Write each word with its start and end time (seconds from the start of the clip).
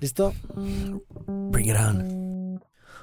¿Listo? 0.00 0.32
Bring 1.50 1.70
it 1.70 1.76
on. 1.76 2.60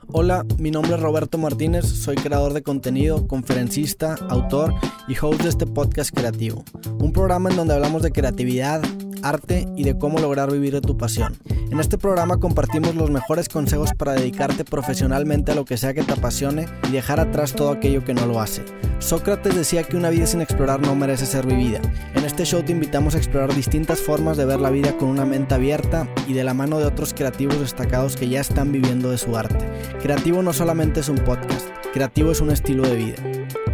Hola, 0.08 0.46
mi 0.60 0.72
nombre 0.72 0.94
es 0.94 1.00
Roberto 1.00 1.38
Martínez, 1.38 1.86
soy 1.86 2.16
creador 2.16 2.54
de 2.54 2.62
contenido, 2.62 3.28
conferencista, 3.28 4.16
autor 4.30 4.74
y 5.08 5.16
host 5.20 5.42
de 5.42 5.50
este 5.50 5.66
podcast 5.66 6.16
creativo. 6.16 6.64
Un 7.00 7.12
programa 7.12 7.50
en 7.50 7.58
donde 7.58 7.74
hablamos 7.74 8.04
de 8.04 8.12
creatividad, 8.12 8.82
arte 9.24 9.68
y 9.76 9.84
de 9.84 9.98
cómo 9.98 10.20
lograr 10.20 10.52
vivir 10.52 10.74
de 10.74 10.82
tu 10.82 10.96
pasión. 10.96 11.36
En 11.72 11.80
este 11.80 11.98
programa 11.98 12.38
compartimos 12.38 12.96
los 12.96 13.10
mejores 13.10 13.50
consejos 13.50 13.92
para 13.98 14.14
dedicarte 14.14 14.64
profesionalmente 14.64 15.52
a 15.52 15.56
lo 15.56 15.66
que 15.66 15.78
sea 15.78 15.94
que 15.94 16.04
te 16.04 16.14
apasione 16.14 16.68
y 16.88 16.92
dejar 16.92 17.20
atrás 17.20 17.54
todo 17.54 17.72
aquello 17.72 18.06
que 18.06 18.14
no 18.14 18.28
lo 18.28 18.40
hace. 18.40 18.64
Sócrates 19.00 19.56
decía 19.56 19.84
que 19.84 19.98
una 19.98 20.12
vida 20.12 20.28
sin 20.28 20.42
explorar 20.42 20.80
no 20.80 20.96
merece 20.96 21.26
ser 21.26 21.48
vivida. 21.48 21.82
En 22.14 22.24
este 22.24 22.46
show 22.46 22.62
te 22.64 22.72
invitamos 22.72 23.16
a 23.16 23.18
explorar 23.18 23.54
distintas 23.54 24.00
formas 24.00 24.38
de 24.38 24.46
ver 24.46 24.60
la 24.60 24.70
vida 24.70 24.96
con 24.96 25.10
una 25.10 25.26
mente 25.26 25.56
abierta 25.56 26.08
y 26.28 26.34
de 26.34 26.44
la 26.44 26.54
mano 26.54 26.78
de 26.78 26.86
otros 26.86 27.14
creativos 27.14 27.60
destacados 27.60 28.16
que 28.16 28.30
ya 28.30 28.42
están 28.42 28.72
viviendo 28.72 29.10
de 29.10 29.18
su 29.18 29.36
arte. 29.36 29.68
Creativo 30.02 30.44
no 30.44 30.54
solamente 30.54 31.00
es 31.00 31.10
un 31.10 31.18
podcast, 31.18 31.68
creativo 31.94 32.32
es 32.32 32.42
un 32.42 32.52
estilo 32.52 32.84
de 32.84 32.96
vida. 32.96 33.16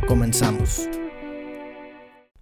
Comenzamos. 0.07 0.87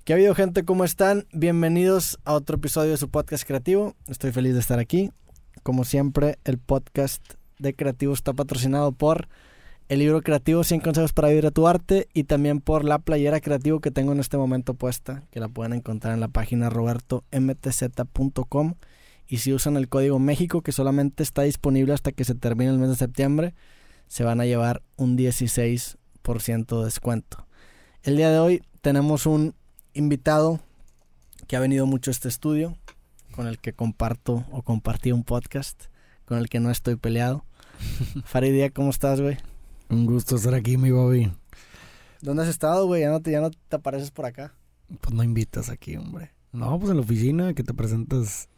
¿Qué 0.05 0.13
ha 0.13 0.16
habido 0.16 0.34
gente? 0.36 0.63
¿Cómo 0.63 0.86
están? 0.86 1.27
Bienvenidos 1.34 2.20
a 2.23 2.34
otro 2.34 2.55
episodio 2.55 2.91
de 2.91 2.97
su 2.97 3.09
podcast 3.09 3.45
creativo. 3.45 3.95
Estoy 4.08 4.31
feliz 4.31 4.53
de 4.53 4.59
estar 4.59 4.80
aquí. 4.80 5.11
Como 5.63 5.84
siempre, 5.84 6.38
el 6.44 6.58
podcast 6.58 7.23
de 7.58 7.73
creativo 7.73 8.13
está 8.13 8.34
patrocinado 8.34 8.91
por 8.91 9.27
el 9.90 10.00
libro 10.00 10.22
creativo 10.22 10.63
100 10.63 10.81
consejos 10.81 11.13
para 11.13 11.30
vivir 11.30 11.48
a 11.48 11.52
tu 11.52 11.67
arte 11.67 12.08
y 12.13 12.26
también 12.26 12.62
por 12.62 12.86
la 12.86 13.00
playera 13.00 13.41
creativo 13.41 13.80
que 13.80 13.91
tengo 13.91 14.12
en 14.12 14.20
este 14.20 14.38
momento 14.38 14.76
puesta, 14.76 15.23
que 15.31 15.40
la 15.40 15.50
pueden 15.50 15.73
encontrar 15.73 16.14
en 16.14 16.20
la 16.20 16.27
página 16.27 16.70
robertomtz.com 16.70 18.76
y 19.27 19.38
si 19.38 19.52
usan 19.52 19.77
el 19.77 19.90
código 19.90 20.20
México 20.20 20.62
que 20.62 20.72
solamente 20.72 21.23
está 21.23 21.41
disponible 21.41 21.94
hasta 21.94 22.12
que 22.12 22.23
se 22.23 22.36
termine 22.36 22.72
el 22.72 22.78
mes 22.78 22.89
de 22.89 22.95
septiembre, 22.95 23.55
se 24.08 24.23
van 24.23 24.42
a 24.42 24.45
llevar 24.45 24.81
un 24.95 25.17
16% 25.17 26.80
de 26.80 26.86
descuento. 26.86 27.48
El 28.03 28.17
día 28.17 28.31
de 28.31 28.39
hoy 28.39 28.61
tenemos 28.81 29.26
un 29.26 29.55
invitado 29.94 30.59
que 31.48 31.55
ha 31.55 31.59
venido 31.59 31.86
mucho 31.86 32.09
a 32.09 32.14
este 32.14 32.28
estudio, 32.28 32.76
con 33.31 33.47
el 33.47 33.59
que 33.59 33.73
comparto 33.73 34.45
o 34.52 34.61
compartí 34.61 35.11
un 35.11 35.23
podcast, 35.23 35.85
con 36.25 36.38
el 36.38 36.49
que 36.49 36.59
no 36.59 36.72
estoy 36.72 36.95
peleado. 36.95 37.45
Faridía, 38.25 38.69
¿cómo 38.69 38.89
estás, 38.89 39.21
güey? 39.21 39.38
Un 39.89 40.05
gusto 40.05 40.36
estar 40.36 40.53
aquí, 40.53 40.77
mi 40.77 40.91
Bobby. 40.91 41.31
¿Dónde 42.21 42.44
has 42.44 42.49
estado, 42.49 42.86
güey? 42.86 43.02
Ya 43.02 43.09
no 43.09 43.21
te, 43.21 43.31
ya 43.31 43.41
no 43.41 43.49
te 43.49 43.75
apareces 43.75 44.11
por 44.11 44.25
acá. 44.25 44.53
Pues 45.02 45.13
no 45.13 45.23
invitas 45.23 45.69
aquí, 45.69 45.95
hombre. 45.95 46.31
No, 46.52 46.77
pues 46.80 46.91
en 46.91 46.97
la 46.97 47.03
oficina, 47.03 47.53
que 47.53 47.63
te 47.63 47.73
presentas 47.73 48.49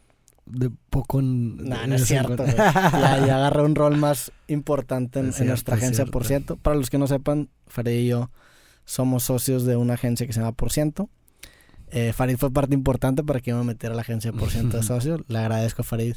de 0.46 0.70
poco 0.90 1.20
en... 1.20 1.56
No, 1.56 1.86
no 1.86 1.94
es 1.94 2.06
cierto. 2.06 2.44
Ya, 2.44 3.24
ya 3.26 3.36
agarré 3.36 3.62
un 3.62 3.74
rol 3.74 3.96
más 3.96 4.32
importante 4.48 5.20
en, 5.20 5.28
Es 5.28 5.40
en 5.40 5.48
nuestra 5.48 5.76
agencia. 5.76 6.06
Por 6.06 6.24
Ciento. 6.24 6.56
Para 6.56 6.76
los 6.76 6.90
que 6.90 6.98
no 6.98 7.06
sepan, 7.06 7.48
Farid 7.66 7.92
y 7.92 8.08
yo 8.08 8.30
somos 8.84 9.24
socios 9.24 9.64
de 9.64 9.76
una 9.76 9.94
agencia 9.94 10.26
que 10.26 10.32
se 10.32 10.40
llama 10.40 10.52
Por 10.52 10.72
Ciento. 10.72 11.08
Eh, 11.92 12.12
Farid 12.14 12.36
fue 12.38 12.50
parte 12.50 12.74
importante 12.74 13.22
para 13.22 13.40
que 13.40 13.50
yo 13.50 13.58
me 13.58 13.64
metiera 13.64 13.92
a 13.92 13.96
la 13.96 14.02
agencia 14.02 14.32
Por 14.32 14.50
Ciento 14.50 14.78
de 14.78 14.82
socios. 14.94 15.20
Le 15.28 15.38
agradezco 15.38 15.82
a 15.82 15.84
Farid 15.84 16.14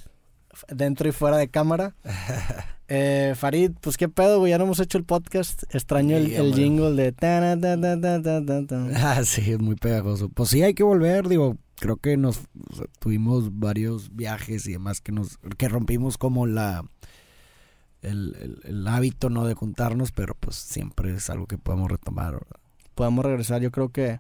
dentro 0.69 1.07
y 1.07 1.11
fuera 1.11 1.37
de 1.37 1.47
cámara. 1.49 1.95
Eh, 2.87 3.33
Farid, 3.35 3.71
pues 3.81 3.97
qué 3.97 4.07
pedo, 4.09 4.37
güey. 4.37 4.51
Ya 4.51 4.59
no 4.59 4.65
hemos 4.65 4.79
hecho 4.79 4.99
el 4.99 5.05
podcast. 5.05 5.63
Extraño 5.73 6.17
el, 6.17 6.53
jingle 6.53 6.91
de... 6.91 7.11
ta, 7.13 7.59
ta, 7.59 7.81
ta, 7.81 7.99
ta, 7.99 8.21
ta, 8.21 8.67
ta. 8.67 8.87
Ah, 9.17 9.23
sí, 9.25 9.41
es 9.49 9.59
muy 9.59 9.75
pegajoso. 9.75 10.29
Pues 10.29 10.49
sí, 10.49 10.61
hay 10.61 10.75
que 10.75 10.83
volver, 10.83 11.27
digo, 11.27 11.57
creo 11.79 11.97
que 11.97 12.15
nos 12.15 12.41
o 12.69 12.75
sea, 12.75 12.85
tuvimos 12.99 13.57
varios 13.57 14.15
viajes 14.15 14.67
y 14.67 14.73
demás 14.73 15.01
que 15.01 15.11
nos 15.11 15.39
que 15.57 15.67
rompimos 15.67 16.19
como 16.19 16.45
la 16.45 16.85
el, 18.03 18.35
el- 18.39 18.59
el 18.65 18.87
hábito 18.87 19.31
no 19.31 19.45
de 19.47 19.55
juntarnos, 19.55 20.11
pero 20.11 20.35
pues 20.39 20.55
siempre 20.55 21.11
es 21.15 21.27
algo 21.31 21.47
que 21.47 21.57
podemos 21.57 21.89
retomar. 21.89 22.33
¿verdad? 22.33 22.59
podemos 22.93 23.25
regresar. 23.25 23.61
Yo 23.63 23.71
creo 23.71 23.89
que 23.89 24.19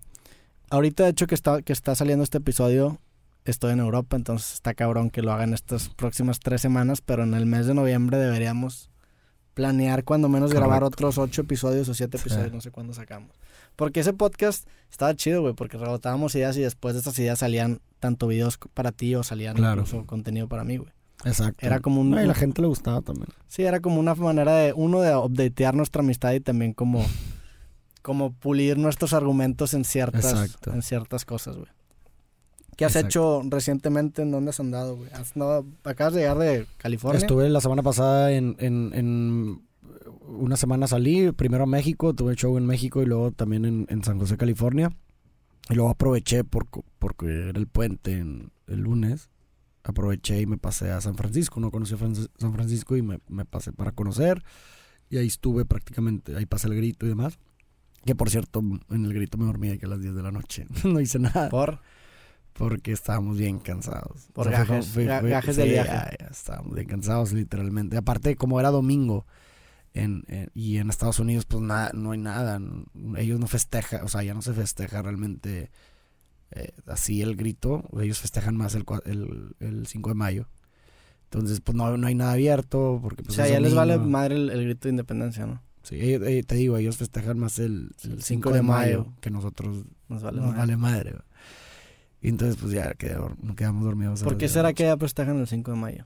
ahorita, 0.69 1.03
de 1.03 1.09
hecho, 1.09 1.27
que 1.27 1.35
está, 1.35 1.61
que 1.61 1.73
está 1.73 1.95
saliendo 1.95 2.23
este 2.23 2.37
episodio, 2.39 2.99
estoy 3.45 3.73
en 3.73 3.79
Europa, 3.79 4.15
entonces 4.15 4.53
está 4.53 4.73
cabrón 4.73 5.09
que 5.09 5.21
lo 5.21 5.31
hagan 5.31 5.53
estas 5.53 5.89
próximas 5.89 6.39
tres 6.39 6.61
semanas, 6.61 7.01
pero 7.01 7.23
en 7.23 7.33
el 7.33 7.45
mes 7.45 7.67
de 7.67 7.73
noviembre 7.73 8.17
deberíamos 8.17 8.89
planear 9.53 10.03
cuando 10.03 10.27
menos 10.27 10.51
grabar 10.51 10.81
Correcto. 10.81 11.07
otros 11.07 11.17
ocho 11.17 11.41
episodios 11.43 11.87
o 11.87 11.93
siete 11.93 12.17
Sí. 12.17 12.23
episodios, 12.23 12.51
no 12.51 12.59
sé 12.61 12.71
cuándo 12.71 12.93
sacamos. 12.93 13.31
Porque 13.77 14.01
ese 14.01 14.11
podcast 14.13 14.67
estaba 14.91 15.13
chido, 15.15 15.41
güey, 15.41 15.53
porque 15.53 15.77
rebotábamos 15.77 16.35
ideas 16.35 16.57
y 16.57 16.61
después 16.61 16.93
de 16.95 16.99
estas 16.99 17.17
ideas 17.19 17.39
salían 17.39 17.79
tanto 17.99 18.27
videos 18.27 18.57
para 18.73 18.91
ti 18.91 19.15
o 19.15 19.23
salían 19.23 19.55
Claro. 19.55 19.81
incluso 19.81 20.05
contenido 20.05 20.47
para 20.49 20.63
mí, 20.65 20.77
güey. 20.77 20.91
Exacto. 21.23 21.65
Era 21.65 21.79
como 21.79 22.01
un... 22.01 22.11
No, 22.11 22.21
y 22.21 22.25
la 22.27 22.33
gente 22.35 22.61
le 22.61 22.67
gustaba 22.67 23.01
también. 23.01 23.27
Sí, 23.47 23.63
era 23.63 23.79
como 23.79 23.99
una 23.99 24.13
manera 24.15 24.53
de, 24.57 24.73
uno, 24.73 24.99
de 24.99 25.15
updatear 25.15 25.73
nuestra 25.73 26.01
amistad 26.01 26.33
y 26.33 26.41
también 26.41 26.73
como, 26.73 27.03
como 28.05 28.33
pulir 28.33 28.77
nuestros 28.77 29.13
argumentos 29.13 29.73
en 29.73 29.83
ciertas, 29.83 30.25
Exacto. 30.25 30.71
en 30.71 30.83
ciertas 30.83 31.25
cosas, 31.25 31.55
güey. 31.57 31.67
¿Qué 32.77 32.85
has 32.85 32.95
Exacto. 32.95 33.07
hecho 33.41 33.49
recientemente? 33.49 34.21
¿En 34.21 34.29
dónde 34.29 34.51
has 34.51 34.59
andado, 34.59 34.95
güey? 34.97 35.09
¿Has 35.13 35.33
andado- 35.35 35.65
acabas 35.83 36.13
de 36.13 36.19
llegar 36.21 36.37
de 36.37 36.67
California? 36.77 37.17
Estuve 37.19 37.49
la 37.49 37.61
semana 37.61 37.81
pasada 37.81 38.31
en, 38.31 38.55
en, 38.59 38.91
en 38.93 39.61
una 40.27 40.55
semana 40.55 40.85
salí, 40.85 41.31
primero 41.31 41.63
a 41.63 41.67
México, 41.67 42.13
tuve 42.13 42.35
show 42.35 42.55
en 42.57 42.67
México 42.67 43.01
y 43.01 43.07
luego 43.07 43.31
también 43.31 43.65
en, 43.65 43.87
en 43.89 44.03
San 44.03 44.19
José, 44.19 44.37
California. 44.37 44.95
Y 45.69 45.73
luego 45.73 45.89
aproveché 45.89 46.43
por, 46.43 46.67
porque 46.99 47.25
era 47.49 47.57
el 47.59 47.65
puente 47.67 48.11
en- 48.19 48.51
el 48.67 48.81
lunes. 48.81 49.29
Aproveché 49.83 50.41
y 50.41 50.45
me 50.45 50.57
pasé 50.59 50.91
a 50.91 51.01
San 51.01 51.15
Francisco. 51.15 51.59
No 51.59 51.71
conocí 51.71 51.95
a 51.95 51.97
San 51.97 52.53
Francisco 52.53 52.95
y 52.97 53.01
me, 53.01 53.19
me 53.29 53.45
pasé 53.45 53.71
para 53.71 53.91
conocer. 53.93 54.43
Y 55.09 55.17
ahí 55.17 55.27
estuve 55.27 55.65
prácticamente, 55.65 56.35
ahí 56.35 56.45
pasé 56.45 56.67
el 56.67 56.75
grito 56.75 57.05
y 57.05 57.09
demás. 57.09 57.39
Que 58.05 58.15
por 58.15 58.29
cierto, 58.29 58.59
en 58.89 59.05
el 59.05 59.13
grito 59.13 59.37
me 59.37 59.45
dormí 59.45 59.67
de 59.69 59.77
que 59.79 59.85
a 59.85 59.89
las 59.89 59.99
10 60.01 60.15
de 60.15 60.21
la 60.23 60.31
noche. 60.31 60.67
no 60.83 60.99
hice 60.99 61.19
nada. 61.19 61.49
Por... 61.49 61.79
Porque 62.53 62.93
estábamos 62.93 63.37
bien 63.37 63.59
cansados. 63.59 64.27
Por 64.31 64.47
O 64.47 64.49
sea, 64.49 64.59
gajes, 64.63 64.95
gajes 64.95 65.57
viaje. 65.57 65.73
ya, 65.89 66.09
ya 66.17 66.27
estábamos 66.27 66.73
bien 66.75 66.87
cansados, 66.87 67.33
literalmente. 67.33 67.97
Aparte, 67.97 68.37
como 68.37 68.61
era 68.61 68.69
domingo 68.71 69.25
en, 69.93 70.23
en- 70.29 70.51
y 70.53 70.77
en 70.77 70.89
Estados 70.89 71.19
Unidos, 71.19 71.45
pues 71.45 71.61
nada, 71.61 71.91
no 71.93 72.11
hay 72.11 72.17
nada. 72.19 72.61
Ellos 73.17 73.41
no 73.41 73.47
festejan, 73.47 74.03
o 74.05 74.07
sea, 74.07 74.23
ya 74.23 74.33
no 74.33 74.41
se 74.41 74.53
festeja 74.53 75.01
realmente 75.01 75.69
eh, 76.51 76.71
así 76.85 77.21
el 77.21 77.35
grito. 77.35 77.83
Ellos 78.01 78.19
festejan 78.19 78.55
más 78.55 78.73
el, 78.75 78.85
el, 79.03 79.55
el 79.59 79.85
5 79.87 80.09
de 80.11 80.15
mayo. 80.15 80.47
Entonces, 81.25 81.59
pues 81.59 81.75
no, 81.75 81.97
no 81.97 82.07
hay 82.07 82.15
nada 82.15 82.31
abierto. 82.33 82.99
Porque, 83.01 83.23
O 83.23 83.25
pues, 83.25 83.35
sea, 83.35 83.47
es 83.47 83.51
ya 83.51 83.59
les 83.59 83.73
vale 83.75 83.97
madre 83.97 84.35
el, 84.35 84.49
el 84.49 84.63
grito 84.63 84.87
de 84.87 84.91
independencia, 84.91 85.45
¿no? 85.45 85.61
Sí, 85.85 85.95
eh, 85.95 86.19
eh, 86.39 86.43
te 86.43 86.55
digo, 86.55 86.77
ellos 86.77 86.97
festejan 86.97 87.37
más 87.39 87.59
el, 87.59 87.91
el 88.03 88.11
El 88.13 88.23
5 88.23 88.51
de 88.51 88.61
mayo 88.61 89.13
que 89.21 89.29
nosotros 89.29 89.85
Nos 90.09 90.21
vale 90.23 90.37
nos 90.37 90.47
madre. 90.47 90.59
vale 90.59 90.77
madre. 90.77 91.15
Y 92.21 92.29
entonces, 92.29 92.57
pues 92.59 92.71
ya 92.73 92.93
quedé 92.95 93.15
dor- 93.17 93.37
nos 93.41 93.55
quedamos 93.55 93.83
dormidos. 93.83 94.23
¿Por 94.23 94.33
qué 94.33 94.45
10 94.45 94.53
de 94.53 94.57
la 94.57 94.61
será 94.69 94.73
que 94.73 94.83
ya 94.85 94.97
festejan 94.97 95.37
el 95.39 95.47
5 95.47 95.71
de 95.71 95.77
mayo? 95.77 96.05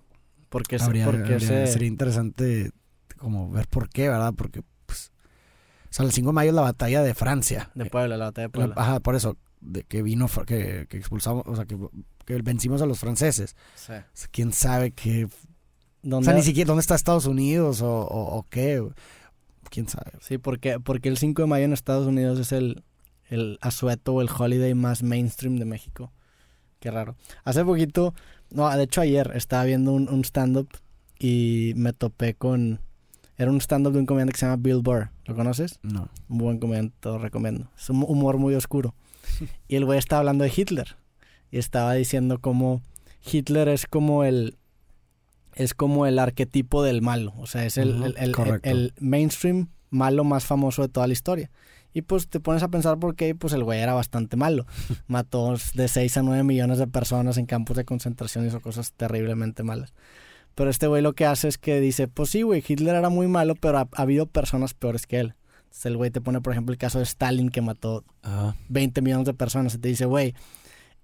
¿Por 0.49 0.63
qué, 0.63 0.77
se- 0.79 0.85
Habría- 0.85 1.05
por 1.05 1.15
qué 1.23 1.33
habría- 1.35 1.39
se- 1.39 1.67
Sería 1.67 1.87
interesante 1.87 2.71
como 3.17 3.49
ver 3.51 3.67
por 3.67 3.87
qué, 3.89 4.09
¿verdad? 4.09 4.33
Porque, 4.35 4.61
pues, 4.85 5.11
o 5.85 5.87
sea, 5.93 6.05
el 6.05 6.11
5 6.11 6.29
de 6.29 6.33
mayo 6.33 6.49
es 6.49 6.55
la 6.55 6.61
batalla 6.61 7.01
de 7.03 7.13
Francia. 7.13 7.71
de 7.75 7.85
Puebla, 7.85 8.17
la 8.17 8.25
batalla 8.25 8.47
de 8.49 8.59
La- 8.59 8.65
Puebla? 8.65 8.81
ajá, 8.81 8.99
por 8.99 9.15
eso, 9.15 9.37
de 9.61 9.83
que 9.83 10.01
vino, 10.03 10.27
que, 10.45 10.87
que 10.89 10.97
expulsamos, 10.97 11.43
o 11.47 11.55
sea, 11.55 11.65
que, 11.65 11.77
que 12.25 12.41
vencimos 12.41 12.81
a 12.81 12.85
los 12.85 12.99
franceses. 12.99 13.55
Sí. 13.75 13.93
O 13.93 14.03
sea, 14.13 14.27
¿Quién 14.31 14.51
sabe 14.51 14.91
qué? 14.91 15.25
O 15.25 15.29
¿Dónde- 16.01 16.25
sea, 16.25 16.33
ni 16.33 16.43
siquiera 16.43 16.67
dónde 16.67 16.81
está 16.81 16.95
Estados 16.95 17.25
Unidos 17.25 17.81
o, 17.81 17.89
o, 17.91 18.37
o 18.37 18.43
qué. 18.49 18.81
¿Quién 19.69 19.87
sabe? 19.87 20.11
Sí, 20.21 20.37
porque, 20.37 20.79
porque 20.79 21.09
el 21.09 21.17
5 21.17 21.43
de 21.43 21.47
mayo 21.47 21.65
en 21.65 21.73
Estados 21.73 22.07
Unidos 22.07 22.39
es 22.39 22.51
el, 22.51 22.83
el 23.29 23.57
asueto 23.61 24.13
o 24.13 24.21
el 24.21 24.29
holiday 24.29 24.73
más 24.73 25.03
mainstream 25.03 25.57
de 25.57 25.65
México. 25.65 26.11
Qué 26.79 26.91
raro. 26.91 27.15
Hace 27.43 27.63
poquito, 27.65 28.13
no, 28.49 28.69
de 28.75 28.83
hecho 28.83 29.01
ayer 29.01 29.31
estaba 29.35 29.65
viendo 29.65 29.91
un, 29.93 30.09
un 30.09 30.23
stand-up 30.23 30.69
y 31.19 31.73
me 31.75 31.93
topé 31.93 32.33
con... 32.33 32.79
Era 33.37 33.51
un 33.51 33.61
stand-up 33.61 33.93
de 33.93 33.99
un 33.99 34.05
comediante 34.05 34.33
que 34.33 34.39
se 34.39 34.45
llama 34.45 34.61
Bill 34.61 34.81
Burr. 34.81 35.11
¿Lo 35.25 35.35
conoces? 35.35 35.79
No. 35.81 36.09
Un 36.27 36.37
buen 36.37 36.59
comediante, 36.59 36.95
te 36.99 37.09
lo 37.09 37.19
recomiendo. 37.19 37.69
Es 37.77 37.89
un 37.89 38.03
humor 38.03 38.37
muy 38.37 38.55
oscuro. 38.55 38.95
Y 39.67 39.75
el 39.75 39.85
güey 39.85 39.99
estaba 39.99 40.19
hablando 40.19 40.43
de 40.43 40.51
Hitler. 40.55 40.97
Y 41.51 41.57
estaba 41.57 41.93
diciendo 41.93 42.39
cómo 42.39 42.81
Hitler 43.23 43.67
es 43.67 43.85
como 43.85 44.23
el... 44.23 44.57
Es 45.59 45.73
como 45.73 46.05
el 46.05 46.19
arquetipo 46.19 46.83
del 46.83 47.01
malo. 47.01 47.33
O 47.37 47.45
sea, 47.47 47.65
es 47.65 47.77
el, 47.77 47.89
el- 47.89 48.03
el- 48.03 48.17
el- 48.17 48.31
correcto. 48.31 48.69
el 48.69 48.93
mainstream 48.99 49.67
malo 49.89 50.23
más 50.23 50.45
famoso 50.45 50.81
de 50.81 50.89
toda 50.89 51.07
la 51.07 51.13
historia. 51.13 51.51
Y 51.93 52.03
pues 52.03 52.29
te 52.29 52.39
pones 52.39 52.61
a 52.63 52.67
pensar 52.67 52.99
por 52.99 53.15
qué, 53.15 53.33
pues 53.33 53.51
el 53.53 53.63
güey 53.63 53.79
era 53.79 53.93
bastante 53.93 54.37
malo. 54.37 54.65
Mató 55.07 55.55
de 55.73 55.87
6 55.87 56.17
a 56.17 56.21
9 56.21 56.43
millones 56.43 56.77
de 56.77 56.87
personas 56.87 57.37
en 57.37 57.45
campos 57.47 57.77
de 57.77 57.85
concentración 57.85 58.45
y 58.45 58.47
hizo 58.49 58.61
cosas 58.61 58.93
terriblemente 58.93 59.63
malas. 59.63 59.93
Pero 60.55 60.69
este 60.69 60.87
güey 60.87 61.01
lo 61.01 61.13
que 61.13 61.25
hace 61.25 61.47
es 61.47 61.57
que 61.57 61.79
dice, 61.79 62.07
pues 62.07 62.29
sí, 62.29 62.41
güey, 62.43 62.63
Hitler 62.67 62.95
era 62.95 63.09
muy 63.09 63.27
malo, 63.27 63.55
pero 63.55 63.79
ha, 63.79 63.87
ha 63.93 64.01
habido 64.01 64.27
personas 64.27 64.73
peores 64.73 65.07
que 65.07 65.19
él. 65.19 65.35
Entonces 65.63 65.85
el 65.87 65.97
güey 65.97 66.11
te 66.11 66.21
pone, 66.21 66.41
por 66.41 66.53
ejemplo, 66.53 66.73
el 66.73 66.77
caso 66.79 66.97
de 66.99 67.03
Stalin 67.05 67.49
que 67.49 67.61
mató 67.61 68.03
Ajá. 68.23 68.55
20 68.69 69.01
millones 69.01 69.25
de 69.25 69.33
personas 69.33 69.73
y 69.75 69.77
te 69.77 69.87
dice, 69.87 70.05
güey, 70.05 70.35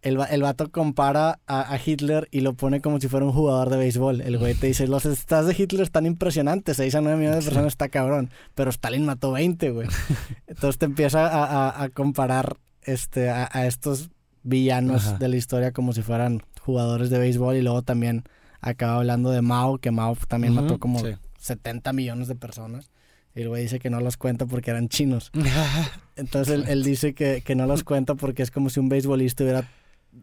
el, 0.06 0.18
el 0.30 0.42
vato 0.42 0.72
compara 0.72 1.40
a, 1.48 1.74
a 1.74 1.80
Hitler 1.84 2.28
y 2.32 2.40
lo 2.42 2.54
pone 2.54 2.80
como 2.80 3.02
si 3.02 3.08
fuera 3.10 3.26
un 3.26 3.34
jugador 3.34 3.70
de 3.70 3.78
béisbol. 3.78 4.22
El 4.22 4.38
güey 4.38 4.54
te 4.54 4.68
dice, 4.68 4.88
los 4.88 5.04
stats 5.04 5.48
de 5.48 5.56
Hitler 5.58 5.82
están 5.82 6.06
impresionantes, 6.06 6.78
6 6.78 6.96
a 6.96 7.02
9 7.02 7.18
millones 7.18 7.40
de 7.44 7.50
personas 7.52 7.74
está 7.74 7.90
cabrón, 7.90 8.30
pero 8.54 8.70
Stalin 8.70 9.06
mató 9.06 9.32
20, 9.34 9.72
güey. 9.72 9.88
Entonces 10.48 10.78
te 10.78 10.86
empieza 10.86 11.28
a, 11.28 11.44
a- 11.70 11.84
a 11.84 11.90
comparar 11.90 12.56
este, 12.84 13.30
a, 13.30 13.46
estos 13.66 14.10
villanos 14.44 15.08
Ajá. 15.08 15.18
de 15.18 15.28
la 15.28 15.36
historia 15.36 15.72
como 15.72 15.92
si 15.92 16.02
fueran 16.02 16.44
jugadores 16.62 17.10
de 17.10 17.20
béisbol 17.20 17.56
y 17.58 17.62
luego 17.62 17.82
también 17.82 18.24
acaba 18.62 18.96
hablando 18.96 19.32
de 19.32 19.42
Mao, 19.42 19.78
que 19.80 19.92
Mao 19.92 20.16
también 20.28 20.54
mató 20.54 20.80
como 20.80 21.00
sí. 21.00 21.16
70 21.40 21.94
millones 21.94 22.28
de 22.28 22.36
personas. 22.36 22.90
Y 23.36 23.42
el 23.42 23.50
güey 23.50 23.64
dice 23.64 23.80
que 23.80 23.90
no 23.90 24.00
los 24.00 24.16
cuenta 24.18 24.46
porque 24.46 24.72
eran 24.72 24.88
chinos. 24.88 25.30
Entonces 26.16 26.54
él, 26.54 26.66
él 26.68 26.84
dice 26.84 27.14
que, 27.14 27.42
que 27.46 27.56
no 27.56 27.66
los 27.66 27.84
cuenta 27.84 28.16
porque 28.16 28.44
es 28.44 28.52
como 28.52 28.70
si 28.70 28.80
un 28.80 28.88
beisbolista 28.90 29.44
hubiera 29.44 29.68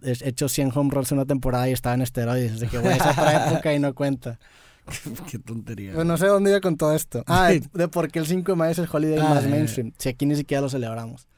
es- 0.02 0.22
hecho 0.22 0.48
100 0.48 0.72
home 0.74 0.90
runs 0.90 1.12
en 1.12 1.18
una 1.18 1.26
temporada 1.26 1.68
y 1.68 1.72
estaba 1.72 1.94
en 1.94 2.02
esteroides. 2.02 2.52
Así 2.52 2.66
que, 2.68 2.78
güey, 2.78 2.96
es 2.96 3.02
otra 3.06 3.48
época 3.52 3.74
y 3.74 3.78
no 3.78 3.94
cuenta. 3.94 4.38
Qué 5.30 5.38
tontería. 5.38 5.92
Pues 5.94 6.06
no 6.06 6.16
sé 6.16 6.26
dónde 6.26 6.50
iba 6.50 6.60
con 6.60 6.76
todo 6.76 6.94
esto. 6.94 7.22
Ah, 7.26 7.48
de, 7.50 7.62
de 7.72 7.88
por 7.88 8.10
qué 8.10 8.18
el 8.18 8.26
5 8.26 8.52
de 8.52 8.56
mayo 8.56 8.72
es 8.72 8.78
el 8.78 8.88
holiday 8.90 9.18
Ah, 9.20 9.28
más 9.34 9.44
eh. 9.44 9.48
mainstream. 9.48 9.92
Si 9.98 10.08
aquí 10.08 10.26
ni 10.26 10.34
siquiera 10.34 10.60
lo 10.60 10.68
celebramos. 10.68 11.28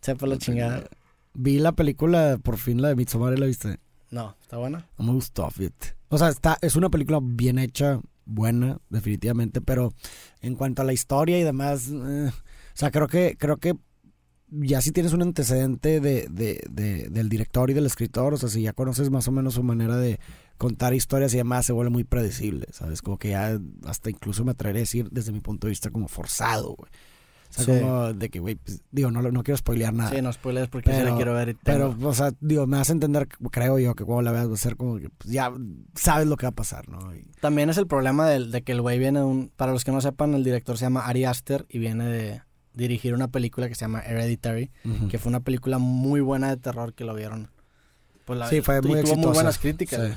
Sepa 0.00 0.26
la 0.26 0.38
chingada. 0.38 0.84
Vi 1.34 1.58
la 1.58 1.72
película, 1.72 2.38
por 2.42 2.56
fin 2.58 2.80
la 2.80 2.88
de 2.88 2.96
Midsommar, 2.96 3.32
¿y 3.34 3.36
¿la 3.38 3.46
viste? 3.46 3.78
No, 4.10 4.36
¿está 4.40 4.56
buena? 4.56 4.86
No 4.98 5.04
me 5.06 5.12
gustó, 5.12 5.50
fíjate. 5.50 5.96
O 6.08 6.18
sea, 6.18 6.28
está, 6.28 6.56
es 6.62 6.76
una 6.76 6.88
película 6.90 7.18
bien 7.22 7.58
hecha, 7.58 8.00
buena, 8.24 8.78
definitivamente, 8.88 9.60
pero 9.60 9.92
en 10.40 10.54
cuanto 10.54 10.82
a 10.82 10.84
la 10.84 10.92
historia 10.92 11.38
y 11.38 11.42
demás, 11.42 11.88
eh, 11.92 12.30
o 12.30 12.32
sea, 12.78 12.90
creo 12.90 13.08
que, 13.08 13.36
creo 13.38 13.56
que 13.56 13.74
ya 14.50 14.80
si 14.80 14.92
tienes 14.92 15.12
un 15.12 15.22
antecedente 15.22 16.00
de, 16.00 16.28
de, 16.30 16.62
de- 16.70 17.08
del 17.10 17.28
director 17.28 17.70
y 17.70 17.74
del 17.74 17.86
escritor, 17.86 18.34
o 18.34 18.36
sea, 18.36 18.48
si 18.48 18.62
ya 18.62 18.72
conoces 18.72 19.10
más 19.10 19.26
o 19.28 19.32
menos 19.32 19.54
su 19.54 19.62
manera 19.62 19.96
de 19.96 20.18
contar 20.56 20.94
historias 20.94 21.34
y 21.34 21.38
demás, 21.38 21.66
se 21.66 21.72
vuelve 21.72 21.90
muy 21.90 22.04
predecible, 22.04 22.66
¿sabes? 22.72 23.02
Como 23.02 23.18
que 23.18 23.30
ya 23.30 23.58
hasta 23.84 24.08
incluso 24.10 24.44
me 24.44 24.52
atrevería 24.52 24.80
a 24.80 24.84
decir 24.84 25.08
desde 25.10 25.32
mi 25.32 25.40
punto 25.40 25.66
de 25.66 25.70
vista 25.70 25.90
como 25.90 26.08
forzado, 26.08 26.74
güey. 26.76 26.90
O 27.48 27.52
sea, 27.52 27.64
Sí. 27.64 27.80
como 27.80 28.12
de 28.12 28.28
que, 28.28 28.40
güey, 28.40 28.56
pues, 28.56 28.82
digo, 28.90 29.10
no, 29.10 29.22
no 29.22 29.42
quiero 29.44 29.56
spoilear 29.56 29.94
nada. 29.94 30.10
Sí, 30.10 30.20
no 30.20 30.32
spoilers 30.32 30.68
porque 30.68 30.90
la 30.90 30.96
Pero- 30.98 31.16
quiero 31.16 31.32
ver 31.34 31.50
y 31.50 31.54
Pero, 31.54 31.96
o 32.02 32.14
sea, 32.14 32.32
digo, 32.40 32.66
me 32.66 32.76
hace 32.78 32.92
entender, 32.92 33.28
creo 33.52 33.78
yo, 33.78 33.94
que 33.94 34.04
cuando 34.04 34.22
la 34.22 34.32
veas 34.32 34.48
va 34.50 34.54
a 34.54 34.58
ser 34.58 34.76
como 34.76 34.98
que 34.98 35.10
pues, 35.10 35.30
ya 35.32 35.52
sabes 35.94 36.26
lo 36.26 36.36
que 36.36 36.46
va 36.46 36.50
a 36.50 36.54
pasar, 36.54 36.88
¿no? 36.88 37.14
Y- 37.14 37.24
También 37.40 37.70
es 37.70 37.78
el 37.78 37.86
problema 37.86 38.28
del- 38.28 38.50
de, 38.50 38.62
que 38.62 38.72
el 38.72 38.80
güey 38.80 38.98
viene 38.98 39.20
de 39.20 39.24
un... 39.26 39.52
Para 39.56 39.72
los 39.72 39.84
que 39.84 39.92
no 39.92 40.00
sepan, 40.00 40.34
el 40.34 40.42
director 40.42 40.76
se 40.76 40.86
llama 40.86 41.06
Ari 41.06 41.24
Aster 41.24 41.66
y 41.68 41.78
viene 41.78 42.06
de 42.06 42.42
dirigir 42.76 43.12
una 43.14 43.28
película 43.28 43.68
que 43.68 43.74
se 43.74 43.80
llama 43.80 44.00
Hereditary, 44.00 44.70
que 45.10 45.18
fue 45.18 45.30
una 45.30 45.40
película 45.40 45.78
muy 45.78 46.20
buena 46.20 46.50
de 46.50 46.56
terror 46.58 46.94
que 46.94 47.04
lo 47.04 47.14
vieron. 47.14 47.50
Pues 48.24 48.38
la- 48.38 48.48
Sí, 48.48 48.60
fue 48.60 48.76
y 48.76 48.80
muy 48.82 48.90
tuvo 48.90 48.96
exitosa. 49.00 49.26
muy 49.26 49.34
buenas 49.34 49.58
críticas. 49.58 50.00
Sí. 50.08 50.14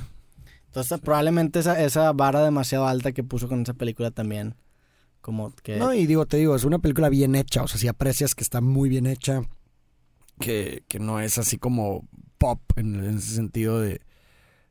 Entonces, 0.68 1.00
probablemente 1.00 1.60
esa, 1.60 1.82
esa 1.82 2.12
vara 2.12 2.44
demasiado 2.44 2.86
alta 2.86 3.12
que 3.12 3.24
puso 3.24 3.48
con 3.48 3.62
esa 3.64 3.74
película 3.74 4.12
también, 4.12 4.56
como 5.22 5.52
que... 5.64 5.78
No, 5.78 5.94
y 5.96 6.06
digo, 6.06 6.26
te 6.28 6.38
digo, 6.38 6.56
es 6.56 6.64
una 6.64 6.78
película 6.80 7.10
bien 7.10 7.36
hecha, 7.36 7.64
o 7.64 7.68
sea, 7.68 7.80
si 7.80 7.88
aprecias 7.88 8.36
que 8.36 8.44
está 8.44 8.62
muy 8.62 8.88
bien 8.90 9.08
hecha, 9.08 9.42
que, 10.40 10.84
que 10.88 11.00
no 11.00 11.20
es 11.20 11.38
así 11.38 11.58
como 11.58 12.08
pop 12.38 12.62
en, 12.76 12.96
en 13.04 13.18
ese 13.18 13.36
sentido 13.36 13.80
de, 13.82 14.02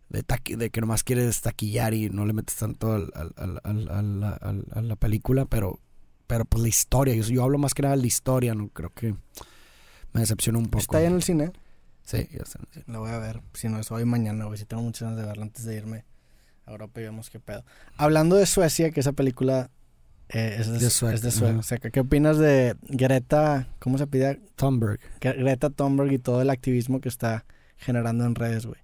de, 0.08 0.24
taqui- 0.24 0.56
de 0.56 0.70
que 0.70 0.80
nomás 0.80 1.04
quieres 1.04 1.40
taquillar 1.40 1.94
y 1.94 2.08
no 2.10 2.26
le 2.26 2.32
metes 2.32 2.56
tanto 2.56 2.92
al- 2.92 3.10
al- 3.14 3.32
al- 3.36 3.60
al- 3.64 3.88
al- 3.90 4.38
al- 4.40 4.66
a 4.72 4.80
la 4.82 4.96
película, 4.96 5.44
pero, 5.46 5.80
pero 6.28 6.44
pues 6.44 6.62
la 6.62 6.68
historia, 6.68 7.14
yo, 7.16 7.22
yo 7.24 7.42
hablo 7.42 7.58
más 7.58 7.74
que 7.74 7.82
nada 7.82 7.96
de 7.96 8.00
la 8.02 8.06
historia, 8.06 8.54
no 8.54 8.68
creo 8.68 8.90
que 8.90 9.16
me 10.12 10.20
decepciona 10.20 10.58
un 10.60 10.66
poco. 10.66 10.82
Está 10.82 10.98
ahí 10.98 11.06
en 11.06 11.14
el 11.14 11.22
cine. 11.24 11.50
Sí, 12.04 12.28
ya 12.30 12.42
está 12.44 12.58
en 12.60 12.66
el 12.68 12.72
cine. 12.72 12.84
Lo 12.86 13.00
voy 13.00 13.10
a 13.10 13.18
ver, 13.18 13.42
si 13.54 13.68
no 13.68 13.80
es 13.80 13.90
hoy, 13.90 14.04
mañana, 14.04 14.44
güey. 14.44 14.56
Si 14.58 14.64
tengo 14.64 14.82
muchas 14.82 15.02
ganas 15.02 15.18
de 15.18 15.26
verla 15.26 15.42
antes 15.42 15.64
de 15.64 15.74
irme 15.74 16.04
a 16.66 16.70
Europa 16.70 17.00
y 17.00 17.04
vemos 17.04 17.28
qué 17.30 17.40
pedo. 17.40 17.64
Hablando 17.96 18.36
de 18.36 18.46
Suecia, 18.46 18.90
que 18.92 19.00
esa 19.00 19.12
película 19.12 19.70
eh, 20.28 20.56
es 20.60 20.68
de, 20.68 20.78
De 20.78 20.90
Suecia, 20.90 21.14
es 21.16 21.22
de 21.22 21.30
Sue- 21.30 21.50
ajá. 21.50 21.62
Suecia. 21.62 21.90
¿Qué 21.90 22.00
opinas 22.00 22.38
de 22.38 22.76
Greta, 22.88 23.68
cómo 23.80 23.98
se 23.98 24.06
pide? 24.06 24.40
Thunberg. 24.56 25.00
Gre- 25.20 25.36
Greta 25.38 25.70
Thunberg 25.70 26.12
y 26.12 26.18
todo 26.18 26.40
el 26.42 26.50
activismo 26.50 27.00
que 27.00 27.08
está 27.08 27.44
generando 27.76 28.24
en 28.26 28.34
redes, 28.34 28.66
güey? 28.66 28.80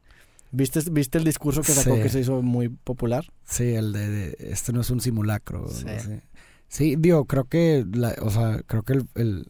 ¿Viste, 0.52 0.81
¿Viste 0.91 1.19
el 1.19 1.25
discurso 1.25 1.62
que 1.62 1.73
sacó 1.73 1.96
Sí. 1.96 2.02
que 2.02 2.08
se 2.08 2.20
hizo 2.20 2.41
muy 2.41 2.69
popular? 2.69 3.26
Sí, 3.44 3.75
el 3.75 3.93
de, 3.93 4.08
de- 4.08 4.37
este 4.52 4.73
no 4.73 4.82
es 4.82 4.91
un 4.91 5.00
simulacro. 5.00 5.69
Sí. 5.69 5.85
no 5.85 6.00
sé. 6.00 6.23
Sí, 6.69 6.97
digo, 6.99 7.27
creo 7.27 7.45
que, 7.45 7.85
la, 7.93 8.15
o 8.23 8.31
sea, 8.31 8.63
creo 8.67 8.83
que 8.83 8.95
el, 9.15 9.47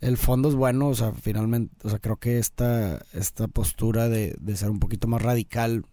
el, 0.00 0.16
fondo 0.16 0.48
es 0.48 0.54
bueno, 0.54 0.88
o 0.88 0.94
sea, 0.94 1.12
finalmente, 1.12 1.74
o 1.82 1.90
sea, 1.90 1.98
creo 1.98 2.16
que 2.16 2.38
esta, 2.38 3.04
esta 3.12 3.48
postura 3.48 4.08
de, 4.08 4.36
de 4.40 4.56
ser 4.56 4.70
un 4.70 4.78
poquito 4.78 5.08
más 5.08 5.22
radical, 5.22 5.84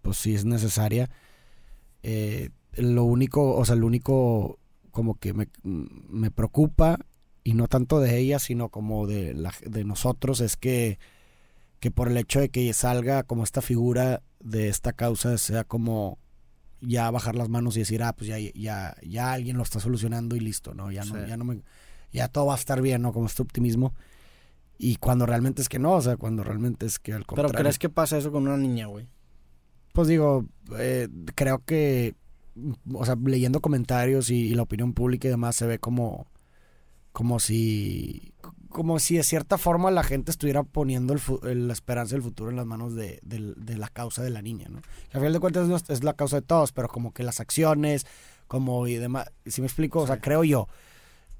pues 0.00 0.16
sí 0.16 0.34
es 0.34 0.44
necesaria. 0.44 1.10
Eh, 2.02 2.50
lo 2.74 3.04
único, 3.04 3.54
o 3.56 3.64
sea, 3.64 3.76
lo 3.76 3.86
único 3.86 4.58
como 4.90 5.14
que 5.18 5.34
me, 5.34 5.48
me 5.62 6.30
preocupa, 6.30 6.98
y 7.44 7.54
no 7.54 7.68
tanto 7.68 8.00
de 8.00 8.18
ella, 8.18 8.38
sino 8.38 8.68
como 8.68 9.06
de, 9.06 9.34
la, 9.34 9.52
de 9.66 9.84
nosotros, 9.84 10.40
es 10.40 10.56
que, 10.56 10.98
que 11.80 11.90
por 11.90 12.08
el 12.08 12.16
hecho 12.16 12.40
de 12.40 12.48
que 12.50 12.72
salga 12.72 13.24
como 13.24 13.44
esta 13.44 13.62
figura 13.62 14.22
de 14.40 14.68
esta 14.68 14.92
causa, 14.92 15.36
sea 15.38 15.64
como 15.64 16.18
ya 16.82 17.10
bajar 17.10 17.34
las 17.36 17.48
manos 17.48 17.76
y 17.76 17.80
decir, 17.80 18.02
ah, 18.02 18.12
pues 18.12 18.28
ya, 18.28 18.38
ya, 18.38 18.94
ya 19.06 19.32
alguien 19.32 19.56
lo 19.56 19.62
está 19.62 19.80
solucionando 19.80 20.36
y 20.36 20.40
listo, 20.40 20.74
¿no? 20.74 20.90
Ya 20.92 21.04
no, 21.04 21.14
Sí. 21.14 21.28
ya 21.28 21.36
no 21.36 21.44
me, 21.44 21.62
ya 22.12 22.28
todo 22.28 22.46
va 22.46 22.54
a 22.54 22.58
estar 22.58 22.82
bien, 22.82 23.02
¿no? 23.02 23.12
Como 23.12 23.26
este 23.26 23.42
optimismo. 23.42 23.94
Y 24.78 24.96
cuando 24.96 25.24
realmente 25.26 25.62
es 25.62 25.68
que 25.68 25.78
no, 25.78 25.92
o 25.92 26.00
sea, 26.02 26.16
cuando 26.16 26.42
realmente 26.42 26.86
es 26.86 26.98
que 26.98 27.12
al 27.12 27.20
¿Pero 27.24 27.36
contrario. 27.36 27.60
crees 27.64 27.78
que 27.78 27.88
pasa 27.88 28.18
eso 28.18 28.32
con 28.32 28.42
una 28.42 28.56
niña, 28.56 28.86
güey? 28.86 29.06
Pues 29.92 30.08
digo, 30.08 30.44
eh, 30.78 31.08
creo 31.36 31.62
que, 31.64 32.14
o 32.92 33.04
sea, 33.06 33.14
leyendo 33.24 33.60
comentarios 33.60 34.30
y, 34.30 34.48
y 34.48 34.54
la 34.54 34.62
opinión 34.62 34.92
pública 34.92 35.28
y 35.28 35.30
demás, 35.30 35.54
se 35.54 35.66
ve 35.66 35.78
como, 35.78 36.26
como 37.12 37.38
si, 37.38 38.32
como 38.72 38.98
si 38.98 39.16
de 39.16 39.22
cierta 39.22 39.58
forma 39.58 39.90
la 39.90 40.02
gente 40.02 40.30
estuviera 40.30 40.62
poniendo 40.62 41.14
el 41.44 41.66
la 41.68 41.72
esperanza 41.72 42.14
del 42.14 42.22
futuro 42.22 42.50
en 42.50 42.56
las 42.56 42.66
manos 42.66 42.94
de, 42.94 43.20
del- 43.22 43.54
de 43.56 43.76
la 43.76 43.88
causa 43.88 44.22
de 44.22 44.30
la 44.30 44.42
niña, 44.42 44.68
¿no? 44.70 44.80
Que 44.80 44.88
al 45.18 45.20
final 45.20 45.32
de 45.34 45.40
cuentas 45.40 45.68
no 45.68 45.76
es, 45.76 46.02
la 46.04 46.14
causa 46.14 46.36
de 46.36 46.42
todos, 46.42 46.72
pero 46.72 46.88
como 46.88 47.12
que 47.12 47.22
las 47.22 47.40
acciones, 47.40 48.06
como 48.48 48.86
y 48.86 48.96
demás, 48.96 49.30
si 49.46 49.60
me 49.60 49.66
explico, 49.66 50.00
o 50.00 50.06
sea, 50.06 50.20
creo 50.20 50.44
yo. 50.44 50.68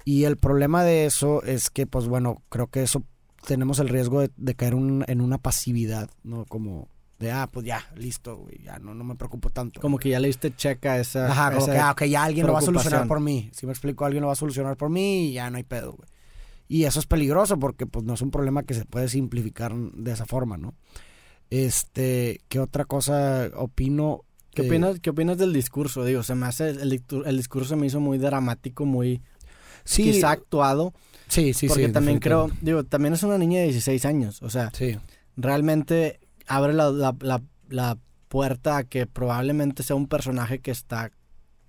Y 0.05 0.23
el 0.25 0.37
problema 0.37 0.83
de 0.83 1.05
eso 1.05 1.43
es 1.43 1.69
que, 1.69 1.87
pues 1.87 2.07
bueno, 2.07 2.41
creo 2.49 2.67
que 2.67 2.83
eso 2.83 3.03
tenemos 3.47 3.79
el 3.79 3.89
riesgo 3.89 4.21
de, 4.21 4.31
de 4.37 4.55
caer 4.55 4.75
un- 4.75 5.03
en 5.07 5.21
una 5.21 5.37
pasividad, 5.37 6.09
¿no? 6.23 6.45
Como 6.45 6.87
de, 7.19 7.31
ah, 7.31 7.47
pues 7.51 7.65
ya, 7.65 7.85
listo, 7.95 8.35
güey, 8.37 8.61
ya 8.63 8.79
no, 8.79 8.93
no 8.93 9.03
me 9.05 9.15
preocupo 9.15 9.49
tanto. 9.49 9.79
Como 9.79 9.97
que 9.97 10.09
ya 10.09 10.19
le 10.19 10.27
diste 10.27 10.53
checa 10.55 10.93
a 10.93 10.99
esa... 10.99 11.31
Ajá, 11.31 11.51
como 11.51 11.63
esa- 11.63 11.71
que, 11.73 11.79
ah, 11.79 11.91
ok, 11.91 12.03
ya 12.05 12.23
alguien 12.23 12.45
lo 12.47 12.53
va 12.53 12.59
a 12.59 12.61
solucionar 12.65 12.99
por 13.07 13.19
mí. 13.21 13.49
Si 13.53 13.65
me 13.65 13.71
explico, 13.71 14.03
alguien 14.03 14.21
lo 14.21 14.27
va 14.27 14.33
a 14.33 14.37
solucionar 14.37 14.75
por 14.75 14.89
mí 14.89 15.29
y 15.29 15.33
ya 15.33 15.49
no 15.49 15.57
hay 15.57 15.63
pedo, 15.63 15.93
güey. 15.93 16.09
Y 16.73 16.85
eso 16.85 16.99
es 16.99 17.05
peligroso 17.05 17.59
porque 17.59 17.85
pues 17.85 18.03
no 18.03 18.15
es 18.15 18.21
un 18.23 18.31
problema 18.31 18.63
que 18.63 18.73
se 18.73 18.83
puede 18.85 19.07
simplificar 19.07 19.75
de 19.75 20.11
esa 20.11 20.25
forma, 20.25 20.57
¿no? 20.57 20.73
Este, 21.51 22.41
¿qué 22.49 22.59
otra 22.59 22.85
cosa 22.85 23.51
opino? 23.55 24.23
¿Qué 24.55 24.63
Eh, 24.63 24.65
opinas, 24.65 24.99
¿Qué 24.99 25.11
opinas 25.11 25.37
del 25.37 25.53
discurso? 25.53 26.03
Digo, 26.03 26.23
se 26.23 26.33
me 26.33 26.47
hace... 26.47 26.69
El, 26.69 26.99
el 27.25 27.37
discurso 27.37 27.69
se 27.69 27.75
me 27.75 27.85
hizo 27.85 27.99
muy 27.99 28.17
dramático, 28.17 28.85
muy... 28.85 29.21
Sí, 29.83 30.01
Quizá 30.01 30.31
actuado. 30.31 30.93
sí, 31.27 31.53
sí, 31.53 31.67
porque 31.67 31.85
sí, 31.85 31.91
también 31.91 32.17
creo... 32.17 32.49
Digo, 32.61 32.83
también 32.83 33.13
es 33.13 33.21
una 33.21 33.37
niña 33.37 33.59
de 33.59 33.65
16 33.65 34.03
años. 34.05 34.41
O 34.41 34.49
sea, 34.49 34.71
Sí, 34.73 34.97
realmente 35.37 36.21
abre 36.47 36.73
la, 36.73 36.89
la, 36.89 37.15
la, 37.19 37.43
la 37.69 37.99
puerta 38.29 38.77
a 38.77 38.83
que 38.83 39.05
probablemente 39.05 39.83
sea 39.83 39.95
un 39.95 40.07
personaje 40.07 40.57
que 40.57 40.71
está 40.71 41.11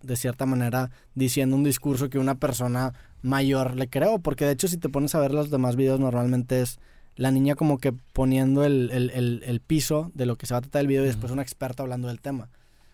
de 0.03 0.17
cierta 0.17 0.47
manera 0.47 0.91
diciendo 1.15 1.57
un 1.57 1.65
discurso 1.65 2.09
que 2.09 2.19
una 2.19 2.37
persona 2.37 2.95
mayor 3.25 3.75
le 3.77 3.89
creo, 3.89 4.19
porque 4.21 4.45
de 4.45 4.53
hecho 4.53 4.69
si 4.69 4.77
te 4.79 4.89
pones 4.89 5.15
a 5.15 5.21
ver 5.21 5.33
los 5.33 5.51
demás 5.51 5.75
videos 5.77 5.99
normalmente 5.99 6.61
es 6.61 6.79
la 7.17 7.31
niña 7.31 7.55
como 7.57 7.79
que 7.79 7.93
poniendo 8.13 8.65
el, 8.65 8.91
el, 8.93 9.11
el, 9.11 9.43
el 9.47 9.61
piso 9.61 10.11
de 10.15 10.27
lo 10.27 10.37
que 10.37 10.47
se 10.47 10.55
va 10.55 10.59
a 10.59 10.63
tratar 10.63 10.81
el 10.83 10.89
video 10.89 11.03
y 11.05 11.07
después 11.07 11.33
una 11.33 11.43
experta 11.43 11.83
hablando 11.83 12.09
del 12.09 12.21
tema. 12.21 12.51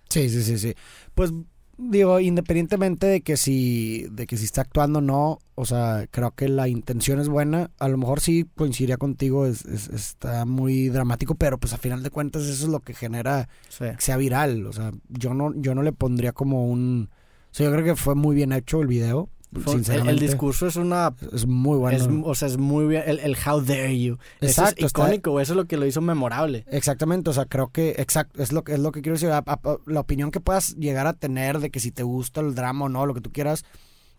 sí, 0.08 0.28
sí, 0.28 0.42
sí, 0.42 0.58
sí. 0.58 0.75
Pues 1.14 1.32
digo, 1.78 2.20
independientemente 2.20 3.06
de 3.06 3.20
que 3.22 3.38
si 3.38 4.06
de 4.10 4.26
que 4.26 4.37
si 4.37 4.44
está 4.44 4.60
actuando 4.60 4.99
o 4.99 5.02
no, 5.02 5.38
o 5.54 5.64
sea, 5.64 6.06
creo 6.10 6.32
que 6.32 6.49
la 6.49 6.68
intención 6.68 7.18
es 7.20 7.28
buena. 7.30 7.70
A 7.78 7.88
lo 7.88 7.96
mejor 7.96 8.20
sí 8.20 8.44
coincidiría 8.54 8.99
contigo, 8.99 9.46
es, 9.46 9.64
es- 9.64 9.88
está 9.88 10.44
muy 10.44 10.90
dramático, 10.90 11.34
pero 11.37 11.56
pues 11.58 11.72
a 11.72 11.78
final 11.78 12.02
de 12.02 12.10
cuentas 12.10 12.42
eso 12.42 12.64
es 12.66 12.70
lo 12.70 12.80
que 12.80 12.92
genera 12.92 13.49
Sí. 13.70 13.87
que 13.96 14.00
sea 14.02 14.18
viral. 14.18 14.66
O 14.66 14.72
sea, 14.75 14.92
yo 15.08 15.32
no, 15.32 15.54
yo 15.56 15.75
no 15.75 15.82
le 15.82 15.92
pondría 15.92 16.32
como 16.32 16.66
un. 16.68 17.08
O 17.50 17.54
sea, 17.54 17.66
yo 17.66 17.72
creo 17.72 17.84
que 17.87 17.96
fue 17.96 18.14
muy 18.14 18.37
bien 18.37 18.52
hecho 18.52 18.82
el 18.82 18.87
video. 18.87 19.30
Sinceramente. 19.66 20.12
el 20.12 20.19
discurso 20.21 20.66
es 20.66 20.76
una... 20.76 21.14
es 21.33 21.47
muy 21.47 21.76
bueno. 21.78 21.97
es- 21.99 22.09
o 22.25 22.35
sea, 22.35 22.49
es 22.49 22.57
muy 22.57 22.87
bien... 22.87 23.02
El, 23.07 23.19
el 23.19 23.37
how 23.45 23.61
dare 23.61 23.99
you. 24.00 24.14
Eso 24.40 24.62
Exacto, 24.62 24.87
es 24.87 24.92
icónico, 24.92 25.40
eso 25.40 25.52
es 25.52 25.57
lo 25.57 25.64
que 25.66 25.76
lo 25.76 25.87
hizo 25.87 26.00
memorable. 26.00 26.64
Exactamente, 26.69 27.30
o 27.30 27.33
sea, 27.33 27.47
creo 27.47 27.69
que 27.69 27.90
exacto, 27.99 28.42
es 28.42 28.52
lo 28.52 28.62
que 28.64 28.75
es 28.75 28.78
lo 28.78 28.92
que 28.92 29.02
quiero 29.02 29.16
decir. 29.16 29.30
A- 29.30 29.38
a- 29.38 29.61
a- 29.62 29.76
la 29.87 30.00
opinión 30.00 30.30
que 30.30 30.40
puedas 30.40 30.76
llegar 30.76 31.07
a 31.07 31.14
tener 31.14 31.59
de 31.59 31.71
que 31.71 31.80
si 31.80 31.90
te 31.90 32.02
gusta 32.04 32.40
el 32.40 32.54
drama 32.54 32.85
o 32.85 32.88
no, 32.88 33.07
lo 33.07 33.14
que 33.14 33.21
tú 33.21 33.33
quieras, 33.33 33.64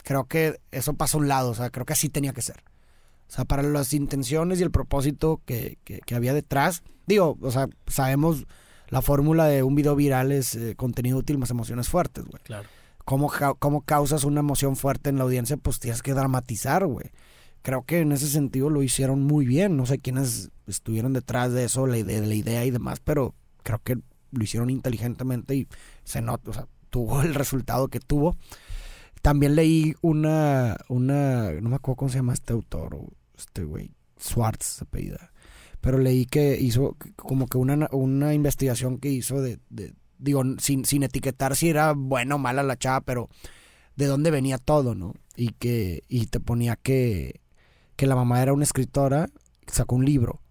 creo 0.03 0.25
que 0.25 0.59
eso 0.71 0.93
pasa 0.95 1.17
a 1.17 1.21
un 1.21 1.27
lado, 1.27 1.49
o 1.51 1.55
sea, 1.55 1.69
creo 1.69 1.85
que 1.85 1.93
así 1.93 2.09
tenía 2.09 2.33
que 2.33 2.41
ser. 2.41 2.57
O 2.57 3.31
O 3.31 3.33
sea, 3.35 3.45
para 3.45 3.63
las 3.63 3.93
intenciones 3.93 4.59
y 4.59 4.63
el 4.63 4.71
propósito 4.71 5.39
que, 5.45 5.77
que, 5.85 5.99
que 6.05 6.15
había 6.15 6.33
detrás. 6.33 6.83
Digo, 7.07 7.37
o 7.41 7.51
sea, 7.51 7.67
sabemos 7.87 8.45
la 8.89 9.01
fórmula 9.01 9.45
de 9.45 9.63
un 9.63 9.73
video 9.75 9.95
viral 9.95 10.33
es 10.33 10.55
eh, 10.55 10.75
contenido 10.75 11.17
útil 11.17 11.37
más 11.37 11.49
emociones 11.49 11.87
fuertes, 11.87 12.25
güey. 12.25 12.43
Claro. 12.43 12.67
¿Cómo, 13.11 13.29
¿Cómo 13.59 13.81
causas 13.81 14.23
una 14.23 14.39
emoción 14.39 14.77
fuerte 14.77 15.09
en 15.09 15.17
la 15.17 15.25
audiencia? 15.25 15.57
Pues 15.57 15.81
tienes 15.81 16.01
que 16.01 16.13
dramatizar, 16.13 16.85
güey. 16.85 17.11
Creo 17.61 17.83
que 17.83 17.99
en 17.99 18.13
ese 18.13 18.29
sentido 18.29 18.69
lo 18.69 18.83
hicieron 18.83 19.21
muy 19.21 19.45
bien. 19.45 19.75
No 19.75 19.85
sé 19.85 19.99
quiénes 19.99 20.49
estuvieron 20.65 21.11
detrás 21.11 21.51
de 21.51 21.65
eso, 21.65 21.87
la 21.87 21.97
idea, 21.97 22.21
de 22.21 22.27
la 22.27 22.35
idea 22.35 22.63
y 22.63 22.71
demás, 22.71 23.01
pero 23.03 23.35
creo 23.63 23.81
que 23.83 23.97
lo 24.31 24.41
hicieron 24.41 24.69
inteligentemente 24.69 25.55
y 25.55 25.67
se 26.05 26.21
nota, 26.21 26.51
o 26.51 26.53
sea, 26.53 26.67
tuvo 26.89 27.21
el 27.21 27.35
resultado 27.35 27.89
que 27.89 27.99
tuvo. 27.99 28.37
También 29.21 29.57
leí 29.57 29.93
una, 29.99 30.77
una, 30.87 31.51
no 31.51 31.67
me 31.67 31.75
acuerdo 31.75 31.97
cómo 31.97 32.09
se 32.11 32.19
llama 32.19 32.31
este 32.31 32.53
autor, 32.53 32.97
este 33.37 33.65
güey, 33.65 33.91
Swartz 34.15 34.65
se 34.65 34.85
pedida. 34.85 35.33
Pero 35.81 35.97
leí 35.97 36.27
que 36.27 36.57
hizo 36.61 36.95
como 37.17 37.47
que 37.47 37.57
una, 37.57 37.89
una 37.91 38.33
investigación 38.33 38.99
que 38.99 39.09
hizo 39.09 39.41
de, 39.41 39.59
de 39.69 39.95
digo, 40.21 40.43
sin, 40.59 40.85
sin 40.85 41.03
etiquetar 41.03 41.55
si 41.55 41.69
era 41.69 41.93
buena 41.93 42.35
o 42.35 42.37
mala 42.37 42.63
la 42.63 42.77
chava, 42.77 43.01
pero 43.01 43.29
de 43.95 44.05
dónde 44.05 44.31
venía 44.31 44.57
todo, 44.57 44.95
¿no? 44.95 45.13
Y 45.35 45.49
que, 45.49 46.03
y 46.07 46.27
te 46.27 46.39
ponía 46.39 46.75
que, 46.75 47.41
que 47.95 48.07
la 48.07 48.15
mamá 48.15 48.41
era 48.41 48.53
una 48.53 48.63
escritora, 48.63 49.27
sacó 49.67 49.95
un 49.95 50.05
libro 50.05 50.41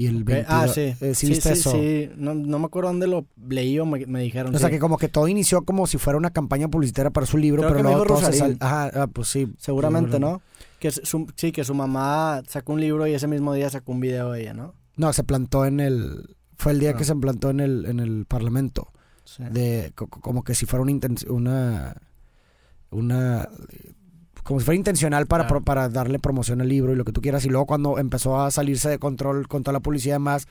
y 0.00 0.06
el 0.06 0.24
ah, 0.48 0.66
sí. 0.66 0.94
Eh, 1.02 1.14
¿sí, 1.14 1.34
sí, 1.34 1.42
sí, 1.42 1.56
sí. 1.56 2.10
No, 2.16 2.32
no, 2.34 2.58
me 2.58 2.64
acuerdo 2.64 2.88
dónde 2.88 3.06
lo 3.06 3.26
leí 3.46 3.78
o 3.78 3.84
me, 3.84 4.06
me 4.06 4.22
dijeron. 4.22 4.54
O 4.54 4.58
sea, 4.58 4.70
que 4.70 4.78
como 4.78 4.96
que 4.96 5.08
todo 5.08 5.28
inició 5.28 5.60
como 5.60 5.86
si 5.86 5.98
fuera 5.98 6.16
una 6.16 6.30
campaña 6.30 6.68
publicitaria 6.68 7.10
para 7.10 7.26
su 7.26 7.36
libro, 7.36 7.68
pero 7.68 7.82
luego 7.82 8.06
todo 8.06 8.20
se 8.22 8.32
sal... 8.32 8.56
Ajá, 8.60 8.90
ah, 8.94 9.06
pues 9.08 9.28
sí. 9.28 9.52
Seguramente, 9.58 10.18
¿no? 10.18 10.40
Que 10.78 10.90
su, 10.90 11.30
sí, 11.36 11.52
que 11.52 11.64
su 11.64 11.74
mamá 11.74 12.40
sacó 12.48 12.72
un 12.72 12.80
libro 12.80 13.06
y 13.06 13.12
ese 13.12 13.26
mismo 13.26 13.52
día 13.52 13.68
sacó 13.68 13.92
un 13.92 14.00
video 14.00 14.32
de 14.32 14.40
ella, 14.40 14.54
¿no? 14.54 14.74
No, 14.96 15.12
se 15.12 15.22
plantó 15.22 15.66
en 15.66 15.80
el... 15.80 16.34
Fue 16.56 16.72
el 16.72 16.80
día 16.80 16.94
que 16.94 17.02
ah. 17.02 17.06
se 17.06 17.16
plantó 17.16 17.50
en 17.50 17.60
el, 17.60 17.84
en 17.84 18.00
el 18.00 18.24
Parlamento. 18.24 18.94
Sí. 19.36 19.44
De, 19.44 19.92
como 19.94 20.42
que 20.42 20.54
si 20.54 20.66
fuera 20.66 20.82
una... 20.82 20.92
Una... 21.28 21.96
Una 22.90 23.48
como 24.42 24.58
si 24.58 24.64
fuera 24.64 24.76
intencional 24.76 25.26
para, 25.26 25.46
para 25.46 25.88
darle 25.90 26.18
promoción 26.18 26.60
al 26.60 26.68
libro 26.68 26.92
y 26.92 26.96
lo 26.96 27.04
que 27.04 27.12
tú 27.12 27.20
quieras. 27.20 27.44
Y 27.44 27.50
luego 27.50 27.66
cuando 27.66 27.98
empezó 27.98 28.40
a 28.40 28.50
salirse 28.50 28.88
de 28.88 28.98
control 28.98 29.46
con 29.46 29.62
toda 29.62 29.74
la 29.74 29.80
publicidad 29.80 30.18
más, 30.18 30.48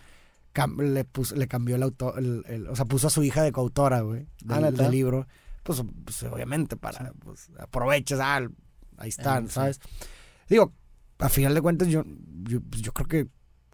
le, 0.77 1.05
le 1.35 1.47
cambió 1.47 1.75
el 1.75 1.83
autor, 1.83 2.17
el, 2.17 2.67
o 2.69 2.75
sea, 2.75 2.85
puso 2.85 3.07
a 3.07 3.09
su 3.09 3.23
hija 3.23 3.43
de 3.43 3.51
coautora, 3.51 4.01
güey, 4.01 4.27
del, 4.43 4.79
ah, 4.79 4.89
libro. 4.89 5.27
Pues, 5.63 5.83
pues, 6.05 6.23
obviamente, 6.23 6.77
para, 6.77 7.13
pues, 7.19 7.49
aprovechas, 7.59 8.19
ah, 8.21 8.47
ahí 8.97 9.09
están, 9.09 9.49
¿sabes? 9.49 9.79
Digo, 10.47 10.73
a 11.17 11.29
final 11.29 11.53
de 11.53 11.61
cuentas, 11.61 11.87
yo, 11.87 12.03
yo, 12.43 12.61
pues, 12.61 12.81
yo 12.81 12.93
creo 12.93 13.07
que 13.07 13.27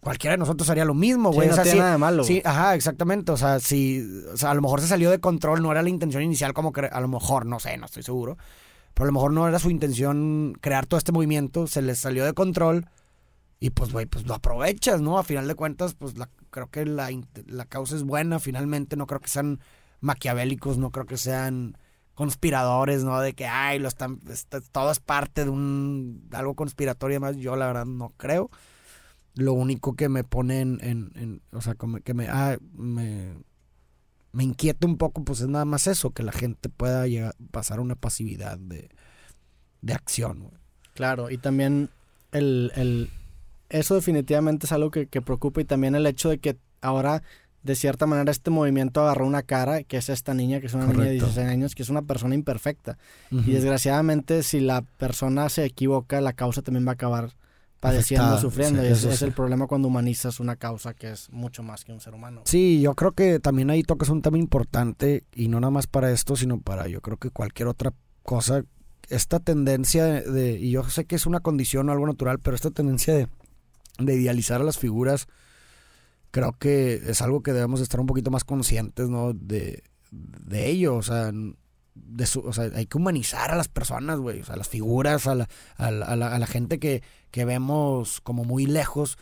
cualquiera 0.06 0.34
de 0.34 0.38
nosotros 0.38 0.70
haría 0.70 0.84
lo 0.84 0.94
mismo, 0.94 1.32
güey. 1.32 1.48
no 1.48 1.62
tiene 1.62 1.80
nada 1.80 1.92
de 1.92 1.98
malo. 1.98 2.22
Sí, 2.24 2.40
ajá, 2.44 2.76
exactamente. 2.76 3.32
O 3.32 3.36
sea, 3.36 3.58
si, 3.58 4.06
o 4.32 4.36
sea, 4.36 4.52
a 4.52 4.54
lo 4.54 4.62
mejor 4.62 4.80
se 4.80 4.86
salió 4.86 5.10
de 5.10 5.18
control, 5.18 5.62
no 5.62 5.72
era 5.72 5.82
la 5.82 5.88
intención 5.88 6.22
inicial 6.22 6.52
como 6.54 6.72
que, 6.72 6.82
a 6.82 7.00
lo 7.00 7.08
mejor, 7.08 7.44
no 7.44 7.58
sé, 7.58 7.76
no 7.76 7.86
estoy 7.86 8.02
seguro 8.02 8.36
pero 8.96 9.04
a 9.04 9.08
lo 9.08 9.12
mejor 9.12 9.32
no 9.34 9.46
era 9.46 9.58
su 9.58 9.68
intención 9.68 10.56
crear 10.62 10.86
todo 10.86 10.96
este 10.96 11.12
movimiento, 11.12 11.66
se 11.66 11.82
les 11.82 11.98
salió 11.98 12.24
de 12.24 12.32
control 12.32 12.88
y 13.60 13.68
pues, 13.68 13.92
güey, 13.92 14.06
pues 14.06 14.26
lo 14.26 14.32
aprovechas, 14.32 15.02
¿no? 15.02 15.18
A 15.18 15.22
final 15.22 15.46
de 15.46 15.54
cuentas, 15.54 15.92
pues 15.92 16.16
la, 16.16 16.30
creo 16.48 16.70
que 16.70 16.86
la, 16.86 17.10
la 17.46 17.66
causa 17.66 17.94
es 17.94 18.04
buena, 18.04 18.38
finalmente, 18.38 18.96
no 18.96 19.06
creo 19.06 19.20
que 19.20 19.28
sean 19.28 19.60
maquiavélicos, 20.00 20.78
no 20.78 20.92
creo 20.92 21.04
que 21.04 21.18
sean 21.18 21.76
conspiradores, 22.14 23.04
¿no? 23.04 23.20
De 23.20 23.34
que, 23.34 23.44
ay, 23.46 23.80
lo 23.80 23.88
están, 23.88 24.18
todo 24.72 24.90
es 24.90 25.00
parte 25.00 25.44
de 25.44 25.50
un, 25.50 26.30
algo 26.32 26.54
conspiratorio 26.54 27.16
y 27.16 27.16
demás, 27.16 27.36
yo 27.36 27.54
la 27.54 27.66
verdad 27.66 27.84
no 27.84 28.14
creo. 28.16 28.48
Lo 29.36 29.52
único 29.52 29.94
que 29.94 30.08
me 30.08 30.24
pone 30.24 30.60
en, 30.60 30.80
en, 30.82 31.42
o 31.52 31.60
sea, 31.60 31.76
que 32.02 32.14
me, 32.14 32.26
ah, 32.28 32.58
me, 32.74 33.34
me 34.36 34.44
inquieta 34.44 34.86
un 34.86 34.98
poco, 34.98 35.24
pues 35.24 35.40
es 35.40 35.48
nada 35.48 35.64
más 35.64 35.86
eso, 35.86 36.10
que 36.10 36.22
la 36.22 36.32
gente 36.32 36.68
pueda 36.68 37.06
llegar, 37.06 37.34
pasar 37.50 37.80
una 37.80 37.94
pasividad 37.94 38.58
de, 38.58 38.90
acción. 39.90 40.50
Claro, 40.94 41.30
y 41.30 41.38
también 41.38 41.88
el, 42.32 42.70
el, 42.76 43.10
eso 43.70 43.94
definitivamente 43.94 44.66
es 44.66 44.72
algo 44.72 44.90
que, 44.90 45.06
preocupa 45.06 45.62
y 45.62 45.64
también 45.64 45.94
el 45.94 46.06
hecho 46.06 46.28
de 46.28 46.36
que 46.36 46.58
ahora 46.82 47.22
de 47.62 47.74
cierta 47.74 48.06
manera 48.06 48.30
este 48.30 48.50
movimiento 48.50 49.00
agarró 49.00 49.26
una 49.26 49.42
cara, 49.42 49.82
que 49.84 49.96
es 49.96 50.10
esta 50.10 50.34
niña, 50.34 50.60
que 50.60 50.66
es 50.66 50.74
una 50.74 50.86
niña 50.86 51.04
de 51.04 51.12
16 51.12 51.46
años, 51.46 51.74
que 51.74 51.82
es 51.82 51.88
una 51.88 52.02
persona 52.02 52.34
imperfecta. 52.34 52.98
Y 53.30 53.52
desgraciadamente 53.52 54.42
si 54.42 54.60
la 54.60 54.82
persona 54.82 55.48
se 55.48 55.64
equivoca, 55.64 56.20
la 56.20 56.34
causa 56.34 56.60
también 56.60 56.86
va 56.86 56.90
a 56.90 56.94
acabar 56.94 57.32
padeciendo, 57.90 58.38
sufriendo. 58.38 58.82
y 58.84 58.88
ese 58.88 59.10
es 59.10 59.22
el 59.22 59.32
problema 59.32 59.66
cuando 59.66 59.88
humanizas 59.88 60.40
una 60.40 60.56
causa 60.56 60.94
que 60.94 61.10
es 61.10 61.30
mucho 61.30 61.62
más 61.62 61.84
que 61.84 61.92
un 61.92 62.00
ser 62.00 62.14
humano. 62.14 62.42
Sí, 62.44 62.80
yo 62.80 62.94
creo 62.94 63.12
que 63.12 63.40
también 63.40 63.70
ahí 63.70 63.82
tocas 63.82 64.08
un 64.08 64.22
tema 64.22 64.38
importante 64.38 65.24
y 65.34 65.48
no 65.48 65.60
nada 65.60 65.70
más 65.70 65.86
para 65.86 66.10
esto, 66.10 66.36
sino 66.36 66.60
para 66.60 66.88
yo 66.88 67.00
creo 67.00 67.16
que 67.16 67.30
cualquier 67.30 67.68
otra 67.68 67.92
cosa. 68.22 68.62
Esta 69.08 69.38
tendencia 69.38 70.04
de, 70.04 70.58
y 70.58 70.70
yo 70.72 70.82
sé 70.84 71.04
que 71.04 71.14
es 71.14 71.26
una 71.26 71.40
condición 71.40 71.88
o 71.88 71.92
algo 71.92 72.06
natural, 72.06 72.40
pero 72.40 72.56
esta 72.56 72.70
tendencia 72.70 73.14
de, 73.14 73.28
de 73.98 74.14
idealizar 74.14 74.60
a 74.60 74.64
las 74.64 74.78
figuras, 74.78 75.26
creo 76.32 76.56
que 76.58 76.94
es 77.06 77.22
algo 77.22 77.42
que 77.42 77.52
debemos 77.52 77.80
estar 77.80 78.00
un 78.00 78.06
poquito 78.06 78.30
más 78.30 78.44
conscientes, 78.44 79.08
¿no? 79.08 79.32
De, 79.32 79.84
de 80.10 80.68
ello, 80.68 80.96
o 80.96 81.02
sea, 81.02 81.32
de 81.96 82.26
su, 82.26 82.40
o 82.40 82.52
sea, 82.52 82.70
hay 82.74 82.86
que 82.86 82.98
humanizar 82.98 83.50
a 83.50 83.56
las 83.56 83.68
personas, 83.68 84.18
güey, 84.18 84.40
o 84.40 84.44
sea, 84.44 84.54
a 84.54 84.58
las 84.58 84.68
figuras, 84.68 85.26
a 85.26 85.34
la, 85.34 85.48
a 85.76 85.90
la, 85.90 86.06
a 86.06 86.38
la, 86.38 86.46
gente 86.46 86.78
que, 86.78 87.02
que, 87.30 87.44
vemos 87.44 88.20
como 88.20 88.44
muy 88.44 88.66
lejos, 88.66 89.18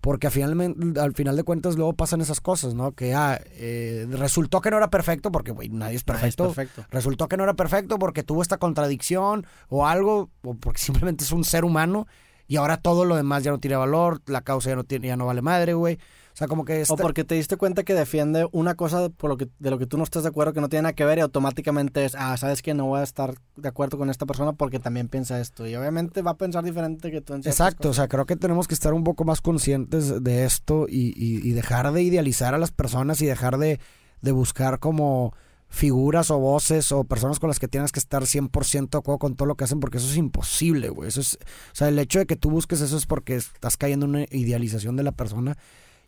porque 0.00 0.28
al 0.28 0.32
final, 0.32 0.76
al 1.00 1.14
final 1.14 1.36
de 1.36 1.42
cuentas 1.42 1.76
luego 1.76 1.92
pasan 1.94 2.20
esas 2.20 2.40
cosas, 2.40 2.74
¿no? 2.74 2.92
Que 2.92 3.14
ah, 3.14 3.40
eh, 3.52 4.06
resultó 4.10 4.60
que 4.60 4.70
no 4.70 4.76
era 4.76 4.90
perfecto, 4.90 5.30
porque, 5.32 5.52
güey, 5.52 5.68
nadie 5.68 5.96
es 5.96 6.04
perfecto. 6.04 6.44
Nadie 6.44 6.52
es 6.52 6.56
perfecto. 6.56 6.90
Resultó 6.90 7.28
que 7.28 7.36
no 7.36 7.44
era 7.44 7.54
perfecto 7.54 7.98
porque 7.98 8.22
tuvo 8.22 8.42
esta 8.42 8.58
contradicción 8.58 9.46
o 9.68 9.86
algo, 9.86 10.30
o 10.42 10.54
porque 10.54 10.80
simplemente 10.82 11.24
es 11.24 11.32
un 11.32 11.44
ser 11.44 11.64
humano 11.64 12.06
y 12.48 12.56
ahora 12.56 12.76
todo 12.76 13.04
lo 13.04 13.16
demás 13.16 13.42
ya 13.42 13.50
no 13.50 13.58
tiene 13.58 13.76
valor, 13.76 14.22
la 14.26 14.42
causa 14.42 14.70
ya 14.70 14.76
no, 14.76 14.84
tiene, 14.84 15.08
ya 15.08 15.16
no 15.16 15.26
vale 15.26 15.42
madre, 15.42 15.74
güey. 15.74 15.98
O 16.36 16.38
sea, 16.38 16.48
como 16.48 16.66
que... 16.66 16.84
O 16.90 16.96
porque 16.98 17.24
te 17.24 17.34
diste 17.34 17.56
cuenta 17.56 17.82
que 17.82 17.94
defiende 17.94 18.46
una 18.52 18.74
cosa 18.74 19.08
por 19.08 19.30
lo 19.30 19.38
que, 19.38 19.48
de 19.58 19.70
lo 19.70 19.78
que 19.78 19.86
tú 19.86 19.96
no 19.96 20.04
estás 20.04 20.22
de 20.22 20.28
acuerdo, 20.28 20.52
que 20.52 20.60
no 20.60 20.68
tiene 20.68 20.82
nada 20.82 20.92
que 20.92 21.06
ver 21.06 21.16
y 21.16 21.22
automáticamente 21.22 22.04
es, 22.04 22.14
ah, 22.14 22.36
sabes 22.36 22.60
que 22.60 22.74
no 22.74 22.84
voy 22.84 23.00
a 23.00 23.04
estar 23.04 23.36
de 23.56 23.66
acuerdo 23.66 23.96
con 23.96 24.10
esta 24.10 24.26
persona 24.26 24.52
porque 24.52 24.78
también 24.78 25.08
piensa 25.08 25.40
esto. 25.40 25.66
Y 25.66 25.74
obviamente 25.76 26.20
va 26.20 26.32
a 26.32 26.36
pensar 26.36 26.62
diferente 26.62 27.10
que 27.10 27.22
tú 27.22 27.32
en 27.32 27.40
Exacto, 27.40 27.88
o 27.88 27.94
sea, 27.94 28.06
creo 28.08 28.26
que 28.26 28.36
tenemos 28.36 28.68
que 28.68 28.74
estar 28.74 28.92
un 28.92 29.02
poco 29.02 29.24
más 29.24 29.40
conscientes 29.40 30.22
de 30.22 30.44
esto 30.44 30.84
y, 30.86 31.14
y, 31.16 31.52
dejar 31.52 31.90
de 31.90 32.02
idealizar 32.02 32.52
a 32.52 32.58
las 32.58 32.70
personas 32.70 33.22
y 33.22 33.26
dejar 33.26 33.56
de, 33.56 33.80
de 34.20 34.32
buscar 34.32 34.78
como 34.78 35.32
figuras 35.70 36.30
o 36.30 36.38
voces 36.38 36.92
o 36.92 37.04
personas 37.04 37.40
con 37.40 37.48
las 37.48 37.58
que 37.58 37.66
tienes 37.66 37.92
que 37.92 37.98
estar 37.98 38.24
100% 38.24 38.90
de 38.90 38.98
acuerdo 38.98 39.18
con 39.18 39.36
todo 39.36 39.46
lo 39.46 39.54
que 39.54 39.64
hacen 39.64 39.80
porque 39.80 39.96
eso 39.96 40.10
es 40.10 40.18
imposible, 40.18 40.90
güey. 40.90 41.08
Eso 41.08 41.22
es, 41.22 41.36
o 41.36 41.74
sea, 41.74 41.88
el 41.88 41.98
hecho 41.98 42.18
de 42.18 42.26
que 42.26 42.36
tú 42.36 42.50
busques 42.50 42.82
eso 42.82 42.98
es 42.98 43.06
porque 43.06 43.36
estás 43.36 43.78
cayendo 43.78 44.04
en 44.04 44.16
una 44.16 44.24
idealización 44.30 44.96
de 44.96 45.02
la 45.02 45.12
persona 45.12 45.56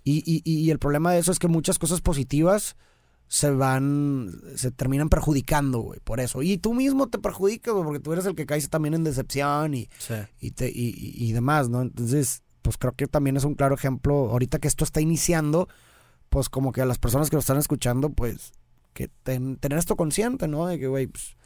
y, 0.09 0.23
y, 0.25 0.43
y, 0.45 0.71
el 0.71 0.79
problema 0.79 1.13
de 1.13 1.19
eso 1.19 1.31
es 1.33 1.39
que 1.39 1.49
muchas 1.49 1.79
cosas 1.79 2.01
positivas 2.01 2.77
se 3.27 3.51
van, 3.51 4.41
se 4.57 4.71
terminan 4.71 5.11
perjudicando, 5.11 5.81
güey, 5.81 6.01
por 6.01 6.19
eso. 6.19 6.43
Y 6.43 6.57
tú 6.57 6.73
mismo 6.73 7.09
te 7.09 7.19
perjudicas, 7.19 7.75
güey, 7.75 7.85
porque 7.85 8.01
tú 8.01 8.15
eres 8.15 8.25
el 8.25 8.35
que 8.35 8.47
caes 8.47 8.71
también 8.71 8.95
en 8.95 9.05
decepción 9.05 9.75
y, 9.75 9.91
y, 10.41 10.53
te, 10.53 10.73
y, 10.75 11.31
demás, 11.33 11.69
¿no? 11.69 11.83
Entonces, 11.83 12.43
pues 12.63 12.79
creo 12.79 12.93
que 12.93 13.07
también 13.07 13.37
es 13.37 13.45
un 13.45 13.55
claro 13.55 13.75
ejemplo, 13.75 14.31
ahorita 14.31 14.59
que 14.59 14.69
esto 14.69 14.83
está 14.83 15.03
iniciando, 15.03 15.69
pues 16.31 16.49
como 16.49 16.73
que 16.73 16.81
a 16.81 16.87
las 16.87 16.99
personas 16.99 17.29
que 17.29 17.37
lo 17.37 17.41
están 17.41 17.59
escuchando, 17.59 18.09
pues 18.09 18.53
que 18.95 19.09
tener 19.09 19.79
esto 19.79 19.95
consciente, 19.95 20.49
¿no? 20.49 20.67
De 20.67 20.79
que, 20.79 20.87
güey, 20.87 21.07
pues 21.09 21.37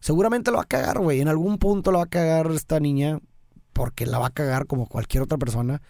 seguramente 0.00 0.50
lo 0.50 0.58
va 0.58 0.64
a 0.64 0.66
cagar, 0.66 0.98
güey, 0.98 1.22
en 1.22 1.28
algún 1.28 1.56
punto 1.56 1.92
lo 1.92 1.98
va 1.98 2.04
a 2.04 2.08
cagar 2.08 2.50
esta 2.50 2.78
niña, 2.78 3.20
porque 3.72 4.04
la 4.04 4.18
va 4.18 4.26
a 4.26 4.30
cagar 4.30 4.66
como 4.66 4.86
cualquier 4.86 5.22
otra 5.22 5.38
persona 5.38 5.80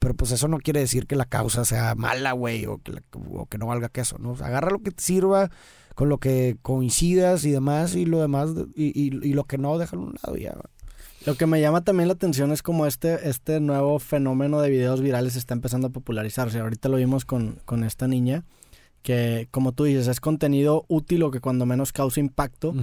pero 0.00 0.14
pues 0.14 0.32
eso 0.32 0.48
no 0.48 0.58
quiere 0.58 0.80
decir 0.80 1.06
que 1.06 1.14
la 1.14 1.26
causa 1.26 1.64
sea 1.64 1.94
mala, 1.94 2.32
güey, 2.32 2.64
o, 2.66 2.78
que 2.78 2.92
o 3.12 3.46
que 3.46 3.58
no 3.58 3.66
valga 3.66 3.90
queso, 3.90 4.16
¿no? 4.18 4.32
agarra 4.32 4.70
lo 4.70 4.80
que 4.80 4.90
te 4.90 5.02
sirva, 5.02 5.50
con 5.94 6.08
lo 6.08 6.18
que 6.18 6.56
coincidas 6.62 7.44
y 7.44 7.50
demás, 7.50 7.94
y 7.94 8.06
lo 8.06 8.20
demás, 8.20 8.50
y, 8.74 8.98
y, 8.98 9.32
lo 9.34 9.44
que 9.44 9.58
no, 9.58 9.76
déjalo 9.76 10.02
a 10.02 10.06
un 10.06 10.14
lado 10.24 10.36
ya. 10.38 10.56
Lo 11.26 11.34
que 11.34 11.44
me 11.44 11.60
llama 11.60 11.84
también 11.84 12.08
la 12.08 12.14
atención 12.14 12.50
es 12.50 12.62
como 12.62 12.86
este, 12.86 13.28
este 13.28 13.60
nuevo 13.60 13.98
fenómeno 13.98 14.62
de 14.62 14.70
videos 14.70 15.02
virales 15.02 15.36
está 15.36 15.52
empezando 15.52 15.88
a 15.88 15.90
popularizarse. 15.90 16.60
Ahorita 16.60 16.88
lo 16.88 16.96
vimos 16.96 17.26
con, 17.26 17.60
con 17.66 17.84
esta 17.84 18.08
niña, 18.08 18.44
que 19.02 19.48
como 19.50 19.72
tú 19.72 19.84
dices, 19.84 20.08
es 20.08 20.18
contenido 20.18 20.86
útil 20.88 21.22
o 21.24 21.30
que 21.30 21.40
cuando 21.40 21.66
menos 21.66 21.92
causa 21.92 22.20
impacto 22.20 22.74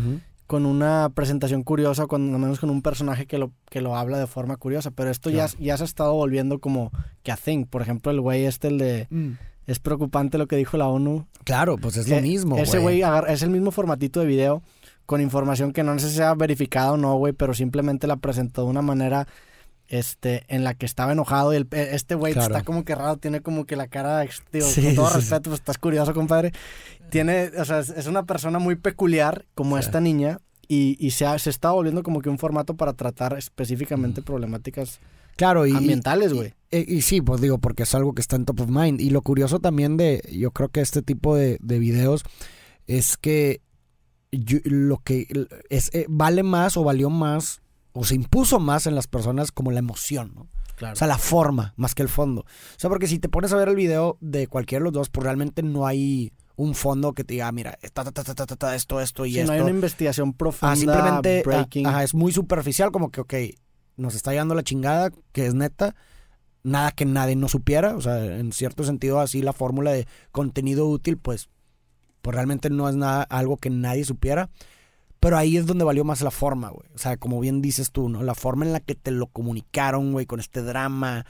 con 0.48 0.66
una 0.66 1.12
presentación 1.14 1.64
curiosa, 1.64 2.08
cuando 2.08 2.38
menos 2.40 2.60
con 2.60 2.70
un 2.70 2.82
personaje 2.82 3.26
que 3.26 3.38
lo, 3.38 3.52
que 3.70 3.82
lo 3.82 3.96
habla 3.96 4.18
de 4.18 4.28
forma 4.28 4.58
curiosa. 4.58 4.92
Pero 4.92 5.12
esto 5.12 5.30
ya, 5.30 5.48
ya 5.60 5.78
se 5.78 5.84
ha 5.84 5.86
estado 5.86 6.14
volviendo 6.14 6.60
como 6.60 6.92
que 7.22 7.32
a 7.32 7.38
thing. 7.38 7.66
Por 7.66 7.82
ejemplo, 7.82 8.12
el 8.12 8.22
güey 8.22 8.46
este, 8.46 8.70
el 8.70 8.78
de... 8.78 9.08
Mm. 9.10 9.34
Es 9.68 9.80
preocupante 9.80 10.38
lo 10.38 10.48
que 10.48 10.56
dijo 10.56 10.78
la 10.78 10.88
ONU. 10.88 11.28
Claro, 11.44 11.78
pues 11.78 11.98
es 11.98 12.08
lo 12.08 12.22
mismo. 12.22 12.58
Ese 12.58 12.80
güey 12.80 13.02
es 13.28 13.42
el 13.42 13.50
mismo 13.50 13.72
formatito 13.72 14.22
de 14.22 14.26
video 14.26 14.64
con 15.06 15.20
información 15.20 15.74
que 15.74 15.84
no 15.84 15.98
sé 16.00 16.10
si 16.10 16.16
sea 16.16 16.36
verificada 16.36 16.94
o 16.94 16.98
no, 16.98 17.16
güey, 17.16 17.34
pero 17.34 17.54
simplemente 17.54 18.08
la 18.08 18.16
presentó 18.16 18.64
de 18.64 18.70
una 18.70 18.82
manera 18.82 19.28
este, 19.88 20.44
en 20.54 20.64
la 20.64 20.74
que 20.74 20.86
estaba 20.86 21.12
enojado 21.14 21.54
y 21.54 21.58
el, 21.58 21.68
e, 21.72 21.90
este 21.96 22.16
güey 22.16 22.34
Claro. 22.34 22.54
está 22.56 22.66
como 22.66 22.84
que 22.84 22.96
raro, 22.96 23.18
tiene 23.18 23.42
como 23.42 23.66
que 23.66 23.76
la 23.76 23.88
cara, 23.88 24.26
digo, 24.52 24.66
Sí, 24.68 24.82
con 24.84 24.96
todo 24.96 25.08
sí, 25.08 25.14
sí. 25.14 25.20
respeto, 25.20 25.50
pues 25.50 25.60
estás 25.62 25.78
curioso, 25.78 26.14
compadre. 26.14 26.52
Tiene, 27.10 27.52
o 27.58 27.66
sea, 27.66 27.80
es, 27.80 28.08
una 28.08 28.26
persona 28.26 28.60
muy 28.60 28.76
peculiar 28.76 29.46
como 29.56 29.78
Sí. 29.78 29.82
esta 29.86 30.02
niña 30.02 30.40
y, 30.68 30.98
y 31.00 31.12
se, 31.12 31.26
ha- 31.26 31.40
se 31.40 31.50
está 31.50 31.72
volviendo 31.72 32.04
como 32.04 32.22
que 32.22 32.30
un 32.30 32.38
formato 32.38 32.76
para 32.76 32.94
tratar 32.94 33.34
Mm. 33.36 33.38
específicamente 33.38 34.22
problemáticas 34.22 35.00
Claro, 35.38 35.66
y, 35.68 35.72
ambientales, 35.72 36.34
güey. 36.34 36.54
Y, 36.72 36.96
y 36.98 37.02
sí, 37.04 37.22
pues 37.22 37.40
digo, 37.40 37.60
porque 37.60 37.84
es 37.84 37.94
algo 37.96 38.14
que 38.14 38.22
está 38.22 38.36
en 38.36 38.44
top 38.46 38.62
of 38.62 38.70
mind. 38.70 39.00
Y 39.00 39.12
lo 39.12 39.22
curioso 39.22 39.60
también 39.60 39.96
de, 39.96 40.22
yo 40.34 40.52
creo 40.52 40.70
que 40.70 40.82
este 40.82 41.02
tipo 41.04 41.36
de, 41.36 41.58
de 41.62 41.80
videos 41.80 42.24
es 42.88 43.18
que 43.18 43.62
yo- 44.32 44.60
lo 44.66 44.98
que 44.98 45.28
es, 45.70 45.90
eh, 45.94 46.06
vale 46.10 46.44
más 46.44 46.76
o 46.76 46.84
valió 46.84 47.10
más 47.10 47.62
o 47.98 48.04
se 48.04 48.16
impuso 48.16 48.60
más 48.60 48.86
en 48.88 48.96
las 48.96 49.08
personas 49.08 49.52
como 49.52 49.72
la 49.72 49.80
emoción, 49.80 50.32
¿no? 50.36 50.48
Claro. 50.76 50.94
O 50.94 50.96
sea, 50.96 51.08
la 51.08 51.18
forma 51.18 51.74
más 51.76 51.96
que 51.96 52.04
el 52.04 52.10
fondo. 52.10 52.42
O 52.42 52.46
sea, 52.80 52.90
porque 52.90 53.08
si 53.08 53.18
te 53.18 53.30
pones 53.30 53.52
a 53.52 53.56
ver 53.58 53.70
el 53.70 53.76
video 53.76 54.18
de 54.22 54.46
cualquiera 54.48 54.82
de 54.82 54.86
los 54.86 54.94
dos, 54.94 55.10
pues 55.10 55.24
realmente 55.24 55.64
no 55.64 55.88
hay 55.88 56.32
un 56.56 56.76
fondo 56.76 57.14
que 57.14 57.24
te 57.24 57.34
diga, 57.36 57.48
"Ah, 57.48 57.52
mira, 57.52 57.78
ta, 57.94 58.04
ta, 58.12 58.24
ta, 58.24 58.76
esto, 58.76 59.02
esto 59.02 59.26
y 59.26 59.34
Sí, 59.34 59.40
esto. 59.40 59.52
no 59.52 59.56
hay 59.56 59.62
una 59.62 59.72
investigación 59.72 60.34
profunda, 60.34 60.74
Ah, 60.74 60.76
simplemente 60.76 61.40
ah, 61.40 61.42
breaking. 61.46 61.88
es 61.88 62.14
muy 62.14 62.32
superficial, 62.32 62.92
como 62.92 63.10
que, 63.12 63.22
ok, 63.22 63.34
nos 63.96 64.14
está 64.16 64.32
llevando 64.32 64.54
la 64.56 64.64
chingada, 64.64 65.12
que 65.32 65.48
es 65.48 65.54
neta, 65.56 65.96
nada 66.64 66.92
que 66.92 67.06
nadie 67.06 67.36
no 67.36 67.48
supiera, 67.48 67.96
o 67.96 68.02
sea, 68.02 68.24
en 68.38 68.52
cierto 68.52 68.84
sentido 68.84 69.20
así 69.20 69.42
la 69.42 69.54
fórmula 69.54 69.92
de 69.92 70.08
contenido 70.32 70.88
útil, 70.88 71.18
pues, 71.18 71.50
pues 72.22 72.36
realmente 72.36 72.70
no 72.70 72.88
es 72.90 72.96
nada, 72.96 73.24
algo 73.24 73.58
que 73.58 73.70
nadie 73.70 74.04
supiera, 74.04 74.50
pero 75.20 75.38
ahí 75.38 75.58
es 75.58 75.66
donde 75.66 75.84
valió 75.86 76.04
más 76.04 76.22
la 76.22 76.32
forma, 76.32 76.70
güey, 76.70 76.88
o 76.94 76.98
sea, 76.98 77.18
como 77.18 77.40
bien 77.40 77.62
dices 77.62 77.92
tú, 77.92 78.10
¿no? 78.10 78.24
La 78.24 78.36
forma 78.36 78.66
en 78.66 78.74
la 78.74 78.80
que 78.80 78.96
te 78.96 79.12
lo 79.12 79.28
comunicaron, 79.28 80.12
güey, 80.12 80.26
con 80.26 80.40
este 80.40 80.62
drama, 80.62 81.26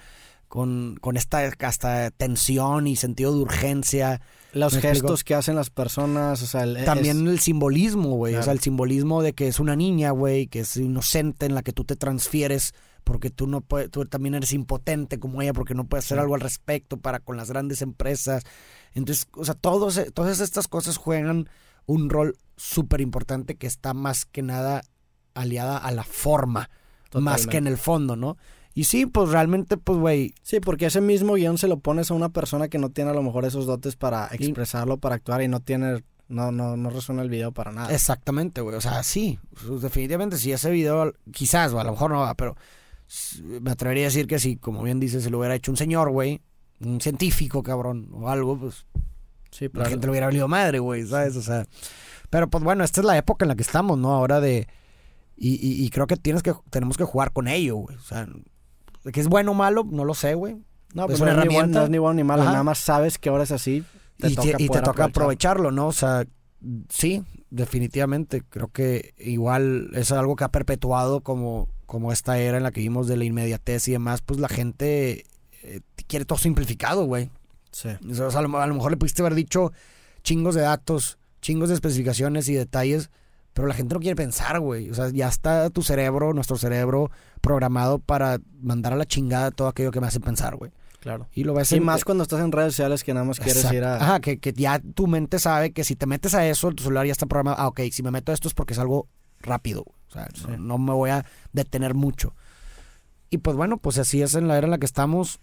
con, 0.48 0.98
con 1.02 1.18
esta 1.18 1.40
hasta 1.60 2.10
tensión 2.12 2.88
y 2.88 2.96
sentido 2.96 3.34
de 3.34 3.40
urgencia, 3.42 4.22
Los 4.54 4.74
¿Me 4.74 4.80
gestos 4.82 4.98
explico? 5.20 5.26
que 5.28 5.36
hacen 5.36 5.56
las 5.56 5.70
personas, 5.70 6.42
o 6.42 6.46
sea, 6.48 6.64
el- 6.64 6.86
también 6.86 7.28
es- 7.28 7.34
el 7.34 7.40
simbolismo, 7.40 8.12
güey. 8.16 8.36
O 8.36 8.42
sea, 8.44 8.54
el 8.54 8.60
simbolismo 8.62 9.22
de 9.22 9.34
que 9.34 9.48
es 9.50 9.60
una 9.60 9.76
niña, 9.76 10.12
güey, 10.12 10.48
que 10.48 10.62
es 10.62 10.78
inocente, 10.78 11.46
en 11.46 11.54
la 11.54 11.62
que 11.64 11.74
tú 11.74 11.84
te 11.84 11.96
transfieres 11.98 12.74
porque 13.04 13.30
tú 13.30 13.46
no 13.46 13.60
puedes, 13.62 13.92
tú 13.92 14.06
también 14.06 14.36
eres 14.36 14.54
impotente 14.54 15.20
como 15.20 15.42
ella 15.42 15.54
porque 15.54 15.76
no 15.76 15.84
puedes 15.86 16.06
hacer 16.06 16.18
Sí. 16.18 16.22
algo 16.22 16.36
al 16.36 16.42
respecto 16.42 16.98
para 16.98 17.20
con 17.20 17.36
las 17.38 17.50
grandes 17.52 17.82
empresas. 17.82 18.44
Entonces, 18.94 19.28
o 19.34 19.44
sea, 19.46 19.54
todos, 19.54 20.00
todas 20.14 20.40
estas 20.40 20.68
cosas 20.70 20.98
juegan 20.98 21.50
un 21.86 22.10
rol 22.10 22.38
súper 22.58 23.00
importante 23.02 23.56
que 23.56 23.68
está 23.68 23.94
más 23.94 24.26
que 24.26 24.42
nada 24.42 24.84
aliada 25.34 25.78
a 25.78 25.92
la 25.92 26.04
forma, 26.04 26.70
más 27.14 27.48
que 27.48 27.58
en 27.58 27.68
el 27.68 27.78
fondo, 27.78 28.16
¿no? 28.16 28.38
Y 28.74 28.84
sí, 28.84 29.06
pues 29.06 29.30
realmente, 29.30 29.78
pues, 29.78 29.98
güey, 29.98 30.36
Sí, 30.44 30.60
porque 30.60 30.86
ese 30.88 31.02
mismo 31.02 31.34
guion 31.34 31.58
se 31.58 31.68
lo 31.68 31.80
pones 31.80 32.12
a 32.12 32.14
una 32.14 32.30
persona 32.30 32.68
que 32.68 32.78
no 32.78 32.90
tiene 32.90 33.12
a 33.12 33.14
lo 33.14 33.24
mejor 33.24 33.46
esos 33.46 33.66
dotes 33.66 33.96
para 33.96 34.28
expresarlo, 34.32 34.98
para 34.98 35.16
actuar 35.16 35.42
y 35.42 35.48
no 35.48 35.62
tiene, 35.62 36.04
no, 36.28 36.52
no, 36.52 36.78
no 36.78 36.90
resuena 36.92 37.22
el 37.24 37.30
video 37.30 37.52
para 37.52 37.72
nada. 37.72 37.92
Exactamente, 37.94 38.62
güey. 38.62 38.76
O 38.76 38.82
sea, 38.82 39.02
sí, 39.02 39.40
definitivamente, 39.82 40.38
si 40.38 40.52
ese 40.52 40.70
video, 40.70 41.14
quizás, 41.32 41.74
o 41.74 41.80
a 41.80 41.84
lo 41.84 41.92
mejor 41.92 42.12
no 42.12 42.20
va, 42.20 42.36
pero 42.36 42.56
me 43.62 43.72
atrevería 43.72 44.04
a 44.04 44.10
decir 44.10 44.28
que 44.28 44.38
si, 44.38 44.58
como 44.58 44.84
bien 44.84 45.00
dices, 45.00 45.24
se 45.24 45.30
lo 45.30 45.40
hubiera 45.40 45.56
hecho 45.56 45.72
un 45.72 45.78
señor, 45.78 46.12
güey, 46.12 46.42
un 46.80 47.02
científico, 47.02 47.64
cabrón, 47.64 48.10
o 48.14 48.30
algo, 48.30 48.60
pues 48.60 48.86
Sí, 49.50 49.66
la 49.66 49.72
claro. 49.72 49.90
gente 49.90 50.06
le 50.08 50.12
hubiera 50.12 50.28
valido 50.28 50.48
madre, 50.48 50.80
güey, 50.80 51.08
¿sabes? 51.08 51.36
O 51.36 51.42
sea, 51.42 51.66
pero 52.30 52.50
pues 52.50 52.64
bueno, 52.64 52.84
esta 52.84 53.02
es 53.02 53.06
la 53.06 53.18
época 53.18 53.46
en 53.46 53.50
la 53.50 53.56
que 53.56 53.64
estamos, 53.64 53.98
¿no? 53.98 54.14
Ahora 54.14 54.40
de. 54.40 54.68
Y, 55.36 55.54
y- 55.56 55.86
y 55.86 55.90
creo 55.92 56.08
que 56.08 56.18
tienes 56.18 56.42
que 56.44 56.54
tenemos 56.70 56.98
que 56.98 57.04
jugar 57.04 57.32
con 57.32 57.48
ello, 57.48 57.76
güey. 57.78 57.96
O 57.96 58.02
sea, 58.02 58.28
que 59.14 59.20
es 59.20 59.28
bueno 59.28 59.52
o 59.52 59.54
malo, 59.56 59.84
no 59.90 60.04
lo 60.06 60.14
sé, 60.14 60.34
güey. 60.34 60.56
No, 60.94 61.04
es 61.04 61.08
pues 61.12 61.20
una 61.22 61.34
no, 61.34 61.42
es 61.42 61.48
ni 61.48 61.54
bueno, 61.54 61.60
herramienta. 61.60 61.80
no 61.80 61.86
es 61.86 61.92
ni 61.92 61.98
bueno 62.00 62.14
ni 62.16 62.24
malo, 62.24 62.42
Ajá. 62.44 62.52
nada 62.52 62.64
más 62.64 62.80
sabes 62.80 63.18
que 63.18 63.30
ahora 63.30 63.44
es 63.44 63.52
así. 63.52 63.84
Te 64.18 64.30
y 64.30 64.36
toca 64.36 64.58
te, 64.58 64.64
y 64.64 64.68
te 64.68 64.80
toca 64.80 64.80
aprovechar. 65.06 65.10
aprovecharlo, 65.10 65.72
¿no? 65.72 65.88
O 65.88 65.92
sea, 65.92 66.26
sí, 66.90 67.24
definitivamente. 67.52 68.42
Creo 68.50 68.70
que 68.70 69.14
igual 69.20 69.90
es 69.94 70.12
algo 70.12 70.36
que 70.36 70.44
ha 70.44 70.52
perpetuado 70.52 71.22
como, 71.22 71.68
como 71.86 72.12
esta 72.12 72.40
era 72.40 72.58
en 72.58 72.64
la 72.64 72.72
que 72.72 72.82
vimos 72.82 73.08
de 73.08 73.18
la 73.18 73.26
inmediatez 73.26 73.88
y 73.88 73.92
demás, 73.92 74.22
pues 74.22 74.40
la 74.40 74.48
gente 74.50 75.26
eh, 75.64 75.82
quiere 76.08 76.26
todo 76.26 76.40
simplificado, 76.40 77.06
güey. 77.06 77.30
Sí. 77.72 77.90
O 78.10 78.14
sea, 78.32 78.40
a, 78.40 78.42
lo, 78.42 78.58
a 78.60 78.66
lo 78.68 78.74
mejor 78.74 78.92
le 78.92 78.98
pudiste 78.98 79.22
haber 79.22 79.36
dicho 79.36 79.72
chingos 80.24 80.56
de 80.56 80.62
datos, 80.62 81.20
chingos 81.48 81.70
de 81.70 81.76
especificaciones 81.76 82.50
y 82.50 82.54
detalles, 82.56 83.10
pero 83.54 83.68
la 83.70 83.74
gente 83.74 83.94
no 83.96 84.02
quiere 84.02 84.16
pensar, 84.18 84.60
güey. 84.60 84.90
O 84.90 84.94
sea, 84.94 85.10
ya 85.10 85.30
está 85.30 85.70
tu 85.70 85.82
cerebro, 85.82 86.34
nuestro 86.34 86.58
cerebro, 86.58 87.10
programado 87.42 88.00
para 88.00 88.40
mandar 88.62 88.92
a 88.94 88.96
la 88.98 89.06
chingada 89.06 89.52
todo 89.52 89.70
aquello 89.70 89.92
que 89.92 90.02
me 90.02 90.08
hace 90.08 90.20
pensar, 90.20 90.58
güey. 90.58 90.72
Claro. 91.00 91.28
Y 91.32 91.46
lo 91.46 91.54
ves 91.54 91.72
Y 91.72 91.76
en- 91.78 91.86
más 91.86 92.04
cuando 92.04 92.24
estás 92.24 92.42
en 92.42 92.52
redes 92.52 92.74
sociales 92.74 93.04
que 93.06 93.14
nada 93.14 93.26
más 93.26 93.38
quieres 93.40 93.58
Exacto. 93.58 93.78
ir 93.78 93.84
a... 93.86 93.96
Ajá, 93.96 94.20
que, 94.20 94.40
que 94.40 94.52
ya 94.52 94.80
tu 94.80 95.08
mente 95.08 95.40
sabe 95.40 95.72
que 95.72 95.84
si 95.86 95.96
te 95.96 96.06
metes 96.06 96.34
a 96.36 96.46
eso, 96.46 96.70
tu 96.74 96.84
celular 96.84 97.06
ya 97.06 97.14
está 97.14 97.26
programado. 97.28 97.58
Ah, 97.60 97.68
ok, 97.70 97.80
si 97.92 98.04
me 98.04 98.12
meto 98.12 98.32
a 98.32 98.36
esto 98.36 98.48
es 98.50 98.54
porque 98.54 98.74
es 98.74 98.80
algo 98.80 99.08
rápido. 99.40 99.82
O 99.88 100.12
sea, 100.12 100.28
no- 100.44 100.48
Sí. 100.50 100.56
no, 100.60 100.78
me 100.78 100.92
voy 100.92 101.12
a 101.12 101.26
detener 101.54 101.94
mucho. 101.94 102.36
Y 103.30 103.38
pues 103.40 103.56
bueno, 103.56 103.78
pues 103.78 103.98
así 104.00 104.22
es 104.22 104.36
en 104.36 104.48
la 104.50 104.58
era 104.58 104.66
en 104.68 104.72
la 104.72 104.78
que 104.80 104.86
estamos. 104.86 105.40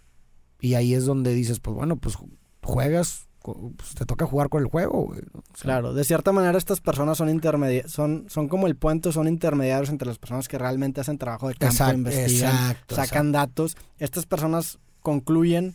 Y 0.60 0.74
ahí 0.74 0.92
es 0.94 1.04
donde 1.06 1.32
dices, 1.34 1.60
pues 1.60 1.74
bueno, 1.74 1.96
pues 1.96 2.16
ju- 2.16 2.30
juegas, 2.62 3.28
pues 3.52 3.94
te 3.94 4.06
toca 4.06 4.26
jugar 4.26 4.48
con 4.48 4.62
el 4.62 4.68
juego. 4.68 5.06
güey, 5.06 5.20
¿no? 5.32 5.40
O 5.40 5.56
sea, 5.56 5.64
Claro, 5.64 5.92
de 5.92 6.04
cierta 6.04 6.32
manera 6.32 6.56
estas 6.56 6.80
personas 6.80 7.18
son 7.18 7.28
intermedia 7.28 7.86
son, 7.88 8.24
son 8.28 8.48
como 8.48 8.66
el 8.66 8.76
puente, 8.76 9.12
son 9.12 9.28
intermediarios 9.28 9.90
entre 9.90 10.08
las 10.08 10.18
personas 10.18 10.48
que 10.48 10.58
realmente 10.58 11.00
hacen 11.00 11.18
trabajo 11.18 11.48
de 11.48 11.54
campo, 11.54 11.72
Exacto, 11.72 11.94
investigan, 11.94 12.54
exacto, 12.54 12.94
sacan 12.96 13.32
datos. 13.32 13.76
Estas 13.98 14.26
personas 14.26 14.78
concluyen, 15.00 15.74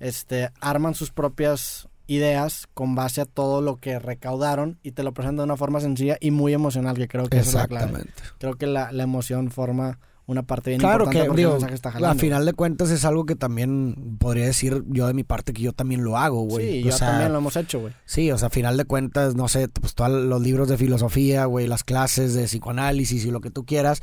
este, 0.00 0.50
arman 0.60 0.94
sus 0.94 1.12
propias 1.12 1.88
ideas 2.06 2.66
con 2.74 2.94
base 2.94 3.20
a 3.20 3.24
todo 3.24 3.62
lo 3.62 3.76
que 3.76 3.98
recaudaron 3.98 4.78
y 4.82 4.92
te 4.92 5.02
lo 5.02 5.14
presentan 5.14 5.36
de 5.36 5.44
una 5.44 5.56
forma 5.56 5.80
sencilla 5.80 6.18
y 6.20 6.32
muy 6.32 6.52
emocional, 6.52 6.96
que 6.96 7.08
creo 7.08 7.28
que 7.28 7.38
es 7.38 7.54
la 7.54 7.66
clave. 7.66 8.04
Creo 8.38 8.56
que 8.56 8.66
la, 8.66 8.92
la 8.92 9.04
emoción 9.04 9.50
forma 9.50 9.98
una 10.26 10.42
parte 10.42 10.70
bien 10.70 10.80
Claro 10.80 11.04
importante 11.04 11.20
que, 11.20 11.26
porque 11.26 11.40
digo, 11.40 11.50
el 11.50 11.54
mensaje 11.56 11.74
está 11.74 11.88
a 11.90 11.92
jalando. 11.92 12.20
final 12.20 12.46
de 12.46 12.52
cuentas 12.54 12.90
es 12.90 13.04
algo 13.04 13.26
que 13.26 13.36
también 13.36 14.16
podría 14.18 14.46
decir 14.46 14.82
yo 14.88 15.06
de 15.06 15.12
mi 15.14 15.22
parte 15.24 15.52
que 15.52 15.60
yo 15.62 15.72
también 15.72 16.02
lo 16.02 16.16
hago, 16.16 16.42
güey. 16.44 16.72
Sí, 16.82 16.82
O 16.82 16.90
yo 16.90 16.96
sea, 16.96 17.08
también 17.10 17.32
lo 17.32 17.38
hemos 17.38 17.56
hecho, 17.56 17.80
güey. 17.80 17.92
Sí, 18.06 18.30
o 18.30 18.38
sea, 18.38 18.48
a 18.48 18.50
final 18.50 18.76
de 18.78 18.84
cuentas, 18.86 19.34
no 19.34 19.48
sé, 19.48 19.68
pues 19.68 19.94
todos 19.94 20.10
los 20.10 20.40
libros 20.40 20.68
de 20.68 20.78
filosofía, 20.78 21.44
güey, 21.44 21.66
las 21.66 21.84
clases 21.84 22.32
de 22.34 22.44
psicoanálisis 22.44 23.24
y 23.26 23.30
lo 23.30 23.40
que 23.42 23.50
tú 23.50 23.64
quieras, 23.66 24.00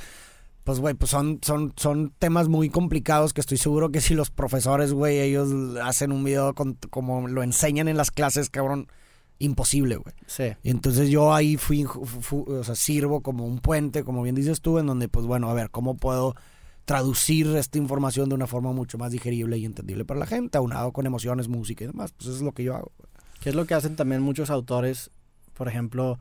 pues, 0.63 0.79
güey, 0.79 0.93
pues 0.93 1.09
son, 1.09 1.39
son, 1.41 1.73
son 1.75 2.13
temas 2.19 2.47
muy 2.47 2.69
complicados 2.69 3.33
que 3.33 3.41
estoy 3.41 3.57
seguro 3.57 3.91
que 3.91 3.99
si 3.99 4.13
los 4.13 4.29
profesores, 4.29 4.93
güey, 4.93 5.19
ellos 5.19 5.49
hacen 5.83 6.11
un 6.11 6.23
video 6.23 6.53
con- 6.53 6.77
como 6.91 7.27
lo 7.27 7.41
enseñan 7.41 7.87
en 7.87 7.97
las 7.97 8.11
clases, 8.11 8.51
cabrón, 8.51 8.87
imposible, 9.43 9.95
güey. 9.97 10.13
Sí. 10.27 10.43
Y 10.63 10.69
entonces 10.69 11.09
yo 11.09 11.33
ahí 11.33 11.57
fui, 11.57 11.83
fu- 11.83 12.05
fu- 12.05 12.45
o 12.47 12.63
sea, 12.63 12.75
sirvo 12.75 13.21
como 13.21 13.45
un 13.45 13.59
puente, 13.59 14.03
como 14.03 14.21
bien 14.23 14.35
dices 14.35 14.61
tú, 14.61 14.79
en 14.79 14.85
donde, 14.87 15.07
pues 15.09 15.25
bueno, 15.25 15.49
a 15.49 15.53
ver, 15.53 15.69
¿cómo 15.69 15.95
puedo 15.97 16.35
traducir 16.85 17.47
esta 17.55 17.77
información 17.77 18.29
de 18.29 18.35
una 18.35 18.47
forma 18.47 18.71
mucho 18.71 18.97
más 18.97 19.11
digerible 19.11 19.57
y 19.57 19.65
entendible 19.65 20.03
para 20.05 20.19
la 20.19 20.25
gente, 20.25 20.57
aunado 20.57 20.91
con 20.91 21.05
emociones, 21.05 21.47
música 21.47 21.83
y 21.83 21.87
demás? 21.87 22.11
Pues 22.11 22.27
eso 22.27 22.37
es 22.37 22.41
lo 22.41 22.51
que 22.53 22.63
yo 22.63 22.75
hago. 22.75 22.91
Que 23.39 23.49
es 23.49 23.55
lo 23.55 23.65
que 23.65 23.73
hacen 23.73 23.95
también 23.95 24.21
muchos 24.21 24.49
autores, 24.49 25.11
por 25.53 25.67
ejemplo, 25.67 26.19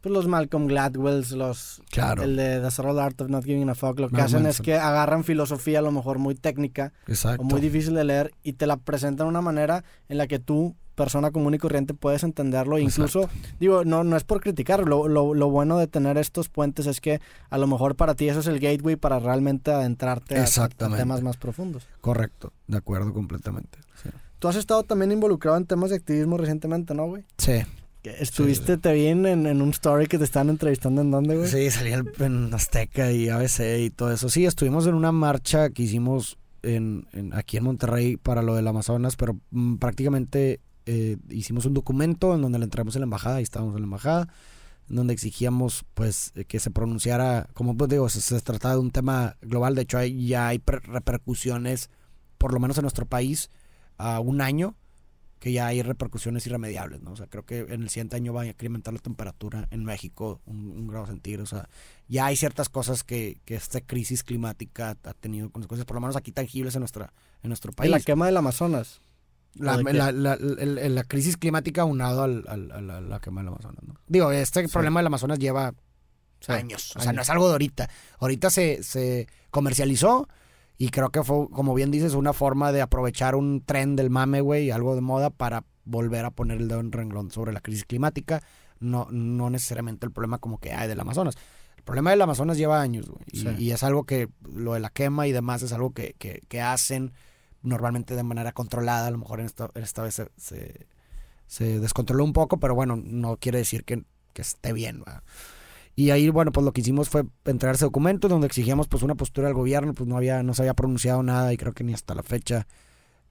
pues 0.00 0.12
los 0.12 0.26
Malcolm 0.26 0.66
Gladwells, 0.66 1.32
los 1.32 1.82
Claro. 1.90 2.22
el 2.22 2.34
de 2.36 2.60
The 2.60 2.70
Subtle 2.70 3.00
Art 3.00 3.20
of 3.20 3.28
Not 3.28 3.44
Giving 3.44 3.68
a 3.68 3.74
Fuck, 3.74 4.00
lo 4.00 4.08
que 4.08 4.14
Mark 4.14 4.26
hacen 4.26 4.46
es 4.46 4.60
que 4.60 4.74
agarran 4.76 5.24
filosofía 5.24 5.78
a 5.80 5.82
lo 5.82 5.92
mejor 5.92 6.18
muy 6.18 6.34
técnica 6.34 6.92
Exacto. 7.06 7.42
o 7.42 7.44
muy 7.44 7.60
difícil 7.60 7.94
de 7.94 8.04
leer 8.04 8.32
y 8.42 8.54
te 8.54 8.66
la 8.66 8.76
presentan 8.78 9.26
de 9.26 9.30
una 9.30 9.42
manera 9.42 9.84
en 10.08 10.16
la 10.18 10.26
que 10.26 10.38
tú, 10.38 10.74
persona 11.04 11.30
común 11.30 11.54
y 11.54 11.58
corriente, 11.58 11.94
puedes 11.94 12.22
entenderlo. 12.24 12.76
E 12.76 12.82
incluso, 12.82 13.28
digo, 13.58 13.84
no, 13.84 14.04
no 14.04 14.16
es 14.16 14.24
por 14.24 14.40
criticar, 14.40 14.86
lo, 14.86 15.08
lo, 15.08 15.32
lo 15.34 15.48
bueno 15.48 15.78
de 15.78 15.86
tener 15.86 16.18
estos 16.18 16.48
puentes 16.50 16.86
es 16.86 17.00
que 17.00 17.20
a 17.48 17.56
lo 17.58 17.66
mejor 17.66 17.94
para 17.96 18.14
ti 18.14 18.28
eso 18.28 18.40
es 18.40 18.46
el 18.46 18.60
gateway 18.60 18.96
para 18.96 19.18
realmente 19.18 19.70
adentrarte 19.70 20.36
a- 20.38 20.68
temas 20.96 21.22
más 21.22 21.36
profundos. 21.38 21.86
Correcto, 22.02 22.52
de 22.66 22.76
acuerdo 22.76 23.12
completamente. 23.14 23.78
Sí. 24.02 24.10
Tú 24.38 24.48
has 24.48 24.56
estado 24.56 24.82
también 24.82 25.10
involucrado 25.12 25.56
en 25.56 25.64
temas 25.66 25.88
de 25.90 25.96
activismo 25.96 26.36
recientemente, 26.36 26.94
¿no, 26.94 27.06
güey? 27.06 27.24
Sí, 27.38 27.62
Estuviste, 28.02 28.78
te 28.78 28.92
vi 28.94 29.06
en, 29.08 29.26
en 29.26 29.60
un 29.60 29.70
story 29.70 30.06
que 30.06 30.16
te 30.16 30.24
estaban 30.24 30.48
entrevistando 30.48 31.02
en 31.02 31.10
dónde, 31.10 31.36
güey. 31.36 31.48
sí, 31.48 31.70
salí 31.70 31.92
en- 31.92 32.52
Azteca 32.54 33.12
y 33.12 33.28
ABC 33.28 33.60
y 33.78 33.90
todo 33.90 34.10
eso. 34.12 34.28
Sí, 34.30 34.46
estuvimos 34.46 34.86
en 34.86 34.94
una 34.94 35.12
marcha 35.12 35.68
que 35.70 35.82
hicimos 35.82 36.38
en, 36.62 37.06
en- 37.12 37.34
aquí 37.34 37.58
en 37.58 37.64
Monterrey 37.64 38.16
para 38.16 38.40
lo 38.42 38.54
del 38.54 38.66
Amazonas, 38.68 39.16
pero 39.16 39.36
mm, 39.50 39.76
prácticamente 39.76 40.60
eh, 40.92 41.18
hicimos 41.28 41.66
un 41.66 41.74
documento 41.74 42.34
en 42.34 42.42
donde 42.42 42.58
le 42.58 42.64
entramos 42.64 42.96
en 42.96 43.02
la 43.02 43.04
embajada, 43.04 43.38
y 43.38 43.44
estábamos 43.44 43.76
en 43.76 43.82
la 43.82 43.86
embajada, 43.86 44.28
en 44.88 44.96
donde 44.96 45.14
exigíamos 45.14 45.84
pues 45.94 46.32
eh, 46.34 46.44
que 46.44 46.58
se 46.58 46.72
pronunciara, 46.72 47.48
como 47.54 47.76
pues 47.76 47.90
digo, 47.90 48.08
se, 48.08 48.20
se 48.20 48.40
trataba 48.40 48.74
de 48.74 48.80
un 48.80 48.90
tema 48.90 49.36
global, 49.40 49.76
de 49.76 49.82
hecho 49.82 49.98
hay, 49.98 50.26
ya 50.26 50.48
hay 50.48 50.60
repercusiones, 50.66 51.90
por 52.38 52.52
lo 52.52 52.58
menos 52.58 52.76
en 52.76 52.82
nuestro 52.82 53.06
país, 53.06 53.50
a 53.98 54.18
un 54.18 54.40
año 54.40 54.74
que 55.38 55.52
ya 55.52 55.68
hay 55.68 55.82
repercusiones 55.82 56.44
irremediables, 56.48 57.02
¿no? 57.02 57.12
O 57.12 57.16
sea, 57.16 57.28
creo 57.28 57.46
que 57.46 57.60
en 57.60 57.82
el 57.82 57.88
siguiente 57.88 58.16
año 58.16 58.34
va 58.34 58.42
a 58.42 58.46
incrementar 58.46 58.92
la 58.92 59.00
temperatura 59.00 59.68
en 59.70 59.84
México 59.84 60.40
un, 60.44 60.88
grado 60.88 61.06
centígrado. 61.06 61.44
O 61.44 61.46
sea, 61.46 61.68
ya 62.08 62.26
hay 62.26 62.34
ciertas 62.34 62.68
cosas 62.68 63.04
que, 63.04 63.40
que, 63.44 63.54
esta 63.54 63.80
crisis 63.80 64.24
climática 64.24 64.98
ha 65.04 65.14
tenido 65.14 65.50
consecuencias, 65.50 65.86
por 65.86 65.94
lo 65.94 66.00
menos 66.00 66.16
aquí 66.16 66.32
tangibles 66.32 66.74
en, 66.74 66.80
nuestra, 66.80 67.12
en 67.44 67.48
nuestro 67.48 67.72
país. 67.72 67.92
la 67.92 68.00
quema 68.00 68.26
del 68.26 68.36
Amazonas? 68.36 69.00
La, 69.54 69.76
la, 69.82 70.12
la, 70.12 70.36
la, 70.36 71.04
crisis 71.04 71.36
climática 71.36 71.84
unado 71.84 72.22
al, 72.22 72.44
al, 72.48 72.70
a 72.70 73.00
la, 73.00 73.20
quema 73.20 73.40
del 73.40 73.48
Amazonas, 73.48 73.82
¿no? 73.82 73.94
Digo, 74.06 74.30
este 74.30 74.68
problema 74.68 75.00
del 75.00 75.08
Amazonas 75.08 75.38
lleva 75.38 75.74
años, 76.48 76.96
o 76.96 77.00
sea, 77.00 77.12
no 77.12 77.22
es 77.22 77.30
algo 77.30 77.46
de 77.46 77.52
ahorita. 77.52 77.90
Ahorita 78.20 78.48
se, 78.48 78.82
se 78.82 79.26
comercializó 79.50 80.28
y 80.78 80.88
creo 80.88 81.10
que 81.10 81.22
fue, 81.22 81.50
como 81.50 81.74
bien 81.74 81.90
dices, 81.90 82.14
una 82.14 82.32
forma 82.32 82.72
de 82.72 82.80
aprovechar 82.80 83.34
un 83.34 83.62
tren 83.62 83.96
del 83.96 84.08
mame, 84.08 84.40
güey, 84.40 84.70
algo 84.70 84.94
de 84.94 85.02
moda 85.02 85.30
para 85.30 85.64
volver 85.84 86.24
a 86.24 86.30
poner 86.30 86.58
el 86.58 86.68
dedo 86.68 86.80
en 86.80 86.92
renglón 86.92 87.30
sobre 87.30 87.52
la 87.52 87.60
crisis 87.60 87.84
climática. 87.84 88.42
No, 88.78 89.06
no 89.10 89.50
necesariamente 89.50 90.06
el 90.06 90.12
problema 90.12 90.38
como 90.38 90.58
que 90.58 90.72
hay 90.72 90.88
del 90.88 90.98
Amazonas. 90.98 91.36
El 91.76 91.82
problema 91.82 92.10
del 92.10 92.22
Amazonas 92.22 92.56
lleva 92.56 92.80
años, 92.80 93.10
güey. 93.10 93.56
Y, 93.58 93.72
es 93.72 93.82
algo 93.82 94.04
que, 94.04 94.28
lo 94.54 94.74
de 94.74 94.80
la 94.80 94.88
quema 94.88 95.26
y 95.26 95.32
demás, 95.32 95.62
es 95.62 95.72
algo 95.72 95.92
que, 95.92 96.14
que, 96.18 96.60
hacen 96.62 97.12
normalmente 97.62 98.16
de 98.16 98.22
manera 98.22 98.52
controlada. 98.52 99.06
A 99.06 99.10
lo 99.10 99.18
mejor 99.18 99.40
en 99.40 99.46
esta, 99.46 99.70
esta 99.74 100.02
vez 100.02 100.22
se, 100.36 100.86
se, 101.46 101.80
descontroló 101.80 102.24
un 102.24 102.32
poco, 102.32 102.58
pero 102.58 102.74
bueno, 102.74 102.96
no 102.96 103.36
quiere 103.36 103.58
decir 103.58 103.84
que, 103.84 104.04
que 104.32 104.42
esté 104.42 104.72
bien. 104.72 105.02
Y 105.96 106.10
ahí, 106.10 106.28
bueno, 106.28 106.52
pues 106.52 106.64
lo 106.64 106.72
que 106.72 106.80
hicimos 106.80 107.08
fue 107.08 107.24
entregar 107.44 107.74
ese 107.74 107.84
documento 107.84 108.28
donde 108.28 108.46
exigíamos 108.46 108.88
pues 108.88 109.02
una 109.02 109.14
postura 109.14 109.48
del 109.48 109.54
gobierno, 109.54 109.92
pues 109.94 110.08
no 110.08 110.16
había, 110.16 110.42
no 110.42 110.54
se 110.54 110.62
había 110.62 110.74
pronunciado 110.74 111.22
nada 111.22 111.52
y 111.52 111.56
creo 111.56 111.72
que 111.72 111.84
ni 111.84 111.92
hasta 111.92 112.14
la 112.14 112.22
fecha 112.22 112.66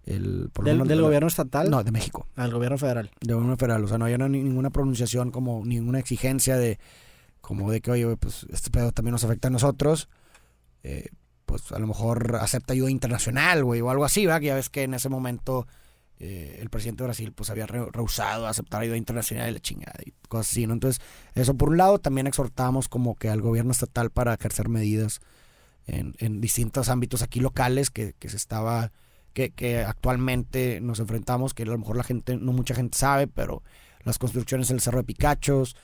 el 0.06 0.50
¿Del, 0.63 1.02
gobierno 1.02 1.28
estatal? 1.28 1.70
No, 1.70 1.84
de 1.84 1.92
México. 1.92 2.28
Al 2.36 2.52
gobierno 2.52 2.78
federal. 2.78 3.12
De 3.22 3.34
gobierno 3.34 3.58
federal, 3.58 3.84
o 3.84 3.88
sea, 3.88 3.98
no 3.98 4.06
había 4.06 4.18
ninguna 4.18 4.70
pronunciación 4.72 5.32
como 5.32 5.63
ninguna 5.65 6.00
exigencia 6.00 6.58
de 6.58 6.80
como 7.42 7.72
de 7.72 7.82
que, 7.82 7.92
oye, 7.92 8.18
pues 8.18 8.46
este 8.52 8.70
pedo 8.70 8.92
también 8.92 9.13
nos 9.13 9.24
afecta 9.24 9.48
a 9.48 9.52
nosotros. 9.52 10.10
Eh, 10.84 11.10
pues 11.49 11.71
a 11.71 11.79
lo 11.79 11.88
mejor 11.88 12.38
acepta 12.39 12.73
ayuda 12.73 12.91
internacional, 12.91 13.63
güey, 13.63 13.81
o 13.81 13.89
algo 13.89 14.05
así, 14.05 14.27
¿va? 14.27 14.39
Que 14.39 14.45
ya 14.45 14.55
ves 14.55 14.69
que 14.69 14.83
en 14.83 14.93
ese 14.93 15.09
momento 15.09 15.65
eh, 16.19 16.59
el 16.62 16.69
presidente 16.69 17.01
de 17.01 17.07
Brasil 17.07 17.33
pues 17.33 17.49
había 17.49 17.65
rehusado 17.65 18.45
aceptar 18.45 18.81
ayuda 18.81 18.97
internacional 18.97 19.49
y 19.49 19.53
la 19.53 19.59
chingada 19.59 19.99
y 20.05 20.13
cosas 20.27 20.51
así, 20.51 20.67
¿no? 20.67 20.73
Entonces, 20.73 21.01
eso 21.33 21.55
por 21.55 21.69
un 21.69 21.77
lado, 21.77 21.97
también 21.97 22.27
exhortamos 22.27 22.88
como 22.88 23.15
que 23.15 23.29
al 23.29 23.41
gobierno 23.41 23.71
estatal 23.71 24.12
para 24.12 24.35
ejercer 24.35 24.69
medidas 24.69 25.21
en, 25.88 26.13
en 26.19 26.39
distintos 26.39 26.88
ámbitos 26.88 27.23
aquí 27.23 27.39
locales 27.39 27.89
que, 27.89 28.13
que 28.19 28.29
se 28.29 28.38
estaba, 28.38 28.91
que, 29.33 29.49
que, 29.49 29.79
actualmente 29.79 30.81
nos 30.81 30.99
enfrentamos, 30.99 31.55
que 31.55 31.63
a 31.63 31.65
lo 31.65 31.79
mejor 31.79 31.97
la 31.97 32.03
gente, 32.03 32.38
no 32.38 32.53
mucha 32.53 32.75
gente 32.75 32.95
sabe, 32.95 33.25
pero 33.25 33.63
las 34.03 34.19
construcciones 34.19 34.69
en 34.69 34.75
el 34.75 34.81
Cerro 34.81 34.99
de 34.99 35.05
Picachos, 35.05 35.75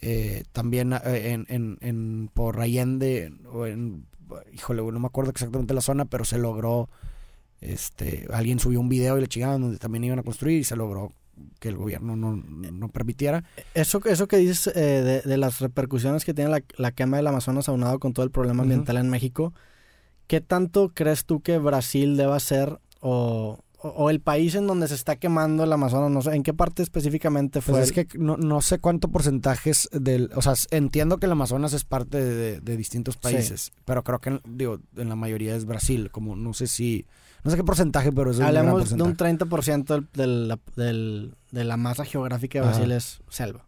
eh, 0.00 0.44
también 0.52 0.92
eh, 0.92 1.32
en, 1.32 1.46
en, 1.48 1.78
en, 1.80 2.30
por 2.32 2.60
Allende, 2.60 3.32
o 3.52 3.66
en, 3.66 4.06
híjole, 4.52 4.82
no 4.82 5.00
me 5.00 5.06
acuerdo 5.06 5.30
exactamente 5.30 5.74
la 5.74 5.80
zona, 5.80 6.04
pero 6.04 6.24
se 6.24 6.38
logró 6.38 6.88
este, 7.60 8.26
alguien 8.32 8.58
subió 8.58 8.80
un 8.80 8.88
video 8.88 9.18
y 9.18 9.20
le 9.20 9.28
chingaban 9.28 9.60
donde 9.60 9.78
también 9.78 10.04
iban 10.04 10.18
a 10.18 10.22
construir 10.22 10.60
y 10.60 10.64
se 10.64 10.76
logró 10.76 11.12
que 11.58 11.68
el 11.68 11.76
gobierno 11.76 12.16
no, 12.16 12.36
no 12.36 12.88
permitiera. 12.88 13.44
Eso, 13.74 14.00
eso 14.04 14.28
que 14.28 14.36
dices 14.38 14.72
eh, 14.74 15.22
de, 15.24 15.36
las 15.36 15.60
repercusiones 15.60 16.24
que 16.24 16.34
tiene 16.34 16.50
la, 16.50 16.62
la, 16.76 16.92
quema 16.92 17.16
del 17.16 17.26
Amazonas 17.26 17.68
aunado 17.68 17.98
con 17.98 18.12
todo 18.12 18.24
el 18.24 18.30
problema 18.30 18.62
ambiental 18.62 18.96
en 18.98 19.08
México, 19.08 19.54
¿qué 20.26 20.40
tanto 20.40 20.90
crees 20.94 21.24
tú 21.24 21.40
que 21.40 21.58
Brasil 21.58 22.16
deba 22.16 22.38
ser 22.40 22.78
o, 23.00 23.58
o, 23.82 24.10
el 24.10 24.20
país 24.20 24.54
en 24.54 24.66
donde 24.66 24.88
se 24.88 24.94
está 24.94 25.16
quemando 25.16 25.64
el 25.64 25.72
Amazonas? 25.72 26.10
No 26.10 26.22
sé, 26.22 26.34
¿en 26.34 26.42
qué 26.42 26.52
parte 26.52 26.82
específicamente 26.82 27.60
fue? 27.60 27.74
Pues 27.74 27.84
es 27.86 27.92
que 27.92 28.18
no, 28.18 28.36
no, 28.36 28.60
sé 28.60 28.78
cuánto 28.78 29.08
porcentajes 29.08 29.88
del... 29.92 30.30
O 30.34 30.42
sea, 30.42 30.54
entiendo 30.70 31.18
que 31.18 31.26
el 31.26 31.32
Amazonas 31.32 31.72
es 31.72 31.84
parte 31.84 32.22
de, 32.22 32.60
de, 32.60 32.76
distintos 32.76 33.16
países, 33.16 33.72
pero 33.84 34.04
creo 34.04 34.18
que, 34.20 34.40
digo, 34.46 34.80
en 34.96 35.08
la 35.08 35.16
mayoría 35.16 35.56
es 35.56 35.64
Brasil, 35.64 36.10
como 36.10 36.36
no 36.36 36.52
sé 36.52 36.66
si... 36.66 37.06
No 37.42 37.50
sé 37.50 37.56
qué 37.56 37.64
porcentaje, 37.64 38.12
pero 38.12 38.30
es 38.30 38.38
un 38.38 38.44
Hablamos 38.44 38.94
de 38.94 39.02
un 39.02 39.16
30% 39.16 40.08
del, 40.12 40.58
del, 40.76 41.34
de 41.50 41.64
la 41.64 41.76
masa 41.78 42.04
geográfica 42.04 42.60
de 42.60 42.66
Brasil 42.66 42.92
es 42.92 43.22
selva. 43.30 43.66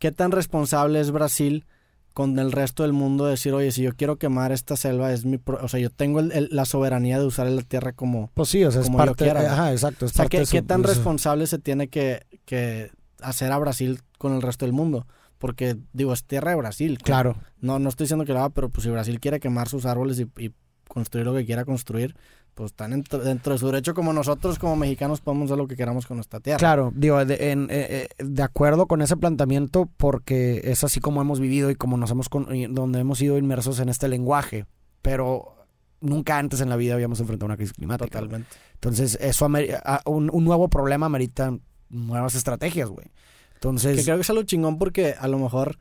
¿Qué 0.00 0.10
tan 0.10 0.32
responsable 0.32 1.00
es 1.00 1.12
Brasil 1.12 1.64
con 2.12 2.38
el 2.38 2.52
resto 2.52 2.82
del 2.82 2.92
mundo 2.92 3.24
de 3.24 3.32
decir, 3.32 3.52
oye, 3.52 3.72
si 3.72 3.82
yo 3.82 3.94
quiero 3.94 4.16
quemar 4.16 4.52
esta 4.52 4.76
selva, 4.76 5.12
es 5.12 5.24
mi... 5.24 5.38
o 5.46 5.68
sea, 5.68 5.80
yo 5.80 5.90
tengo 5.90 6.20
la 6.20 6.64
soberanía 6.64 7.18
de 7.18 7.26
usar 7.26 7.48
la 7.48 7.62
tierra 7.62 7.92
como... 7.92 8.30
Pues 8.34 8.48
sí, 8.48 8.64
o 8.64 8.70
sea, 8.70 8.82
es 8.82 8.90
parte... 8.90 9.30
ajá, 9.30 9.72
exacto. 9.72 10.06
o 10.06 10.08
sea, 10.08 10.26
¿qué, 10.26 10.44
¿qué, 10.50 10.62
tan 10.62 10.82
responsable 10.82 11.46
se 11.46 11.58
tiene 11.58 11.88
que, 11.88 12.26
que 12.44 12.90
hacer 13.20 13.52
a 13.52 13.58
Brasil 13.58 14.00
con 14.18 14.34
el 14.34 14.42
resto 14.42 14.64
del 14.64 14.72
mundo? 14.72 15.06
Porque, 15.38 15.76
digo, 15.92 16.12
es 16.12 16.24
tierra 16.24 16.52
de 16.52 16.56
Brasil. 16.58 16.98
Claro. 16.98 17.36
No, 17.60 17.78
no 17.78 17.88
estoy 17.88 18.04
diciendo 18.04 18.24
que 18.24 18.32
lo 18.32 18.38
haga, 18.38 18.50
pero 18.50 18.68
pues 18.68 18.84
si 18.84 18.90
Brasil 18.90 19.18
quiere 19.18 19.40
quemar 19.40 19.68
sus 19.68 19.86
árboles 19.86 20.20
y, 20.20 20.28
y 20.38 20.52
construir 20.86 21.26
lo 21.26 21.34
que 21.34 21.46
quiera 21.46 21.64
construir, 21.64 22.14
pues 22.54 22.72
están 22.72 22.90
dentro, 22.90 23.20
de 23.52 23.58
su 23.58 23.66
derecho 23.66 23.94
como 23.94 24.12
nosotros 24.12 24.58
como 24.58 24.76
mexicanos 24.76 25.20
podemos 25.20 25.46
hacer 25.46 25.58
lo 25.58 25.66
que 25.66 25.76
queramos 25.76 26.06
con 26.06 26.18
nuestra 26.18 26.40
tierra. 26.40 26.58
Claro, 26.58 26.92
digo, 26.94 27.24
de, 27.24 27.50
en, 27.50 27.68
eh, 27.70 28.08
eh, 28.18 28.24
de 28.24 28.42
acuerdo 28.42 28.86
con 28.86 29.00
ese 29.02 29.16
planteamiento 29.16 29.88
porque 29.96 30.60
es 30.64 30.84
así 30.84 31.00
como 31.00 31.20
hemos 31.22 31.40
vivido 31.40 31.70
y 31.70 31.74
como 31.74 31.96
nos 31.96 32.10
hemos 32.10 32.28
donde 32.70 33.00
hemos 33.00 33.18
sido 33.18 33.38
inmersos 33.38 33.80
en 33.80 33.88
este 33.88 34.08
lenguaje, 34.08 34.66
pero 35.00 35.66
nunca 36.00 36.38
antes 36.38 36.60
en 36.60 36.68
la 36.68 36.76
vida 36.76 36.94
habíamos 36.94 37.20
enfrentado 37.20 37.46
una 37.46 37.56
crisis 37.56 37.72
climática. 37.72 38.20
Totalmente. 38.20 38.48
Entonces, 38.74 39.16
eso 39.20 39.46
un, 39.46 40.30
un 40.32 40.44
nuevo 40.44 40.68
problema 40.68 41.06
amerita 41.06 41.56
nuevas 41.88 42.34
estrategias, 42.34 42.88
güey. 42.88 43.06
Entonces, 43.54 43.96
que 43.96 44.04
creo 44.04 44.16
que 44.16 44.22
es 44.22 44.30
algo 44.30 44.42
chingón 44.42 44.78
porque 44.78 45.14
a 45.18 45.28
lo 45.28 45.38
mejor 45.38 45.78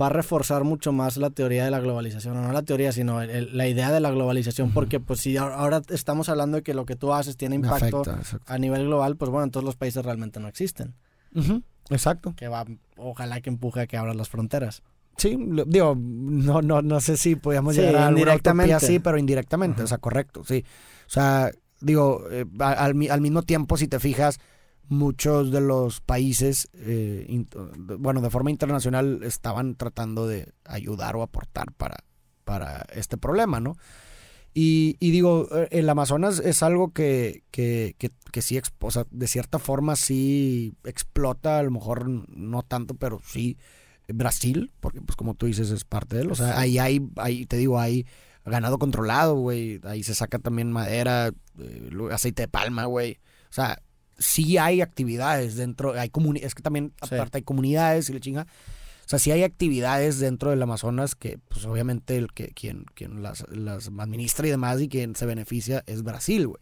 va 0.00 0.06
a 0.06 0.10
reforzar 0.10 0.64
mucho 0.64 0.92
más 0.92 1.16
la 1.16 1.30
teoría 1.30 1.64
de 1.64 1.70
la 1.70 1.80
globalización, 1.80 2.34
no 2.34 2.52
la 2.52 2.62
teoría, 2.62 2.92
sino 2.92 3.24
la 3.24 3.68
idea 3.68 3.90
de 3.90 4.00
la 4.00 4.10
globalización, 4.10 4.72
porque 4.72 5.00
pues 5.00 5.20
si 5.20 5.36
ahora 5.36 5.82
estamos 5.88 6.28
hablando 6.28 6.58
de 6.58 6.62
que 6.62 6.74
lo 6.74 6.84
que 6.84 6.96
tú 6.96 7.12
haces 7.12 7.36
tiene 7.36 7.56
impacto 7.56 8.02
a 8.46 8.58
nivel 8.58 8.84
global, 8.84 9.16
pues 9.16 9.30
bueno, 9.30 9.44
en 9.44 9.50
todos 9.50 9.64
los 9.64 9.76
países 9.76 10.04
realmente 10.04 10.40
no 10.40 10.48
existen. 10.48 10.94
Exacto. 11.90 12.34
Que 12.36 12.48
va, 12.48 12.64
ojalá 12.96 13.40
que 13.40 13.50
empuje 13.50 13.80
a 13.80 13.86
que 13.86 13.96
abran 13.96 14.16
las 14.16 14.28
fronteras. 14.28 14.82
Sí, 15.16 15.38
digo, 15.66 15.96
no, 15.98 16.60
no, 16.60 16.82
no 16.82 17.00
sé 17.00 17.16
si 17.16 17.36
podíamos 17.36 17.74
llegar 17.74 17.96
a 17.96 18.10
indirectamente 18.10 18.74
así, 18.74 18.98
pero 18.98 19.16
indirectamente, 19.16 19.82
o 19.82 19.86
sea, 19.86 19.98
correcto, 19.98 20.44
sí. 20.44 20.64
O 21.06 21.10
sea, 21.10 21.50
digo, 21.80 22.24
eh, 22.30 22.44
al 22.58 22.94
mismo 22.94 23.42
tiempo, 23.42 23.78
si 23.78 23.88
te 23.88 23.98
fijas, 23.98 24.38
muchos 24.88 25.50
de 25.50 25.60
los 25.60 26.00
países, 26.00 26.68
eh, 26.74 27.44
bueno, 27.98 28.20
de 28.20 28.30
forma 28.30 28.50
internacional, 28.50 29.22
estaban 29.22 29.74
tratando 29.74 30.26
de 30.26 30.52
ayudar 30.64 31.16
o 31.16 31.22
aportar 31.22 31.72
para, 31.72 31.96
para 32.44 32.86
este 32.94 33.16
problema, 33.16 33.60
¿no? 33.60 33.76
Y, 34.58 34.96
digo, 35.00 35.48
eh, 35.54 35.68
el 35.70 35.88
Amazonas 35.88 36.38
es 36.38 36.62
algo 36.62 36.94
que, 36.94 37.44
que, 37.50 37.94
que, 37.98 38.40
sí, 38.40 38.58
o 38.80 38.90
sea, 38.90 39.04
de 39.10 39.26
cierta 39.26 39.58
forma 39.58 39.96
sí 39.96 40.72
explota, 40.84 41.58
a 41.58 41.62
lo 41.62 41.70
mejor 41.70 42.08
no 42.08 42.62
tanto, 42.62 42.94
pero 42.94 43.20
sí 43.22 43.58
Brasil, 44.08 44.72
porque 44.80 45.02
pues 45.02 45.16
como 45.16 45.34
tú 45.34 45.46
dices 45.46 45.70
es 45.70 45.84
parte 45.84 46.16
de 46.16 46.22
él. 46.22 46.30
O 46.30 46.34
sea, 46.34 46.58
ahí 46.58 46.78
hay, 46.78 47.06
ahí 47.16 47.46
te 47.46 47.56
digo, 47.56 47.78
hay 47.78 48.06
ganado 48.44 48.78
controlado, 48.78 49.34
güey. 49.34 49.80
Ahí 49.84 50.02
se 50.02 50.14
saca 50.14 50.38
también 50.38 50.72
madera, 50.72 51.32
eh, 51.58 51.90
aceite 52.10 52.42
de 52.42 52.48
palma, 52.48 52.84
güey. 52.84 53.18
O 53.50 53.52
sea, 53.52 53.82
sí 54.18 54.58
hay 54.58 54.80
actividades 54.80 55.56
dentro, 55.56 55.92
hay 55.92 56.08
comunidades, 56.10 56.48
es 56.48 56.54
que 56.54 56.62
también 56.62 56.92
aparte 57.00 57.38
hay 57.38 57.42
comunidades 57.42 58.08
y 58.08 58.12
la 58.12 58.20
chinga. 58.20 58.46
O 59.06 59.08
sea, 59.08 59.20
sí 59.20 59.30
hay 59.30 59.44
actividades 59.44 60.18
dentro 60.18 60.50
del 60.50 60.60
Amazonas 60.62 61.14
que, 61.14 61.38
pues 61.48 61.64
obviamente, 61.64 62.16
el 62.16 62.32
que 62.32 62.48
quien, 62.48 62.84
quien 62.94 63.22
las, 63.22 63.46
las 63.50 63.88
administra 63.98 64.48
y 64.48 64.50
demás 64.50 64.80
y 64.80 64.88
quien 64.88 65.14
se 65.14 65.26
beneficia 65.26 65.84
es 65.86 66.02
Brasil, 66.02 66.48
güey. 66.48 66.60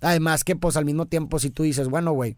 Además 0.00 0.44
que, 0.44 0.56
pues 0.56 0.76
al 0.76 0.86
mismo 0.86 1.06
tiempo, 1.06 1.38
si 1.38 1.50
tú 1.50 1.62
dices, 1.62 1.88
bueno, 1.88 2.12
güey, 2.12 2.36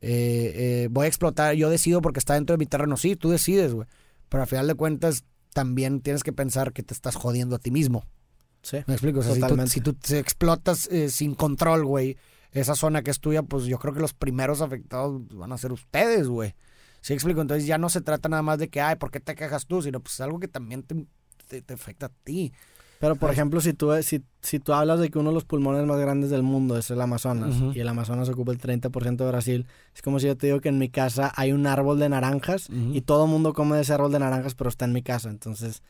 eh, 0.00 0.52
eh, 0.54 0.88
voy 0.90 1.04
a 1.04 1.08
explotar, 1.08 1.54
yo 1.54 1.68
decido 1.68 2.00
porque 2.00 2.18
está 2.18 2.34
dentro 2.34 2.54
de 2.54 2.58
mi 2.58 2.66
terreno, 2.66 2.96
sí, 2.96 3.14
tú 3.14 3.30
decides, 3.30 3.74
güey. 3.74 3.86
Pero 4.30 4.42
al 4.42 4.48
final 4.48 4.66
de 4.66 4.74
cuentas, 4.74 5.24
también 5.52 6.00
tienes 6.00 6.24
que 6.24 6.32
pensar 6.32 6.72
que 6.72 6.82
te 6.82 6.94
estás 6.94 7.14
jodiendo 7.14 7.56
a 7.56 7.58
ti 7.58 7.70
mismo. 7.70 8.06
Sí. 8.62 8.78
¿Me 8.86 8.94
explico? 8.94 9.20
O 9.20 9.22
sea, 9.22 9.34
si 9.34 9.40
tú, 9.40 9.66
si 9.66 9.80
tú 9.80 10.14
explotas 10.14 10.86
eh, 10.88 11.10
sin 11.10 11.34
control, 11.34 11.84
güey, 11.84 12.16
esa 12.52 12.74
zona 12.74 13.02
que 13.02 13.10
es 13.10 13.20
tuya, 13.20 13.42
pues 13.42 13.64
yo 13.64 13.78
creo 13.78 13.94
que 13.94 14.00
los 14.00 14.12
primeros 14.14 14.60
afectados 14.60 15.22
van 15.34 15.52
a 15.52 15.58
ser 15.58 15.72
ustedes, 15.72 16.28
güey. 16.28 16.54
¿Sí 17.00 17.14
explico? 17.14 17.40
Entonces 17.40 17.66
ya 17.66 17.78
no 17.78 17.88
se 17.88 18.00
trata 18.00 18.28
nada 18.28 18.42
más 18.42 18.58
de 18.58 18.68
que, 18.68 18.80
ay, 18.80 18.96
¿por 18.96 19.10
qué 19.10 19.20
te 19.20 19.34
quejas 19.34 19.66
tú? 19.66 19.82
Sino 19.82 20.00
pues 20.00 20.14
es 20.14 20.20
algo 20.20 20.38
que 20.38 20.48
también 20.48 20.84
te, 20.84 21.60
te, 21.60 21.74
afecta 21.74 22.06
a 22.06 22.12
ti. 22.22 22.52
Pero, 23.00 23.16
por 23.16 23.32
ejemplo, 23.32 23.60
si 23.60 23.72
tú, 23.72 23.90
si, 24.02 24.22
si 24.42 24.60
tú 24.60 24.72
hablas 24.72 25.00
de 25.00 25.10
que 25.10 25.18
uno 25.18 25.30
de 25.30 25.34
los 25.34 25.44
pulmones 25.44 25.84
más 25.86 25.98
grandes 25.98 26.30
del 26.30 26.44
mundo 26.44 26.78
es 26.78 26.88
el 26.92 27.00
Amazonas 27.00 27.56
y 27.74 27.80
el 27.80 27.88
Amazonas 27.88 28.28
ocupa 28.28 28.52
el 28.52 28.58
30% 28.58 29.16
de 29.16 29.26
Brasil, 29.26 29.66
es 29.92 30.02
como 30.02 30.20
si 30.20 30.28
yo 30.28 30.36
te 30.36 30.46
digo 30.46 30.60
que 30.60 30.68
en 30.68 30.78
mi 30.78 30.88
casa 30.88 31.32
hay 31.34 31.50
un 31.50 31.66
árbol 31.66 31.98
de 31.98 32.08
naranjas 32.08 32.68
y 32.70 33.00
todo 33.00 33.24
el 33.24 33.30
mundo 33.30 33.54
come 33.54 33.74
de 33.74 33.82
ese 33.82 33.92
árbol 33.92 34.12
de 34.12 34.20
naranjas, 34.20 34.54
pero 34.54 34.70
está 34.70 34.84
en 34.84 34.92
mi 34.92 35.02
casa. 35.02 35.30
Entonces, 35.30 35.82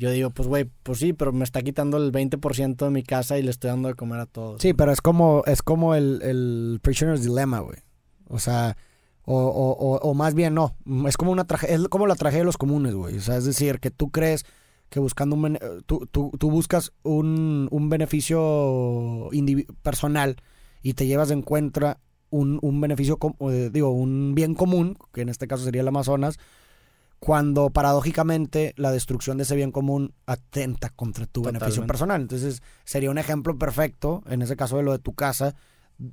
yo 0.00 0.10
digo, 0.10 0.30
pues 0.30 0.48
güey, 0.48 0.64
pues 0.82 0.98
sí, 0.98 1.12
pero 1.12 1.30
me 1.30 1.44
está 1.44 1.60
quitando 1.60 1.98
el 1.98 2.10
20% 2.10 2.76
de 2.76 2.90
mi 2.90 3.02
casa 3.02 3.38
y 3.38 3.42
le 3.42 3.50
estoy 3.50 3.68
dando 3.68 3.88
de 3.88 3.94
comer 3.94 4.20
a 4.20 4.26
todos. 4.26 4.62
Sí, 4.62 4.72
pero 4.72 4.92
es 4.92 5.02
como, 5.02 5.42
es 5.44 5.60
como 5.60 5.94
el, 5.94 6.22
el 6.22 6.80
Prisoner's 6.80 7.22
Dilemma, 7.22 7.60
güey. 7.60 7.76
O 8.26 8.38
sea, 8.38 8.78
o, 9.26 9.36
o, 9.36 9.72
o, 9.72 9.98
o 9.98 10.14
más 10.14 10.32
bien 10.32 10.54
no, 10.54 10.74
es 11.06 11.18
como 11.18 11.32
una 11.32 11.44
tragedia, 11.44 11.76
es 11.76 11.88
como 11.88 12.06
la 12.06 12.14
tragedia 12.14 12.40
de 12.40 12.46
los 12.46 12.56
comunes, 12.56 12.94
güey. 12.94 13.18
O 13.18 13.20
sea, 13.20 13.36
es 13.36 13.44
decir, 13.44 13.78
que 13.78 13.90
tú 13.90 14.10
crees 14.10 14.46
que 14.88 15.00
buscando 15.00 15.36
un, 15.36 15.58
tú, 15.84 16.08
tú, 16.10 16.32
tú 16.38 16.50
buscas 16.50 16.92
un, 17.02 17.68
un 17.70 17.90
beneficio 17.90 19.28
personal 19.82 20.36
y 20.82 20.94
te 20.94 21.06
llevas 21.06 21.28
de 21.28 21.34
encuentro 21.34 21.98
un, 22.30 22.58
un 22.62 22.80
beneficio, 22.80 23.18
digo, 23.70 23.90
un 23.90 24.34
bien 24.34 24.54
común, 24.54 24.96
que 25.12 25.20
en 25.20 25.28
este 25.28 25.46
caso 25.46 25.62
sería 25.62 25.82
el 25.82 25.88
Amazonas, 25.88 26.38
cuando 27.20 27.68
paradójicamente 27.68 28.72
la 28.76 28.90
destrucción 28.90 29.36
de 29.36 29.42
ese 29.42 29.54
bien 29.54 29.72
común 29.72 30.14
atenta 30.26 30.88
contra 30.88 31.26
tu 31.26 31.42
beneficio 31.42 31.86
personal. 31.86 32.22
Entonces 32.22 32.62
sería 32.84 33.10
un 33.10 33.18
ejemplo 33.18 33.56
perfecto, 33.58 34.22
en 34.26 34.40
ese 34.40 34.56
caso 34.56 34.78
de 34.78 34.82
lo 34.82 34.92
de 34.92 34.98
tu 34.98 35.12
casa, 35.12 35.54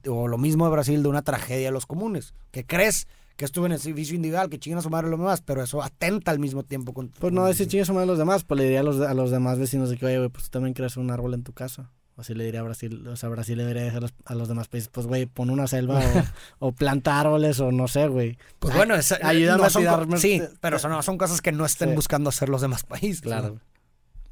o 0.08 0.28
lo 0.28 0.38
mismo 0.38 0.66
de 0.66 0.72
Brasil, 0.72 1.02
de 1.02 1.10
una 1.10 1.22
tragedia 1.22 1.68
de 1.68 1.72
los 1.72 1.86
comunes, 1.86 2.34
que 2.52 2.66
crees 2.66 3.08
que 3.38 3.46
es 3.46 3.52
tu 3.52 3.62
beneficio 3.62 4.16
individual, 4.16 4.50
que 4.50 4.60
chingan 4.60 4.80
a 4.80 4.82
su 4.82 4.90
madre 4.90 5.10
lo 5.10 5.18
demás, 5.18 5.42
pero 5.42 5.64
eso 5.64 5.82
atenta 5.82 6.32
al 6.32 6.40
mismo 6.40 6.64
tiempo 6.64 6.94
contra 6.94 7.22
Pues 7.22 7.32
no 7.32 7.46
decir 7.46 7.68
chingues 7.68 7.90
a 7.90 8.06
los 8.06 8.18
demás, 8.18 8.44
pues 8.44 8.58
le 8.58 8.64
diría 8.66 8.82
a 8.82 8.84
los, 8.84 9.00
a 9.00 9.14
los 9.14 9.32
demás 9.32 9.60
vecinos 9.60 9.90
de 9.90 9.98
que, 9.98 10.08
oye, 10.08 10.30
pues 10.30 10.46
tú 10.46 10.50
también 10.50 10.74
creas 10.74 10.98
un 10.98 11.10
árbol 11.12 11.36
en 11.36 11.44
tu 11.44 11.54
casa. 11.54 11.92
O 12.18 12.22
así 12.22 12.34
le 12.34 12.44
diría 12.46 12.62
a 12.62 12.64
Brasil, 12.64 13.08
o 13.08 13.16
sea, 13.16 13.30
Brasil 13.30 13.56
le 13.60 13.66
diría 13.68 13.96
a 13.96 14.00
los, 14.00 14.12
a 14.26 14.34
los 14.34 14.48
demás 14.48 14.68
países, 14.68 14.90
pues 14.92 15.06
güey, 15.06 15.28
pon 15.28 15.52
una 15.52 15.68
selva 15.68 16.00
o, 16.00 16.24
o 16.68 16.72
planta 16.72 17.20
árboles 17.20 17.60
o 17.60 17.72
no 17.72 17.88
sé, 17.88 18.08
güey. 18.08 18.38
Pues 18.58 18.74
Ay, 18.74 18.78
bueno, 18.80 18.96
esa- 18.96 19.20
ayúdame 19.22 19.60
no 19.60 19.66
a 19.66 19.70
son 19.70 19.84
tirarme- 19.84 20.18
Sí, 20.18 20.42
pero 20.60 20.78
eso 20.78 20.90
no 20.90 21.02
son 21.04 21.20
cosas 21.20 21.42
que 21.42 21.52
no 21.52 21.64
estén 21.66 21.90
Sí. 21.90 21.96
buscando 21.96 22.30
hacer 22.30 22.50
los 22.50 22.62
demás 22.62 22.84
países. 22.88 23.22
Claro. 23.22 23.50
¿no? 23.56 23.62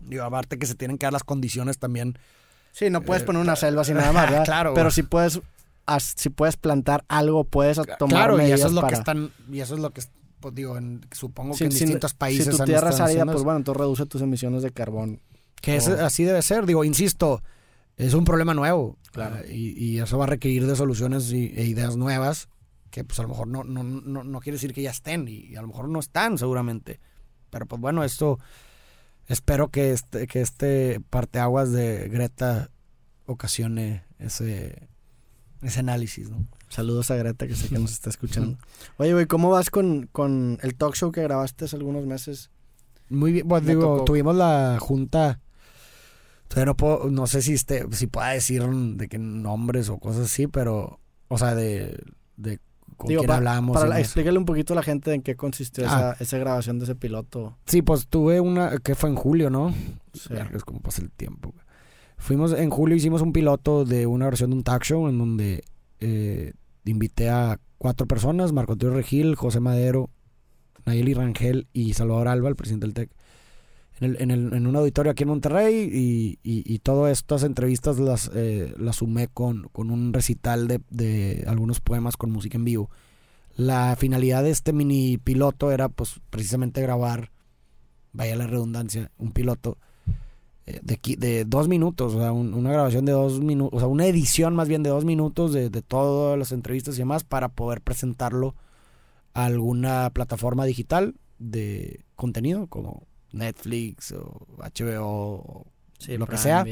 Digo, 0.09 0.23
aparte 0.23 0.57
que 0.57 0.65
se 0.65 0.73
tienen 0.75 0.97
que 0.97 1.05
dar 1.05 1.13
las 1.13 1.23
condiciones 1.23 1.77
también. 1.77 2.17
Sí, 2.71 2.89
no 2.89 3.01
puedes 3.03 3.21
Eh, 3.23 3.25
poner 3.27 3.41
una 3.41 3.55
selva 3.55 3.83
así 3.83 3.93
nada 3.93 4.11
más, 4.11 4.25
¿verdad? 4.31 4.45
claro. 4.45 4.73
Pero 4.73 4.89
si 4.89 5.03
puedes, 5.03 5.39
si 6.15 6.29
puedes 6.29 6.57
plantar 6.57 7.05
algo, 7.07 7.43
puedes 7.43 7.77
tomar 7.99 8.29
claro, 8.31 8.41
y 8.47 8.51
eso 8.51 8.65
es 8.65 8.73
lo 8.73 8.81
para... 8.81 8.93
que 8.93 8.99
están, 8.99 9.31
y 9.51 9.59
eso 9.59 9.75
es 9.75 9.79
lo 9.79 9.91
que, 9.91 10.01
pues 10.39 10.55
digo, 10.55 10.75
en- 10.77 11.05
supongo 11.11 11.53
Si- 11.53 11.59
que 11.59 11.65
en 11.65 11.71
si- 11.71 11.79
distintos 11.81 12.15
países 12.15 12.45
Si 12.45 12.57
tu 12.57 12.63
tierra 12.65 12.89
es 12.89 12.99
árida, 12.99 13.25
pues 13.25 13.43
bueno, 13.43 13.57
entonces 13.57 13.79
reduce 13.79 14.05
tus 14.07 14.23
emisiones 14.23 14.63
de 14.63 14.71
carbón. 14.71 15.21
Que 15.61 15.75
es- 15.77 15.87
así 15.87 16.23
debe 16.23 16.41
ser, 16.41 16.65
digo, 16.65 16.83
insisto, 16.83 17.41
es 17.97 18.13
un 18.13 18.25
problema 18.25 18.53
nuevo. 18.53 18.97
Claro. 19.12 19.38
ah, 19.39 19.47
y, 19.47 19.71
y 19.84 19.99
eso 19.99 20.17
va 20.17 20.25
a 20.25 20.27
requerir 20.27 20.65
de 20.67 20.75
soluciones 20.75 21.31
y, 21.31 21.53
e 21.55 21.65
ideas 21.65 21.95
nuevas 21.95 22.49
que 22.95 23.03
pues 23.03 23.19
a 23.19 23.23
lo 23.23 23.27
mejor 23.27 23.47
no, 23.47 23.65
no, 23.65 23.84
no, 23.84 24.23
no 24.23 24.39
quiere 24.39 24.55
decir 24.55 24.73
que 24.73 24.81
ya 24.81 24.91
estén 24.91 25.27
y, 25.27 25.53
a 25.58 25.62
lo 25.62 25.67
mejor 25.67 25.89
no 25.89 25.99
están 25.99 26.38
seguramente. 26.38 27.01
Pero 27.49 27.65
pues 27.65 27.81
bueno, 27.81 28.05
esto 28.05 28.39
espero 29.27 29.67
que 29.67 29.91
este, 29.91 30.27
que 30.27 30.39
este 30.39 31.01
parteaguas 31.10 31.73
de 31.73 32.08
Greta 32.08 32.71
ocasione 33.25 34.05
ese, 34.17 34.88
ese 35.62 35.79
análisis, 35.81 36.29
¿no? 36.29 36.47
Saludos 36.69 37.12
a 37.12 37.17
Greta, 37.17 37.47
que 37.47 37.55
sé 37.55 37.67
que 37.67 37.79
nos 37.79 37.91
está 37.91 38.10
escuchando. 38.10 38.58
Oye, 38.95 39.12
güey, 39.12 39.25
¿cómo 39.25 39.49
vas 39.49 39.69
con, 39.69 40.08
con 40.12 40.58
el 40.62 40.75
talk 40.75 40.95
show 40.95 41.12
que 41.12 41.21
grabaste 41.21 41.65
hace 41.65 41.75
algunos 41.75 42.05
meses? 42.05 42.49
Muy 43.10 43.34
bien, 43.34 43.45
pues 43.45 43.62
Me 43.63 43.71
digo, 43.71 43.81
tocó. 43.81 44.05
tuvimos 44.05 44.38
la 44.38 44.77
junta. 44.79 45.41
Todavía 46.47 46.65
no 46.65 46.77
puedo, 46.77 47.10
no 47.10 47.27
sé 47.27 47.41
si 47.41 47.53
este, 47.53 47.86
si 47.91 48.08
pueda 48.08 48.29
decir 48.29 48.63
de 48.63 49.08
qué 49.08 49.17
nombres 49.17 49.89
o 49.89 49.97
cosas 49.97 50.25
así, 50.25 50.47
pero, 50.47 50.99
o 51.27 51.38
sea, 51.38 51.55
de, 51.55 52.01
de 52.38 52.60
con 52.97 53.08
Digo, 53.10 53.21
quién 53.21 53.27
pa- 53.27 53.38
hablamos. 53.38 53.75
Para 53.77 53.99
explícale 53.99 54.38
un 54.38 54.45
poquito 54.45 54.73
a 54.73 54.75
la 54.75 54.84
gente 54.84 55.13
en 55.13 55.21
qué 55.21 55.36
consistió 55.36 55.86
Ah. 55.88 56.13
esa, 56.15 56.23
esa 56.23 56.38
grabación 56.38 56.77
de 56.79 56.86
ese 56.86 56.95
piloto. 56.95 57.58
Sí, 57.65 57.81
pues 57.81 58.08
tuve 58.08 58.39
una 58.39 58.77
que 58.77 58.95
fue 58.95 59.10
en 59.10 59.15
julio, 59.15 59.49
¿no? 59.49 59.73
Sí. 60.13 60.34
Es 60.53 60.63
como 60.63 60.79
pasa 60.81 61.01
el 61.01 61.12
tiempo. 61.12 61.53
Fuimos 62.17 62.53
en 62.53 62.69
julio, 62.69 62.95
hicimos 62.95 63.21
un 63.21 63.34
piloto 63.34 63.84
de 63.84 64.05
una 64.08 64.25
versión 64.25 64.51
de 64.51 64.55
un 64.58 64.63
talk 64.63 64.84
show 64.84 65.10
en 65.10 65.17
donde 65.17 65.63
eh, 65.99 66.53
invité 66.86 67.29
a 67.29 67.60
cuatro 67.77 68.08
personas: 68.08 68.53
Marco 68.53 68.73
Antonio 68.73 68.95
Regil, 68.95 69.36
José 69.36 69.60
Madero, 69.60 70.10
Nayeli 70.86 71.13
Rangel 71.15 71.67
y 71.73 71.93
Salvador 71.93 72.27
Alba, 72.29 72.47
el 72.49 72.55
presidente 72.55 72.86
del 72.86 72.93
TEC. 72.93 73.10
En, 74.01 74.29
el- 74.31 74.53
en, 74.53 74.67
un 74.67 74.75
auditorio 74.75 75.12
aquí 75.13 75.23
en 75.23 75.29
Monterrey 75.29 75.89
y, 75.91 76.39
y, 76.43 76.79
todas 76.79 77.13
estas 77.17 77.43
entrevistas 77.43 77.97
las, 77.97 78.29
eh, 78.36 78.73
las 78.77 78.97
sumé 78.97 79.29
con, 79.29 79.69
con 79.71 79.89
un 79.89 80.12
recital 80.12 80.67
de, 80.67 80.81
de 80.89 81.45
algunos 81.47 81.79
poemas 81.79 82.17
con 82.17 82.29
música 82.31 82.58
en 82.58 82.65
vivo. 82.65 82.89
La 83.55 83.95
finalidad 83.97 84.43
de 84.43 84.49
este 84.49 84.73
mini 84.73 85.17
piloto 85.17 85.71
era 85.71 85.88
pues 85.88 86.19
precisamente 86.29 86.81
grabar, 86.81 87.31
vaya 88.12 88.36
la 88.36 88.47
redundancia, 88.47 89.12
un 89.17 89.31
piloto 89.31 89.77
eh, 90.65 90.81
de, 90.84 90.99
de 91.17 91.45
dos 91.45 91.69
minutos, 91.69 92.15
o 92.15 92.19
sea, 92.19 92.34
un- 92.34 92.53
una 92.53 92.73
grabación 92.73 93.05
de 93.05 93.13
dos 93.13 93.39
minutos, 93.39 93.77
o 93.77 93.79
sea, 93.79 93.88
una 93.88 94.08
edición 94.08 94.55
más 94.55 94.67
bien 94.67 94.84
de 94.84 94.89
dos 94.89 95.05
minutos 95.05 95.53
de, 95.53 95.69
de 95.69 95.81
todas 95.81 96.38
las 96.38 96.51
entrevistas 96.51 96.95
y 96.95 96.99
demás 96.99 97.23
para 97.23 97.47
poder 97.47 97.79
presentarlo 97.79 98.55
a 99.34 99.45
alguna 99.45 100.10
plataforma 100.10 100.65
digital 100.65 101.15
de 101.39 102.03
contenido 102.17 102.67
como 102.67 103.03
Netflix 103.35 104.11
o 104.11 104.47
HBO 104.57 105.05
o 105.07 105.65
lo 106.17 106.25
que 106.27 106.37
sea 106.37 106.63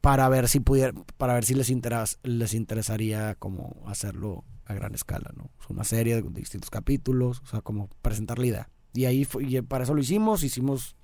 para 0.00 0.28
ver 0.28 0.48
si 0.48 0.60
pudiera, 0.60 0.92
para 1.16 1.34
ver 1.34 1.44
si 1.44 1.54
les 1.54 1.68
interas- 1.70 2.18
les 2.22 2.54
interesaría 2.54 3.34
como 3.34 3.82
hacerlo 3.86 4.44
a 4.64 4.74
gran 4.74 4.94
escala, 4.94 5.32
¿no? 5.36 5.50
Es 5.60 5.68
una 5.68 5.84
serie 5.84 6.20
de 6.22 6.30
distintos 6.30 6.70
capítulos, 6.70 7.40
o 7.40 7.46
sea, 7.46 7.60
como 7.60 7.88
presentar 8.02 8.38
la 8.38 8.46
idea. 8.46 8.70
Y 8.94 9.04
ahí 9.04 9.24
fue- 9.24 9.44
y 9.44 9.60
para 9.62 9.84
eso 9.84 9.94
lo 9.94 10.00
hicimos, 10.00 10.42
hicimos 10.42 10.96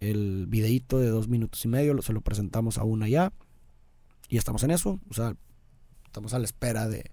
el 0.00 0.46
videíto 0.48 0.98
de 0.98 1.08
dos 1.08 1.28
minutos 1.28 1.64
y 1.64 1.68
medio, 1.68 1.94
lo- 1.94 2.02
se 2.02 2.12
lo 2.12 2.20
presentamos 2.20 2.78
a 2.78 2.84
una 2.84 3.08
ya 3.08 3.32
y 4.28 4.36
estamos 4.38 4.62
en 4.64 4.70
eso, 4.72 5.00
o 5.08 5.14
sea, 5.14 5.36
estamos 6.06 6.34
a 6.34 6.38
la 6.38 6.44
espera 6.44 6.88
de 6.88 7.10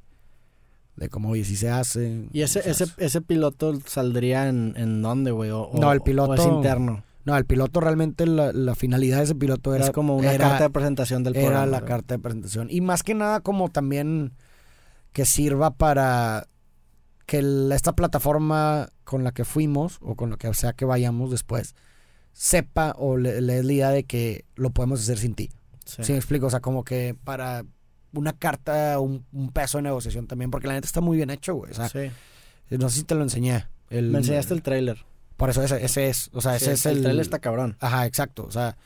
de 0.96 1.10
cómo 1.10 1.30
oye 1.30 1.44
si 1.44 1.56
se 1.56 1.70
hace. 1.70 2.28
¿Y 2.32 2.42
ese, 2.42 2.60
o 2.60 2.64
ese, 2.64 2.86
ese 2.98 3.22
piloto 3.22 3.80
saldría 3.86 4.48
en, 4.50 4.74
en 4.78 5.02
dónde, 5.02 5.32
güey? 5.32 5.50
O, 5.52 5.62
o- 5.64 5.80
No, 5.80 5.92
el 5.92 6.00
o 6.00 6.04
piloto- 6.04 6.36
es 6.36 6.46
interno. 6.46 7.04
No, 7.24 7.38
el 7.38 7.46
piloto 7.46 7.80
realmente 7.80 8.26
la, 8.26 8.52
la 8.52 8.74
finalidad 8.76 9.18
de 9.20 9.24
ese 9.26 9.36
piloto 9.36 9.76
era 9.76 9.86
es 9.86 9.92
como 9.92 10.16
una 10.18 10.34
era- 10.34 10.50
carta 10.50 10.64
de 10.66 10.70
presentación 10.72 11.24
del 11.24 11.36
era 11.36 11.44
programa. 11.46 11.66
la 11.68 11.72
¿verdad? 11.80 11.88
carta 11.88 12.16
de 12.16 12.20
presentación. 12.20 12.68
Y 12.72 12.82
más 12.82 13.04
que 13.04 13.14
nada 13.14 13.42
como 13.42 13.70
también 13.70 14.34
que 15.14 15.26
sirva 15.26 15.72
para 15.72 16.48
que 17.28 17.40
el- 17.40 17.72
esta 17.72 17.94
plataforma 17.94 18.90
con 19.04 19.24
la 19.24 19.32
que 19.32 19.46
fuimos 19.46 19.98
o 20.02 20.16
con 20.16 20.30
lo 20.32 20.38
que 20.38 20.52
sea 20.54 20.74
que 20.74 20.86
vayamos 20.86 21.30
después 21.32 21.76
sepa 22.34 22.96
o 22.98 23.18
le, 23.18 23.42
le 23.42 23.56
dé 23.56 23.64
la 23.64 23.74
idea 23.74 23.90
de 23.90 24.04
que 24.06 24.46
lo 24.56 24.72
podemos 24.72 25.02
hacer 25.02 25.18
sin 25.18 25.36
ti. 25.36 25.52
Sí. 25.86 26.04
¿Sí 26.04 26.12
me 26.14 26.18
explico? 26.18 26.48
O 26.48 26.50
sea, 26.50 26.60
como 26.62 26.84
que 26.84 27.16
para 27.24 27.66
una 28.13 28.34
carta, 28.34 29.00
un, 29.00 29.26
un 29.32 29.52
peso 29.52 29.78
de 29.78 29.84
negociación 29.84 30.28
también, 30.28 30.52
porque 30.52 30.67
la 30.67 30.74
neta 30.74 30.86
está 30.86 31.02
muy 31.02 31.17
bien 31.17 31.30
hecho, 31.30 31.56
güey. 31.56 31.71
O 31.71 31.76
sea, 31.76 31.89
Sí. 31.89 32.10
no 32.71 32.89
sé 32.89 32.97
si 33.00 33.04
te 33.04 33.15
lo 33.15 33.24
enseñé. 33.24 33.65
El- 33.89 34.10
Me 34.12 34.19
enseñaste 34.19 34.54
el 34.54 34.62
trailer. 34.62 35.06
Por 35.38 35.50
eso 35.50 35.63
ese, 35.63 35.84
ese 35.84 36.08
es, 36.08 36.30
o 36.34 36.41
sea, 36.41 36.56
ese 36.56 36.65
Sí, 36.65 36.71
es 36.71 36.86
el... 36.86 36.97
el 36.97 37.04
trailer 37.04 37.21
está 37.21 37.39
cabrón. 37.39 37.76
Ajá, 37.80 38.06
exacto. 38.06 38.45
O 38.45 38.52
sea, 38.52 38.78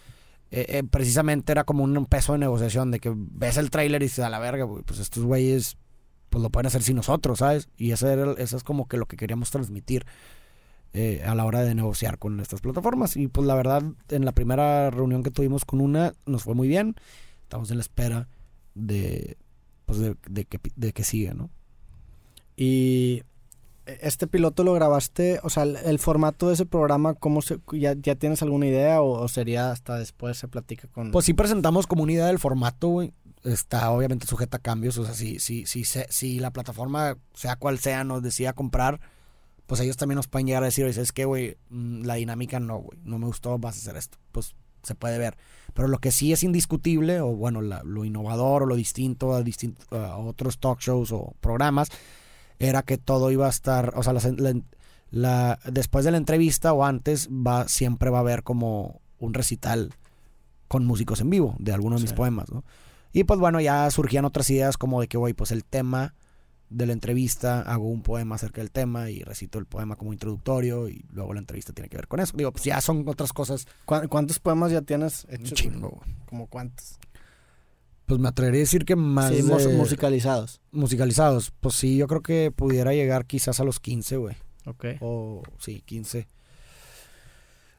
eh, 0.52 0.66
eh, 0.70 0.84
precisamente 0.90 1.52
era 1.52 1.64
como 1.66 1.84
un 1.84 2.06
peso 2.06 2.34
de 2.34 2.40
negociación 2.40 2.92
de 2.92 3.00
que 3.00 3.12
ves 3.16 3.58
el 3.58 3.70
tráiler 3.70 4.02
y 4.02 4.06
dices, 4.06 4.24
a 4.24 4.30
la 4.30 4.40
verga, 4.40 4.64
güey, 4.64 4.84
pues 4.84 5.00
estos 5.00 5.24
güeyes 5.24 5.78
pues 6.30 6.42
lo 6.42 6.50
pueden 6.50 6.68
hacer 6.68 6.82
sin 6.84 6.96
nosotros, 6.98 7.40
¿sabes? 7.40 7.70
Y 7.78 7.92
ese 7.92 8.12
era, 8.12 8.34
eso 8.38 8.58
es 8.58 8.64
como 8.64 8.88
que 8.88 8.98
lo 8.98 9.06
que 9.06 9.16
queríamos 9.18 9.52
transmitir 9.52 10.06
eh, 10.94 11.24
a 11.26 11.36
la 11.36 11.46
hora 11.46 11.62
de 11.62 11.76
negociar 11.76 12.18
con 12.20 12.40
estas 12.40 12.62
plataformas. 12.62 13.18
Y 13.18 13.28
pues 13.28 13.46
la 13.48 13.56
verdad, 13.56 13.84
en 14.10 14.26
la 14.26 14.32
primera 14.32 14.90
reunión 14.92 15.24
que 15.24 15.32
tuvimos 15.32 15.66
con 15.66 15.82
una, 15.82 16.14
nos 16.26 16.44
fue 16.44 16.54
muy 16.56 16.68
bien. 16.68 16.96
Estamos 17.44 17.70
en 17.72 17.78
la 17.78 17.82
espera 17.82 18.28
de, 18.76 19.38
pues 19.86 20.00
de, 20.00 20.16
de 20.30 20.46
que, 20.46 20.60
de 20.76 20.94
que 20.94 21.04
siga, 21.04 21.34
¿no? 21.34 21.50
Y 22.56 23.24
este 23.86 24.28
piloto 24.28 24.64
lo 24.64 24.74
grabaste, 24.74 25.40
o 25.44 25.50
sea, 25.50 25.64
el, 25.64 25.76
el 25.78 26.00
formato 26.00 26.48
de 26.48 26.56
ese 26.56 26.66
programa, 26.66 27.14
¿cómo 27.14 27.42
se, 27.42 27.60
ya, 27.72 27.94
ya 27.94 28.16
tienes 28.16 28.42
alguna 28.42 28.68
idea 28.68 29.02
o, 29.02 29.22
o 29.22 29.28
sería 29.28 29.72
hasta 29.72 29.98
después 29.98 30.38
se 30.38 30.48
platica 30.48 30.88
con... 30.88 31.12
Pues 31.12 31.26
sí 31.26 31.34
presentamos 31.34 31.88
como 31.88 32.04
una 32.04 32.14
idea 32.14 32.28
del 32.28 32.40
formato, 32.40 32.88
güey. 32.90 33.14
Está 33.44 33.92
obviamente 33.92 34.26
sujeta 34.26 34.58
a 34.58 34.62
cambios. 34.62 34.98
O 34.98 35.06
sea, 35.06 35.14
si, 35.14 35.40
si, 35.40 35.66
si, 35.66 35.84
si 35.84 36.40
la 36.40 36.52
plataforma, 36.52 37.18
sea 37.34 37.58
cual 37.58 37.78
sea, 37.78 38.04
nos 38.04 38.24
decida 38.24 38.54
comprar, 38.54 39.00
pues 39.68 39.82
ellos 39.82 39.98
también 39.98 40.16
nos 40.16 40.28
pueden 40.28 40.48
llegar 40.48 40.64
a 40.64 40.68
decir, 40.68 40.86
oye, 40.86 41.00
es 41.00 41.12
que, 41.12 41.26
güey, 41.26 41.58
mm, 41.70 42.06
la 42.06 42.16
dinámica 42.16 42.60
no, 42.60 42.80
güey. 42.80 42.98
No 43.04 43.20
me 43.20 43.28
gustó, 43.28 43.60
vas 43.60 43.76
a 43.76 43.80
hacer 43.80 43.98
esto. 43.98 44.18
Pues 44.32 44.56
se 44.86 44.96
puede 44.96 45.18
ver. 45.18 45.38
Pero 45.74 45.88
lo 45.88 45.98
que 46.00 46.12
sí 46.12 46.32
es 46.32 46.44
indiscutible, 46.44 47.20
o 47.22 47.36
bueno, 47.36 47.62
la- 47.62 47.84
lo 47.84 48.06
innovador 48.06 48.64
o 48.64 48.66
lo 48.66 48.76
distinto 48.76 49.34
a, 49.34 50.18
otros 50.18 50.60
talk 50.60 50.80
shows 50.80 51.12
o 51.12 51.34
programas, 51.42 51.90
era 52.60 52.82
que 52.84 52.98
todo 52.98 53.32
iba 53.32 53.48
a 53.48 53.50
estar, 53.50 53.94
o 53.98 54.04
sea, 54.04 54.14
la, 54.14 54.22
la- 54.38 54.62
la- 55.12 55.60
después 55.70 56.06
de 56.06 56.12
la 56.12 56.18
entrevista 56.18 56.72
o 56.74 56.86
antes, 56.86 57.28
va, 57.30 57.68
siempre 57.68 58.10
va 58.10 58.20
a 58.20 58.22
haber 58.22 58.44
como 58.44 59.02
un 59.20 59.34
recital 59.34 59.94
con 60.68 60.86
músicos 60.86 61.20
en 61.22 61.30
vivo 61.30 61.56
de 61.60 61.74
algunos 61.74 62.02
de 62.02 62.04
mis 62.06 62.10
Sí. 62.12 62.16
poemas, 62.16 62.50
¿no? 62.52 62.64
Y 63.14 63.24
pues 63.24 63.40
bueno, 63.40 63.62
ya 63.62 63.90
surgían 63.92 64.26
otras 64.26 64.50
ideas 64.50 64.78
como 64.78 65.00
de 65.02 65.08
que, 65.08 65.18
güey, 65.18 65.34
pues 65.34 65.52
el 65.52 65.64
tema 65.64 66.14
de 66.76 66.86
la 66.86 66.94
entrevista 66.94 67.62
hago 67.62 67.88
un 67.90 68.02
poema 68.02 68.36
acerca 68.36 68.60
del 68.62 68.70
tema 68.72 69.10
y 69.10 69.24
recito 69.24 69.60
el 69.60 69.66
poema 69.66 69.96
como 69.96 70.12
introductorio 70.14 70.90
y 70.90 71.06
luego 71.12 71.34
la 71.34 71.40
entrevista 71.40 71.72
tiene 71.74 71.88
que 71.90 71.96
ver 71.98 72.08
con 72.08 72.20
eso. 72.20 72.34
Digo, 72.36 72.52
pues 72.52 72.66
ya 72.66 72.82
son 72.82 73.08
otras 73.08 73.32
cosas. 73.32 73.66
¿Cu- 73.86 74.08
¿Cuántos 74.10 74.40
poemas 74.40 74.72
ya 74.72 74.82
tienes 74.82 75.26
hechos? 75.30 75.52
Un 75.52 75.56
chingo, 75.56 75.90
güey. 75.90 76.16
¿Como 76.26 76.48
cuántos? 76.48 76.98
Pues 78.06 78.20
me 78.20 78.28
atrevería 78.28 78.60
a 78.60 78.66
decir 78.66 78.84
que 78.86 78.96
más 78.96 79.32
Sí, 79.34 79.42
de- 79.42 79.68
musicalizados. 79.78 80.60
musicalizados. 80.72 81.52
Pues 81.60 81.76
sí, 81.76 81.98
yo 81.98 82.08
creo 82.08 82.22
que 82.22 82.52
pudiera 82.52 82.94
llegar 82.94 83.26
quizás 83.26 83.60
a 83.60 83.64
los 83.64 83.80
15, 83.80 84.18
güey. 84.18 84.36
Ok. 84.66 84.86
O 85.00 85.44
sí, 85.60 85.82
15. 85.86 86.28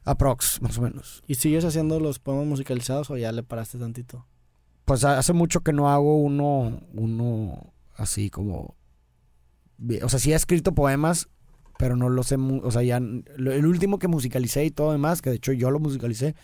Aprox, 0.05 0.61
más 0.61 0.77
o 0.77 0.81
menos. 0.81 1.21
¿Y 1.27 1.35
sigues 1.35 1.65
haciendo 1.65 1.99
los 1.99 2.19
poemas 2.19 2.45
musicalizados 2.47 3.09
o 3.09 3.17
ya 3.17 3.31
le 3.31 3.43
paraste 3.43 3.77
tantito? 3.77 4.25
Pues 4.85 5.03
ha- 5.03 5.17
hace 5.19 5.33
mucho 5.33 5.61
que 5.61 5.73
no 5.73 5.89
hago 5.89 6.17
uno, 6.17 6.81
uno 6.93 7.73
así 7.95 8.29
como... 8.29 8.75
O 10.03 10.09
sea, 10.09 10.19
sí 10.19 10.31
he 10.31 10.35
escrito 10.35 10.73
poemas, 10.73 11.29
pero 11.77 11.95
no 11.95 12.09
los 12.09 12.35
mu- 12.37 12.61
O 12.63 12.71
sea, 12.71 12.81
ya... 12.83 12.99
lo- 12.99 13.51
El 13.51 13.65
último 13.65 13.99
que 13.99 14.07
musicalicé 14.07 14.65
y 14.65 14.71
todo 14.71 14.91
demás, 14.91 15.21
que 15.21 15.29
de 15.29 15.35
hecho 15.37 15.51
yo 15.53 15.69
lo 15.71 15.79
musicalicé, 15.79 16.35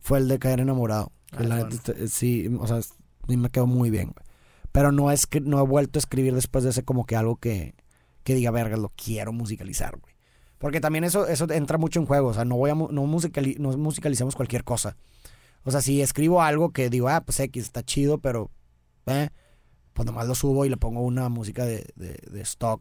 fue 0.00 0.18
el 0.18 0.28
de 0.28 0.38
Caer 0.38 0.60
Enamorado. 0.60 1.12
Que 1.30 1.38
Ah, 1.38 1.42
la 1.44 1.54
bueno. 1.60 1.70
este, 1.74 2.08
sí, 2.08 2.50
o 2.58 2.66
sea, 2.66 2.78
a 2.78 3.26
mí 3.28 3.36
me 3.36 3.50
quedó 3.50 3.66
muy 3.66 3.90
bien, 3.90 4.06
güey. 4.14 4.26
Pero 4.72 4.90
no, 4.90 5.10
es 5.10 5.26
que 5.26 5.40
no 5.40 5.58
he 5.58 5.66
vuelto 5.66 5.98
a 5.98 6.00
escribir 6.00 6.34
después 6.34 6.64
de 6.64 6.70
ese 6.70 6.82
como 6.82 7.04
que 7.06 7.14
algo 7.16 7.36
que, 7.36 7.74
que 8.24 8.34
diga, 8.34 8.50
verga, 8.50 8.76
lo 8.76 8.90
quiero 8.96 9.32
musicalizar, 9.32 9.98
güey. 10.00 10.14
Porque 10.58 10.80
también 10.80 11.04
eso, 11.04 11.26
eso 11.26 11.50
entra 11.52 11.76
mucho 11.78 12.00
en 12.00 12.06
juego. 12.06 12.28
O 12.28 12.34
sea, 12.34 12.44
no 12.44 12.56
voy 12.56 12.70
a 12.70 12.74
no, 12.74 12.88
musicali- 12.88 13.58
no 13.58 13.76
musicalicemos 13.76 14.34
cualquier 14.34 14.64
cosa. 14.64 14.96
O 15.64 15.70
sea, 15.70 15.80
si 15.82 16.00
escribo 16.02 16.40
algo 16.42 16.70
que 16.72 16.88
digo, 16.90 17.08
ah, 17.08 17.20
pues 17.24 17.38
X 17.40 17.64
está 17.64 17.82
chido, 17.82 18.18
pero 18.18 18.50
eh, 19.06 19.28
pues 19.92 20.06
nomás 20.06 20.26
lo 20.26 20.34
subo 20.34 20.64
y 20.64 20.68
le 20.68 20.76
pongo 20.76 21.00
una 21.02 21.28
música 21.28 21.64
de, 21.64 21.86
de, 21.96 22.18
de 22.30 22.40
stock 22.42 22.80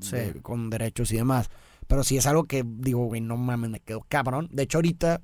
Sí. 0.00 0.16
de- 0.16 0.42
con 0.42 0.70
derechos 0.70 1.12
y 1.12 1.16
demás. 1.16 1.50
Pero 1.86 2.02
si 2.04 2.16
es 2.16 2.26
algo 2.26 2.44
que 2.44 2.64
digo, 2.66 3.04
güey, 3.06 3.20
no 3.20 3.36
mames, 3.36 3.70
me 3.70 3.80
quedo 3.80 4.00
cabrón. 4.08 4.48
De 4.52 4.62
hecho, 4.62 4.78
ahorita 4.78 5.20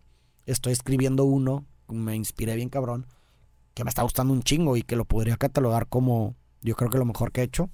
estoy 0.46 0.72
escribiendo 0.72 1.24
uno, 1.24 1.64
me 1.88 2.14
inspiré 2.14 2.55
bien 2.55 2.68
cabrón, 2.68 3.07
que 3.74 3.85
me 3.85 3.88
está 3.88 4.03
gustando 4.03 4.33
un 4.33 4.42
chingo 4.42 4.77
y 4.77 4.83
que 4.83 4.96
lo 4.96 5.05
podría 5.05 5.37
catalogar 5.37 5.88
como, 5.88 6.37
yo 6.62 6.74
creo 6.77 6.90
que 6.90 6.98
lo 6.98 7.05
mejor 7.07 7.33
que 7.33 7.40
he 7.40 7.44
hecho. 7.44 7.70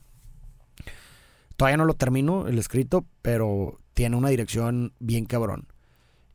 Todavía 1.57 1.77
no 1.77 1.85
lo 1.85 1.95
termino, 1.95 2.47
el 2.49 2.59
escrito, 2.59 3.07
pero 3.23 3.79
tiene 3.95 4.17
una 4.17 4.29
dirección 4.29 4.93
bien 4.99 5.25
cabrón. 5.25 5.69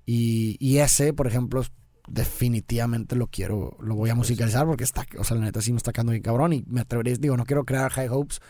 Y, 0.05 0.55
y 0.59 0.77
ese, 0.77 1.13
por 1.13 1.27
ejemplo, 1.27 1.61
definitivamente 2.09 3.15
lo 3.15 3.27
quiero, 3.27 3.77
lo 3.79 3.95
voy 3.95 4.09
a 4.09 4.15
musicalizar 4.15 4.65
porque 4.65 4.83
está, 4.83 5.05
o 5.17 5.23
sea, 5.23 5.37
la 5.37 5.45
neta 5.45 5.61
sí 5.61 5.71
me 5.71 5.77
está 5.77 5.91
quedando 5.93 6.11
bien 6.11 6.23
cabrón 6.23 6.53
y 6.53 6.63
me 6.67 6.81
atrevería, 6.81 7.15
digo, 7.19 7.37
no 7.37 7.45
quiero 7.45 7.65
crear 7.65 7.91
high 7.91 8.09
hopes, 8.09 8.41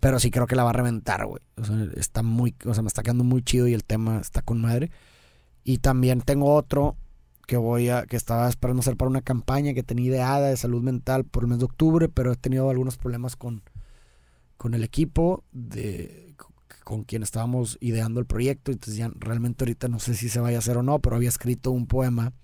pero 0.00 0.18
sí 0.18 0.30
creo 0.30 0.46
que 0.46 0.56
la 0.56 0.64
va 0.64 0.70
a 0.70 0.74
reventar, 0.74 1.26
güey. 1.26 1.42
O 1.56 1.64
sea, 1.64 1.76
está 1.96 2.22
muy, 2.22 2.54
o 2.66 2.74
sea, 2.74 2.82
me 2.82 2.88
está 2.88 3.02
quedando 3.02 3.24
muy 3.24 3.42
chido 3.42 3.66
y 3.66 3.74
el 3.74 3.84
tema 3.84 4.18
está 4.18 4.42
con 4.42 4.60
madre. 4.60 4.90
Y 5.64 5.78
también 5.78 6.20
tengo 6.20 6.52
otro 6.52 6.96
que 7.46 7.56
voy 7.56 7.88
a, 7.88 8.04
que 8.04 8.16
estaba 8.16 8.48
esperando 8.48 8.80
hacer 8.80 8.96
para 8.96 9.08
una 9.08 9.22
campaña 9.22 9.72
que 9.72 9.82
tenía 9.82 10.06
ideada 10.06 10.48
de 10.48 10.56
salud 10.56 10.82
mental 10.82 11.24
por 11.24 11.44
el 11.44 11.48
mes 11.48 11.58
de 11.58 11.64
octubre, 11.64 12.08
pero 12.08 12.32
he 12.32 12.36
tenido 12.36 12.68
algunos 12.68 12.98
problemas 12.98 13.36
con, 13.36 13.62
con 14.56 14.74
el 14.74 14.84
equipo 14.84 15.44
de 15.52 16.34
con 16.84 17.02
quien 17.02 17.22
estábamos 17.22 17.78
ideando 17.80 18.20
el 18.20 18.26
proyecto, 18.26 18.70
entonces 18.70 18.96
ya 18.96 19.10
realmente 19.14 19.64
ahorita 19.64 19.88
no 19.88 19.98
sé 19.98 20.14
si 20.14 20.28
se 20.28 20.38
vaya 20.38 20.58
a 20.58 20.60
hacer 20.60 20.76
o 20.76 20.82
no, 20.82 20.98
pero 20.98 21.16
había 21.16 21.30
escrito 21.30 21.70
un 21.70 21.86
poema 21.86 22.34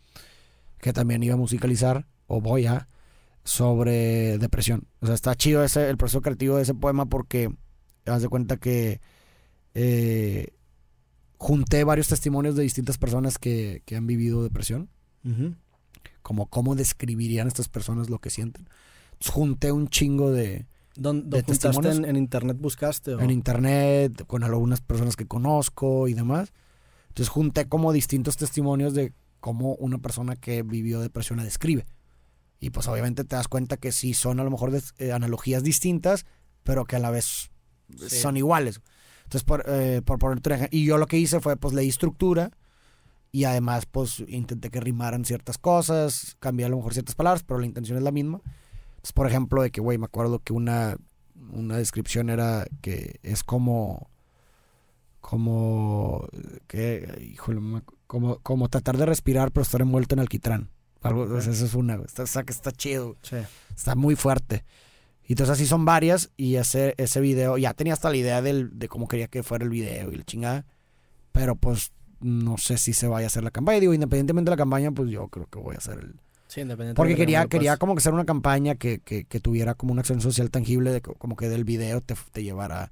que 0.81 0.93
también 0.93 1.23
iba 1.23 1.35
a 1.35 1.39
musicalizar, 1.39 2.07
o 2.27 2.41
voy 2.41 2.67
a, 2.67 2.89
sobre 3.45 4.39
depresión. 4.39 4.87
O 5.01 5.07
sea, 5.07 5.15
está 5.15 5.35
chido 5.35 5.65
ese, 5.65 5.89
el 5.89 5.97
proceso 5.97 6.21
creativo 6.23 6.57
de 6.57 6.63
ese 6.63 6.75
poema 6.75 7.07
porque 7.07 7.51
haz 8.07 8.23
de 8.23 8.29
cuenta 8.29 8.57
que 8.59 9.01
eh, 9.75 10.49
junté 11.39 11.85
varios 11.85 12.09
testimonios 12.09 12.57
de 12.57 12.63
distintas 12.63 12.99
personas 12.99 13.39
que, 13.39 13.83
que 13.87 13.97
han 13.97 14.07
vivido 14.07 14.43
depresión, 14.43 14.89
Ujú. 15.25 15.55
como 16.23 16.47
cómo 16.47 16.75
describirían 16.75 17.47
estas 17.49 17.69
personas 17.69 18.11
lo 18.11 18.19
que 18.19 18.31
sienten. 18.31 18.69
Entonces, 19.13 19.33
junté 19.33 19.73
un 19.73 19.89
chingo 19.89 20.31
de, 20.31 20.67
¿Dónde 20.97 21.39
¿De 21.39 21.43
juntaste 21.43 21.69
testimonios? 21.69 21.99
en, 21.99 22.05
en 22.05 22.17
internet 22.17 22.57
buscaste? 22.59 23.15
o? 23.15 23.21
en 23.21 23.31
internet, 23.31 24.25
con 24.27 24.45
algunas 24.45 24.81
personas 24.81 25.17
que 25.17 25.27
conozco 25.27 26.09
y 26.09 26.15
demás. 26.15 26.53
Entonces 27.09 27.29
junté 27.29 27.67
como 27.69 27.93
distintos 27.93 28.37
testimonios 28.37 28.95
de 28.95 29.13
cómo 29.41 29.75
una 29.77 29.99
persona 29.99 30.37
que 30.37 30.63
vivió 30.63 31.01
depresión 31.01 31.39
la 31.39 31.45
describe. 31.45 31.87
Y 32.61 32.71
pues 32.71 32.87
obviamente 32.89 33.25
te 33.25 33.37
das 33.37 33.49
cuenta 33.49 33.77
que 33.79 33.91
sí 33.91 34.13
son 34.15 34.39
a 34.39 34.45
lo 34.45 34.51
mejor 34.51 34.71
des- 34.71 34.95
eh, 34.99 35.13
analogías 35.13 35.63
distintas, 35.63 36.27
pero 36.63 36.85
que 36.85 36.97
a 36.97 36.99
la 36.99 37.11
vez 37.11 37.51
Sí. 37.97 38.21
son 38.21 38.37
iguales. 38.37 38.81
Entonces, 39.25 39.45
por, 39.45 39.65
eh, 39.67 40.03
por 40.05 40.19
poner 40.19 40.39
otro 40.39 40.55
ejemplo, 40.55 40.77
y 40.79 40.85
yo 40.85 40.99
lo 40.99 41.07
que 41.07 41.17
hice 41.19 41.41
fue, 41.41 41.57
pues 41.57 41.73
leí 41.75 41.89
estructura 41.89 42.51
y 43.33 43.45
además, 43.45 43.87
pues 43.87 44.21
intenté 44.29 44.71
que 44.71 44.81
rimaran 44.81 45.25
ciertas 45.25 45.57
cosas, 45.57 46.37
cambié 46.41 46.67
a 46.67 46.69
lo 46.69 46.77
mejor 46.77 46.93
ciertas 46.93 47.15
palabras, 47.15 47.43
pero 47.45 47.61
la 47.61 47.67
intención 47.67 47.97
es 47.97 48.05
la 48.05 48.11
misma. 48.11 48.41
Entonces, 48.91 49.13
por 49.13 49.27
ejemplo, 49.27 49.63
de 49.63 49.71
que, 49.71 49.81
güey, 49.81 49.99
me 49.99 50.07
acuerdo 50.07 50.41
que 50.41 50.53
una, 50.53 50.97
una 51.53 51.77
descripción 51.79 52.29
era 52.29 52.67
que 52.83 53.21
es 53.23 53.43
como, 53.45 54.11
como, 55.21 56.27
que, 56.67 57.29
híjole, 57.33 57.61
me 57.61 57.79
acu- 57.79 57.95
como, 58.11 58.41
como 58.41 58.69
tratar 58.69 58.97
de 58.99 59.07
respirar 59.07 59.53
pero 59.53 59.63
estar 59.63 59.81
envuelto 59.81 60.17
en 60.17 60.19
alquitrán. 60.19 60.69
Algo, 61.01 61.23
o 61.23 61.41
sea, 61.41 61.53
eso 61.53 61.65
es 61.65 61.75
una, 61.75 61.95
está, 62.05 62.25
está, 62.25 62.41
está 62.49 62.73
chido. 62.73 63.17
Sí. 63.23 63.37
Está 63.77 63.95
muy 63.95 64.17
fuerte. 64.17 64.65
Y 65.25 65.35
entonces 65.35 65.53
así 65.53 65.65
son 65.65 65.85
varias. 65.85 66.33
Y 66.37 66.57
ese, 66.57 66.95
ese 66.99 67.21
video, 67.21 67.57
ya 67.57 67.73
tenía 67.73 67.93
hasta 67.93 68.11
la 68.11 68.17
idea 68.17 68.43
del, 68.43 68.77
de 68.77 68.89
cómo 68.89 69.07
quería 69.07 69.29
que 69.29 69.45
fuera 69.45 69.63
el 69.65 69.71
video 69.71 70.11
y 70.11 70.17
la 70.17 70.25
chingada. 70.25 70.67
Pero 71.31 71.55
pues 71.55 71.93
no 72.19 72.59
sé 72.59 72.79
si 72.79 72.95
se 72.95 73.07
vaya 73.07 73.27
a 73.27 73.29
hacer 73.29 73.45
la 73.45 73.53
campaña. 73.53 73.79
Digo, 73.79 73.95
independientemente 73.95 74.51
de 74.51 74.57
la 74.57 74.61
campaña, 74.61 74.91
pues 74.91 75.09
yo 75.09 75.29
creo 75.29 75.47
que 75.47 75.61
voy 75.61 75.77
a 75.77 75.79
hacer 75.79 76.01
el. 76.01 76.21
Sí, 76.49 76.63
independientemente 76.63 76.97
Porque 76.97 77.15
quería, 77.15 77.47
quería 77.47 77.71
pases. 77.71 77.79
como 77.79 77.95
que 77.95 78.01
hacer 78.01 78.13
una 78.13 78.25
campaña 78.25 78.75
que, 78.75 78.99
que, 78.99 79.25
que 79.25 79.39
tuviera 79.39 79.75
como 79.77 79.93
una 79.93 80.01
acción 80.01 80.21
social 80.21 80.51
tangible, 80.51 80.91
de 80.91 81.01
que- 81.01 81.15
como 81.15 81.37
que 81.37 81.49
del 81.49 81.63
video 81.65 82.01
te, 82.01 82.17
te 82.33 82.43
llevara 82.43 82.91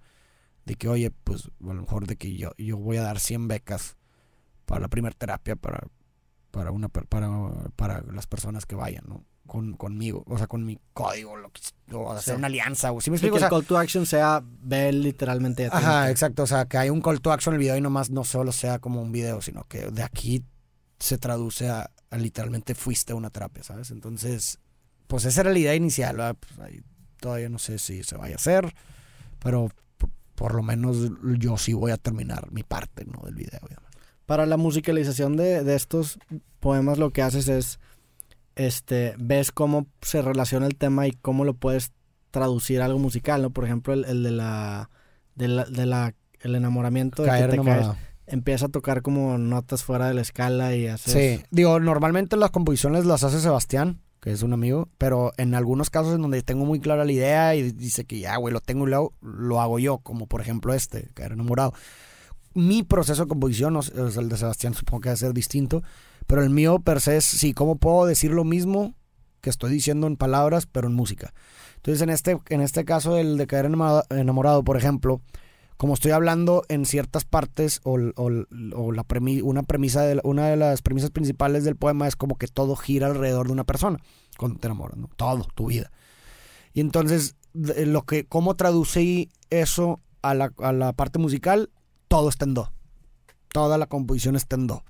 de 0.65 0.77
que, 0.77 0.89
oye, 0.89 1.11
pues 1.11 1.51
a 1.63 1.75
lo 1.75 1.81
mejor 1.83 2.07
de 2.07 2.15
que 2.17 2.37
yo, 2.37 2.53
yo 2.57 2.77
voy 2.77 2.99
a 2.99 3.03
dar 3.03 3.19
100 3.19 3.49
becas 3.49 3.97
para 4.69 4.83
la 4.83 4.89
primera 4.89 5.15
terapia 5.17 5.57
para, 5.57 5.81
para, 6.51 6.71
una, 6.71 6.89
para, 6.91 7.29
para 7.75 8.03
las 8.03 8.27
personas 8.27 8.67
que 8.67 8.75
vayan, 8.77 9.05
¿no? 9.09 9.25
Con, 9.47 9.73
conmigo, 9.79 10.25
o 10.27 10.37
sea, 10.37 10.47
con 10.47 10.63
mi 10.67 10.79
código, 10.93 11.35
lo 11.37 11.51
que, 11.51 11.63
o 11.95 12.13
hacer 12.13 12.35
Sí. 12.35 12.39
una 12.39 12.49
alianza, 12.49 12.93
o 12.93 13.01
si 13.01 13.11
me 13.11 13.17
explico, 13.17 13.37
que 13.39 13.45
o 13.45 13.49
sea, 13.49 13.49
el 13.49 13.51
call 13.55 13.65
to 13.67 13.79
action 13.79 14.05
sea 14.05 14.43
ve 14.45 14.93
literalmente 14.93 15.65
a 15.67 15.71
ti. 15.71 15.77
Ajá, 15.79 16.11
exacto. 16.11 16.43
O 16.43 16.47
sea, 16.47 16.67
que 16.67 16.77
hay 16.77 16.91
un 16.91 17.01
call 17.01 17.23
to 17.23 17.33
action 17.33 17.55
en 17.55 17.57
el 17.57 17.61
video 17.65 17.77
y 17.79 17.81
nomás 17.81 18.11
no 18.11 18.25
solo 18.25 18.53
sea 18.53 18.79
como 18.79 19.01
un 19.01 19.11
video, 19.11 19.41
sino 19.41 19.65
que 19.65 19.91
de 19.91 20.03
aquí 20.03 20.45
se 20.99 21.17
traduce 21.17 21.71
a, 21.71 21.91
a 22.11 22.17
literalmente 22.19 22.75
fuiste 22.75 23.15
a 23.15 23.17
una 23.17 23.31
terapia, 23.31 23.63
¿sabes? 23.65 23.91
Entonces, 23.91 24.59
pues 25.07 25.25
esa 25.25 25.41
era 25.41 25.51
la 25.51 25.59
idea 25.59 25.75
inicial. 25.75 26.17
¿verdad? 26.19 26.37
Pues 26.39 26.59
ahí 26.61 26.83
todavía 27.19 27.49
no 27.49 27.59
sé 27.59 27.79
si 27.79 28.03
se 28.03 28.19
vaya 28.19 28.35
a 28.35 28.37
hacer, 28.37 28.75
pero 29.39 29.71
por, 29.97 30.11
por 30.35 30.55
lo 30.55 30.63
menos 30.63 31.11
yo 31.39 31.57
sí 31.57 31.73
voy 31.73 31.91
a 31.93 31.97
terminar 31.97 32.53
mi 32.53 32.65
parte, 32.65 33.07
¿no? 33.07 33.23
Del 33.25 33.35
video. 33.37 33.61
demás. 33.67 33.88
Para 34.29 34.45
la 34.45 34.59
musicalización 34.59 35.39
de, 35.39 35.65
de 35.65 35.75
estos 35.75 36.19
poemas 36.61 36.99
lo 36.99 37.09
que 37.13 37.23
haces 37.23 37.49
es, 37.49 37.81
este, 38.57 39.15
ves 39.19 39.53
cómo 39.53 39.87
se 40.03 40.21
relaciona 40.21 40.67
el 40.67 40.77
tema 40.77 41.07
y 41.07 41.13
cómo 41.13 41.47
lo 41.47 41.55
puedes 41.55 41.93
traducir 42.31 42.83
a 42.83 42.85
algo 42.85 42.99
musical, 42.99 43.41
¿no? 43.41 43.49
Por 43.51 43.65
ejemplo, 43.65 43.95
el, 43.95 44.05
el 44.05 44.23
de 44.23 44.31
la, 44.33 44.91
de 45.35 45.49
la, 45.49 45.65
de 45.65 45.87
la- 45.87 46.15
el 46.43 46.55
enamoramiento, 46.55 47.23
de 47.23 47.29
que 47.31 47.35
Caer 47.37 47.51
te 47.53 47.57
caes, 47.57 47.67
enamorado. 47.69 47.97
empieza 48.27 48.67
a 48.67 48.69
tocar 48.69 49.01
como 49.01 49.39
notas 49.39 49.83
fuera 49.83 50.09
de 50.09 50.13
la 50.15 50.21
escala 50.21 50.77
y 50.77 50.89
haces... 50.89 51.13
Sí, 51.15 51.43
digo, 51.51 51.81
normalmente 51.81 52.37
las 52.37 52.51
composiciones 52.51 53.07
las 53.07 53.25
hace 53.25 53.41
Sebastián, 53.41 54.03
que 54.21 54.31
es 54.33 54.43
un 54.43 54.53
amigo, 54.53 54.91
pero 54.99 55.33
en 55.39 55.55
algunos 55.55 55.89
casos 55.89 56.15
en 56.17 56.21
donde 56.21 56.43
tengo 56.43 56.67
muy 56.67 56.81
clara 56.81 57.07
la 57.07 57.13
idea 57.13 57.55
y 57.55 57.73
dice 57.73 58.05
que 58.05 58.19
ya, 58.21 58.37
güey, 58.37 58.53
lo 58.53 58.61
tengo 58.61 58.87
y 58.87 58.91
luego 58.91 59.15
lo 59.23 59.61
hago 59.63 59.79
yo, 59.79 59.99
como 59.99 60.27
por 60.27 60.43
ejemplo 60.43 60.75
este, 60.75 61.09
Caer 61.15 61.33
enamorado. 61.33 61.73
Mi 62.55 62.83
proceso 62.83 63.23
de 63.23 63.29
composición, 63.29 63.77
o 63.77 63.81
el 63.81 64.29
de 64.29 64.37
Sebastián 64.37 64.75
supongo 64.75 65.03
que 65.03 65.09
va 65.11 65.13
a 65.15 65.17
ser 65.17 65.33
distinto, 65.33 65.83
pero 66.27 66.43
el 66.43 66.51
mío 66.51 66.81
per 66.81 67.01
se 67.01 67.17
es, 67.17 67.25
sí, 67.25 67.55
¿cómo 67.55 67.77
puedo 67.77 68.07
decir 68.07 68.33
lo 68.33 68.45
mismo 68.45 68.95
que 69.41 69.51
estoy 69.51 69.71
diciendo 69.71 70.07
en 70.07 70.17
palabras, 70.17 70.67
pero 70.67 70.89
en 70.89 70.95
música? 70.95 71.33
Entonces, 71.77 72.03
en 72.03 72.11
este, 72.11 72.39
en 72.49 72.61
este 72.61 72.85
caso, 72.85 73.17
el 73.17 73.37
de 73.37 73.47
Caer 73.47 73.67
enamorado, 74.11 74.65
por 74.65 74.77
ejemplo, 74.77 75.21
como 75.77 75.95
estoy 75.95 76.11
hablando 76.11 76.65
en 76.69 76.85
ciertas 76.87 77.25
partes 77.25 77.81
o, 77.85 77.99
la 77.99 79.05
premi- 79.05 79.43
una 79.45 79.63
premisa 79.63 80.03
de 80.03 80.21
una 80.25 80.49
de 80.49 80.57
las 80.57 80.83
premisas 80.83 81.11
principales 81.11 81.63
del 81.63 81.77
poema 81.77 82.09
es 82.09 82.17
como 82.17 82.37
que 82.37 82.49
todo 82.49 82.75
gira 82.75 83.07
alrededor 83.07 83.47
de 83.47 83.53
una 83.53 83.63
persona 83.63 83.99
cuando 84.37 84.59
te 84.59 84.67
enamoras, 84.67 84.99
¿no? 84.99 85.09
Todo, 85.17 85.47
tu 85.55 85.69
vida. 85.69 85.93
Y 86.73 86.81
entonces 86.81 87.37
lo 87.55 88.03
que 88.03 88.27
cómo 88.27 88.57
traducí 88.57 89.31
eso 89.51 90.01
a 90.21 90.35
la, 90.35 90.53
a 90.59 90.73
la 90.73 90.93
parte 90.95 91.21
musical, 91.21 91.71
todo 92.09 92.29
está 92.29 92.45
en 92.45 92.55
do. 92.55 92.73
Toda 93.53 93.79
la 93.79 93.87
composición 93.87 94.37
está 94.37 94.57
en 94.57 94.67
do. 94.67 94.83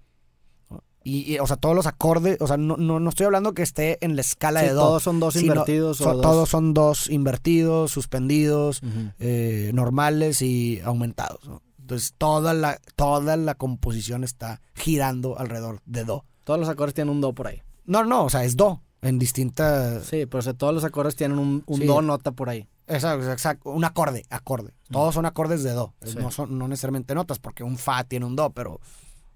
Y, 1.05 1.33
y, 1.35 1.39
o 1.39 1.47
sea, 1.47 1.57
todos 1.57 1.75
los 1.75 1.87
acordes, 1.87 2.39
o 2.41 2.47
sea, 2.47 2.57
no, 2.59 2.77
no, 2.77 3.01
no 3.01 3.09
estoy 3.09 3.25
hablando 3.27 3.55
que 3.55 3.63
esté 3.63 4.05
en 4.05 4.15
la 4.15 4.21
escala 4.21 4.61
Sí, 4.61 4.67
de 4.67 4.73
do. 4.73 4.81
todos 4.83 5.03
son 5.03 5.21
dos 5.21 5.37
invertidos 5.37 6.01
o 6.01 6.05
son- 6.05 6.13
dos- 6.15 6.23
Todos 6.23 6.49
son 6.51 6.75
dos 6.75 7.09
invertidos, 7.09 7.93
suspendidos, 7.93 8.81
eh, 9.19 9.71
normales 9.73 10.43
y 10.43 10.81
aumentados. 10.85 11.47
¿no? 11.49 11.63
Entonces, 11.81 12.15
toda 12.19 12.53
la, 12.53 12.79
toda 12.97 13.37
la 13.39 13.55
composición 13.55 14.23
está 14.25 14.61
girando 14.75 15.39
alrededor 15.39 15.81
de 15.87 16.05
do. 16.05 16.25
Todos 16.45 16.61
los 16.61 16.69
acordes 16.69 16.95
tienen 16.95 17.15
un 17.15 17.21
do 17.23 17.33
por 17.33 17.47
ahí. 17.47 17.63
No, 17.87 18.05
no, 18.05 18.25
o 18.25 18.31
sea, 18.31 18.45
es 18.45 18.57
do 18.57 18.83
en 19.01 19.19
distintas... 19.19 20.05
Sí, 20.05 20.27
pero 20.27 20.41
o 20.41 20.43
sea, 20.43 20.53
todos 20.53 20.75
los 20.75 20.85
acordes 20.85 21.17
tienen 21.17 21.39
un, 21.39 21.63
un 21.67 21.79
Sí. 21.81 21.87
do 21.87 22.03
nota 22.03 22.33
por 22.33 22.51
ahí. 22.51 22.69
Exacto, 22.89 23.31
exacto, 23.31 23.71
un 23.71 23.85
acorde, 23.85 24.25
acorde. 24.31 24.73
Todos 24.91 25.15
son 25.15 25.27
acordes 25.27 25.63
de 25.63 25.73
do. 25.73 25.95
Sí. 26.03 26.17
No 26.19 26.31
son 26.31 26.59
no 26.59 26.67
necesariamente 26.69 27.15
notas, 27.15 27.39
porque 27.39 27.63
un 27.63 27.77
fa 27.77 28.05
tiene 28.05 28.25
un 28.27 28.35
do, 28.35 28.51
pero 28.51 28.81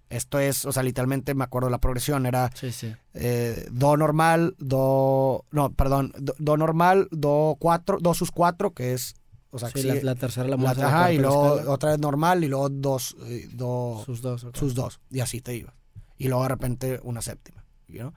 esto 0.09 0.39
es, 0.39 0.65
o 0.67 0.73
sea, 0.73 0.83
literalmente 0.83 1.35
me 1.35 1.45
acuerdo 1.45 1.71
la 1.71 1.79
progresión 1.79 2.27
era 2.27 2.51
Sí, 2.55 2.73
sí. 2.73 2.95
eh, 3.15 3.67
do 3.71 3.97
normal, 3.97 4.55
do, 4.59 5.45
no, 5.51 5.73
perdón, 5.73 6.13
do, 6.19 6.35
do 6.39 6.57
normal, 6.57 7.09
do 7.11 7.57
cuatro, 7.59 7.99
do 8.01 8.13
sus 8.15 8.31
cuatro, 8.31 8.73
que 8.73 8.95
es, 8.95 9.15
o 9.51 9.59
sea, 9.59 9.69
Sí, 9.71 9.83
la, 10.03 10.15
tercera, 10.15 10.49
la 10.49 10.57
la- 10.57 11.13
y 11.13 11.19
luego 11.19 11.73
otra 11.73 11.91
vez 11.91 11.99
normal 11.99 12.45
y 12.45 12.49
luego 12.49 12.69
dos, 12.71 13.17
eh, 13.27 13.49
do, 13.53 14.03
sus 14.05 14.21
dos. 14.23 14.47
sus 14.55 14.75
dos, 14.75 15.01
y 15.11 15.21
así 15.21 15.41
te 15.41 15.55
iba. 15.57 15.75
Y 16.19 16.29
luego 16.29 16.43
de 16.45 16.49
repente 16.51 17.01
una 17.03 17.21
séptima, 17.23 17.65
¿no? 17.89 18.15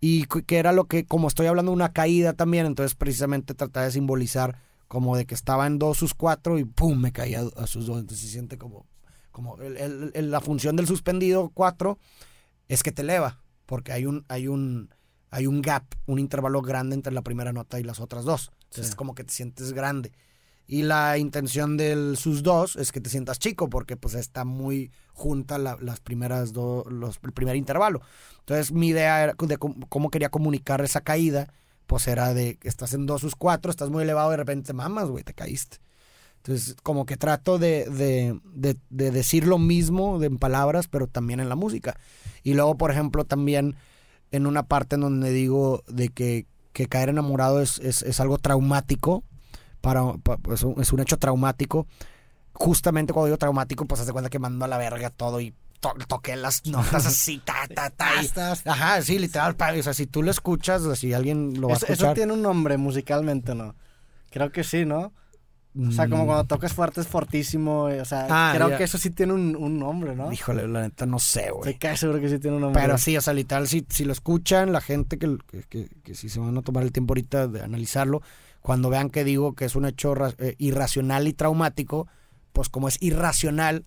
Y 0.00 0.24
cu- 0.24 0.42
que 0.44 0.58
era 0.58 0.72
lo 0.72 0.86
que, 0.86 1.04
como 1.06 1.28
estoy 1.28 1.46
hablando 1.46 1.70
de 1.70 1.76
una 1.76 1.92
caída 1.92 2.32
también, 2.32 2.66
entonces 2.66 2.94
precisamente 2.96 3.54
trataba 3.54 3.86
de 3.86 3.92
simbolizar 3.92 4.58
como 4.92 5.16
de 5.16 5.24
que 5.24 5.34
estaba 5.34 5.66
en 5.66 5.78
dos 5.78 5.96
sus 5.96 6.12
cuatro 6.12 6.58
y 6.58 6.64
pum, 6.66 7.00
me 7.00 7.12
caía 7.12 7.40
a 7.56 7.66
sus 7.66 7.86
dos. 7.86 7.98
Entonces 7.98 8.26
se 8.26 8.30
siente 8.32 8.58
como, 8.58 8.84
como 9.30 9.56
el- 9.62 10.30
la 10.30 10.40
función 10.42 10.76
del 10.76 10.86
suspendido 10.86 11.48
cuatro 11.54 11.98
es 12.68 12.82
que 12.82 12.92
te 12.92 13.00
eleva, 13.00 13.40
porque 13.64 13.92
hay 13.92 14.04
un, 14.04 14.26
hay 14.28 14.48
un, 14.48 14.90
hay 15.30 15.46
un 15.46 15.62
gap, 15.62 15.84
un 16.04 16.18
intervalo 16.18 16.60
grande 16.60 16.94
entre 16.94 17.10
la 17.10 17.22
primera 17.22 17.54
nota 17.54 17.80
y 17.80 17.84
las 17.84 18.00
otras 18.00 18.26
dos. 18.26 18.50
Entonces 18.64 18.84
Sí. 18.86 18.90
es 18.90 18.94
como 18.94 19.14
que 19.14 19.24
te 19.24 19.32
sientes 19.32 19.72
grande. 19.72 20.12
Y 20.66 20.82
la 20.82 21.16
intención 21.16 21.78
del 21.78 22.18
sus 22.18 22.42
dos 22.42 22.76
es 22.76 22.92
que 22.92 23.00
te 23.00 23.08
sientas 23.08 23.38
chico, 23.38 23.70
porque 23.70 23.96
pues 23.96 24.14
está 24.14 24.44
muy 24.44 24.92
junta 25.14 25.56
la- 25.56 25.78
las 25.80 26.00
primeras 26.00 26.52
dos, 26.52 26.84
los, 26.92 27.18
el 27.22 27.32
primer 27.32 27.56
intervalo. 27.56 28.02
Entonces 28.40 28.72
mi 28.72 28.88
idea 28.88 29.22
era 29.24 29.34
de 29.38 29.56
cómo 29.56 30.10
quería 30.10 30.28
comunicar 30.28 30.82
esa 30.82 31.00
caída, 31.00 31.50
pues 31.86 32.06
era 32.08 32.34
de 32.34 32.56
que 32.56 32.68
estás 32.68 32.94
en 32.94 33.06
dos 33.06 33.20
sus 33.20 33.34
cuatro, 33.36 33.70
estás 33.70 33.90
muy 33.90 34.02
elevado 34.04 34.30
y 34.30 34.32
de 34.32 34.36
repente 34.38 34.68
te 34.68 34.72
mamas, 34.72 35.08
güey, 35.08 35.24
te 35.24 35.34
caíste. 35.34 35.78
Entonces, 36.38 36.76
como 36.82 37.06
que 37.06 37.16
trato 37.16 37.58
de, 37.58 37.84
de, 37.88 38.40
de- 38.52 38.76
de 38.90 39.10
decir 39.12 39.46
lo 39.46 39.58
mismo 39.58 40.22
en 40.22 40.38
palabras, 40.38 40.88
pero 40.88 41.06
también 41.06 41.38
en 41.40 41.48
la 41.48 41.54
música. 41.56 41.96
Y 42.42 42.54
luego, 42.54 42.76
por 42.76 42.90
ejemplo, 42.90 43.24
también 43.24 43.76
en 44.32 44.46
una 44.46 44.64
parte 44.64 44.96
en 44.96 45.02
donde 45.02 45.30
digo 45.30 45.84
de 45.86 46.08
que, 46.08 46.46
que 46.72 46.86
caer 46.88 47.10
enamorado 47.10 47.60
es, 47.60 47.78
es, 47.78 48.02
es 48.02 48.18
algo 48.18 48.38
traumático, 48.38 49.22
para, 49.80 50.14
pa- 50.14 50.38
es, 50.52 50.62
un, 50.64 50.80
es 50.80 50.92
un 50.92 51.00
hecho 51.00 51.18
traumático. 51.18 51.86
Justamente 52.54 53.12
cuando 53.12 53.26
digo 53.26 53.38
traumático, 53.38 53.84
pues 53.86 54.00
hace 54.00 54.12
cuenta 54.12 54.28
que 54.30 54.38
mando 54.38 54.64
a 54.64 54.68
la 54.68 54.78
verga 54.78 55.10
todo 55.10 55.40
y 55.40 55.54
to- 55.82 55.94
toqué 56.08 56.36
las 56.36 56.64
notas 56.66 57.04
así, 57.06 57.38
ta, 57.44 57.66
ta, 57.74 57.90
ta. 57.90 58.22
y- 58.22 58.30
Ajá, 58.68 59.02
sí, 59.02 59.18
literal. 59.18 59.54
pa- 59.56 59.74
O 59.78 59.82
sea, 59.82 59.92
si 59.92 60.06
tú 60.06 60.22
lo 60.22 60.30
escuchas, 60.30 60.82
o 60.82 60.96
si 60.96 61.12
alguien 61.12 61.60
lo 61.60 61.68
va 61.68 61.74
a 61.74 61.76
Eso, 61.76 61.84
eso 61.86 61.92
escuchar. 61.92 62.14
tiene 62.14 62.32
un 62.32 62.40
nombre 62.42 62.78
musicalmente, 62.78 63.54
¿no? 63.54 63.74
Creo 64.30 64.50
que 64.50 64.64
sí, 64.64 64.86
¿no? 64.86 65.12
O 65.74 65.90
sea, 65.90 66.06
como 66.06 66.24
mm, 66.24 66.26
cuando 66.26 66.44
tocas 66.44 66.74
fuerte 66.74 67.00
es 67.00 67.06
fortísimo. 67.08 67.88
eh, 67.88 68.00
O 68.00 68.04
sea, 68.04 68.26
Ah, 68.28 68.52
creo 68.54 68.68
ya. 68.70 68.76
que 68.78 68.84
eso 68.84 68.98
sí 68.98 69.08
tiene 69.10 69.32
un, 69.32 69.56
un 69.56 69.78
nombre, 69.78 70.14
¿no? 70.14 70.30
Híjole, 70.30 70.68
la 70.68 70.82
neta 70.82 71.06
no 71.06 71.18
sé, 71.18 71.50
güey. 71.50 71.70
Estoy 71.70 71.74
casi 71.78 71.96
seguro 72.00 72.20
que 72.20 72.28
sí 72.28 72.38
tiene 72.38 72.56
un 72.56 72.62
nombre. 72.62 72.80
Pero 72.82 72.98
sí, 72.98 73.16
o 73.16 73.20
sea, 73.22 73.32
literal, 73.32 73.66
si, 73.66 73.86
si 73.88 74.04
lo 74.04 74.12
escuchan, 74.12 74.70
la 74.72 74.82
gente 74.82 75.18
que, 75.18 75.38
que, 75.50 75.62
que, 75.62 75.88
que 76.04 76.14
si 76.14 76.28
se 76.28 76.40
van 76.40 76.56
a 76.58 76.62
tomar 76.62 76.82
el 76.82 76.92
tiempo 76.92 77.12
ahorita 77.12 77.48
de 77.48 77.62
analizarlo, 77.62 78.20
cuando 78.60 78.90
vean 78.90 79.08
que 79.08 79.24
digo 79.24 79.54
que 79.54 79.64
es 79.64 79.74
un 79.74 79.86
hecho 79.86 80.14
eh, 80.38 80.56
irracional 80.58 81.26
y 81.26 81.32
traumático, 81.32 82.06
pues 82.52 82.68
como 82.68 82.86
es 82.88 82.98
irracional 83.00 83.86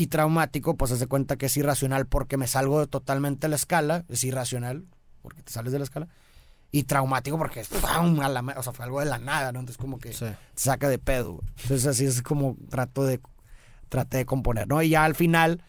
y 0.00 0.06
traumático, 0.06 0.76
pues 0.76 0.90
se 0.92 1.06
cuenta 1.06 1.36
que 1.36 1.46
es 1.46 1.56
irracional 1.56 2.06
porque 2.06 2.36
me 2.36 2.46
salgo 2.46 2.86
totalmente 2.86 3.42
de 3.46 3.50
la 3.50 3.56
escala, 3.56 4.04
es 4.08 4.24
irracional 4.24 4.84
porque 5.22 5.42
te 5.42 5.52
sales 5.52 5.72
de 5.72 5.78
la 5.78 5.84
escala, 5.84 6.08
y 6.72 6.84
traumático 6.84 7.36
porque 7.36 7.60
es, 7.60 7.68
¡pum! 7.68 8.20
a 8.20 8.28
la 8.28 8.40
o 8.56 8.62
sea, 8.62 8.72
fue 8.72 8.84
algo 8.86 9.00
de 9.00 9.06
la 9.06 9.18
nada, 9.18 9.52
¿no? 9.52 9.60
Entonces 9.60 9.76
como 9.76 9.98
que 9.98 10.12
Sí. 10.12 10.24
te 10.24 10.36
saca 10.54 10.88
de 10.88 10.98
pedo. 10.98 11.32
güey. 11.34 11.48
Entonces 11.62 11.86
así 11.86 12.06
es 12.06 12.22
como 12.22 12.56
trato 12.70 13.04
de, 13.04 13.20
traté 13.90 14.16
de 14.18 14.24
componer, 14.24 14.66
¿no? 14.68 14.80
Y 14.82 14.88
ya 14.90 15.04
al 15.04 15.14
final, 15.14 15.62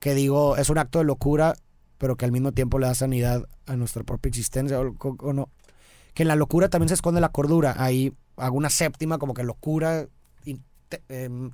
que 0.00 0.14
digo, 0.14 0.56
es 0.56 0.70
un 0.70 0.78
acto 0.78 0.98
de 1.00 1.04
locura, 1.04 1.54
pero 1.98 2.16
que 2.16 2.24
al 2.24 2.32
mismo 2.32 2.52
tiempo 2.52 2.78
le 2.78 2.86
da 2.86 2.94
sanidad 2.94 3.44
a 3.66 3.76
nuestra 3.76 4.02
propia 4.04 4.28
existencia, 4.30 4.80
o, 4.80 4.94
o- 5.00 5.32
no. 5.34 5.50
Que 6.14 6.22
en 6.22 6.28
la 6.28 6.36
locura 6.36 6.68
también 6.70 6.88
se 6.88 6.94
esconde 6.94 7.20
la 7.20 7.28
cordura. 7.30 7.74
Ahí 7.76 8.14
hago 8.36 8.56
una 8.56 8.70
séptima, 8.70 9.18
como 9.18 9.34
que 9.34 9.42
locura 9.42 10.06
inte- 10.46 11.02
em, 11.08 11.50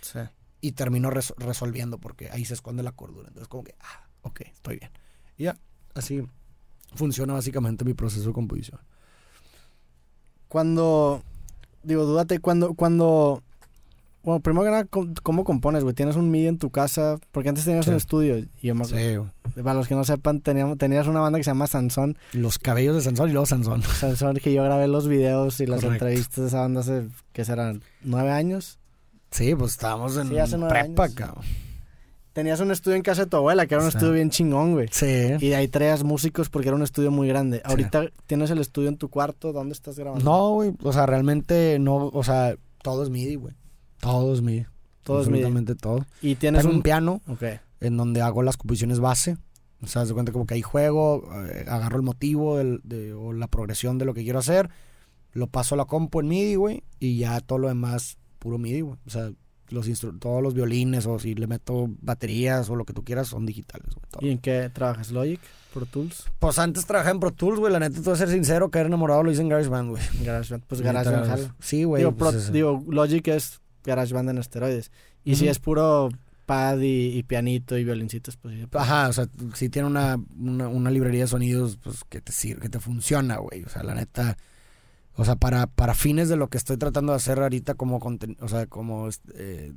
Sí. 0.00 0.18
Y 0.68 0.72
termino 0.72 1.10
res- 1.10 1.34
resolviendo, 1.38 1.98
porque 1.98 2.30
ahí 2.30 2.44
se 2.44 2.54
esconde 2.54 2.82
la 2.82 2.92
cordura. 2.92 3.28
Entonces 3.28 3.48
como 3.48 3.64
que, 3.64 3.74
ah, 3.80 4.06
ok, 4.22 4.40
estoy 4.52 4.78
bien. 4.78 4.90
Y 5.38 5.44
ya, 5.44 5.56
así 5.94 6.22
funciona 6.94 7.34
básicamente 7.34 7.84
mi 7.84 7.94
proceso 7.94 8.26
de 8.28 8.32
composición. 8.32 8.80
Cuando. 10.48 11.22
Digo, 11.82 12.04
dúdate, 12.04 12.38
cuando. 12.40 12.74
cuando 12.74 13.42
bueno, 14.22 14.40
primero 14.40 14.64
que 14.64 14.70
nada, 14.72 14.84
¿cómo, 15.22 15.44
compones, 15.44 15.84
güey? 15.84 15.94
¿Tienes 15.94 16.16
un 16.16 16.32
MIDI 16.32 16.48
en 16.48 16.58
tu 16.58 16.70
casa? 16.70 17.16
Porque 17.30 17.48
antes 17.48 17.64
tenías 17.64 17.84
Sí. 17.84 17.92
un 17.92 17.96
estudio. 17.96 18.38
Y 18.38 18.48
yo 18.60 18.74
me 18.74 18.82
acuerdo- 18.84 19.30
Para 19.62 19.74
los 19.74 19.86
que 19.86 19.94
no 19.94 20.02
sepan, 20.02 20.40
teníamos, 20.40 20.78
tenías 20.78 21.06
una 21.06 21.20
banda 21.20 21.38
que 21.38 21.44
se 21.44 21.50
llama 21.50 21.68
Sansón. 21.68 22.18
Los 22.32 22.58
cabellos 22.58 22.96
de 22.96 23.02
Sansón 23.02 23.28
y 23.28 23.32
luego 23.32 23.46
Sansón. 23.46 23.82
Sansón, 23.84 24.36
que 24.38 24.52
yo 24.52 24.64
grabé 24.64 24.88
los 24.88 25.06
videos 25.06 25.60
y 25.60 25.66
las 25.66 25.80
Correcto. 25.80 26.06
entrevistas 26.06 26.36
de 26.42 26.46
esa 26.48 26.58
banda 26.60 26.80
hace, 26.80 27.06
¿qué 27.32 27.44
serán? 27.44 27.82
¿Nueve 28.02 28.32
años? 28.32 28.80
Sí, 29.30 29.54
pues 29.54 29.72
estábamos 29.72 30.16
en 30.16 30.28
Sí, 30.28 30.38
hace 30.38 30.56
nueve 30.58 30.72
prepa, 30.80 31.04
años. 31.04 31.14
cabrón. 31.14 31.44
Tenías 32.32 32.60
un 32.60 32.70
estudio 32.70 32.96
en 32.96 33.02
casa 33.02 33.24
de 33.24 33.30
tu 33.30 33.36
abuela, 33.38 33.66
que 33.66 33.74
era 33.74 33.84
un 33.84 33.90
Sí. 33.90 33.96
estudio 33.96 34.12
bien 34.12 34.28
chingón, 34.30 34.74
güey. 34.74 34.88
Sí. 34.92 35.06
Y 35.40 35.48
de 35.48 35.56
ahí 35.56 35.68
traías 35.68 36.04
músicos 36.04 36.50
porque 36.50 36.68
era 36.68 36.76
un 36.76 36.82
estudio 36.82 37.10
muy 37.10 37.28
grande. 37.28 37.62
Ahorita 37.64 38.10
tienes 38.26 38.50
el 38.50 38.58
estudio 38.58 38.90
en 38.90 38.98
tu 38.98 39.08
cuarto, 39.08 39.52
¿dónde 39.54 39.72
estás 39.72 39.98
grabando? 39.98 40.22
No, 40.24 40.50
güey, 40.52 40.72
o 40.82 40.92
sea, 40.92 41.06
realmente 41.06 41.78
no, 41.78 42.08
o 42.08 42.22
sea, 42.24 42.56
todo 42.82 43.02
es 43.02 43.08
MIDI, 43.10 43.36
güey. 43.36 43.54
Todo 44.00 44.34
es 44.34 44.42
MIDI. 44.42 44.66
Todo 45.02 45.22
es 45.22 45.28
MIDI. 45.28 45.44
Absolutamente 45.44 45.74
todo. 45.76 46.04
Y 46.20 46.34
tienes 46.34 46.60
Tengo 46.62 46.72
un 46.72 46.76
un... 46.76 46.82
piano 46.82 47.22
Ok. 47.26 47.42
en 47.80 47.96
donde 47.96 48.20
hago 48.20 48.42
las 48.42 48.58
composiciones 48.58 49.00
base. 49.00 49.38
O 49.82 49.86
sea, 49.86 50.04
se 50.04 50.12
cuenta 50.12 50.32
como 50.32 50.46
que 50.46 50.54
ahí 50.54 50.62
juego, 50.62 51.26
eh, 51.48 51.64
agarro 51.68 51.96
el 51.96 52.02
motivo 52.02 52.58
del- 52.58 52.80
de- 52.84 53.14
o 53.14 53.32
la 53.32 53.46
progresión 53.46 53.96
de 53.98 54.04
lo 54.04 54.12
que 54.14 54.24
quiero 54.24 54.38
hacer, 54.40 54.68
lo 55.32 55.46
paso 55.46 55.74
a 55.74 55.78
la 55.78 55.84
compu 55.86 56.20
en 56.20 56.28
MIDI, 56.28 56.54
güey, 56.56 56.82
y 56.98 57.16
ya 57.18 57.40
todo 57.40 57.58
lo 57.58 57.68
demás 57.68 58.18
puro 58.46 58.58
MIDI, 58.58 58.82
güey. 58.82 58.96
O 59.06 59.10
sea, 59.10 59.30
los 59.70 59.88
instru- 59.88 60.16
todos 60.20 60.40
los 60.40 60.54
violines 60.54 61.06
o 61.06 61.18
si 61.18 61.34
le 61.34 61.48
meto 61.48 61.88
baterías 62.00 62.70
o 62.70 62.76
lo 62.76 62.84
que 62.84 62.92
tú 62.92 63.02
quieras 63.02 63.26
son 63.26 63.44
digitales, 63.46 63.88
güey. 63.94 64.06
todo. 64.10 64.24
¿Y 64.24 64.30
en 64.30 64.38
qué 64.38 64.70
trabajas? 64.72 65.10
¿Logic? 65.10 65.40
¿Pro 65.74 65.86
Tools? 65.86 66.30
Pues 66.38 66.58
antes 66.60 66.86
trabajé 66.86 67.10
en 67.10 67.18
Pro 67.18 67.32
Tools, 67.32 67.58
güey. 67.58 67.72
La 67.72 67.80
neta, 67.80 67.96
te 67.96 68.02
voy 68.02 68.12
a 68.14 68.16
ser 68.16 68.28
sincero, 68.30 68.70
caer 68.70 68.86
enamorado 68.86 69.24
lo 69.24 69.32
hice 69.32 69.42
en 69.42 69.48
GarageBand, 69.48 69.90
güey. 69.90 70.02
GarageBand. 70.22 70.62
Pues 70.68 70.80
GarageBand 70.82 71.26
jala. 71.26 71.54
Sí, 71.58 71.82
güey. 71.82 72.00
Digo, 72.02 72.12
pues, 72.14 72.34
Pro- 72.44 72.52
digo, 72.52 72.84
Logic 72.88 73.26
es 73.28 73.60
GarageBand 73.84 74.30
en 74.30 74.38
esteroides. 74.38 74.92
Y 75.24 75.34
si 75.34 75.48
es 75.48 75.58
puro 75.58 76.10
pad 76.46 76.78
y, 76.78 77.18
y 77.18 77.24
pianito 77.24 77.76
y 77.76 77.82
violincitos, 77.82 78.36
pues. 78.36 78.54
Ajá, 78.72 79.08
o 79.08 79.12
sea, 79.12 79.26
si 79.54 79.68
tiene 79.68 79.88
una, 79.88 80.16
una, 80.38 80.68
una 80.68 80.90
librería 80.92 81.22
de 81.22 81.26
sonidos, 81.26 81.76
pues 81.82 82.04
que 82.08 82.20
te 82.20 82.30
sirve, 82.30 82.62
que 82.62 82.68
te 82.68 82.78
funciona, 82.78 83.38
güey. 83.38 83.64
O 83.64 83.68
sea, 83.68 83.82
la 83.82 83.96
neta. 83.96 84.36
O 85.16 85.24
sea, 85.24 85.36
para, 85.36 85.66
para 85.66 85.94
fines 85.94 86.28
de 86.28 86.36
lo 86.36 86.48
que 86.48 86.58
estoy 86.58 86.76
tratando 86.76 87.12
de 87.12 87.16
hacer 87.16 87.38
ahorita 87.40 87.74
como 87.74 87.98
o 88.40 88.48
sea, 88.48 88.66
como 88.66 89.08
eh, 89.34 89.72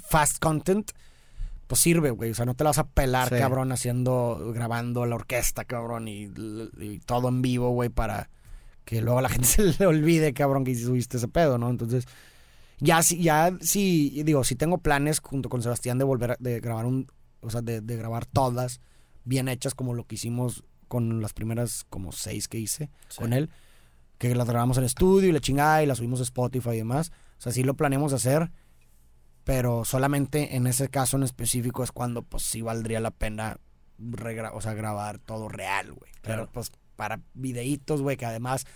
fast 0.00 0.38
content, 0.38 0.90
pues 1.66 1.80
sirve, 1.80 2.10
güey. 2.10 2.30
O 2.30 2.34
sea, 2.34 2.44
no 2.46 2.54
te 2.54 2.64
la 2.64 2.70
vas 2.70 2.78
a 2.78 2.86
pelar, 2.86 3.28
Sí. 3.30 3.36
cabrón, 3.36 3.72
haciendo, 3.72 4.52
grabando 4.54 5.06
la 5.06 5.14
orquesta, 5.16 5.64
cabrón, 5.64 6.08
y, 6.08 6.30
y 6.80 7.00
todo 7.04 7.28
en 7.28 7.42
vivo, 7.42 7.70
güey, 7.70 7.88
para 7.88 8.30
que 8.84 9.00
luego 9.02 9.18
a 9.18 9.22
la 9.22 9.28
gente 9.30 9.46
se 9.46 9.74
le 9.78 9.86
olvide, 9.86 10.32
cabrón, 10.34 10.64
que 10.64 10.74
subiste 10.74 11.16
ese 11.18 11.28
pedo, 11.28 11.58
¿no? 11.58 11.68
Entonces, 11.70 12.04
ya 12.80 13.02
sí, 13.02 13.22
ya 13.22 13.52
sí, 13.60 14.22
digo, 14.24 14.44
sí 14.44 14.54
tengo 14.54 14.78
planes 14.78 15.20
junto 15.20 15.48
con 15.48 15.62
Sebastián 15.62 15.98
de 15.98 16.04
volver 16.04 16.32
a 16.32 16.36
de 16.38 16.60
grabar 16.60 16.86
un, 16.86 17.06
o 17.40 17.50
sea, 17.50 17.60
de, 17.62 17.80
de 17.80 17.96
grabar 17.96 18.24
todas 18.26 18.80
bien 19.24 19.48
hechas 19.48 19.74
como 19.74 19.94
lo 19.94 20.04
que 20.06 20.14
hicimos 20.14 20.64
con 20.88 21.20
las 21.20 21.32
primeras 21.34 21.84
como 21.90 22.12
seis 22.12 22.48
que 22.48 22.58
hice 22.58 22.88
Sí. 23.08 23.18
con 23.18 23.32
él, 23.34 23.50
que 24.18 24.34
las 24.34 24.48
grabamos 24.48 24.76
en 24.78 24.84
estudio 24.84 25.28
y 25.28 25.32
la 25.32 25.40
chingada 25.40 25.82
y 25.82 25.86
las 25.86 25.98
subimos 25.98 26.20
a 26.20 26.24
Spotify 26.24 26.70
y 26.70 26.76
demás. 26.78 27.12
O 27.38 27.40
sea, 27.40 27.52
sí 27.52 27.62
lo 27.62 27.74
planeamos 27.74 28.12
hacer, 28.12 28.50
pero 29.44 29.84
solamente 29.84 30.56
en 30.56 30.66
ese 30.66 30.88
caso 30.88 31.16
en 31.16 31.22
específico 31.22 31.82
es 31.82 31.92
cuando 31.92 32.22
pues 32.22 32.42
sí 32.42 32.60
valdría 32.62 33.00
la 33.00 33.10
pena 33.12 33.58
regra- 33.98 34.52
o 34.54 34.60
sea, 34.60 34.74
grabar 34.74 35.18
todo 35.18 35.48
real, 35.48 35.92
güey. 35.92 36.10
Pero 36.20 36.34
Claro. 36.36 36.50
pues 36.52 36.70
para 36.96 37.20
videitos, 37.34 38.02
güey, 38.02 38.16
que 38.16 38.26
además 38.26 38.66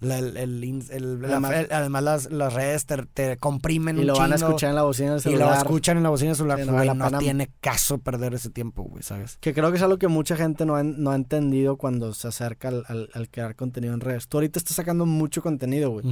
la- 0.00 0.18
el- 0.18 0.36
el 0.36 0.62
ins- 0.64 0.90
el- 0.90 1.20
la- 1.20 1.36
Además- 1.70 2.02
las, 2.02 2.30
las 2.32 2.52
redes 2.54 2.86
te, 2.86 2.96
te 3.06 3.36
comprimen 3.36 3.96
Y 3.98 4.00
un 4.00 4.06
lo 4.08 4.16
van 4.16 4.32
a 4.32 4.36
escuchar 4.36 4.70
en 4.70 4.76
la 4.76 4.82
bocina 4.82 5.10
del 5.14 5.20
y 5.20 5.24
lo 5.24 5.30
celular. 5.38 5.56
escuchan 5.58 5.96
en 5.98 6.02
la 6.02 6.08
bocina 6.10 6.28
del 6.30 6.36
celular. 6.36 6.58
No 6.60 6.64
güey, 6.66 6.76
vale 6.88 6.98
no, 6.98 7.04
la 7.04 7.10
pena. 7.10 7.18
tiene 7.18 7.50
caso 7.60 7.98
perder 7.98 8.34
ese 8.34 8.50
tiempo, 8.50 8.82
güey, 8.84 9.02
¿sabes? 9.02 9.36
Que 9.40 9.52
creo 9.54 9.70
que 9.70 9.76
es 9.76 9.82
algo 9.82 9.98
que 9.98 10.08
mucha 10.08 10.36
gente 10.36 10.64
no 10.66 10.76
ha, 10.76 10.82
no 10.82 11.10
ha 11.10 11.14
entendido 11.16 11.76
cuando 11.76 12.14
se 12.14 12.28
acerca 12.28 12.68
al, 12.68 12.84
al- 12.88 13.10
al 13.12 13.28
crear 13.28 13.54
contenido 13.56 13.92
en 13.94 14.00
redes. 14.00 14.26
Tú 14.28 14.38
ahorita 14.38 14.58
estás 14.58 14.76
sacando 14.76 15.06
mucho 15.06 15.42
contenido, 15.42 15.90
güey. 15.90 16.04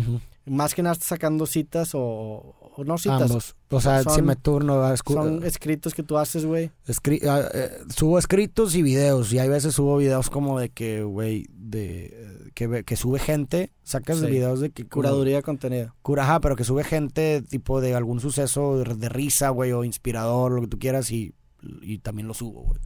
Más 0.47 0.75
que 0.75 0.83
nada 0.83 0.95
estás 0.95 1.09
sacando 1.09 1.45
citas 1.45 1.91
o, 1.95 2.01
o 2.01 2.85
no 2.85 2.97
citas. 2.97 3.23
Ambos. 3.23 3.55
O 3.71 3.81
sea, 3.83 4.03
Son- 4.03 4.15
si 4.15 4.23
me 4.23 4.35
turno, 4.35 4.83
a 4.83 4.97
Son 4.97 5.45
escritos 5.45 5.93
que 5.95 6.03
tú 6.03 6.17
haces, 6.17 6.47
güey. 6.47 6.71
Escri- 6.87 7.23
ah, 7.29 7.47
eh, 7.53 7.71
subo 7.95 8.19
escritos 8.19 8.75
y 8.75 8.83
videos. 8.83 9.31
Y 9.33 9.39
hay 9.41 9.49
veces 9.51 9.75
subo 9.75 9.99
videos 9.99 10.31
como 10.31 10.59
de 10.59 10.71
que, 10.71 11.03
güey, 11.03 11.47
de 11.53 12.38
que, 12.67 12.83
que 12.83 12.97
sube 12.97 13.21
gente. 13.21 13.71
Sacas 13.85 14.19
Sí. 14.19 14.27
videos 14.27 14.59
de 14.61 14.71
que. 14.71 14.85
Curaduría 14.85 15.37
de 15.37 15.43
contenido. 15.43 15.95
Cura, 16.03 16.25
ajá, 16.25 16.41
pero 16.41 16.57
que 16.57 16.65
sube 16.65 16.83
gente 16.83 17.41
tipo 17.43 17.81
de 17.81 17.95
algún 17.95 18.19
suceso 18.19 18.79
de, 18.79 18.97
de 18.97 19.09
risa, 19.09 19.51
güey, 19.51 19.71
o 19.71 19.85
inspirador, 19.85 20.51
lo 20.51 20.63
que 20.63 20.67
tú 20.67 20.79
quieras, 20.79 21.13
y, 21.13 21.35
y 21.83 21.99
también 21.99 22.27
lo 22.27 22.35
subo, 22.35 22.63
güey. 22.63 22.81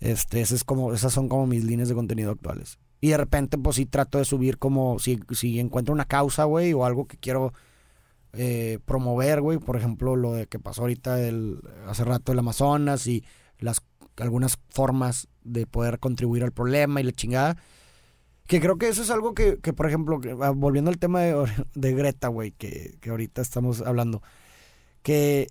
Este, 0.00 0.42
ese 0.42 0.54
es 0.54 0.64
como, 0.64 0.92
esas 0.92 1.12
son 1.14 1.28
como 1.28 1.46
mis 1.46 1.64
líneas 1.64 1.88
de 1.88 1.94
contenido 1.94 2.30
actuales. 2.30 2.78
Y 3.00 3.08
de 3.08 3.16
repente, 3.16 3.56
pues 3.56 3.76
sí 3.76 3.86
trato 3.86 4.18
de 4.18 4.26
subir 4.26 4.58
como 4.58 4.98
si, 4.98 5.18
si 5.30 5.58
encuentro 5.58 5.94
una 5.94 6.04
causa, 6.04 6.44
güey, 6.44 6.74
o 6.74 6.84
algo 6.84 7.06
que 7.06 7.16
quiero 7.16 7.54
eh, 8.34 8.80
promover, 8.84 9.40
güey. 9.40 9.56
Por 9.58 9.76
ejemplo, 9.76 10.14
lo 10.14 10.34
de 10.34 10.46
que 10.46 10.58
pasó 10.58 10.82
ahorita 10.82 11.20
el, 11.26 11.58
hace 11.86 12.04
rato 12.04 12.32
el 12.32 12.38
Amazonas 12.38 13.06
y 13.06 13.24
las 13.58 13.80
algunas 14.16 14.58
formas 14.68 15.28
de 15.44 15.66
poder 15.66 15.98
contribuir 15.98 16.44
al 16.44 16.52
problema 16.52 17.00
y 17.00 17.04
la 17.04 17.12
chingada. 17.12 17.56
Que 18.50 18.60
creo 18.60 18.78
que 18.78 18.88
eso 18.88 19.02
es 19.02 19.10
algo 19.10 19.32
que, 19.32 19.58
que 19.62 19.72
por 19.72 19.86
ejemplo, 19.86 20.18
que, 20.20 20.36
ah, 20.42 20.50
volviendo 20.50 20.90
al 20.90 20.98
tema 20.98 21.20
de, 21.20 21.46
de 21.74 21.94
Greta, 21.94 22.26
güey, 22.28 22.50
que, 22.50 22.96
que 23.00 23.10
ahorita 23.10 23.40
estamos 23.42 23.80
hablando, 23.80 24.22
que, 25.02 25.46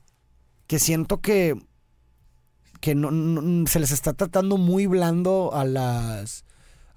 que 0.67 0.79
siento 0.79 1.21
que, 1.21 1.55
que 2.81 2.95
no, 2.95 3.09
no- 3.11 3.65
se 3.67 3.79
les 3.79 3.91
está 3.91 4.13
tratando 4.13 4.57
muy 4.57 4.85
blando 4.85 5.51
a 5.53 5.63
las 5.63 6.43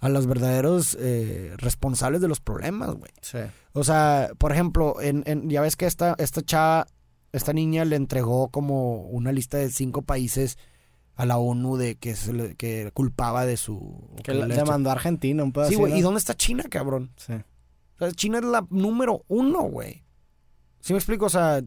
a 0.01 0.09
los 0.09 0.27
verdaderos 0.27 0.97
eh, 0.99 1.55
responsables 1.59 2.21
de 2.21 2.27
los 2.27 2.41
problemas, 2.41 2.91
güey. 2.97 3.13
Sí. 3.21 3.39
O 3.73 3.85
sea, 3.85 4.31
por 4.39 4.51
ejemplo, 4.51 5.01
en, 5.01 5.23
en- 5.27 5.49
ya 5.49 5.61
ves 5.61 5.77
que 5.77 5.87
esta, 5.87 6.17
esta 6.19 6.43
chava, 6.43 6.89
esta 7.31 7.53
niña 7.53 7.85
le 7.85 7.95
entregó 7.95 8.49
como 8.49 9.03
una 9.03 9.31
lista 9.31 9.59
de 9.59 9.71
cinco 9.71 10.03
países 10.03 10.59
a 11.23 11.27
la 11.27 11.39
ONU 11.39 11.77
de 11.77 11.95
que, 11.97 12.17
se 12.17 12.33
le- 12.33 12.55
que 12.57 12.91
culpaba 12.93 13.47
de 13.47 13.57
su... 13.57 14.11
Que 14.17 14.33
que 14.33 14.35
le, 14.35 14.65
mandó 14.65 14.91
a 14.91 14.95
Argentina 14.95 15.45
un 15.45 15.53
pedo 15.53 15.69
Sí, 15.69 15.77
güey. 15.77 15.97
¿Y 15.97 16.01
dónde 16.01 16.19
está 16.19 16.35
China, 16.35 16.65
cabrón? 16.69 17.13
Sí. 17.17 17.33
O 17.35 17.99
sea, 17.99 18.11
China 18.13 18.39
es 18.39 18.45
la 18.45 18.67
número 18.71 19.25
uno, 19.29 19.63
güey. 19.63 20.03
¿Sí 20.81 20.93
me 20.93 20.99
explico? 20.99 21.27
O 21.27 21.31
sea, 21.31 21.63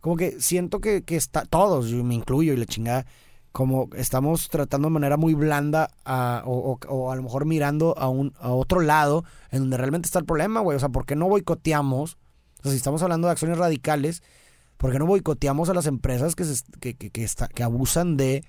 como 0.00 0.16
que 0.16 0.40
siento 0.40 0.80
que, 0.80 1.02
que 1.02 1.16
está, 1.16 1.44
todos, 1.46 1.88
yo 1.88 2.04
me 2.04 2.14
incluyo 2.14 2.52
y 2.52 2.56
la 2.58 2.66
chingada, 2.66 3.06
como 3.52 3.88
estamos 3.96 4.48
tratando 4.48 4.88
de 4.88 4.92
manera 4.92 5.16
muy 5.16 5.32
blanda 5.34 5.88
a- 6.04 6.42
o, 6.44 6.72
o- 6.72 6.78
o 6.88 7.10
a 7.10 7.16
lo 7.16 7.22
mejor 7.22 7.46
mirando 7.46 7.96
a, 7.96 8.08
un, 8.08 8.34
a 8.38 8.50
otro 8.52 8.80
lado 8.80 9.24
en 9.50 9.60
donde 9.60 9.76
realmente 9.78 10.06
está 10.06 10.18
el 10.18 10.26
problema, 10.26 10.60
güey. 10.60 10.76
O 10.76 10.80
sea, 10.80 10.90
¿por 10.90 11.06
qué 11.06 11.16
no 11.16 11.26
boicoteamos? 11.28 12.18
O 12.58 12.62
sea, 12.64 12.72
si 12.72 12.76
estamos 12.76 13.02
hablando 13.02 13.28
de 13.28 13.32
acciones 13.32 13.56
radicales, 13.56 14.22
¿por 14.76 14.92
qué 14.92 14.98
no 14.98 15.06
boicoteamos 15.06 15.70
a 15.70 15.74
las 15.74 15.86
empresas 15.86 16.34
que, 16.36 16.44
se, 16.44 16.62
que, 16.80 16.94
que, 16.96 17.10
que 17.10 17.24
está- 17.24 17.48
que 17.48 17.62
abusan 17.62 18.18
de... 18.18 18.44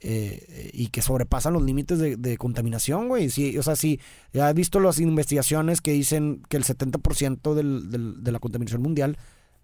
eh, 0.00 0.70
y 0.72 0.88
que 0.88 1.02
sobrepasan 1.02 1.52
los 1.52 1.62
límites 1.62 1.98
de, 1.98 2.16
de 2.16 2.36
contaminación, 2.36 3.08
güey. 3.08 3.30
Sí, 3.30 3.56
o 3.58 3.62
sea, 3.62 3.76
si 3.76 4.00
ya 4.32 4.48
has 4.48 4.54
visto 4.54 4.80
las 4.80 5.00
investigaciones 5.00 5.80
que 5.80 5.92
dicen 5.92 6.42
que 6.48 6.56
el 6.56 6.64
70% 6.64 7.54
del, 7.54 7.90
del- 7.90 8.22
de 8.22 8.32
la 8.32 8.38
contaminación 8.38 8.82
mundial 8.82 9.16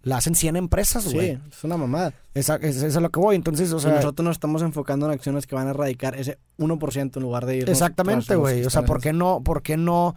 la 0.03 0.19
hacen 0.19 0.35
100 0.35 0.57
empresas, 0.57 1.05
Sí, 1.05 1.15
güey. 1.15 1.39
es 1.51 1.65
una 1.65 1.77
mamada. 1.79 2.13
Esa, 2.35 2.57
es, 2.57 2.77
es 2.83 2.95
a 2.97 3.01
lo 3.01 3.11
que 3.11 3.21
voy. 3.21 3.37
Entonces, 3.37 3.73
o 3.73 3.81
sea, 3.81 3.95
nosotros 3.95 4.23
nos 4.25 4.37
estamos 4.37 4.61
enfocando 4.61 5.07
en 5.07 5.13
acciones 5.13 5.47
que 5.47 5.55
van 5.55 5.67
a 5.67 5.71
erradicar 5.71 6.15
ese 6.15 6.37
1% 6.59 7.17
en 7.17 7.23
lugar 7.23 7.47
de 7.47 7.57
ir 7.59 7.71
exactamente, 7.71 8.37
güey. 8.37 8.65
O 8.65 8.71
sea, 8.71 8.85
¿por 8.85 9.01
qué 9.01 9.13
no, 9.15 9.43
por 9.43 9.63
qué 9.63 9.79
no, 9.79 10.15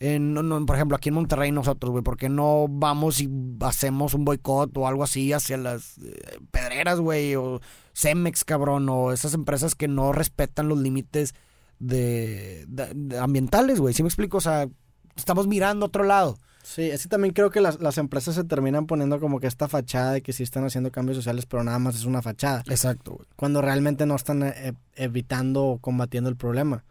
eh, 0.00 0.18
no, 0.18 0.42
no, 0.42 0.66
por 0.66 0.74
ejemplo, 0.74 0.96
aquí 0.96 1.10
en 1.10 1.14
Monterrey 1.14 1.52
nosotros, 1.52 1.92
güey, 1.92 2.02
¿por 2.02 2.16
qué 2.16 2.28
no 2.28 2.66
vamos 2.68 3.20
y 3.20 3.30
hacemos 3.60 4.14
un 4.14 4.24
boicot 4.24 4.76
o 4.76 4.88
algo 4.88 5.04
así 5.04 5.32
hacia 5.32 5.56
las 5.56 5.98
eh, 5.98 6.16
pedreras, 6.50 6.98
güey, 6.98 7.36
o 7.36 7.60
Cemex, 7.94 8.44
cabrón, 8.44 8.88
o 8.88 9.12
esas 9.12 9.34
empresas 9.34 9.74
que 9.74 9.88
no 9.88 10.12
respetan 10.12 10.68
los 10.68 10.78
límites 10.78 11.34
de, 11.78 12.64
de- 12.68 12.92
de 12.94 13.18
ambientales, 13.18 13.80
güey? 13.80 13.94
¿Sí 13.94 14.02
me 14.02 14.08
explico? 14.08 14.38
O 14.38 14.40
sea, 14.40 14.68
estamos 15.16 15.46
mirando 15.46 15.84
a 15.86 15.88
otro 15.88 16.04
lado. 16.04 16.38
Sí, 16.62 16.82
es 16.82 17.02
que 17.02 17.08
también 17.08 17.34
creo 17.34 17.50
que 17.50 17.60
las, 17.60 17.80
las 17.80 17.98
empresas 17.98 18.36
se 18.36 18.44
terminan 18.44 18.86
poniendo 18.86 19.18
como 19.18 19.40
que 19.40 19.48
esta 19.48 19.66
fachada 19.66 20.12
de 20.12 20.22
que 20.22 20.32
sí 20.32 20.44
están 20.44 20.64
haciendo 20.64 20.92
cambios 20.92 21.16
sociales, 21.16 21.44
pero 21.44 21.64
nada 21.64 21.80
más 21.80 21.96
es 21.96 22.04
una 22.04 22.22
fachada. 22.22 22.62
Exacto, 22.68 23.14
güey. 23.14 23.26
Cuando 23.34 23.60
realmente 23.62 24.06
no 24.06 24.14
están 24.14 24.44
eh, 24.44 24.72
evitando 24.94 25.64
o 25.64 25.78
combatiendo 25.78 26.30
el 26.30 26.36
problema. 26.36 26.84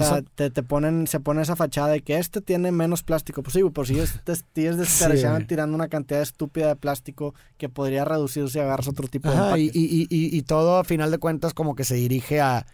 O 0.00 0.04
sea, 0.04 0.22
te, 0.22 0.50
te 0.50 0.62
ponen, 0.62 1.06
se 1.06 1.20
pone 1.20 1.42
esa 1.42 1.56
fachada 1.56 1.88
de 1.88 2.00
que 2.02 2.18
este 2.18 2.40
tiene 2.40 2.72
menos 2.72 3.02
plástico. 3.02 3.42
Pues 3.42 3.54
sí, 3.54 3.60
güey, 3.60 3.72
por 3.72 3.86
si 3.86 3.94
sigues 3.94 4.20
desperdiciando 4.24 5.40
Sí. 5.40 5.46
tirando 5.46 5.74
una 5.74 5.88
cantidad 5.88 6.20
estúpida 6.22 6.68
de 6.68 6.76
plástico 6.76 7.34
que 7.58 7.68
podría 7.68 8.04
reducirse 8.04 8.54
si 8.54 8.58
agarras 8.60 8.88
otro 8.88 9.08
tipo 9.08 9.28
de 9.30 9.36
Ajá, 9.36 9.58
y, 9.58 9.64
empaques. 9.68 9.76
y, 9.82 10.02
y, 10.10 10.36
y 10.38 10.42
todo 10.42 10.78
a 10.78 10.84
final 10.84 11.10
de 11.10 11.18
cuentas 11.18 11.54
como 11.54 11.74
que 11.74 11.84
se 11.84 11.94
dirige 11.94 12.40
a, 12.40 12.66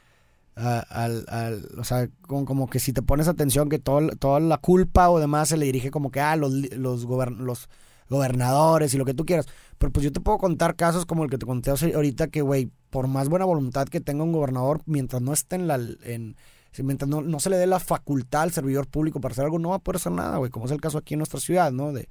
a- 0.57 0.81
al, 0.81 1.25
al- 1.29 1.69
o 1.79 1.85
sea, 1.85 2.09
como, 2.23 2.45
como 2.45 2.69
que 2.71 2.81
si 2.81 2.93
te 2.93 3.03
pones 3.03 3.29
atención 3.29 3.69
que 3.69 3.79
todo, 3.79 4.09
toda 4.19 4.41
la 4.41 4.59
culpa 4.59 5.09
o 5.11 5.19
demás 5.21 5.49
se 5.49 5.57
le 5.57 5.67
dirige 5.67 5.91
como 5.91 6.11
que 6.11 6.21
a 6.21 6.37
los, 6.37 6.53
li- 6.53 6.69
los, 6.71 7.07
gobern- 7.07 7.39
los 7.39 7.69
gobernadores 8.09 8.93
y 8.95 8.99
lo 8.99 9.05
que 9.05 9.15
tú 9.15 9.25
quieras. 9.25 9.47
Pero 9.79 9.93
pues 9.93 10.05
yo 10.05 10.13
te 10.13 10.21
puedo 10.21 10.39
contar 10.39 10.77
casos 10.77 11.07
como 11.07 11.25
el 11.25 11.31
que 11.31 11.39
te 11.39 11.47
conté 11.47 11.71
ahorita 11.71 12.29
que, 12.29 12.43
güey, 12.43 12.71
por 12.91 13.07
más 13.07 13.29
buena 13.29 13.45
voluntad 13.45 13.87
que 13.89 14.01
tenga 14.01 14.25
un 14.25 14.33
gobernador, 14.33 14.83
mientras 14.87 15.23
no 15.23 15.33
esté 15.33 15.57
en 15.57 15.69
la... 15.69 15.77
En, 16.03 16.37
si 16.73 16.83
mientras 16.83 17.09
no, 17.09 17.21
no 17.21 17.41
se 17.41 17.51
le 17.51 17.57
dé 17.57 17.67
la 17.67 17.81
facultad 17.81 18.43
al 18.43 18.53
servidor 18.53 18.87
público 18.87 19.21
para 19.21 19.33
hacer 19.33 19.45
algo, 19.45 19.59
no 19.59 19.71
va 19.71 19.77
a 19.77 19.81
poder 19.81 19.97
hacer 19.97 20.13
nada, 20.13 20.37
güey, 20.39 20.51
como 20.51 20.67
es 20.67 20.73
el 20.73 20.81
caso 20.81 20.99
aquí 20.99 21.15
en 21.15 21.19
nuestra 21.19 21.41
ciudad, 21.41 21.73
¿no? 21.73 21.93
De 21.93 22.09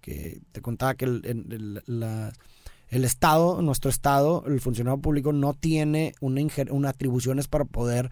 que 0.00 0.40
te 0.52 0.60
contaba 0.60 0.94
que 0.94 1.04
el, 1.06 1.22
el- 1.24 1.82
la, 1.86 2.32
el 2.88 3.04
Estado, 3.04 3.60
nuestro 3.62 3.90
Estado, 3.90 4.44
el 4.46 4.60
funcionario 4.60 5.00
público 5.00 5.32
no 5.32 5.54
tiene 5.54 6.14
una, 6.20 6.42
una 6.70 6.90
atribuciones 6.90 7.48
para 7.48 7.64
poder 7.64 8.10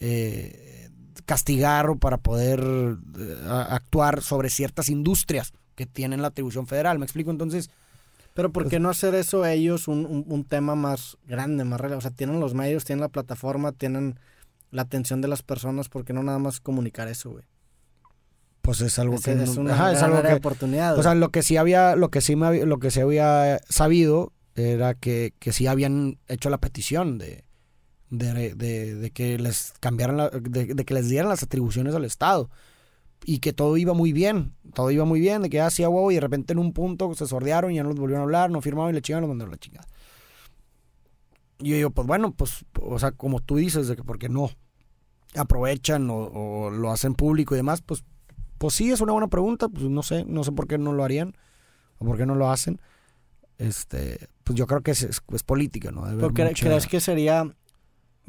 eh, 0.00 0.88
castigar 1.24 1.90
o 1.90 1.96
para 1.96 2.18
poder 2.18 2.60
eh, 2.60 3.36
actuar 3.68 4.22
sobre 4.22 4.50
ciertas 4.50 4.88
industrias 4.88 5.52
que 5.74 5.86
tienen 5.86 6.22
la 6.22 6.28
atribución 6.28 6.66
federal. 6.66 6.98
¿Me 6.98 7.04
explico? 7.04 7.30
Entonces, 7.30 7.70
Pero 8.34 8.50
¿por 8.50 8.68
qué 8.68 8.80
no 8.80 8.88
hacer 8.90 9.14
eso 9.14 9.44
ellos 9.46 9.88
un, 9.88 10.06
un, 10.06 10.24
un 10.26 10.44
tema 10.44 10.74
más 10.74 11.16
grande, 11.26 11.64
más 11.64 11.80
relevante? 11.80 12.06
O 12.06 12.10
sea, 12.10 12.16
tienen 12.16 12.40
los 12.40 12.54
medios, 12.54 12.84
tienen 12.84 13.02
la 13.02 13.08
plataforma, 13.08 13.72
tienen 13.72 14.18
la 14.70 14.82
atención 14.82 15.20
de 15.20 15.28
las 15.28 15.42
personas, 15.42 15.88
¿por 15.88 16.04
qué 16.04 16.12
no 16.12 16.22
nada 16.22 16.38
más 16.38 16.60
comunicar 16.60 17.08
eso, 17.08 17.30
güey? 17.30 17.44
pues 18.60 18.82
es 18.82 18.98
algo 18.98 19.14
Es, 19.14 19.24
que 19.24 19.32
es 19.32 19.54
no- 19.56 19.62
una 19.62 19.72
ajá, 19.74 19.92
es 19.92 19.98
gran 20.00 20.10
algo 20.14 20.28
que 20.28 20.34
oportunidad. 20.34 20.98
O 20.98 21.02
sea, 21.02 21.14
lo 21.14 21.30
que 21.30 21.42
sí 21.42 21.56
había, 21.56 21.96
lo 21.96 22.10
que 22.10 22.20
sí 22.20 22.36
me 22.36 22.46
había- 22.46 22.66
lo 22.66 22.78
que 22.78 22.90
se 22.90 23.00
había 23.00 23.60
sabido 23.70 24.34
era 24.56 24.92
que, 24.94 25.32
que 25.38 25.52
sí 25.52 25.66
habían 25.66 26.18
hecho 26.28 26.50
la 26.50 26.58
petición 26.58 27.16
de, 27.16 27.44
de, 28.10 28.54
de- 28.54 28.94
de 28.94 29.10
que 29.10 29.38
les 29.38 29.72
cambiaran 29.80 30.18
la- 30.18 30.28
de, 30.28 30.66
de 30.74 30.84
que 30.84 30.92
les 30.94 31.08
dieran 31.08 31.30
las 31.30 31.42
atribuciones 31.42 31.94
al 31.94 32.04
Estado. 32.04 32.50
Y 33.24 33.38
que 33.38 33.54
todo 33.54 33.76
iba 33.78 33.94
muy 33.94 34.12
bien, 34.12 34.52
todo 34.74 34.90
iba 34.90 35.04
muy 35.06 35.18
bien, 35.20 35.40
de 35.42 35.48
que 35.50 35.60
hacía 35.62 35.88
huevo 35.88 36.10
y 36.12 36.16
de 36.16 36.20
repente 36.20 36.52
en 36.52 36.58
un 36.58 36.72
punto 36.74 37.12
se 37.14 37.26
sordearon 37.26 37.72
y 37.72 37.76
ya 37.76 37.82
no 37.84 37.88
los 37.88 37.98
volvieron 37.98 38.20
a 38.20 38.24
hablar, 38.24 38.50
no 38.50 38.60
firmaron 38.60 38.90
y 38.90 38.94
le 38.94 39.00
chingaron, 39.02 39.22
los 39.22 39.28
mandaron 39.30 39.52
a 39.52 39.56
la 39.56 39.60
chingada. 39.60 39.88
Y 41.60 41.70
yo 41.70 41.76
digo, 41.76 41.90
pues 41.90 42.06
bueno, 42.06 42.32
pues, 42.32 42.64
o 42.80 42.98
sea, 42.98 43.12
como 43.12 43.40
tú 43.40 43.56
dices, 43.56 43.88
de 43.88 43.96
que 43.96 44.04
porque 44.04 44.28
no 44.28 44.50
aprovechan 45.34 46.08
o, 46.10 46.16
o 46.16 46.70
lo 46.70 46.90
hacen 46.90 47.14
público 47.14 47.54
y 47.54 47.58
demás, 47.58 47.82
pues 47.82 48.04
pues 48.58 48.74
sí, 48.74 48.90
es 48.90 49.00
una 49.00 49.12
buena 49.12 49.28
pregunta. 49.28 49.68
Pues 49.68 49.84
no 49.84 50.02
sé, 50.02 50.24
no 50.24 50.42
sé 50.42 50.50
por 50.52 50.66
qué 50.66 50.78
no 50.78 50.92
lo 50.92 51.04
harían 51.04 51.34
o 51.98 52.04
por 52.04 52.16
qué 52.16 52.26
no 52.26 52.34
lo 52.34 52.50
hacen. 52.50 52.80
Este, 53.56 54.28
pues 54.44 54.56
yo 54.58 54.66
creo 54.66 54.80
que 54.82 54.92
es, 54.92 55.02
es- 55.02 55.22
es 55.32 55.42
política, 55.42 55.90
¿no? 55.92 56.04
Debe 56.06 56.16
¿Pero 56.16 56.26
haber 56.28 56.34
cre- 56.46 56.48
mucha- 56.50 56.66
crees 56.66 56.86
que 56.86 57.00
sería, 57.00 57.40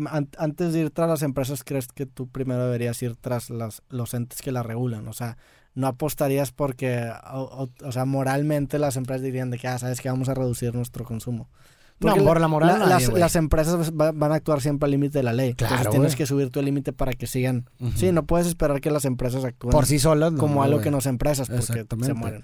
an- 0.06 0.30
antes 0.38 0.74
de 0.74 0.80
ir 0.82 0.90
tras 0.92 1.10
las 1.10 1.22
empresas, 1.24 1.64
crees 1.64 1.88
que 1.88 2.06
tú 2.06 2.28
primero 2.28 2.64
deberías 2.66 3.02
ir 3.02 3.16
tras 3.16 3.50
las, 3.50 3.82
los 3.90 4.14
entes 4.14 4.42
que 4.42 4.52
la 4.52 4.62
regulan? 4.64 5.08
O 5.08 5.14
sea, 5.14 5.38
no 5.76 5.88
apostarías 5.88 6.52
porque, 6.52 7.12
o, 7.32 7.42
o- 7.82 7.88
o 7.88 7.92
sea, 7.92 8.06
moralmente 8.06 8.78
las 8.80 8.98
empresas 8.98 9.24
dirían 9.24 9.50
de 9.50 9.58
que, 9.60 9.68
ah, 9.68 9.78
sabes 9.80 10.02
que 10.02 10.10
vamos 10.10 10.30
a 10.30 10.34
reducir 10.36 10.74
nuestro 10.76 11.06
consumo. 11.06 11.50
No, 12.02 12.12
Porque 12.12 12.22
por 12.22 12.39
la 12.39 12.47
moral 12.47 12.80
la- 12.80 12.86
nadie, 12.88 13.08
las, 13.20 13.36
empresas 13.36 13.91
va- 13.91 14.14
van 14.14 14.32
a 14.32 14.36
actuar 14.36 14.62
siempre 14.62 14.86
al 14.86 14.91
límite 14.91 15.18
de 15.20 15.24
la 15.24 15.34
ley. 15.34 15.54
Claro, 15.54 15.76
Entonces 15.76 15.91
tienes 15.91 16.16
que 16.16 16.26
subir 16.26 16.50
tu 16.50 16.62
límite 16.62 16.93
para 16.93 17.12
que 17.14 17.28
sigan. 17.28 17.70
Sí, 17.95 18.12
no 18.14 18.26
puedes 18.26 18.47
esperar 18.47 18.80
que 18.80 18.89
las 18.89 19.04
empresas 19.06 19.43
actúen 19.43 19.72
por 19.72 19.86
sí 19.86 20.00
solas, 20.00 20.32
no, 20.32 20.39
como 20.39 20.64
algo 20.64 20.78
güey. 20.78 20.84
que 20.86 20.91
no 20.91 21.02
son 21.02 21.12
empresas 21.16 21.50
porque 21.50 21.62
se 21.64 21.74
Exactamente. 21.74 22.14
mueren. 22.14 22.43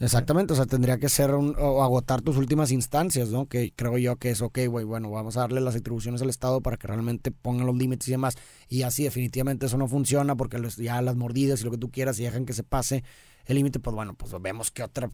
Exactamente, 0.00 0.54
o 0.54 0.56
sea, 0.56 0.64
tendría 0.64 0.96
que 0.98 1.10
ser 1.10 1.34
un, 1.34 1.54
o 1.58 1.82
agotar 1.82 2.22
tus 2.22 2.36
últimas 2.38 2.72
instancias, 2.72 3.28
¿no? 3.28 3.46
Que 3.46 3.70
creo 3.76 3.98
yo 3.98 4.16
que 4.16 4.30
es, 4.30 4.40
ok, 4.40 4.58
güey, 4.68 4.84
bueno, 4.86 5.10
vamos 5.10 5.36
a 5.36 5.40
darle 5.40 5.60
las 5.60 5.76
atribuciones 5.76 6.22
al 6.22 6.30
Estado 6.30 6.62
para 6.62 6.78
que 6.78 6.86
realmente 6.86 7.30
pongan 7.30 7.66
los 7.66 7.76
límites 7.76 8.08
y 8.08 8.12
demás. 8.12 8.36
Y 8.68 8.82
así 8.82 9.02
definitivamente 9.04 9.66
eso 9.66 9.76
no 9.76 9.88
funciona 9.88 10.36
porque 10.36 10.58
los- 10.58 10.76
ya 10.76 11.02
las 11.02 11.16
mordidas 11.16 11.60
y 11.60 11.64
lo 11.64 11.70
que 11.70 11.76
tú 11.78 11.90
quieras 11.90 12.18
y 12.18 12.22
dejan 12.24 12.46
que 12.46 12.54
se 12.54 12.62
pase 12.62 13.04
el 13.44 13.56
límite, 13.56 13.78
pues 13.78 13.94
bueno, 13.94 14.14
pues 14.14 14.32
vemos 14.40 14.70
qué 14.70 14.82
otra 14.82 15.10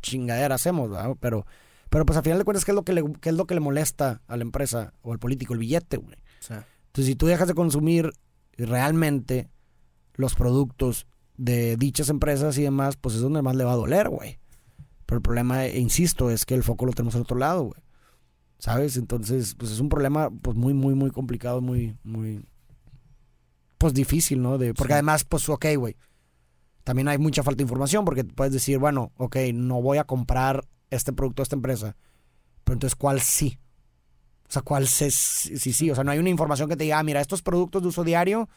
chingadera 0.00 0.54
hacemos, 0.54 0.88
¿verdad? 0.90 1.16
Pero, 1.20 1.44
pero 1.92 2.06
pues 2.06 2.16
al 2.16 2.22
final 2.24 2.38
de 2.38 2.44
cuentas, 2.44 2.64
¿qué 2.64 2.70
es 2.70 2.74
lo 2.74 2.84
que 2.84 2.94
le, 2.94 3.04
qué 3.20 3.28
es 3.28 3.34
lo 3.36 3.46
que 3.46 3.52
le 3.54 3.60
molesta 3.60 4.22
a 4.26 4.36
la 4.38 4.42
empresa 4.42 4.94
o 5.02 5.12
al 5.12 5.18
político? 5.18 5.52
El 5.52 5.58
billete, 5.60 5.98
güey. 5.98 6.16
Entonces, 6.40 7.04
si 7.06 7.14
tú 7.14 7.26
dejas 7.26 7.48
de 7.48 7.54
consumir 7.54 8.10
realmente 8.56 9.50
los 10.14 10.34
productos 10.34 11.06
de 11.36 11.76
dichas 11.76 12.08
empresas 12.08 12.56
y 12.56 12.62
demás, 12.62 12.96
pues 12.96 13.14
es 13.16 13.20
donde 13.20 13.42
más 13.42 13.56
le 13.56 13.64
va 13.64 13.72
a 13.72 13.76
doler, 13.76 14.08
güey. 14.08 14.38
Pero 15.04 15.18
el 15.18 15.22
problema, 15.22 15.66
e 15.66 15.78
insisto, 15.78 16.30
es 16.30 16.46
que 16.46 16.54
el 16.54 16.62
foco 16.62 16.86
lo 16.86 16.92
tenemos 16.92 17.14
al 17.14 17.22
otro 17.22 17.36
lado, 17.36 17.64
güey. 17.64 17.82
¿Sabes? 18.58 18.96
Entonces, 18.96 19.54
pues 19.58 19.70
es 19.72 19.80
un 19.80 19.88
problema 19.90 20.30
pues 20.30 20.56
muy, 20.56 20.72
muy, 20.72 20.94
muy 20.94 21.10
complicado, 21.10 21.60
muy, 21.60 21.94
muy, 22.04 22.42
pues 23.78 23.92
difícil, 23.92 24.40
¿no? 24.40 24.56
De, 24.56 24.72
porque 24.72 24.92
Sí. 24.92 24.94
además, 24.94 25.24
pues, 25.24 25.48
ok, 25.48 25.66
güey. 25.76 25.96
También 26.84 27.08
hay 27.08 27.18
mucha 27.18 27.42
falta 27.42 27.58
de 27.58 27.64
información 27.64 28.04
porque 28.04 28.24
puedes 28.24 28.52
decir, 28.52 28.78
bueno, 28.78 29.12
ok, 29.16 29.36
no 29.54 29.82
voy 29.82 29.98
a 29.98 30.04
comprar 30.04 30.64
este 30.94 31.12
producto 31.12 31.42
esta 31.42 31.56
empresa. 31.56 31.96
Pero 32.64 32.74
entonces, 32.74 32.96
¿cuál 32.96 33.20
sí? 33.20 33.58
O 34.48 34.52
sea, 34.52 34.62
¿cuál 34.62 34.86
sí, 34.86 35.10
sí, 35.10 35.72
sí? 35.72 35.90
O 35.90 35.94
sea, 35.94 36.04
no 36.04 36.10
hay 36.10 36.18
una 36.18 36.28
información 36.30 36.68
que 36.68 36.76
te 36.76 36.84
diga, 36.84 36.98
ah, 36.98 37.02
mira, 37.02 37.20
estos 37.20 37.42
productos 37.42 37.82
de 37.82 37.88
uso 37.88 38.04
diario 38.04 38.48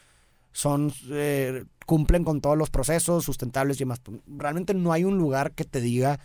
son, 0.52 0.92
eh, 1.10 1.64
cumplen 1.86 2.24
con 2.24 2.40
todos 2.40 2.56
los 2.56 2.70
procesos 2.70 3.24
sustentables 3.24 3.76
y 3.76 3.80
demás. 3.80 4.00
Realmente 4.26 4.74
no 4.74 4.92
hay 4.92 5.04
un 5.04 5.18
lugar 5.18 5.52
que 5.52 5.64
te 5.64 5.80
diga 5.80 6.20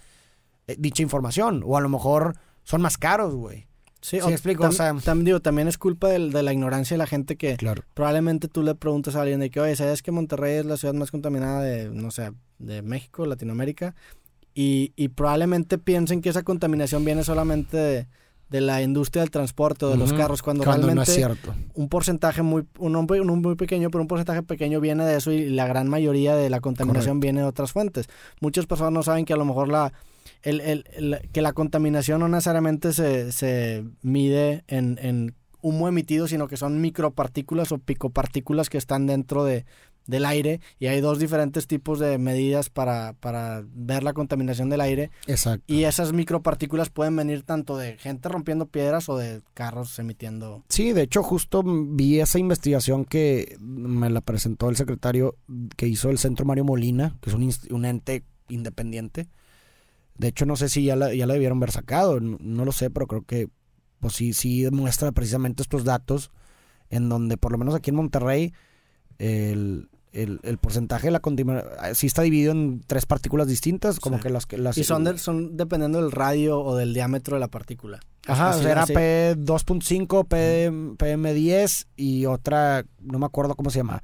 eh, 0.68 0.76
dicha 0.78 1.02
información. 1.04 1.64
O 1.66 1.76
a 1.78 1.82
lo 1.82 1.90
mejor 1.90 2.36
son 2.64 2.82
más 2.82 2.98
caros, 2.98 3.34
güey. 3.34 3.68
sí, 4.02 4.20
Sí, 4.20 4.32
explico, 4.32 4.64
tam- 4.64 4.70
o 4.70 4.72
sea- 4.72 4.94
tam- 4.94 5.24
digo, 5.24 5.40
también 5.42 5.68
es 5.68 5.78
culpa 5.78 6.08
del- 6.10 6.32
de 6.32 6.42
la 6.44 6.54
ignorancia 6.54 6.96
de 6.96 7.00
la 7.00 7.06
gente 7.08 7.36
que 7.36 7.56
Claro. 7.58 7.84
probablemente 7.94 8.48
tú 8.48 8.64
le 8.64 8.74
preguntas 8.76 9.16
a 9.16 9.22
alguien 9.22 9.40
de 9.40 9.50
que, 9.52 9.60
oye, 9.60 9.76
¿sabes 9.76 10.02
que 10.02 10.12
Monterrey 10.12 10.58
es 10.58 10.66
la 10.66 10.78
ciudad 10.78 10.94
más 10.96 11.12
contaminada 11.12 11.62
de, 11.62 11.90
no 11.90 12.10
sé, 12.12 12.32
de 12.58 12.82
México, 12.82 13.26
Latinoamérica? 13.28 13.94
Y, 14.54 14.92
y 14.96 15.08
probablemente 15.10 15.78
piensen 15.78 16.22
que 16.22 16.30
esa 16.30 16.44
contaminación 16.44 17.06
viene 17.06 17.24
solamente 17.24 17.78
de, 17.78 18.08
de 18.50 18.60
la 18.62 18.82
industria 18.82 19.22
del 19.22 19.32
transporte 19.32 19.86
o 19.86 19.90
de 19.90 19.96
los 19.98 20.12
carros, 20.12 20.42
cuando, 20.42 20.66
Cuando 20.66 20.88
realmente 20.88 20.96
no 20.96 21.02
es 21.04 21.16
cierto. 21.16 21.56
un 21.74 21.88
porcentaje 21.88 22.42
muy, 22.42 22.66
un, 22.80 22.96
un 22.98 23.42
muy- 23.42 23.56
pequeño, 23.56 23.90
pero 23.90 24.02
un 24.02 24.10
porcentaje 24.10 24.44
pequeño 24.44 24.82
viene 24.82 25.06
de 25.06 25.16
eso 25.18 25.32
y 25.32 25.50
la 25.50 25.68
gran 25.68 25.88
mayoría 25.88 26.36
de 26.36 26.50
la 26.50 26.60
contaminación 26.60 27.22
viene 27.22 27.40
de 27.42 27.48
otras 27.48 27.72
fuentes. 27.72 28.08
Muchas 28.42 28.66
personas 28.66 28.92
no 28.92 29.04
saben 29.04 29.24
que 29.24 29.32
a 29.32 29.38
lo 29.38 29.46
mejor 29.46 29.70
la, 29.70 29.94
el, 30.44 30.60
el- 30.60 30.86
el- 30.96 31.30
que 31.32 31.42
la 31.42 31.54
contaminación 31.54 32.20
no 32.20 32.28
necesariamente 32.28 32.92
se, 32.92 33.32
se 33.32 33.86
mide 34.02 34.66
en, 34.68 35.00
en 35.02 35.34
humo 35.62 35.88
emitido, 35.88 36.28
sino 36.28 36.48
que 36.50 36.58
son 36.58 36.82
micropartículas 36.82 37.72
o 37.72 37.78
picopartículas 37.78 38.70
que 38.70 38.78
están 38.80 39.08
dentro 39.08 39.46
de, 39.46 39.64
del 40.08 40.26
aire 40.26 40.62
y 40.80 40.88
hay 40.88 41.02
dos 41.02 41.20
diferentes 41.20 41.68
tipos 41.68 42.00
de 42.00 42.18
medidas 42.18 42.70
para, 42.70 43.14
para 43.14 43.64
ver 43.74 44.04
la 44.04 44.14
contaminación 44.14 44.70
del 44.70 44.82
aire 44.82 45.12
Exacto. 45.28 45.64
y 45.68 45.84
esas 45.84 46.12
micropartículas 46.14 46.90
pueden 46.90 47.16
venir 47.16 47.44
tanto 47.44 47.78
de 47.78 47.98
gente 47.98 48.30
rompiendo 48.30 48.66
piedras 48.66 49.10
o 49.10 49.18
de 49.18 49.42
carros 49.54 49.98
emitiendo 50.00 50.64
Sí, 50.70 50.94
de 50.94 51.04
hecho 51.04 51.24
justo 51.24 51.64
vi 51.66 52.20
esa 52.20 52.40
investigación 52.40 53.06
que 53.06 53.58
me 53.60 54.10
la 54.10 54.22
presentó 54.22 54.70
el 54.70 54.76
secretario 54.76 55.36
que 55.78 55.88
hizo 55.88 56.10
el 56.10 56.18
Centro 56.18 56.46
Mario 56.46 56.64
Molina, 56.64 57.18
que 57.22 57.30
es 57.30 57.36
un, 57.36 57.86
ente 57.86 58.24
independiente. 58.50 59.28
De 60.18 60.28
hecho 60.28 60.46
no 60.46 60.56
sé 60.56 60.70
si 60.70 60.84
ya 60.84 60.96
la, 60.96 61.14
ya 61.14 61.26
la 61.26 61.34
debieron 61.34 61.58
haber 61.58 61.72
sacado, 61.72 62.20
no, 62.20 62.38
no 62.40 62.66
lo 62.66 62.72
sé, 62.72 62.90
pero 62.90 63.08
creo 63.08 63.24
que 63.24 63.50
pues 64.00 64.14
sí, 64.14 64.34
sí 64.34 64.68
muestra 64.72 65.12
precisamente 65.12 65.62
estos 65.62 65.84
datos 65.84 66.32
en 66.90 67.08
donde 67.08 67.38
por 67.38 67.52
lo 67.52 67.58
menos 67.58 67.76
aquí 67.76 67.92
en 67.92 67.96
Monterrey 67.96 68.54
el, 69.20 69.90
el, 70.14 70.40
el 70.44 70.58
porcentaje 70.58 71.08
de 71.08 71.12
la 71.12 71.20
contaminación 71.22 71.72
sí 71.96 72.08
está 72.08 72.22
dividido 72.22 72.52
en 72.52 72.82
tres 72.86 73.06
partículas 73.06 73.48
distintas, 73.48 74.00
como 74.00 74.18
Sí. 74.18 74.24
que 74.24 74.30
las 74.30 74.46
que 74.46 74.58
las 74.58 74.78
Y 74.78 74.84
son, 74.84 75.04
del- 75.06 75.20
son 75.20 75.56
dependiendo 75.56 76.02
del 76.02 76.12
radio 76.12 76.60
o 76.60 76.76
del 76.76 76.94
diámetro 76.94 77.36
de 77.36 77.40
la 77.40 77.48
partícula. 77.48 78.00
Ajá, 78.28 78.56
o 78.56 78.62
sea, 78.62 78.72
era 78.72 78.84
así- 78.84 78.94
P2.5, 78.94 80.26
P, 80.28 80.70
PM10 80.98 81.88
y 81.96 82.26
otra, 82.26 82.86
no 83.02 83.20
me 83.20 83.26
acuerdo 83.26 83.56
cómo 83.56 83.70
se 83.70 83.78
llama. 83.80 84.04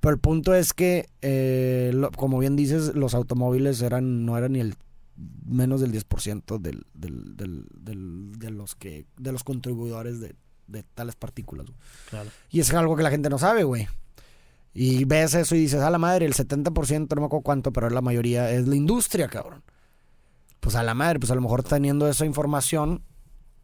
Pero 0.00 0.12
el 0.14 0.20
punto 0.20 0.54
es 0.54 0.72
que, 0.74 1.06
eh, 1.22 1.92
lo- 1.94 2.10
como 2.10 2.38
bien 2.38 2.56
dices, 2.56 2.94
los 2.94 3.14
automóviles 3.14 3.80
eran 3.80 4.26
no 4.26 4.36
eran 4.36 4.52
ni 4.52 4.60
el 4.60 4.74
menos 5.46 5.80
del 5.80 5.92
10% 5.92 6.58
del, 6.58 6.84
del, 6.94 7.36
del, 7.36 7.66
del- 7.78 8.32
de 8.38 8.50
los 8.50 8.74
que 8.74 9.06
de 9.16 9.30
los 9.32 9.44
contribuidores 9.44 10.18
de, 10.20 10.34
de 10.66 10.82
tales 10.82 11.14
partículas. 11.14 11.66
Claro. 12.10 12.28
Y 12.50 12.60
es 12.60 12.74
algo 12.74 12.96
que 12.96 13.02
la 13.04 13.10
gente 13.10 13.30
no 13.30 13.38
sabe, 13.38 13.62
güey. 13.62 13.86
Y 14.74 15.04
ves 15.04 15.34
eso 15.34 15.54
y 15.54 15.60
dices, 15.60 15.80
a 15.80 15.90
la 15.90 15.98
madre, 15.98 16.26
el 16.26 16.34
70%, 16.34 17.14
no 17.14 17.20
me 17.20 17.26
acuerdo 17.26 17.42
cuánto, 17.44 17.72
pero 17.72 17.88
la 17.90 18.00
mayoría 18.00 18.50
es 18.50 18.66
la 18.66 18.74
industria, 18.74 19.28
cabrón. 19.28 19.62
Pues 20.60 20.74
a 20.74 20.82
la 20.82 20.94
madre, 20.94 21.20
pues 21.20 21.30
a 21.30 21.34
lo 21.36 21.40
mejor 21.40 21.62
teniendo 21.62 22.08
esa 22.08 22.24
información, 22.26 23.02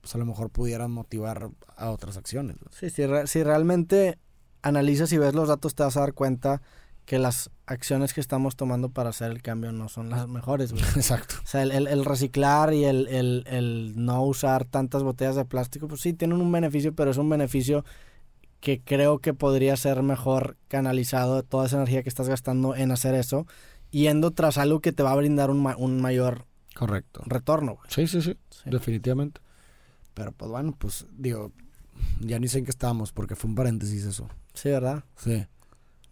pues 0.02 0.14
a 0.14 0.18
lo 0.18 0.26
mejor 0.26 0.50
pudieran 0.50 0.90
motivar 0.92 1.50
a 1.76 1.90
otras 1.90 2.16
acciones. 2.16 2.56
güey. 2.60 2.70
Sí, 2.78 2.90
si, 2.90 3.06
re- 3.06 3.26
si 3.26 3.42
realmente 3.42 4.18
analizas 4.62 5.10
y 5.12 5.18
ves 5.18 5.34
los 5.34 5.48
datos, 5.48 5.74
te 5.74 5.82
vas 5.82 5.96
a 5.96 6.00
dar 6.00 6.12
cuenta 6.14 6.62
que 7.06 7.18
las 7.18 7.50
acciones 7.66 8.12
que 8.14 8.20
estamos 8.20 8.54
tomando 8.54 8.90
para 8.90 9.08
hacer 9.10 9.32
el 9.32 9.42
cambio 9.42 9.72
no 9.72 9.88
son 9.88 10.10
las 10.10 10.28
mejores. 10.28 10.70
güey. 10.72 10.84
Exacto. 10.94 11.34
O 11.42 11.46
sea, 11.46 11.62
el, 11.62 11.72
el- 11.72 11.86
el 11.88 12.04
reciclar 12.04 12.72
y 12.72 12.84
el, 12.84 13.08
el- 13.08 13.44
el 13.48 13.94
no 13.96 14.22
usar 14.22 14.64
tantas 14.64 15.02
botellas 15.02 15.34
de 15.34 15.44
plástico, 15.44 15.88
pues 15.88 16.02
sí, 16.02 16.12
tienen 16.12 16.40
un 16.40 16.52
beneficio, 16.52 16.94
pero 16.94 17.10
es 17.10 17.16
un 17.16 17.28
beneficio 17.28 17.84
que 18.60 18.80
creo 18.80 19.18
que 19.20 19.32
podría 19.34 19.76
ser 19.76 20.02
mejor 20.02 20.56
canalizado 20.68 21.42
toda 21.42 21.66
esa 21.66 21.76
energía 21.76 22.02
que 22.02 22.08
estás 22.08 22.28
gastando 22.28 22.74
en 22.76 22.92
hacer 22.92 23.14
eso, 23.14 23.46
yendo 23.90 24.30
tras 24.32 24.58
algo 24.58 24.80
que 24.80 24.92
te 24.92 25.02
va 25.02 25.12
a 25.12 25.16
brindar 25.16 25.50
un, 25.50 25.62
ma- 25.62 25.76
un 25.76 26.00
mayor 26.00 26.44
Correcto. 26.74 27.22
retorno. 27.26 27.76
güey. 27.76 27.86
Sí, 27.88 28.06
sí, 28.06 28.22
sí, 28.22 28.36
Sí. 28.50 28.70
definitivamente. 28.70 29.40
Pero 30.14 30.32
pues 30.32 30.50
bueno, 30.50 30.74
pues 30.78 31.06
digo, 31.16 31.52
ya 32.20 32.38
ni 32.38 32.48
sé 32.48 32.58
en 32.58 32.64
qué 32.64 32.70
estábamos, 32.70 33.12
porque 33.12 33.34
fue 33.36 33.48
un 33.48 33.54
paréntesis 33.56 34.04
eso. 34.04 34.28
Sí, 34.54 34.68
¿verdad? 34.68 35.04
Sí. 35.16 35.46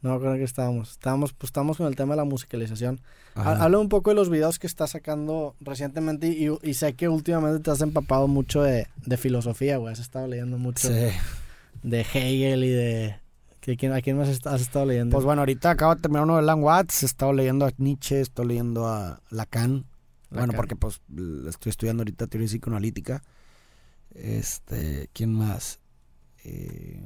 No 0.01 0.11
me 0.11 0.17
acuerdo 0.17 0.35
en 0.35 0.41
qué 0.41 0.45
estábamos. 0.45 0.93
Estábamos, 0.93 1.33
pues 1.33 1.49
estamos 1.49 1.77
con 1.77 1.87
el 1.89 1.97
tema 1.97 2.13
de 2.15 2.19
la 2.19 2.25
musicalización. 2.25 3.01
Ha- 3.35 3.65
Habla 3.65 3.79
un 3.79 3.89
poco 3.89 4.11
de 4.11 4.17
los 4.17 4.31
videos 4.31 4.59
que 4.61 4.69
estás 4.69 4.91
sacando 4.91 5.57
recientemente 5.61 6.29
y, 6.29 6.49
y 6.63 6.75
sé 6.75 6.95
que 6.95 7.09
últimamente 7.09 7.61
te 7.61 7.71
has 7.73 7.81
empapado 7.81 8.29
mucho 8.29 8.63
de, 8.63 8.87
de 9.05 9.17
filosofía, 9.17 9.77
güey. 9.77 9.93
Has 9.93 9.99
estado 9.99 10.29
leyendo 10.29 10.57
mucho 10.57 10.89
Sí. 10.89 10.95
De 11.83 12.01
Hegel 12.01 12.65
y 12.65 12.69
de... 12.69 13.17
¿de 13.67 13.77
quién- 13.77 13.93
¿A 13.93 14.01
quién 14.01 14.17
más 14.17 14.29
has 14.47 14.61
estado 14.63 14.87
leyendo? 14.87 15.15
Pues 15.15 15.25
bueno, 15.25 15.43
ahorita 15.43 15.71
acabo 15.71 15.95
de 15.95 16.01
terminar 16.01 16.25
uno 16.25 16.35
de 16.35 16.39
Alan 16.41 16.63
Watts, 16.63 17.03
he 17.03 17.07
estado 17.07 17.33
leyendo 17.33 17.67
a 17.67 17.71
Nietzsche, 17.77 18.21
estoy 18.21 18.47
leyendo 18.47 18.87
a 18.87 19.21
Lacan. 19.31 19.85
Bueno, 20.31 20.53
porque 20.55 20.77
pues 20.77 21.01
estoy 21.49 21.71
estudiando 21.71 22.03
ahorita 22.03 22.27
teoría 22.27 22.49
psicoanalítica. 22.49 23.23
Este, 24.15 25.09
¿quién 25.13 25.33
más? 25.35 25.81
Eh, 26.45 27.03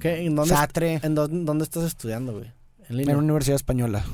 ¿Qué? 0.00 0.24
¿En 0.26 0.34
dónde, 0.34 0.54
Sartre, 0.54 1.00
en 1.02 1.14
dó- 1.16 1.28
dónde 1.28 1.64
estás 1.64 1.84
estudiando, 1.84 2.32
güey? 2.32 2.52
En 2.88 2.96
línea. 2.98 3.12
en 3.12 3.18
una 3.18 3.24
universidad 3.26 3.56
española, 3.56 4.04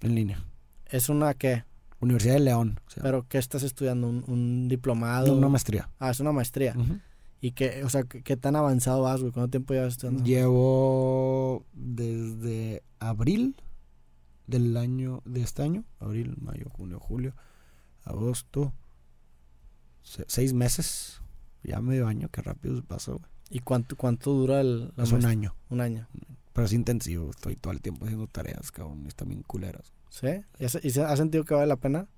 en 0.00 0.14
línea. 0.14 0.42
¿Es 0.86 1.08
una 1.08 1.34
qué? 1.34 1.64
Universidad 2.00 2.34
de 2.34 2.40
León. 2.40 2.80
o 2.86 2.90
sea, 2.90 3.02
¿Pero 3.02 3.26
qué 3.28 3.38
estás 3.38 3.62
estudiando? 3.62 4.08
¿Un, 4.08 4.24
un 4.26 4.68
diplomado? 4.68 5.34
una 5.34 5.48
maestría. 5.48 5.88
Ah, 5.98 6.10
es 6.10 6.20
una 6.20 6.32
maestría. 6.32 6.74
Ujú. 6.76 6.98
¿Y 7.46 7.52
qué, 7.52 7.84
o 7.84 7.88
sea, 7.88 8.02
qué, 8.02 8.36
tan 8.36 8.56
avanzado 8.56 9.02
vas, 9.02 9.20
güey? 9.20 9.30
¿Cuánto 9.32 9.50
tiempo 9.50 9.72
llevas 9.72 9.92
estudiando? 9.92 10.24
Llevo 10.24 11.64
desde 11.74 12.82
abril 12.98 13.54
del 14.48 14.76
año, 14.76 15.22
de 15.24 15.42
este 15.42 15.62
año, 15.62 15.84
abril, 16.00 16.34
mayo, 16.40 16.68
junio, 16.70 16.98
julio, 16.98 17.34
agosto, 18.04 18.72
se- 20.02 20.24
seis 20.28 20.52
meses, 20.54 21.20
ya 21.62 21.80
medio 21.80 22.06
año, 22.08 22.28
qué 22.30 22.42
rápido 22.42 22.76
se 22.76 22.82
pasó, 22.82 23.12
güey. 23.18 23.30
¿Y 23.50 23.60
cuánto, 23.60 23.94
cuánto 23.96 24.32
dura 24.32 24.60
el, 24.60 24.92
la 24.96 25.04
Es 25.04 25.12
un 25.12 25.24
año, 25.24 25.54
Un 25.70 25.80
año. 25.80 26.08
pero 26.52 26.66
es 26.66 26.72
intensivo, 26.72 27.30
estoy 27.30 27.54
todo 27.54 27.72
el 27.72 27.80
tiempo 27.80 28.06
haciendo 28.06 28.26
tareas, 28.26 28.72
cabrón, 28.72 29.02
y 29.04 29.08
están 29.08 29.28
bien 29.28 29.42
culeras. 29.42 29.92
¿Sí? 30.10 30.26
¿Y 30.58 30.64
has, 30.64 30.78
y 30.82 30.90
se- 30.90 31.02
has 31.04 31.18
sentido 31.18 31.44
que 31.44 31.54
vale 31.54 31.68
la 31.68 31.76
pena? 31.76 32.08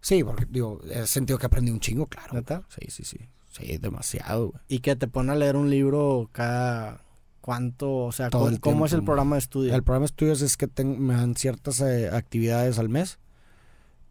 Sí, 0.00 0.24
porque, 0.24 0.46
digo, 0.48 0.80
he 0.90 1.06
sentido 1.06 1.38
que 1.38 1.44
aprendí 1.46 1.70
un 1.70 1.80
chingo, 1.80 2.06
claro. 2.06 2.32
¿Neta? 2.34 2.62
Sí, 2.68 2.90
sí, 2.90 3.04
sí, 3.04 3.18
sí, 3.52 3.78
demasiado, 3.78 4.48
güey. 4.50 4.62
Y 4.68 4.80
que 4.80 4.96
te 4.96 5.08
pone 5.08 5.32
a 5.32 5.36
leer 5.36 5.56
un 5.56 5.70
libro 5.70 6.28
cada... 6.32 7.00
¿Cuánto? 7.40 7.96
O 8.04 8.12
sea, 8.12 8.30
Todo 8.30 8.48
¿cómo, 8.60 8.86
es 8.86 8.92
el 8.92 9.02
programa 9.02 9.34
de 9.34 9.40
estudio? 9.40 9.74
El 9.74 9.82
programa 9.82 10.04
de 10.04 10.10
estudios 10.10 10.42
es 10.42 10.56
que 10.56 10.68
me 10.84 11.14
dan 11.14 11.34
ciertas 11.34 11.80
eh, 11.80 12.08
actividades 12.08 12.78
al 12.78 12.88
mes 12.88 13.18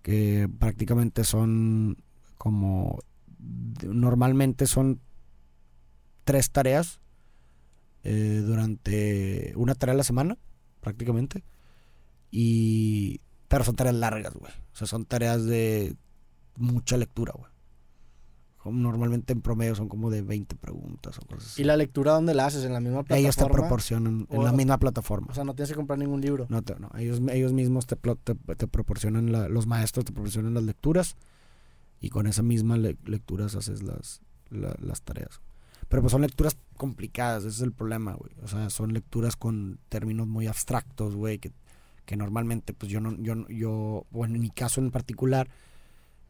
que 0.02 0.50
prácticamente 0.60 1.24
son 1.24 1.98
como 2.38 3.00
normalmente 3.84 4.68
son 4.68 5.00
tres 6.24 6.52
tareas 6.52 7.00
eh, 8.04 8.42
durante 8.46 9.54
una 9.56 9.76
tarea 9.76 9.94
a 9.94 9.98
la 9.98 10.04
semana 10.04 10.38
prácticamente 10.80 11.44
y 12.32 13.22
Pero 13.48 13.64
son 13.64 13.76
tareas 13.76 13.96
largas, 13.96 14.34
güey. 14.34 14.52
O 14.74 14.76
sea, 14.76 14.88
son 14.88 15.06
tareas 15.06 15.46
de 15.46 15.96
mucha 16.56 16.98
lectura, 16.98 17.34
güey. 17.38 17.51
Como 18.64 18.80
Normalmente 18.80 19.34
en 19.34 19.42
promedio 19.42 19.74
son 19.76 19.90
como 19.90 20.12
de 20.12 20.22
20 20.22 20.56
preguntas 20.56 21.18
o 21.18 21.22
cosas 21.26 21.48
así. 21.54 21.62
¿Y 21.64 21.66
la 21.66 21.76
lectura 21.78 22.14
dónde 22.14 22.34
la 22.36 22.46
haces? 22.46 22.64
¿En 22.64 22.74
la 22.74 22.80
misma 22.80 23.00
plataforma? 23.04 23.20
Ellos 23.20 23.36
te 23.36 23.42
proporcionan 23.46 24.28
en 24.30 24.44
la 24.44 24.52
misma 24.52 24.78
plataforma. 24.78 25.28
O 25.32 25.34
sea, 25.34 25.44
no 25.44 25.56
tienes 25.56 25.70
que 25.72 25.76
comprar 25.76 25.98
ningún 25.98 26.22
libro. 26.22 26.46
No, 26.50 26.62
te- 26.62 26.76
no, 26.80 26.90
ellos, 26.98 27.20
ellos 27.32 27.54
mismos 27.54 27.88
te, 27.88 27.96
te, 27.96 28.36
te 28.36 28.68
proporcionan, 28.68 29.32
la- 29.32 29.50
los 29.50 29.66
maestros 29.66 30.06
te 30.06 30.12
proporcionan 30.12 30.54
las 30.54 30.64
lecturas 30.64 31.16
y 32.00 32.10
con 32.10 32.28
esa 32.28 32.44
misma 32.44 32.78
le- 32.78 32.98
lecturas 33.06 33.56
haces 33.56 33.82
las, 33.82 34.22
la- 34.52 34.76
las 34.80 35.02
tareas. 35.02 35.42
Pero 35.90 36.04
pues 36.04 36.12
son 36.12 36.22
lecturas 36.22 36.56
complicadas, 36.78 37.44
ese 37.44 37.56
es 37.56 37.62
el 37.62 37.74
problema, 37.74 38.14
güey. 38.14 38.32
O 38.44 38.48
sea, 38.48 38.70
son 38.70 38.94
lecturas 38.94 39.36
con 39.36 39.80
términos 39.90 40.28
muy 40.28 40.46
abstractos, 40.48 41.16
güey, 41.16 41.40
que, 41.40 41.52
que 42.06 42.16
normalmente 42.16 42.74
pues 42.74 42.92
yo 42.92 43.02
no, 43.02 43.16
yo, 43.18 43.48
yo, 43.50 44.06
bueno, 44.12 44.36
en 44.36 44.42
mi 44.42 44.52
caso 44.52 44.80
en 44.82 44.92
particular, 44.92 45.50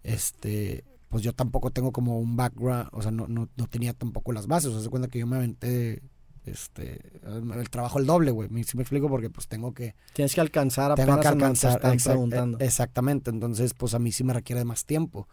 este, 0.04 0.84
pues 1.12 1.24
yo 1.24 1.34
tampoco 1.34 1.70
tengo 1.70 1.92
como 1.92 2.20
un 2.20 2.36
background, 2.36 2.90
o 2.94 3.02
sea, 3.04 3.12
no, 3.12 3.28
no, 3.28 3.48
no 3.56 3.68
tenía 3.68 3.94
tampoco 3.94 4.32
las 4.32 4.48
bases, 4.48 4.70
o 4.70 4.74
sea, 4.74 4.82
se 4.82 4.90
cuenta 4.90 5.08
que 5.10 5.20
yo 5.20 5.28
me 5.28 5.36
aventé, 5.36 6.02
este, 6.46 7.00
el 7.24 7.70
trabajo 7.70 8.00
el 8.00 8.08
doble, 8.08 8.32
güey, 8.32 8.50
si 8.64 8.76
me 8.78 8.82
explico, 8.82 9.08
porque 9.10 9.30
pues 9.30 9.48
tengo 9.48 9.74
que 9.76 9.94
Tienes 10.14 10.34
que 10.34 10.42
alcanzar 10.42 10.96
tengo 10.96 11.12
apenas 11.14 11.22
que 11.22 11.28
alcanzar 11.28 11.72
están 11.76 11.94
exact- 11.94 12.04
preguntando. 12.14 12.58
eh, 12.60 12.66
exactamente 12.66 13.30
entonces 13.30 13.76
pues 13.76 13.94
a 13.94 14.00
mí 14.00 14.12
sí 14.12 14.24
me 14.24 14.34
requiere 14.34 14.62
de 14.62 14.66
más 14.66 14.86
tiempo 14.86 15.28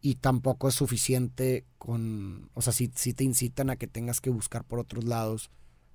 y 0.00 0.16
tampoco 0.16 0.68
es 0.68 0.74
suficiente 0.74 1.64
con 1.78 2.50
o 2.54 2.62
sea 2.62 2.72
sí, 2.72 2.88
sí 2.94 3.14
te 3.14 3.24
incitan 3.24 3.68
a 3.70 3.76
que 3.76 3.88
tengas 3.88 4.20
que 4.20 4.30
buscar 4.30 4.62
por 4.62 4.78
otros 4.78 5.02
lados 5.04 5.50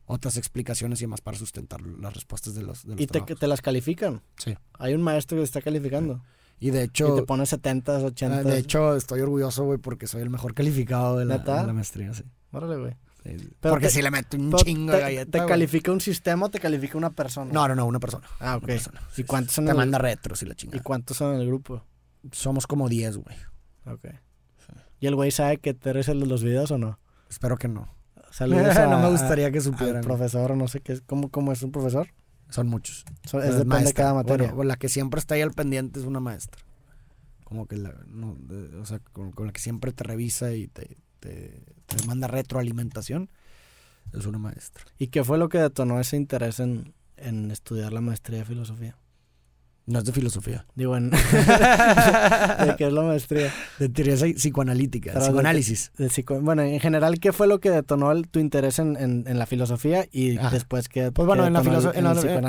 otras 0.07 0.35
explicaciones 0.37 0.99
y 0.99 1.03
demás 1.03 1.21
para 1.21 1.37
sustentar 1.37 1.79
las 1.81 2.13
respuestas 2.15 2.55
de 2.55 2.63
los, 2.63 2.83
de 2.83 2.93
los 2.93 3.01
y 3.01 3.05
te, 3.07 3.21
te 3.21 3.47
las 3.47 3.61
califican. 3.61 4.23
Sí. 4.39 4.55
Hay 4.79 4.95
un 4.95 5.03
maestro 5.03 5.35
que 5.37 5.41
te 5.41 5.45
está 5.45 5.61
calificando. 5.61 6.23
Y 6.59 6.71
de 6.71 6.81
Y 6.81 6.83
hecho 6.83 7.15
te 7.15 7.23
pone 7.23 7.45
70, 7.45 7.97
80. 7.99 8.37
ah, 8.37 8.43
de 8.43 8.57
hecho 8.57 8.95
estoy 8.95 9.21
orgulloso 9.21 9.63
güey 9.65 9.77
porque 9.79 10.07
soy 10.07 10.21
el 10.21 10.29
mejor 10.29 10.53
calificado 10.53 11.17
de 11.17 11.25
la, 11.25 11.37
¿Neta? 11.37 11.61
de 11.61 11.67
la 11.67 11.73
maestría 11.73 12.13
sí. 12.13 12.23
Órale, 12.51 12.77
güey. 12.77 12.95
Sí, 13.23 13.49
porque 13.59 13.87
te- 13.87 13.91
si 13.91 14.01
le 14.01 14.09
meto 14.11 14.37
un 14.37 14.53
chingo 14.53 14.91
te, 14.91 14.97
de 14.97 15.03
galleta 15.03 15.41
¿Te 15.41 15.45
califica 15.45 15.91
un 15.91 15.99
sistema 15.99 16.45
o 16.45 16.49
te 16.49 16.59
califica 16.59 16.97
una 16.97 17.09
persona? 17.09 17.51
no 17.51 17.67
no 17.67 17.75
no 17.75 17.85
una 17.85 17.99
persona 17.99 18.25
Ah, 18.39 18.55
ok. 18.55 18.63
una 18.63 18.67
persona. 18.73 19.01
¿Y 19.17 19.23
cuántos 19.23 19.55
son 19.55 19.65
te 19.65 19.71
en 19.71 19.75
el- 19.75 19.77
manda 19.77 19.97
retros 19.97 20.41
y 20.41 20.45
la 20.45 20.53
¿Y 20.53 20.55
chingada 20.55 20.81
cuántos 20.83 21.17
son 21.17 21.35
en 21.35 21.41
el 21.41 21.47
grupo? 21.47 21.83
somos 22.31 22.65
como 22.67 22.87
10 22.89 23.17
güey 23.17 23.35
Ok. 23.85 24.05
¿Y 25.01 25.07
el 25.07 25.15
güey 25.15 25.31
sabe 25.31 25.57
que 25.57 25.73
tú 25.73 25.89
eres 25.89 26.07
el 26.09 26.19
de 26.19 26.25
los 26.27 26.43
videos 26.43 26.71
o 26.71 26.77
no? 26.77 26.99
espero 27.29 27.57
que 27.57 27.67
no 27.67 27.93
Saludos 28.31 28.75
a- 28.77 28.87
no 28.87 28.99
me 28.99 29.09
gustaría 29.09 29.51
que 29.51 29.57
al 29.57 29.63
supieran. 29.63 30.01
profesor 30.01 30.55
no 30.55 30.67
sé 30.67 30.81
qué. 30.81 30.99
¿Cómo, 31.05 31.29
cómo 31.29 31.51
es 31.51 31.61
un 31.63 31.71
profesor? 31.71 32.07
Son 32.49 32.67
muchos. 32.67 33.05
So- 33.25 33.39
es 33.39 33.45
depende 33.45 33.59
de 33.59 33.65
maestra. 33.65 33.93
cada 34.03 34.13
materia. 34.15 34.51
Bueno, 34.51 34.67
la 34.69 34.75
que 34.77 34.89
siempre 34.89 35.19
está 35.19 35.35
ahí 35.35 35.41
al 35.41 35.51
pendiente 35.51 35.99
es 35.99 36.05
una 36.05 36.19
maestra. 36.19 36.61
Como 37.43 37.65
que 37.67 37.77
la, 37.77 37.93
no, 38.07 38.35
de- 38.39 38.75
o 38.77 38.85
sea, 38.85 38.99
con, 38.99 39.31
con 39.31 39.47
la 39.47 39.53
que 39.53 39.59
siempre 39.61 39.91
te 39.91 40.03
revisa 40.03 40.53
y 40.53 40.67
te, 40.67 40.97
te, 41.19 41.63
te 41.85 42.05
manda 42.05 42.27
retroalimentación 42.27 43.29
es 44.13 44.25
una 44.25 44.39
maestra. 44.39 44.83
¿Y 44.97 45.07
qué 45.07 45.23
fue 45.23 45.37
lo 45.37 45.49
que 45.49 45.59
detonó 45.59 45.99
ese 45.99 46.17
interés 46.17 46.59
en, 46.59 46.93
en 47.17 47.51
estudiar 47.51 47.93
la 47.93 48.01
maestría 48.01 48.39
de 48.39 48.45
filosofía? 48.45 48.97
No 49.89 49.99
es 49.99 50.05
de 50.05 50.11
filosofía. 50.13 50.65
Digo, 50.75 50.95
en... 50.95 51.09
¿De 52.65 52.75
qué 52.77 52.87
es 52.87 52.93
la 52.93 53.01
maestría? 53.01 53.51
De 53.79 53.89
teoría 53.89 54.15
psi- 54.15 54.35
psicoanalítica, 54.35 55.11
Pero 55.13 55.25
psicoanálisis. 55.25 55.91
De 55.97 56.09
psico- 56.09 56.39
Bueno, 56.41 56.61
en 56.61 56.79
general, 56.79 57.19
¿qué 57.19 57.33
fue 57.33 57.47
lo 57.47 57.59
que 57.59 57.71
detonó 57.71 58.11
el- 58.11 58.27
tu 58.27 58.39
interés 58.39 58.77
en, 58.79 58.95
en- 58.97 59.25
en 59.27 59.39
la 59.39 59.45
filosofía 59.47 60.07
y 60.11 60.37
Ah. 60.37 60.49
después 60.51 60.87
qué 60.89 61.11
Pues 61.11 61.25
bueno, 61.25 61.41
qué 61.43 61.47
en 61.47 61.53
la, 61.53 61.63
filoso- 61.63 61.91
el- 61.91 61.97
en, 61.97 62.03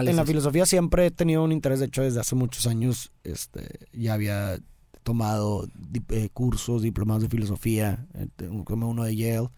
la, 0.05 0.11
en 0.23 0.27
filosofía 0.27 0.67
siempre 0.67 1.07
he 1.07 1.11
tenido 1.11 1.43
un 1.43 1.53
interés, 1.53 1.81
de 1.81 1.87
hecho 1.87 2.03
desde 2.03 2.21
hace 2.21 2.35
muchos 2.35 2.67
años 2.67 3.11
este, 3.25 3.87
ya 3.93 4.15
había 4.15 4.59
tomado 5.03 5.67
di- 5.75 6.03
eh, 6.11 6.29
cursos, 6.33 6.83
diplomados 6.83 7.23
de 7.23 7.31
filosofía, 7.31 8.07
eh, 8.15 8.29
como 8.65 8.89
uno 8.91 9.05
de 9.05 9.17
Yale, 9.17 9.49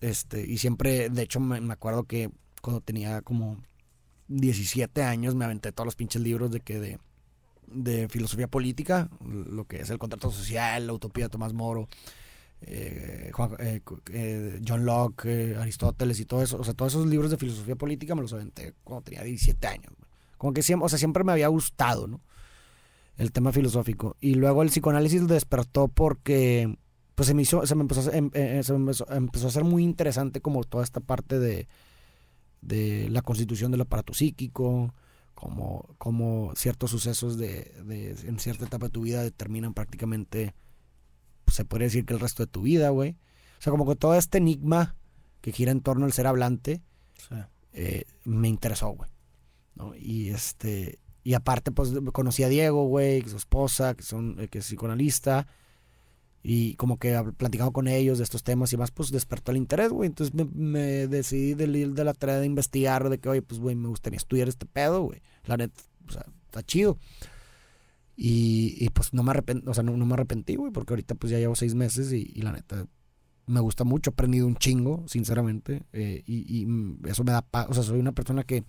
este, 0.00 0.44
y 0.44 0.58
siempre, 0.58 1.10
de 1.10 1.22
hecho 1.22 1.38
me, 1.38 1.60
me 1.60 1.72
acuerdo 1.74 2.04
que 2.04 2.28
cuando 2.60 2.80
tenía 2.80 3.22
como 3.22 3.58
17 4.28 5.02
años 5.02 5.34
me 5.34 5.44
aventé 5.44 5.72
todos 5.72 5.86
los 5.86 5.96
pinches 5.96 6.22
libros 6.22 6.50
de 6.50 6.60
que 6.60 6.80
de, 6.80 6.98
de 7.66 8.08
filosofía 8.08 8.48
política, 8.48 9.08
lo 9.24 9.64
que 9.66 9.80
es 9.80 9.90
el 9.90 9.98
contrato 9.98 10.30
social, 10.30 10.86
la 10.86 10.92
utopía 10.92 11.24
de 11.24 11.30
Tomás 11.30 11.52
Moro, 11.52 11.88
eh, 12.62 13.30
Juan- 13.34 13.56
eh, 13.58 13.80
eh, 14.12 14.60
John 14.66 14.84
Locke, 14.84 15.24
eh, 15.26 15.56
Aristóteles 15.56 16.20
y 16.20 16.24
todo 16.24 16.42
eso. 16.42 16.58
O 16.58 16.64
sea, 16.64 16.74
todos 16.74 16.92
esos 16.92 17.06
libros 17.06 17.30
de 17.30 17.36
filosofía 17.36 17.76
política 17.76 18.14
me 18.14 18.22
los 18.22 18.32
aventé 18.32 18.74
cuando 18.84 19.02
tenía 19.02 19.22
17 19.22 19.66
años. 19.66 19.92
Como 20.38 20.52
que 20.52 20.62
siempre, 20.62 20.86
o 20.86 20.88
sea, 20.88 20.98
siempre 20.98 21.24
me 21.24 21.32
había 21.32 21.48
gustado, 21.48 22.06
¿no? 22.06 22.20
El 23.16 23.32
tema 23.32 23.52
filosófico. 23.52 24.16
Y 24.20 24.34
luego 24.34 24.62
el 24.62 24.68
psicoanálisis 24.70 25.26
despertó 25.26 25.88
porque 25.88 26.76
pues 27.14 27.26
se 27.26 27.34
me 27.34 27.42
hizo, 27.42 27.66
se 27.66 27.74
me 27.74 27.82
empezó 27.82 28.10
em- 28.12 28.30
eh, 28.32 28.62
se 28.64 28.74
empezó, 28.74 29.06
empezó 29.12 29.48
a 29.48 29.50
ser 29.50 29.64
muy 29.64 29.82
interesante 29.84 30.40
como 30.40 30.64
toda 30.64 30.82
esta 30.82 31.00
parte 31.00 31.38
de, 31.38 31.68
de 32.62 33.08
la 33.10 33.20
constitución 33.22 33.70
del 33.72 33.82
aparato 33.82 34.14
psíquico, 34.14 34.94
como, 35.34 35.94
como 35.98 36.52
ciertos 36.56 36.90
sucesos 36.90 37.36
de, 37.36 37.74
de- 37.84 38.16
en 38.26 38.38
cierta 38.38 38.64
etapa 38.64 38.86
de 38.86 38.92
tu 38.92 39.02
vida 39.02 39.22
determinan 39.22 39.74
prácticamente, 39.74 40.54
pues, 41.44 41.56
se 41.56 41.64
podría 41.64 41.86
decir 41.88 42.06
que 42.06 42.14
el 42.14 42.20
resto 42.20 42.42
de 42.44 42.46
tu 42.50 42.62
vida, 42.62 42.88
güey. 42.90 43.10
O 43.58 43.62
sea, 43.62 43.70
como 43.70 43.86
que 43.88 43.96
todo 43.96 44.14
este 44.14 44.38
enigma 44.38 44.94
que 45.40 45.52
gira 45.52 45.70
en 45.72 45.80
torno 45.82 46.04
al 46.06 46.12
ser 46.12 46.26
hablante 46.26 46.80
Sí. 47.28 47.34
eh, 47.74 48.04
me 48.24 48.48
interesó, 48.48 48.88
güey. 48.90 49.10
¿no? 49.74 49.94
Y 49.94 50.30
este 50.30 50.98
y 51.24 51.34
aparte 51.34 51.70
pues 51.70 51.92
conocí 52.12 52.42
a 52.42 52.48
Diego, 52.48 52.86
güey, 52.88 53.22
su 53.28 53.36
esposa, 53.36 53.94
que 53.94 54.02
son 54.02 54.38
eh, 54.40 54.48
que 54.48 54.58
es 54.58 54.66
psicoanalista 54.66 55.46
y 56.42 56.74
como 56.74 56.98
que 56.98 57.20
platicando 57.36 57.72
con 57.72 57.86
ellos 57.86 58.18
de 58.18 58.24
estos 58.24 58.42
temas 58.42 58.72
y 58.72 58.76
más 58.76 58.90
pues 58.90 59.10
despertó 59.10 59.52
el 59.52 59.58
interés, 59.58 59.90
güey. 59.90 60.08
Entonces 60.08 60.34
me, 60.34 60.44
me 60.44 61.06
decidí 61.06 61.54
de 61.54 61.66
ir 61.66 61.94
de 61.94 62.04
la 62.04 62.14
tarea 62.14 62.38
de 62.38 62.46
investigar 62.46 63.08
de 63.08 63.18
que, 63.18 63.28
oye, 63.28 63.42
pues 63.42 63.60
güey, 63.60 63.76
me 63.76 63.88
gustaría 63.88 64.16
estudiar 64.16 64.48
este 64.48 64.66
pedo, 64.66 65.02
güey. 65.02 65.22
La 65.44 65.56
neta, 65.56 65.80
o 66.08 66.12
sea, 66.12 66.26
está 66.46 66.62
chido. 66.62 66.98
Y, 68.16 68.76
y, 68.78 68.90
pues 68.90 69.14
no 69.14 69.22
me 69.22 69.30
arrepentí, 69.30 69.68
o 69.68 69.74
sea, 69.74 69.82
no, 69.82 69.96
no 69.96 70.04
me 70.04 70.14
arrepentí, 70.14 70.56
güey, 70.56 70.70
porque 70.70 70.92
ahorita 70.92 71.14
pues 71.14 71.30
ya 71.30 71.38
llevo 71.38 71.56
seis 71.56 71.74
meses 71.74 72.12
y, 72.12 72.26
la 72.42 72.52
neta 72.52 72.86
me 73.46 73.60
gusta 73.60 73.84
mucho, 73.84 74.10
he 74.10 74.12
aprendido 74.12 74.46
un 74.46 74.56
chingo, 74.56 75.04
sinceramente, 75.08 75.84
eh, 75.92 76.22
y, 76.26 76.62
y, 76.62 77.08
eso 77.08 77.24
me 77.24 77.32
da 77.32 77.42
paz, 77.42 77.66
o 77.70 77.74
sea, 77.74 77.82
soy 77.82 77.98
una 77.98 78.12
persona 78.12 78.44
que, 78.44 78.64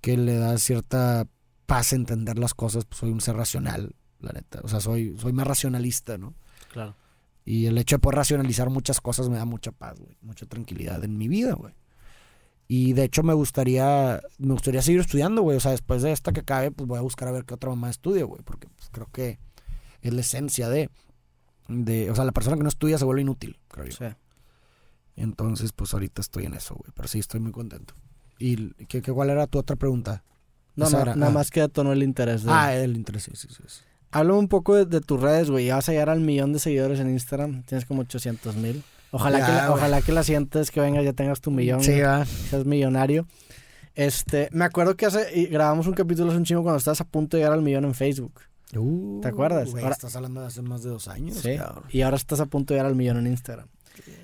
que 0.00 0.16
le 0.16 0.36
da 0.36 0.56
cierta 0.58 1.28
paz 1.66 1.92
entender 1.92 2.38
las 2.38 2.54
cosas, 2.54 2.86
pues 2.86 2.98
soy 2.98 3.10
un 3.10 3.20
ser 3.20 3.36
racional, 3.36 3.94
la 4.18 4.32
neta, 4.32 4.60
o 4.64 4.68
sea, 4.68 4.80
soy, 4.80 5.14
soy 5.18 5.32
más 5.34 5.46
racionalista, 5.46 6.16
¿no? 6.16 6.34
Claro. 6.72 6.94
Y 7.44 7.66
el 7.66 7.78
hecho 7.78 7.96
de 7.96 8.00
poder 8.00 8.16
racionalizar 8.16 8.68
muchas 8.68 9.00
cosas 9.00 9.28
me 9.28 9.36
da 9.36 9.44
mucha 9.44 9.72
paz, 9.72 9.98
güey, 9.98 10.16
mucha 10.20 10.46
tranquilidad 10.46 11.02
en 11.04 11.16
mi 11.16 11.28
vida, 11.28 11.54
güey. 11.54 11.74
Y 12.70 12.92
de 12.92 13.04
hecho 13.04 13.22
me 13.22 13.32
gustaría, 13.32 14.20
me 14.36 14.52
gustaría 14.52 14.82
seguir 14.82 15.00
estudiando, 15.00 15.40
güey. 15.40 15.56
O 15.56 15.60
sea, 15.60 15.70
después 15.70 16.02
de 16.02 16.12
esta 16.12 16.32
que 16.32 16.40
acabe, 16.40 16.70
pues 16.70 16.86
voy 16.86 16.98
a 16.98 17.00
buscar 17.00 17.26
a 17.28 17.32
ver 17.32 17.46
qué 17.46 17.54
otra 17.54 17.70
mamá 17.70 17.88
estudia, 17.88 18.24
güey. 18.24 18.42
Porque 18.42 18.68
pues, 18.68 18.90
creo 18.92 19.08
que 19.10 19.38
es 20.02 20.12
la 20.12 20.20
esencia 20.20 20.68
de, 20.68 20.90
de, 21.68 22.10
o 22.10 22.14
sea, 22.14 22.24
la 22.24 22.32
persona 22.32 22.58
que 22.58 22.62
no 22.62 22.68
estudia 22.68 22.98
se 22.98 23.06
vuelve 23.06 23.22
inútil, 23.22 23.58
creo 23.68 23.86
yo. 23.86 23.96
Sí. 23.96 24.14
Entonces, 25.16 25.72
pues 25.72 25.94
ahorita 25.94 26.20
estoy 26.20 26.44
en 26.44 26.52
eso, 26.52 26.74
güey. 26.74 26.92
Pero 26.94 27.08
sí, 27.08 27.18
estoy 27.18 27.40
muy 27.40 27.52
contento. 27.52 27.94
¿Y 28.38 28.74
qué, 28.84 29.00
qué- 29.00 29.12
cuál 29.12 29.30
era 29.30 29.46
tu 29.46 29.58
otra 29.58 29.76
pregunta? 29.76 30.22
No, 30.76 30.90
no, 30.90 31.04
nada 31.04 31.26
ah. 31.28 31.30
más 31.30 31.50
que 31.50 31.60
detonó 31.60 31.92
el 31.92 32.02
interés. 32.02 32.44
De... 32.44 32.52
Ah, 32.52 32.76
el 32.76 32.96
interés, 32.96 33.24
sí, 33.24 33.32
sí, 33.34 33.48
sí. 33.48 33.80
Háblame 34.10 34.38
un 34.38 34.48
poco 34.48 34.74
de, 34.74 34.86
de 34.86 35.00
tus 35.00 35.20
redes, 35.20 35.50
güey. 35.50 35.66
Ya 35.66 35.76
vas 35.76 35.88
a 35.88 35.92
llegar 35.92 36.08
al 36.10 36.20
millón 36.20 36.52
de 36.52 36.58
seguidores 36.58 36.98
en 37.00 37.10
Instagram. 37.10 37.62
Tienes 37.64 37.84
como 37.84 38.02
800 38.02 38.56
mil. 38.56 38.82
Ojalá, 39.10 39.38
Ya, 39.38 39.46
que 39.46 39.52
la, 39.52 39.72
ojalá 39.72 40.02
que 40.02 40.12
la 40.12 40.22
siguientes 40.22 40.70
que 40.70 40.80
vengas 40.80 41.04
ya 41.04 41.12
tengas 41.12 41.40
tu 41.40 41.50
millón. 41.50 41.82
Sí, 41.82 42.00
va. 42.00 42.24
Seas 42.24 42.64
millonario. 42.66 43.26
Este, 43.94 44.48
me 44.52 44.64
acuerdo 44.64 44.96
que 44.96 45.06
hace, 45.06 45.28
y 45.38 45.46
grabamos 45.46 45.86
un 45.86 45.94
capítulo 45.94 46.28
hace 46.30 46.38
un 46.38 46.44
chingo 46.44 46.62
cuando 46.62 46.78
estabas 46.78 47.00
a 47.00 47.04
punto 47.04 47.36
de 47.36 47.42
llegar 47.42 47.52
al 47.54 47.62
millón 47.62 47.84
en 47.84 47.94
Facebook. 47.94 48.32
Uh, 48.76 49.20
¿Te 49.20 49.28
acuerdas? 49.28 49.70
güey, 49.70 49.82
Ahora- 49.82 49.94
estás 49.94 50.14
hablando 50.14 50.40
de 50.42 50.46
hace 50.46 50.62
más 50.62 50.82
de 50.82 50.90
dos 50.90 51.08
años, 51.08 51.38
Sí. 51.38 51.56
cabrón. 51.56 51.84
Y 51.90 52.02
ahora 52.02 52.16
estás 52.16 52.38
a 52.40 52.46
punto 52.46 52.74
de 52.74 52.78
llegar 52.78 52.86
al 52.90 52.96
millón 52.96 53.16
en 53.18 53.26
Instagram. 53.28 53.66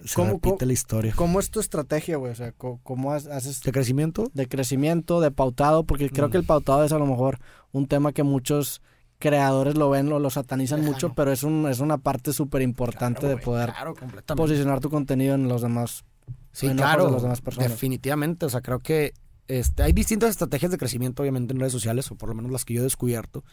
Se 0.04 0.14
¿Cómo- 0.14 0.28
repite 0.32 0.48
cómo- 0.50 0.66
la 0.66 0.72
historia. 0.72 1.12
¿Cómo 1.16 1.40
es 1.40 1.50
tu 1.50 1.58
estrategia, 1.60 2.16
güey? 2.18 2.30
O 2.30 2.34
sea, 2.36 2.52
¿cómo 2.52 3.12
haces 3.12 3.60
¿De 3.62 3.72
crecimiento? 3.72 4.30
de 4.32 4.46
crecimiento, 4.46 5.20
de 5.20 5.30
pautado? 5.32 5.82
Porque 5.84 6.10
creo 6.10 6.28
Mm. 6.28 6.30
que 6.30 6.36
el 6.36 6.44
pautado 6.44 6.84
es 6.84 6.92
a 6.92 6.98
lo 6.98 7.06
mejor 7.06 7.40
un 7.72 7.88
tema 7.88 8.12
que 8.12 8.22
muchos 8.22 8.80
creadores 9.28 9.74
lo 9.76 9.88
ven, 9.90 10.08
lo, 10.10 10.18
lo 10.18 10.28
satanizan 10.30 10.80
Lejano. 10.80 10.94
mucho, 10.94 11.14
pero 11.14 11.32
es, 11.32 11.42
un, 11.42 11.66
es 11.68 11.80
una 11.80 11.98
parte 11.98 12.32
súper 12.32 12.60
importante 12.62 13.20
Claro, 13.20 13.36
de 13.36 13.42
poder 13.42 13.72
Claro, 13.72 13.94
posicionar 14.36 14.80
tu 14.80 14.90
contenido 14.90 15.34
en 15.34 15.48
los 15.48 15.62
demás. 15.62 16.04
Sí, 16.52 16.68
claro. 16.68 17.06
de 17.06 17.12
las 17.12 17.22
demás 17.22 17.40
personas. 17.40 17.70
Definitivamente. 17.70 18.46
O 18.46 18.48
sea, 18.50 18.60
creo 18.60 18.78
que 18.80 19.14
este, 19.48 19.82
hay 19.82 19.92
distintas 19.92 20.30
estrategias 20.30 20.70
de 20.70 20.78
crecimiento, 20.78 21.22
obviamente, 21.22 21.52
en 21.54 21.60
redes 21.60 21.72
sociales, 21.72 22.10
o 22.10 22.14
por 22.16 22.28
lo 22.28 22.34
menos 22.34 22.52
las 22.52 22.64
que 22.64 22.74
yo 22.74 22.80
he 22.80 22.84
descubierto. 22.84 23.44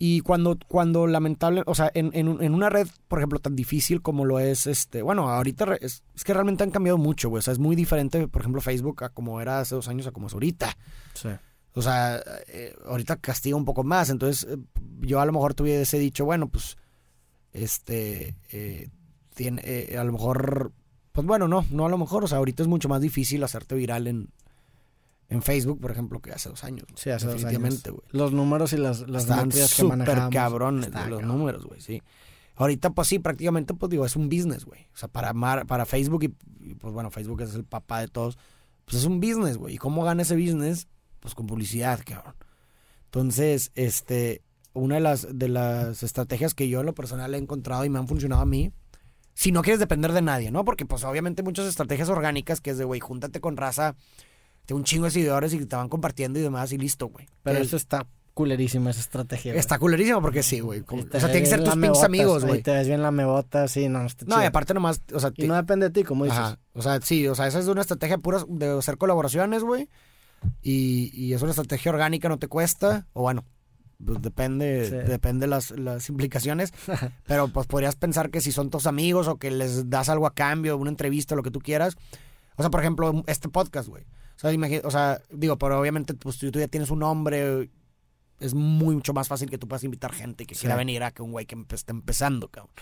Y 0.00 0.20
cuando, 0.20 0.56
cuando 0.68 1.06
lamentable, 1.08 1.62
o 1.66 1.74
sea, 1.74 1.90
en, 1.94 2.10
en, 2.14 2.28
un- 2.28 2.40
en 2.42 2.54
una 2.54 2.68
red, 2.68 2.86
por 3.08 3.18
ejemplo, 3.18 3.40
tan 3.40 3.56
difícil 3.56 4.00
como 4.00 4.24
lo 4.24 4.38
es, 4.38 4.66
este, 4.68 5.02
bueno, 5.02 5.28
ahorita 5.28 5.74
es, 5.80 6.04
es 6.14 6.22
que 6.24 6.34
realmente 6.34 6.62
han 6.62 6.70
cambiado 6.70 6.98
mucho, 6.98 7.28
güey. 7.30 7.38
O 7.40 7.42
sea, 7.42 7.52
es 7.52 7.58
muy 7.58 7.74
diferente, 7.74 8.28
por 8.28 8.42
ejemplo, 8.42 8.60
Facebook 8.60 9.02
a 9.02 9.08
como 9.08 9.40
era 9.40 9.58
hace 9.60 9.74
dos 9.74 9.88
años 9.88 10.06
a 10.06 10.12
como 10.12 10.28
es 10.28 10.34
ahorita. 10.34 10.76
Sí. 11.14 11.30
O 11.74 11.82
sea, 11.82 12.20
eh, 12.48 12.74
ahorita 12.86 13.16
castiga 13.16 13.56
un 13.56 13.64
poco 13.64 13.84
más. 13.84 14.10
Entonces, 14.10 14.46
eh, 14.50 14.56
yo 15.00 15.20
a 15.20 15.26
lo 15.26 15.32
mejor 15.32 15.54
tuviese 15.54 15.98
dicho, 15.98 16.24
bueno, 16.24 16.48
pues, 16.48 16.76
este, 17.52 18.34
eh, 18.50 18.88
tiene, 19.34 19.94
a 19.98 20.04
lo 20.04 20.12
mejor, 20.12 20.72
pues 21.12 21.26
bueno, 21.26 21.46
no, 21.48 21.64
no 21.70 21.86
a 21.86 21.88
lo 21.88 21.98
mejor. 21.98 22.24
O 22.24 22.26
sea, 22.28 22.38
ahorita 22.38 22.62
es 22.62 22.68
mucho 22.68 22.88
más 22.88 23.00
difícil 23.00 23.42
hacerte 23.44 23.74
viral 23.74 24.06
en, 24.06 24.28
en 25.28 25.42
Facebook, 25.42 25.80
por 25.80 25.90
ejemplo, 25.90 26.20
que 26.20 26.32
hace 26.32 26.48
dos 26.48 26.64
años. 26.64 26.86
Sí, 26.96 27.10
hace 27.10 27.26
dos 27.26 27.44
años. 27.44 27.84
Los 28.10 28.32
números 28.32 28.72
y 28.72 28.76
las, 28.78 29.08
las 29.08 29.22
Están 29.24 29.52
súper 29.52 30.28
cabrones 30.30 30.86
está 30.86 31.06
los 31.06 31.20
cabrón. 31.20 31.38
números, 31.38 31.64
güey, 31.66 31.80
sí. 31.80 32.02
Ahorita, 32.56 32.90
pues 32.90 33.06
sí, 33.06 33.20
prácticamente, 33.20 33.72
pues 33.74 33.88
digo, 33.90 34.04
es 34.04 34.16
un 34.16 34.28
business, 34.28 34.64
güey. 34.64 34.88
O 34.92 34.96
sea, 34.96 35.08
para, 35.08 35.32
Mar- 35.32 35.64
para 35.66 35.86
Facebook 35.86 36.24
y, 36.24 36.34
y, 36.70 36.74
pues 36.74 36.92
bueno, 36.92 37.08
Facebook 37.12 37.40
es 37.42 37.54
el 37.54 37.62
papá 37.64 38.00
de 38.00 38.08
todos, 38.08 38.36
pues 38.84 38.96
es 38.96 39.04
un 39.04 39.20
business, 39.20 39.58
güey. 39.58 39.74
¿Y 39.76 39.78
cómo 39.78 40.02
gana 40.02 40.22
ese 40.22 40.34
business? 40.34 40.88
Pues 41.20 41.34
con 41.34 41.46
publicidad, 41.46 42.00
cabrón. 42.06 42.34
Entonces, 43.06 43.70
este, 43.74 44.42
una 44.72 44.96
de 44.96 45.00
las, 45.00 45.26
de 45.38 45.48
las 45.48 46.02
estrategias 46.02 46.54
que 46.54 46.68
yo 46.68 46.80
en 46.80 46.86
lo 46.86 46.94
personal 46.94 47.34
he 47.34 47.38
encontrado 47.38 47.84
y 47.84 47.88
me 47.88 47.98
han 47.98 48.06
funcionado 48.08 48.42
a 48.42 48.46
mí, 48.46 48.72
si 49.34 49.52
no 49.52 49.62
quieres 49.62 49.80
depender 49.80 50.12
de 50.12 50.22
nadie, 50.22 50.50
¿no? 50.50 50.64
Porque 50.64 50.84
pues 50.84 51.04
obviamente 51.04 51.42
muchas 51.42 51.66
estrategias 51.66 52.08
orgánicas 52.08 52.60
que 52.60 52.70
es 52.70 52.78
de, 52.78 52.84
güey, 52.84 53.00
júntate 53.00 53.40
con 53.40 53.56
raza 53.56 53.94
de 54.66 54.74
un 54.74 54.84
chingo 54.84 55.06
de 55.06 55.12
seguidores 55.12 55.54
y 55.54 55.64
te 55.64 55.76
van 55.76 55.88
compartiendo 55.88 56.38
y 56.38 56.42
demás 56.42 56.72
y 56.72 56.78
listo, 56.78 57.06
güey. 57.08 57.26
Pero 57.42 57.58
El- 57.58 57.64
eso 57.66 57.76
está 57.76 58.06
culerísima 58.34 58.90
esa 58.90 59.00
estrategia. 59.00 59.52
güey. 59.52 59.58
Está 59.60 59.78
culerísimo 59.78 60.20
porque 60.20 60.42
sí, 60.42 60.60
güey. 60.60 60.82
Como- 60.82 61.02
O 61.02 61.06
sea, 61.10 61.22
tienen 61.22 61.42
que 61.44 61.46
ser 61.48 61.64
tus 61.64 61.74
pinches 61.74 62.02
amigos, 62.04 62.44
güey. 62.44 62.62
te 62.62 62.70
ves 62.72 62.86
bien 62.86 63.02
la 63.02 63.10
mebota, 63.10 63.66
sí, 63.66 63.88
no, 63.88 64.04
está 64.04 64.26
No, 64.26 64.40
y 64.42 64.44
aparte 64.46 64.74
nomás, 64.74 65.00
o 65.12 65.18
sea, 65.18 65.32
Y 65.36 65.46
no 65.48 65.56
depende 65.56 65.86
de 65.86 65.92
ti, 65.92 66.04
como 66.04 66.24
dices. 66.24 66.38
ajá, 66.38 66.58
o 66.74 66.82
sea, 66.82 67.00
sí, 67.00 67.26
o 67.26 67.34
sea, 67.34 67.46
esa 67.48 67.58
es 67.58 67.66
una 67.66 67.80
estrategia 67.80 68.18
pura 68.18 68.44
de 68.48 68.78
hacer 68.78 68.96
colaboraciones, 68.98 69.64
güey. 69.64 69.88
Y, 70.62 71.10
y 71.14 71.32
es 71.34 71.42
una 71.42 71.50
estrategia 71.50 71.92
orgánica, 71.92 72.28
no 72.28 72.38
te 72.38 72.48
cuesta, 72.48 73.06
o 73.12 73.22
bueno, 73.22 73.44
pues 74.04 74.22
depende, 74.22 74.86
Sí. 74.88 74.94
depende 75.10 75.46
las, 75.46 75.70
las 75.72 76.08
implicaciones, 76.08 76.72
pero 77.26 77.48
pues 77.48 77.66
podrías 77.66 77.96
pensar 77.96 78.30
que 78.30 78.40
si 78.40 78.52
son 78.52 78.70
tus 78.70 78.86
amigos 78.86 79.26
o 79.28 79.36
que 79.38 79.50
les 79.50 79.90
das 79.90 80.08
algo 80.08 80.26
a 80.26 80.34
cambio, 80.34 80.76
una 80.76 80.90
entrevista, 80.90 81.34
lo 81.34 81.42
que 81.42 81.50
tú 81.50 81.60
quieras. 81.60 81.96
O 82.56 82.62
sea, 82.62 82.70
por 82.70 82.80
ejemplo, 82.80 83.22
este 83.26 83.48
podcast, 83.48 83.88
güey. 83.88 84.04
O 84.36 84.40
sea, 84.40 84.52
imagi- 84.52 84.80
o 84.84 84.90
sea, 84.90 85.20
digo, 85.30 85.58
pero 85.58 85.80
obviamente 85.80 86.14
pues, 86.14 86.38
tú, 86.38 86.50
tú 86.50 86.58
ya 86.60 86.68
tienes 86.68 86.90
un 86.90 87.00
nombre, 87.00 87.70
es 88.40 88.54
mucho 88.54 89.12
más 89.12 89.26
fácil 89.26 89.50
que 89.50 89.58
tú 89.58 89.66
puedas 89.66 89.82
invitar 89.82 90.12
gente 90.12 90.46
que 90.46 90.54
Sí. 90.54 90.60
quiera 90.62 90.76
venir 90.76 91.02
a 91.02 91.10
que 91.10 91.22
un 91.22 91.32
güey 91.32 91.46
que 91.46 91.56
empe- 91.56 91.74
esté 91.74 91.90
empezando, 91.92 92.48
cabrón. 92.48 92.72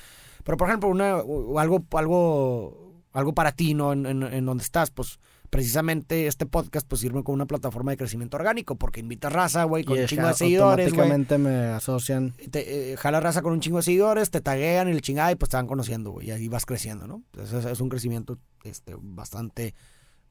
Pero, 0.44 0.59
por 0.59 0.68
ejemplo, 0.68 0.88
una, 0.90 1.16
o 1.16 1.59
algo, 1.59 1.82
algo, 1.92 3.02
algo 3.12 3.32
para 3.34 3.52
ti, 3.52 3.72
¿no? 3.72 3.92
En, 3.94 4.04
en- 4.04 4.22
en 4.22 4.44
donde 4.44 4.62
estás, 4.64 4.90
pues, 4.90 5.18
precisamente 5.51 6.26
este 6.26 6.47
podcast, 6.47 6.86
pues, 6.88 7.01
sirve 7.01 7.22
como 7.24 7.34
una 7.34 7.47
plataforma 7.47 7.90
de 7.92 7.97
crecimiento 7.97 8.36
orgánico, 8.36 8.76
porque 8.76 9.01
invitas 9.01 9.32
raza, 9.32 9.64
güey, 9.64 9.84
con 9.84 9.97
Y 9.97 10.01
un 10.01 10.07
chingo 10.07 10.26
de 10.28 10.34
seguidores. 10.34 10.86
Automáticamente 10.88 11.38
me 11.38 11.55
asocian. 11.66 12.32
Te, 12.51 12.92
eh, 12.92 12.97
jala 12.97 13.20
raza 13.20 13.42
con 13.42 13.53
un 13.53 13.61
chingo 13.61 13.78
de 13.78 13.82
seguidores, 13.84 14.30
te 14.30 14.40
taguean 14.40 14.88
y 14.88 14.92
el 14.92 15.01
chingada 15.03 15.32
y 15.32 15.36
pues 15.36 15.51
te 15.51 15.57
van 15.57 15.66
conociendo, 15.66 16.11
güey, 16.12 16.28
y 16.28 16.30
ahí 16.30 16.49
vas 16.49 16.66
creciendo, 16.66 17.07
¿no? 17.07 17.22
Entonces, 17.32 17.64
es, 17.64 17.72
es 17.72 17.80
un 17.80 17.88
crecimiento 17.88 18.38
este, 18.64 18.94
bastante, 19.01 19.74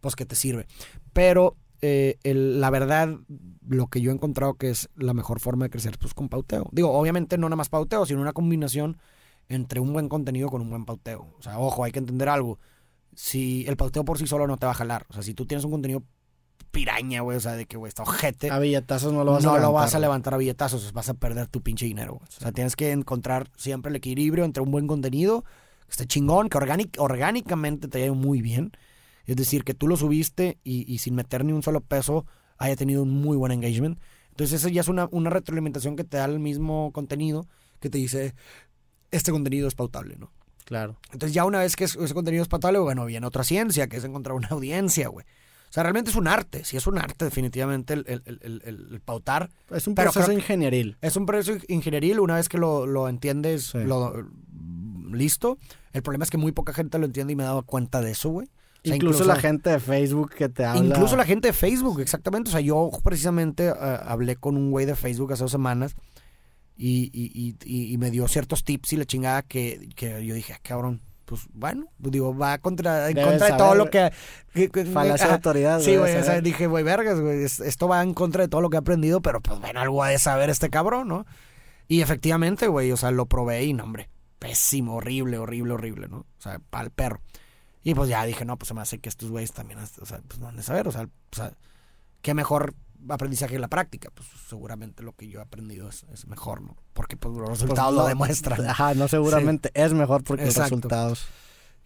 pues, 0.01 0.15
que 0.15 0.25
te 0.25 0.35
sirve. 0.35 0.67
Pero, 1.13 1.55
eh, 1.81 2.17
el- 2.23 2.61
la 2.61 2.69
verdad, 2.69 3.09
lo 3.67 3.87
que 3.87 4.01
yo 4.01 4.11
he 4.11 4.13
encontrado 4.13 4.53
que 4.55 4.69
es 4.69 4.89
la 4.95 5.13
mejor 5.13 5.39
forma 5.39 5.65
de 5.65 5.69
crecer, 5.69 5.97
pues, 5.99 6.13
con 6.13 6.29
pauteo. 6.29 6.67
Digo, 6.71 6.91
obviamente 6.91 7.37
no 7.37 7.47
nada 7.47 7.57
más 7.57 7.69
pauteo, 7.69 8.05
sino 8.05 8.21
una 8.21 8.33
combinación 8.33 8.97
entre 9.47 9.79
un 9.79 9.93
buen 9.93 10.09
contenido 10.09 10.49
con 10.49 10.61
un 10.61 10.69
buen 10.69 10.85
pauteo. 10.85 11.27
O 11.37 11.41
sea, 11.41 11.59
ojo, 11.59 11.83
hay 11.83 11.91
que 11.91 11.99
entender 11.99 12.29
algo. 12.29 12.59
Si 13.15 13.65
el 13.67 13.77
pauteo 13.77 14.03
por 14.05 14.17
sí 14.17 14.27
solo 14.27 14.45
no 14.47 14.57
te 14.57 14.65
va 14.65 14.73
a 14.73 14.75
jalar. 14.75 15.05
O 15.09 15.13
sea, 15.13 15.23
si 15.23 15.33
tú 15.33 15.45
tienes 15.45 15.63
un 15.65 15.71
contenido 15.71 16.03
piraña, 16.71 17.21
güey, 17.21 17.37
o 17.37 17.39
sea, 17.39 17.53
de 17.53 17.65
que, 17.65 17.77
güey, 17.77 17.87
está 17.87 18.03
ojete 18.03 18.51
A 18.51 18.59
billetazos 18.59 19.13
no 19.13 19.23
lo 19.23 19.31
vas 19.33 19.43
no 19.43 19.51
a 19.51 19.53
levantar. 19.53 19.69
lo 19.69 19.73
vas 19.73 19.95
a 19.95 19.99
levantar 19.99 20.33
a 20.33 20.37
billetazos, 20.37 20.91
vas 20.91 21.07
a 21.09 21.13
perder 21.13 21.47
tu 21.47 21.61
pinche 21.61 21.85
dinero. 21.85 22.15
güey. 22.15 22.27
O 22.27 22.41
sea, 22.41 22.51
tienes 22.51 22.75
que 22.75 22.91
encontrar 22.91 23.49
siempre 23.55 23.89
el 23.89 23.95
equilibrio 23.95 24.43
entre 24.43 24.61
un 24.61 24.71
buen 24.71 24.85
contenido, 24.87 25.43
que 25.85 25.91
esté 25.91 26.05
chingón, 26.05 26.49
que 26.49 26.57
orgánic- 26.57 26.99
orgánicamente 26.99 27.87
te 27.87 28.03
ido 28.03 28.15
muy 28.15 28.41
bien. 28.41 28.71
Es 29.25 29.37
decir, 29.37 29.63
que 29.63 29.73
tú 29.73 29.87
lo 29.87 29.95
subiste 29.97 30.57
y, 30.63 30.91
y 30.93 30.97
sin 30.99 31.15
meter 31.15 31.45
ni 31.45 31.53
un 31.53 31.63
solo 31.63 31.79
peso 31.81 32.25
haya 32.57 32.75
tenido 32.75 33.03
un 33.03 33.09
muy 33.21 33.37
buen 33.37 33.51
engagement. 33.51 33.97
Entonces, 34.31 34.59
eso 34.59 34.67
ya 34.69 34.81
es 34.81 34.87
una, 34.89 35.07
una 35.11 35.29
retroalimentación 35.29 35.95
que 35.95 36.03
te 36.03 36.17
da 36.17 36.25
el 36.25 36.39
mismo 36.39 36.91
contenido 36.91 37.47
que 37.79 37.89
te 37.89 37.97
dice, 37.97 38.35
este 39.11 39.31
contenido 39.31 39.67
es 39.67 39.75
pautable, 39.75 40.17
¿no? 40.17 40.31
Claro. 40.65 40.97
Entonces 41.13 41.33
ya 41.33 41.45
una 41.45 41.59
vez 41.59 41.75
que 41.75 41.85
es- 41.85 41.95
ese 41.95 42.13
contenido 42.13 42.41
es 42.43 42.49
pautable, 42.49 42.79
bueno, 42.79 43.05
viene 43.05 43.25
otra 43.25 43.43
ciencia, 43.43 43.87
que 43.87 43.97
es 43.97 44.03
encontrar 44.03 44.35
una 44.35 44.47
audiencia, 44.49 45.07
güey. 45.07 45.25
O 45.69 45.73
sea, 45.75 45.83
realmente 45.83 46.09
es 46.09 46.15
un 46.15 46.27
arte, 46.27 46.63
sí 46.63 46.77
es 46.77 46.87
un 46.87 46.97
arte 46.97 47.25
definitivamente 47.25 47.93
el, 47.93 48.05
el- 48.07 48.39
el- 48.41 48.61
el- 48.65 49.01
pautar. 49.01 49.49
Es 49.71 49.87
un 49.87 49.95
proceso 49.95 50.31
ingenieril. 50.31 50.97
Es 51.01 51.15
un 51.17 51.25
proceso 51.25 51.57
ingenieril, 51.67 52.19
una 52.19 52.35
vez 52.35 52.47
que 52.49 52.57
lo, 52.57 52.85
lo 52.87 53.07
entiendes, 53.09 53.65
Sí. 53.71 53.79
lo, 53.83 54.25
listo. 55.11 55.57
El 55.93 56.01
problema 56.01 56.23
es 56.23 56.29
que 56.31 56.37
muy 56.37 56.51
poca 56.51 56.73
gente 56.73 56.97
lo 56.99 57.05
entiende 57.05 57.33
y 57.33 57.35
me 57.35 57.43
he 57.43 57.45
dado 57.45 57.63
cuenta 57.63 58.01
de 58.01 58.11
eso, 58.11 58.29
güey. 58.29 58.47
O 58.47 58.87
sea, 58.87 58.95
incluso, 58.95 59.23
la 59.25 59.35
gente 59.37 59.69
de 59.71 59.79
Facebook 59.79 60.31
que 60.35 60.47
te 60.47 60.63
habla. 60.63 60.83
Incluso 60.83 61.15
la 61.15 61.25
gente 61.25 61.47
de 61.47 61.53
Facebook, 61.53 61.99
exactamente. 62.01 62.49
O 62.49 62.51
sea, 62.51 62.61
yo 62.61 62.89
precisamente 63.03 63.67
eh, 63.69 63.73
hablé 64.05 64.35
con 64.35 64.55
un 64.57 64.69
güey 64.71 64.85
de 64.85 64.95
Facebook 64.95 65.33
hace 65.33 65.43
dos 65.43 65.51
semanas 65.51 65.95
y, 66.77 67.09
y- 67.13 67.55
y- 67.65 67.93
y- 67.93 67.97
me 67.97 68.11
dio 68.11 68.27
ciertos 68.27 68.63
tips 68.63 68.93
y 68.93 68.97
la 68.97 69.05
chingada 69.05 69.41
que, 69.43 69.89
que 69.95 70.25
yo 70.25 70.35
dije, 70.35 70.53
"Ah, 70.53 70.59
cabrón, 70.61 71.01
pues 71.25 71.41
bueno, 71.53 71.87
pues 72.01 72.11
digo, 72.11 72.37
va 72.37 72.57
contra, 72.59 73.09
en 73.09 73.15
Debes 73.15 73.29
contra 73.31 73.45
de 73.47 73.51
saber, 73.51 73.65
todo 73.65 73.75
lo 73.75 73.89
que... 73.89 74.11
que- 74.53 74.69
que- 74.69 74.85
Falacia 74.85 75.27
de 75.27 75.33
autoridad. 75.33 75.79
Sí, 75.79 75.95
güey, 75.95 76.15
o 76.17 76.23
sea, 76.23 76.41
dije, 76.41 76.67
güey, 76.67 76.83
vergas, 76.83 77.19
güey, 77.19 77.43
es- 77.43 77.59
esto 77.61 77.87
va 77.87 78.03
en 78.03 78.13
contra 78.13 78.43
de 78.43 78.47
todo 78.49 78.61
lo 78.61 78.69
que 78.69 78.75
he 78.75 78.79
aprendido, 78.79 79.21
pero 79.21 79.41
pues 79.41 79.59
bueno, 79.59 79.79
algo 79.79 80.03
ha 80.03 80.09
de 80.09 80.19
saber 80.19 80.49
este 80.49 80.69
cabrón, 80.69 81.07
¿no? 81.07 81.25
Y 81.87 82.01
efectivamente, 82.01 82.67
güey, 82.67 82.91
o 82.91 82.97
sea, 82.97 83.11
lo 83.11 83.25
probé 83.25 83.63
y, 83.63 83.73
no, 83.73 83.83
hombre, 83.85 84.09
pésimo, 84.39 84.95
horrible, 84.95 85.37
horrible, 85.39 85.73
horrible, 85.73 86.07
¿no? 86.09 86.17
O 86.17 86.25
sea, 86.41 86.59
para 86.69 86.83
el 86.85 86.91
perro. 86.91 87.21
Y 87.83 87.93
pues 87.95 88.09
ya 88.09 88.25
dije, 88.25 88.45
no, 88.45 88.57
pues 88.57 88.67
se 88.67 88.73
me 88.73 88.81
hace 88.81 88.99
que 88.99 89.09
estos 89.09 89.29
güeyes 89.31 89.51
también, 89.53 89.79
o 89.79 90.05
sea, 90.05 90.19
pues 90.27 90.39
no 90.39 90.47
han 90.47 90.57
de 90.57 90.63
saber, 90.63 90.87
o 90.87 90.91
sea, 90.91 91.03
o 91.03 91.35
sea, 91.35 91.53
qué 92.21 92.33
mejor 92.33 92.73
aprendizaje 93.09 93.53
que 93.53 93.59
la 93.59 93.67
práctica, 93.67 94.09
pues 94.13 94.27
seguramente 94.47 95.03
lo 95.03 95.13
que 95.13 95.27
yo 95.27 95.39
he 95.39 95.41
aprendido 95.41 95.87
es, 95.89 96.05
es 96.11 96.27
mejor, 96.27 96.61
¿no? 96.61 96.75
Porque 96.93 97.17
pues 97.17 97.33
los 97.35 97.47
Pues 97.47 97.61
resultados 97.61 97.93
no, 97.95 98.01
lo 98.01 98.07
demuestran. 98.07 98.65
Ajá, 98.69 98.93
no 98.93 99.07
seguramente 99.07 99.71
es 99.73 99.93
mejor 99.93 100.23
porque 100.23 100.43
Exacto. 100.45 100.61
los 100.61 100.69
resultados. 100.71 101.25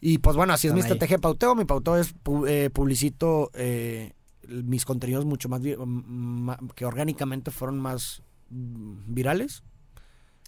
Y 0.01 0.19
pues 0.19 0.35
bueno, 0.37 0.53
así 0.53 0.67
es 0.67 0.73
mi 0.73 0.79
ahí. 0.79 0.83
estrategia 0.83 1.17
de 1.17 1.21
pauteo. 1.21 1.55
Mi 1.55 1.65
pauteo 1.65 1.97
es 1.97 2.13
eh, 2.47 2.69
publicito 2.73 3.51
eh, 3.53 4.13
mis 4.47 4.85
contenidos 4.85 5.25
mucho 5.25 5.49
más 5.49 5.61
ma- 5.85 6.57
que 6.75 6.85
orgánicamente 6.85 7.51
fueron 7.51 7.79
más 7.79 8.21
mm, 8.49 9.13
virales. 9.13 9.61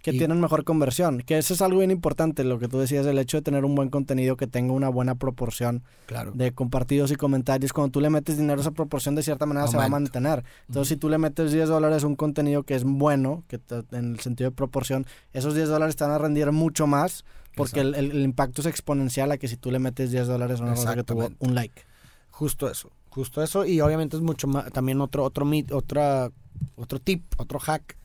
Que 0.02 0.12
Y- 0.12 0.18
tienen 0.18 0.42
mejor 0.42 0.64
conversión. 0.64 1.20
Que 1.20 1.38
eso 1.38 1.54
es 1.54 1.62
algo 1.62 1.80
bien 1.80 1.92
importante, 1.92 2.44
lo 2.44 2.58
que 2.58 2.68
tú 2.68 2.80
decías, 2.80 3.06
el 3.06 3.20
hecho 3.20 3.38
de 3.38 3.42
tener 3.44 3.66
un 3.66 3.76
buen 3.76 3.90
contenido 3.90 4.36
que 4.36 4.48
tenga 4.48 4.74
una 4.74 4.90
buena 4.90 5.14
proporción 5.16 5.84
Claro. 6.08 6.32
de 6.34 6.52
compartidos 6.54 7.12
y 7.12 7.16
comentarios. 7.16 7.72
Cuando 7.72 7.92
tú 7.92 8.02
le 8.02 8.10
metes 8.10 8.38
dinero, 8.38 8.62
esa 8.62 8.72
proporción 8.72 9.14
de 9.16 9.24
cierta 9.24 9.46
manera 9.46 9.68
se 9.68 9.78
va 9.78 9.86
a 9.86 9.90
mantener. 9.90 10.44
Entonces, 10.68 10.90
si 10.90 10.98
tú 10.98 11.08
le 11.10 11.18
metes 11.20 11.52
10 11.52 11.70
dólares 11.70 12.04
a 12.04 12.08
un 12.08 12.16
contenido 12.16 12.64
que 12.64 12.76
es 12.76 12.84
bueno, 12.84 13.44
que 13.48 13.60
te- 13.60 13.84
en 13.92 14.14
el 14.14 14.20
sentido 14.22 14.50
de 14.50 14.56
proporción, 14.56 15.06
esos 15.34 15.54
10 15.54 15.70
dólares 15.70 15.96
te 15.96 16.04
van 16.04 16.14
a 16.14 16.18
rendir 16.18 16.52
mucho 16.52 16.88
más 16.88 17.24
porque 17.56 17.82
el, 17.82 17.94
el- 17.96 18.12
el 18.12 18.22
impacto 18.24 18.62
es 18.62 18.68
exponencial 18.68 19.32
a 19.32 19.38
que 19.38 19.48
si 19.48 19.58
tú 19.58 19.70
le 19.72 19.78
metes 19.80 20.10
10 20.10 20.26
dólares 20.26 20.62
a 20.62 20.64
una 20.64 20.74
cosa 20.74 20.96
que 20.96 21.04
tuvo 21.04 21.30
un 21.40 21.54
like. 21.54 21.84
Justo 22.30 22.70
eso. 22.72 22.90
Justo 23.10 23.44
eso. 23.44 23.66
Y 23.66 23.82
obviamente 23.82 24.16
es 24.18 24.24
mucho 24.24 24.48
más. 24.48 24.72
También 24.72 25.00
otro, 25.02 25.24
otro 25.26 25.46
mit, 25.46 25.72
otra, 25.74 26.32
otro 26.76 26.98
tip, 27.00 27.24
otro 27.38 27.60
hack. 27.60 27.98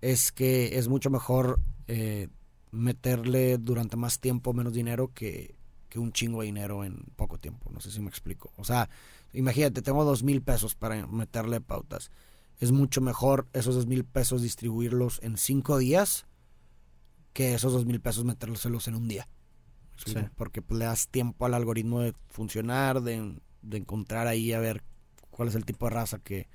Es 0.00 0.32
que 0.32 0.78
es 0.78 0.88
mucho 0.88 1.10
mejor 1.10 1.60
eh, 1.86 2.28
meterle 2.70 3.58
durante 3.58 3.96
más 3.96 4.20
tiempo 4.20 4.52
menos 4.52 4.72
dinero 4.72 5.12
que, 5.12 5.56
que 5.88 5.98
un 5.98 6.12
chingo 6.12 6.40
de 6.40 6.46
dinero 6.46 6.84
en 6.84 7.04
poco 7.16 7.38
tiempo. 7.38 7.70
No 7.72 7.80
sé 7.80 7.90
si 7.90 8.00
me 8.00 8.08
explico. 8.08 8.52
O 8.56 8.64
sea, 8.64 8.88
imagínate, 9.32 9.82
tengo 9.82 10.04
dos 10.04 10.22
mil 10.22 10.42
pesos 10.42 10.74
para 10.74 11.06
meterle 11.06 11.60
pautas. 11.60 12.10
Es 12.60 12.72
mucho 12.72 13.00
mejor 13.00 13.48
esos 13.52 13.74
dos 13.74 13.86
mil 13.86 14.04
pesos 14.04 14.42
distribuirlos 14.42 15.20
en 15.22 15.36
cinco 15.36 15.78
días 15.78 16.26
que 17.32 17.54
esos 17.54 17.72
dos 17.72 17.86
mil 17.86 18.00
pesos 18.00 18.24
metérselos 18.24 18.88
en 18.88 18.94
un 18.94 19.08
día. 19.08 19.28
Sí. 19.96 20.14
Porque 20.36 20.62
pues, 20.62 20.78
le 20.78 20.84
das 20.84 21.08
tiempo 21.08 21.46
al 21.46 21.54
algoritmo 21.54 22.00
de 22.00 22.14
funcionar, 22.28 23.02
de, 23.02 23.40
de 23.62 23.76
encontrar 23.76 24.26
ahí 24.26 24.52
a 24.52 24.60
ver 24.60 24.82
cuál 25.30 25.48
es 25.48 25.54
el 25.54 25.64
tipo 25.64 25.86
de 25.86 25.90
raza 25.90 26.18
que, 26.18 26.48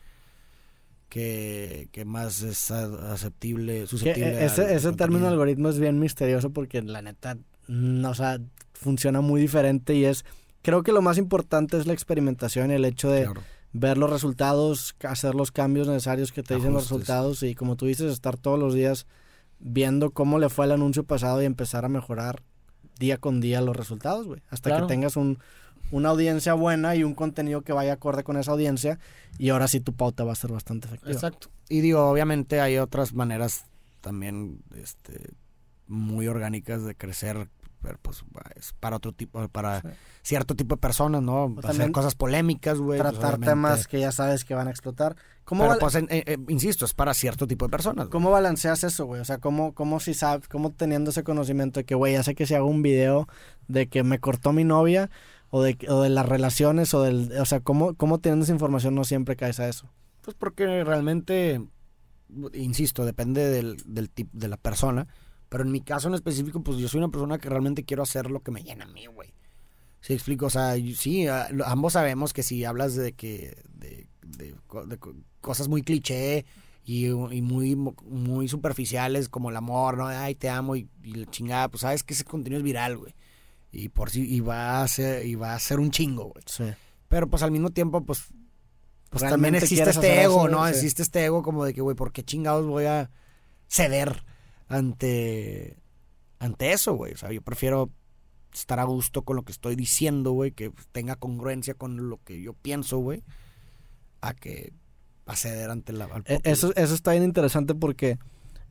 que, 1.14 1.90
que 1.92 2.06
más 2.06 2.42
es 2.42 2.72
aceptible, 2.72 3.82
Que, 3.82 3.88
susceptible. 3.88 4.32
eh, 4.32 4.38
al 4.40 4.44
ese 4.46 4.74
ese 4.74 4.92
término 4.94 5.28
algoritmo 5.28 5.70
es 5.70 5.78
bien 5.78 6.00
misterioso 6.00 6.50
porque 6.50 6.82
la 6.82 7.04
neta, 7.04 7.38
no, 7.68 8.10
o 8.10 8.14
sea, 8.16 8.40
funciona 8.74 9.22
muy 9.22 9.40
diferente 9.40 9.94
y 9.94 10.06
es, 10.06 10.26
creo 10.64 10.82
que 10.82 10.92
lo 10.92 11.04
más 11.04 11.20
importante 11.20 11.78
es 11.78 11.86
la 11.86 11.94
experimentación 11.94 12.72
y 12.72 12.74
el 12.74 12.86
hecho 12.86 13.12
de 13.12 13.26
Claro. 13.26 13.42
ver 13.74 14.00
los 14.00 14.10
resultados, 14.10 14.96
hacer 15.08 15.36
los 15.36 15.52
cambios 15.52 15.88
necesarios 15.88 16.32
que 16.32 16.42
te 16.42 16.56
dicen 16.56 16.74
los 16.74 16.84
resultados 16.90 17.44
y 17.44 17.54
como 17.54 17.76
tú 17.76 17.86
dices, 17.86 18.12
estar 18.12 18.36
todos 18.38 18.58
los 18.60 18.74
días 18.74 19.06
viendo 19.60 20.10
cómo 20.12 20.40
le 20.40 20.50
fue 20.50 20.66
el 20.66 20.72
anuncio 20.72 21.04
pasado 21.04 21.44
y 21.44 21.46
empezar 21.46 21.86
a 21.86 21.90
mejorar 21.90 22.42
día 22.98 23.18
con 23.18 23.40
día 23.40 23.62
los 23.62 23.76
resultados, 23.78 24.26
güey. 24.26 24.42
Hasta 24.50 24.72
Claro. 24.72 24.88
que 24.88 24.94
tengas 24.94 25.16
un, 25.16 25.38
una 25.92 26.10
audiencia 26.10 26.54
buena 26.54 26.96
y 26.96 27.04
un 27.04 27.14
contenido 27.14 27.62
que 27.62 27.74
vaya 27.74 27.94
acorde 27.94 28.24
con 28.24 28.38
esa 28.38 28.52
audiencia 28.52 29.00
y 29.38 29.50
ahora 29.50 29.68
sí 29.68 29.80
tu 29.80 29.94
pauta 29.94 30.24
va 30.24 30.34
a 30.34 30.36
ser 30.36 30.52
bastante 30.52 30.88
efectiva. 30.88 31.12
Exacto. 31.12 31.50
Y 31.70 31.82
digo, 31.82 32.08
obviamente 32.08 32.62
hay 32.62 32.78
otras 32.78 33.14
maneras 33.14 33.66
también 34.02 34.62
este, 34.76 35.32
muy 35.88 36.28
orgánicas 36.28 36.84
de 36.84 36.96
crecer 36.96 37.50
pero 37.84 38.00
pues 38.02 38.24
es 38.56 38.74
para 38.80 38.96
otro 38.96 39.12
tipo, 39.12 39.46
para 39.50 39.84
cierto 40.24 40.56
tipo 40.56 40.76
de 40.76 40.80
personas, 40.80 41.22
¿no? 41.22 41.54
hacer 41.64 41.92
cosas 41.92 42.16
polémicas, 42.16 42.80
güey. 42.80 43.00
Pues, 43.00 43.12
tratar 43.12 43.40
temas 43.40 43.88
que 43.88 44.00
ya 44.00 44.14
sabes 44.14 44.46
que 44.46 44.56
van 44.56 44.70
a 44.70 44.72
explotar. 44.72 45.18
¿Cómo 45.44 45.68
pero 45.68 45.80
pues, 45.80 45.96
eh, 45.96 46.38
insisto, 46.48 46.86
es 46.86 46.94
para 46.94 47.14
cierto 47.14 47.46
tipo 47.46 47.66
de 47.66 47.72
personas. 47.72 48.08
¿Cómo 48.08 48.32
balanceas 48.32 48.86
eso, 48.86 49.06
güey? 49.06 49.20
O 49.20 49.26
sea, 49.26 49.40
¿cómo, 49.40 49.74
cómo 49.74 50.00
si 50.00 50.14
sabes, 50.14 50.48
cómo 50.48 50.72
teniendo 50.72 51.12
ese 51.12 51.26
conocimiento 51.26 51.82
de 51.82 51.84
que, 51.84 51.94
güey, 51.94 52.14
ya 52.14 52.24
sé 52.24 52.36
que 52.36 52.48
si 52.48 52.56
hago 52.56 52.68
un 52.68 52.82
video 52.82 53.28
de 53.68 53.88
que 53.88 54.04
me 54.04 54.20
cortó 54.20 54.54
mi 54.54 54.64
novia 54.64 55.10
o 55.54 55.62
de, 55.62 55.78
o 55.88 56.02
de 56.02 56.10
las 56.10 56.28
relaciones 56.28 56.94
o 56.94 57.04
del, 57.04 57.32
o 57.40 57.46
sea, 57.46 57.60
¿cómo, 57.60 57.94
cómo 57.94 58.20
teniendo 58.20 58.44
esa 58.44 58.54
información 58.54 58.96
no 58.96 59.04
siempre 59.04 59.36
caes 59.36 59.60
a 59.60 59.70
eso? 59.70 59.90
Pues 60.22 60.36
porque 60.36 60.84
realmente, 60.84 61.62
insisto, 62.54 63.06
depende 63.06 63.50
del, 63.50 63.78
del 63.86 64.10
tipo, 64.10 64.32
de 64.34 64.48
la 64.48 64.58
persona 64.58 65.08
pero 65.54 65.66
en 65.66 65.72
mi 65.72 65.82
caso 65.82 66.08
en 66.08 66.16
específico, 66.16 66.64
pues 66.64 66.80
yo 66.80 66.88
soy 66.88 66.98
una 66.98 67.12
persona 67.12 67.38
que 67.38 67.48
realmente 67.48 67.84
quiero 67.84 68.02
hacer 68.02 68.32
lo 68.32 68.40
que 68.40 68.50
me 68.50 68.64
llena 68.64 68.86
a 68.86 68.88
mí, 68.88 69.06
güey. 69.06 69.36
¿Sí 70.02 70.14
explico? 70.14 70.48
O 70.48 70.50
sea, 70.50 70.74
sí, 70.96 71.28
ambos 71.64 71.94
sabemos 71.94 72.34
que 72.34 72.42
si 72.42 72.66
hablas 72.66 72.96
de 72.96 73.14
que 73.14 73.56
de, 73.72 74.08
cosas 75.42 75.68
muy 75.68 75.84
cliché 75.84 76.44
y, 76.84 77.08
muy, 77.12 77.76
muy 77.76 78.48
superficiales 78.48 79.30
como 79.30 79.52
el 79.52 79.56
amor, 79.56 79.96
¿no? 79.96 80.08
Ay, 80.08 80.34
te 80.34 80.50
amo 80.50 80.76
y, 80.76 80.90
la 81.04 81.28
chingada, 81.28 81.70
pues 81.70 81.82
sabes 81.82 82.02
que 82.02 82.16
ese 82.16 82.24
contenido 82.24 82.58
es 82.58 82.64
viral, 82.64 82.98
güey. 82.98 83.14
Y 83.74 83.90
por 83.90 84.10
sí, 84.10 84.26
y 84.34 84.40
va 84.40 84.82
a 84.82 84.88
ser, 84.88 85.26
y 85.26 85.36
va 85.36 85.54
a 85.54 85.60
ser 85.60 85.82
un 85.82 85.92
chingo, 85.92 86.30
güey. 86.30 86.44
Sí. 86.46 86.64
Pero 87.10 87.28
pues 87.28 87.44
al 87.44 87.52
mismo 87.52 87.72
tiempo, 87.72 88.06
pues, 88.06 88.28
pues 89.10 89.24
también 89.24 89.56
existe 89.56 89.90
este 89.90 90.22
ego, 90.22 90.48
¿no? 90.48 90.66
Existe 90.68 91.02
este 91.02 91.26
ego 91.26 91.44
como 91.44 91.66
de 91.66 91.74
que, 91.74 91.82
güey, 91.82 91.96
¿por 91.96 92.14
qué 92.14 92.24
chingados 92.24 92.66
voy 92.66 92.86
a 92.86 93.10
ceder? 93.68 94.24
ante, 94.74 95.78
ante 96.40 96.72
eso, 96.72 96.94
güey. 96.94 97.14
O 97.14 97.18
sea, 97.18 97.32
yo 97.32 97.42
prefiero 97.42 97.92
estar 98.54 98.80
a 98.80 98.84
gusto 98.84 99.24
con 99.24 99.36
lo 99.36 99.44
que 99.44 99.52
estoy 99.52 99.76
diciendo, 99.76 100.32
güey, 100.32 100.52
que 100.52 100.72
tenga 100.92 101.16
congruencia 101.16 101.74
con 101.74 102.10
lo 102.10 102.18
que 102.24 102.42
yo 102.42 102.54
pienso, 102.54 102.98
güey, 103.00 103.24
a 104.22 104.34
que 104.34 104.74
acceder 105.26 105.70
ante 105.70 105.94
la... 105.94 106.08
E, 106.26 106.40
eso, 106.44 106.74
eso 106.76 106.94
está 106.94 107.12
bien 107.12 107.24
interesante 107.24 107.74
porque 107.76 108.20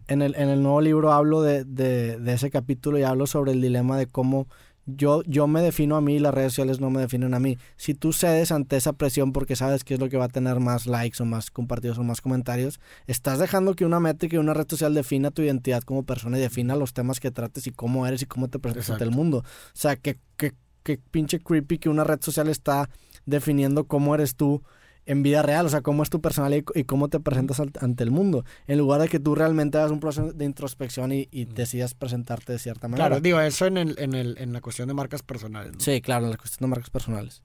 en 0.07 0.23
el, 0.23 0.35
en 0.35 0.49
el 0.49 0.63
nuevo 0.63 0.81
libro 0.81 1.13
hablo 1.13 1.43
de, 1.43 1.65
de, 1.65 2.19
de 2.19 2.33
ese 2.33 2.51
capítulo 2.51 2.99
y 2.99 3.03
hablo 3.03 3.27
sobre 3.27 3.53
el 3.53 3.61
dilema 3.61 3.97
de 3.97 4.07
cómo 4.07 4.47
yo, 4.87 5.23
yo 5.25 5.47
me 5.47 5.63
defino 5.63 5.97
a 5.97 6.01
mí 6.01 6.17
y 6.17 6.19
las 6.19 6.35
redes 6.35 6.53
sociales 6.53 6.81
no 6.81 6.91
me 6.91 7.01
definen 7.01 7.35
a 7.35 7.41
mí. 7.41 7.59
Si 7.77 7.95
tú 7.95 8.13
cedes 8.13 8.51
ante 8.51 8.77
esa 8.77 8.93
presión 8.93 9.33
porque 9.33 9.57
sabes 9.57 9.85
que 9.85 9.95
es 9.95 10.01
lo 10.01 10.09
que 10.09 10.17
va 10.17 10.25
a 10.25 10.29
tener 10.29 10.61
más 10.61 10.87
likes 10.87 11.23
o 11.23 11.27
más 11.27 11.51
compartidos 11.51 11.99
o 11.99 12.03
más 12.03 12.21
comentarios, 12.21 12.81
estás 13.07 13.39
dejando 13.39 13.75
que 13.75 13.85
una 13.85 14.01
métrica 14.01 14.37
y 14.37 14.39
una 14.39 14.55
red 14.55 14.67
social 14.69 14.95
defina 14.95 15.31
tu 15.31 15.43
identidad 15.43 15.83
como 15.83 16.03
persona 16.05 16.39
y 16.39 16.41
defina 16.41 16.75
los 16.75 16.93
temas 16.93 17.21
que 17.21 17.31
trates 17.31 17.67
y 17.67 17.71
cómo 17.71 18.07
eres 18.07 18.23
y 18.23 18.27
cómo 18.27 18.49
te 18.49 18.59
presentas 18.59 18.91
ante 18.91 19.05
el 19.05 19.11
mundo. 19.13 19.39
O 19.39 19.45
sea, 19.75 19.97
que, 19.97 20.19
que, 20.37 20.55
que 20.83 20.99
pinche 20.99 21.39
creepy 21.39 21.79
que 21.79 21.89
una 21.89 22.05
red 22.05 22.21
social 22.21 22.49
está 22.49 22.91
definiendo 23.25 23.85
cómo 23.85 24.15
eres 24.15 24.35
tú 24.35 24.63
en 25.07 25.23
vida 25.23 25.43
real, 25.43 25.67
o 25.67 25.69
sea, 25.69 25.81
cómo 25.81 26.03
es 26.03 26.11
tu 26.11 26.21
personalidad 26.21 26.65
y, 26.75 26.85
cómo 26.85 27.09
te 27.09 27.21
presentas 27.21 27.61
ante 27.61 28.05
el 28.05 28.11
mundo, 28.11 28.45
en 28.67 28.79
lugar 28.79 29.01
de 29.01 29.09
que 29.09 29.19
tú 29.19 29.35
realmente 29.35 29.79
hagas 29.79 29.91
un 29.91 30.01
proceso 30.01 30.33
de 30.33 30.45
introspección 30.45 31.13
y, 31.13 31.27
decidas 31.53 31.95
presentarte 31.95 32.53
de 32.53 32.59
cierta 32.59 32.89
manera. 32.89 33.09
Claro, 33.09 33.21
digo, 33.21 33.41
eso 33.41 33.67
en, 33.67 33.77
el, 33.77 33.97
en, 33.99 34.15
el, 34.15 34.37
en 34.39 34.53
la 34.53 34.61
cuestión 34.61 34.89
de 34.89 34.95
marcas 34.95 35.23
personales. 35.23 35.75
Sí, 35.79 36.01
claro, 36.01 36.27
en 36.27 36.31
la 36.31 36.37
cuestión 36.37 36.69
de 36.69 36.71
marcas 36.71 36.91
personales. 36.91 37.43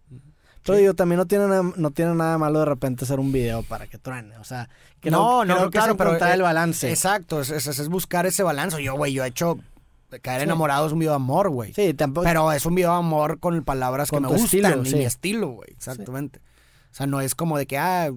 Pero 0.63 0.79
digo, 0.79 0.93
también 0.93 1.17
no 1.17 1.25
tiene, 1.25 1.47
nada, 1.47 1.63
no 1.77 1.91
tiene 1.91 2.13
nada 2.13 2.37
malo 2.37 2.59
de 2.59 2.65
repente 2.65 3.05
hacer 3.05 3.19
un 3.19 3.31
video 3.31 3.63
para 3.63 3.87
que 3.87 3.97
truene. 3.97 4.37
O 4.37 4.43
sea, 4.43 4.69
que 4.99 5.09
no, 5.09 5.45
no, 5.45 5.59
no 5.61 5.71
claro, 5.71 5.95
pero 5.95 6.17
el 6.17 6.41
balance. 6.41 6.89
Exacto, 6.89 7.39
es, 7.39 7.51
es, 7.51 7.87
buscar 7.87 8.25
ese 8.25 8.43
balance. 8.43 8.81
Yo, 8.83 8.95
güey, 8.95 9.13
yo 9.13 9.23
he 9.23 9.29
hecho 9.29 9.59
Caer 10.21 10.43
enamorado 10.43 10.87
es 10.87 10.93
un 10.93 10.99
video 10.99 11.11
de 11.11 11.17
amor, 11.17 11.49
güey. 11.49 11.73
Sí, 11.73 11.93
tampoco. 11.93 12.25
Pero 12.25 12.51
es 12.51 12.65
un 12.65 12.75
video 12.75 12.91
de 12.91 12.97
amor 12.97 13.39
con 13.39 13.61
palabras 13.63 14.09
que 14.09 14.19
me 14.19 14.27
gustan 14.27 14.85
y 14.85 14.93
mi 14.93 15.03
estilo, 15.03 15.49
güey. 15.49 15.69
Exactamente. 15.71 16.39
O 16.91 16.93
sea, 16.93 17.07
no 17.07 17.21
es 17.21 17.35
como 17.35 17.57
de 17.57 17.67
que, 17.67 17.77
ah, 17.77 18.11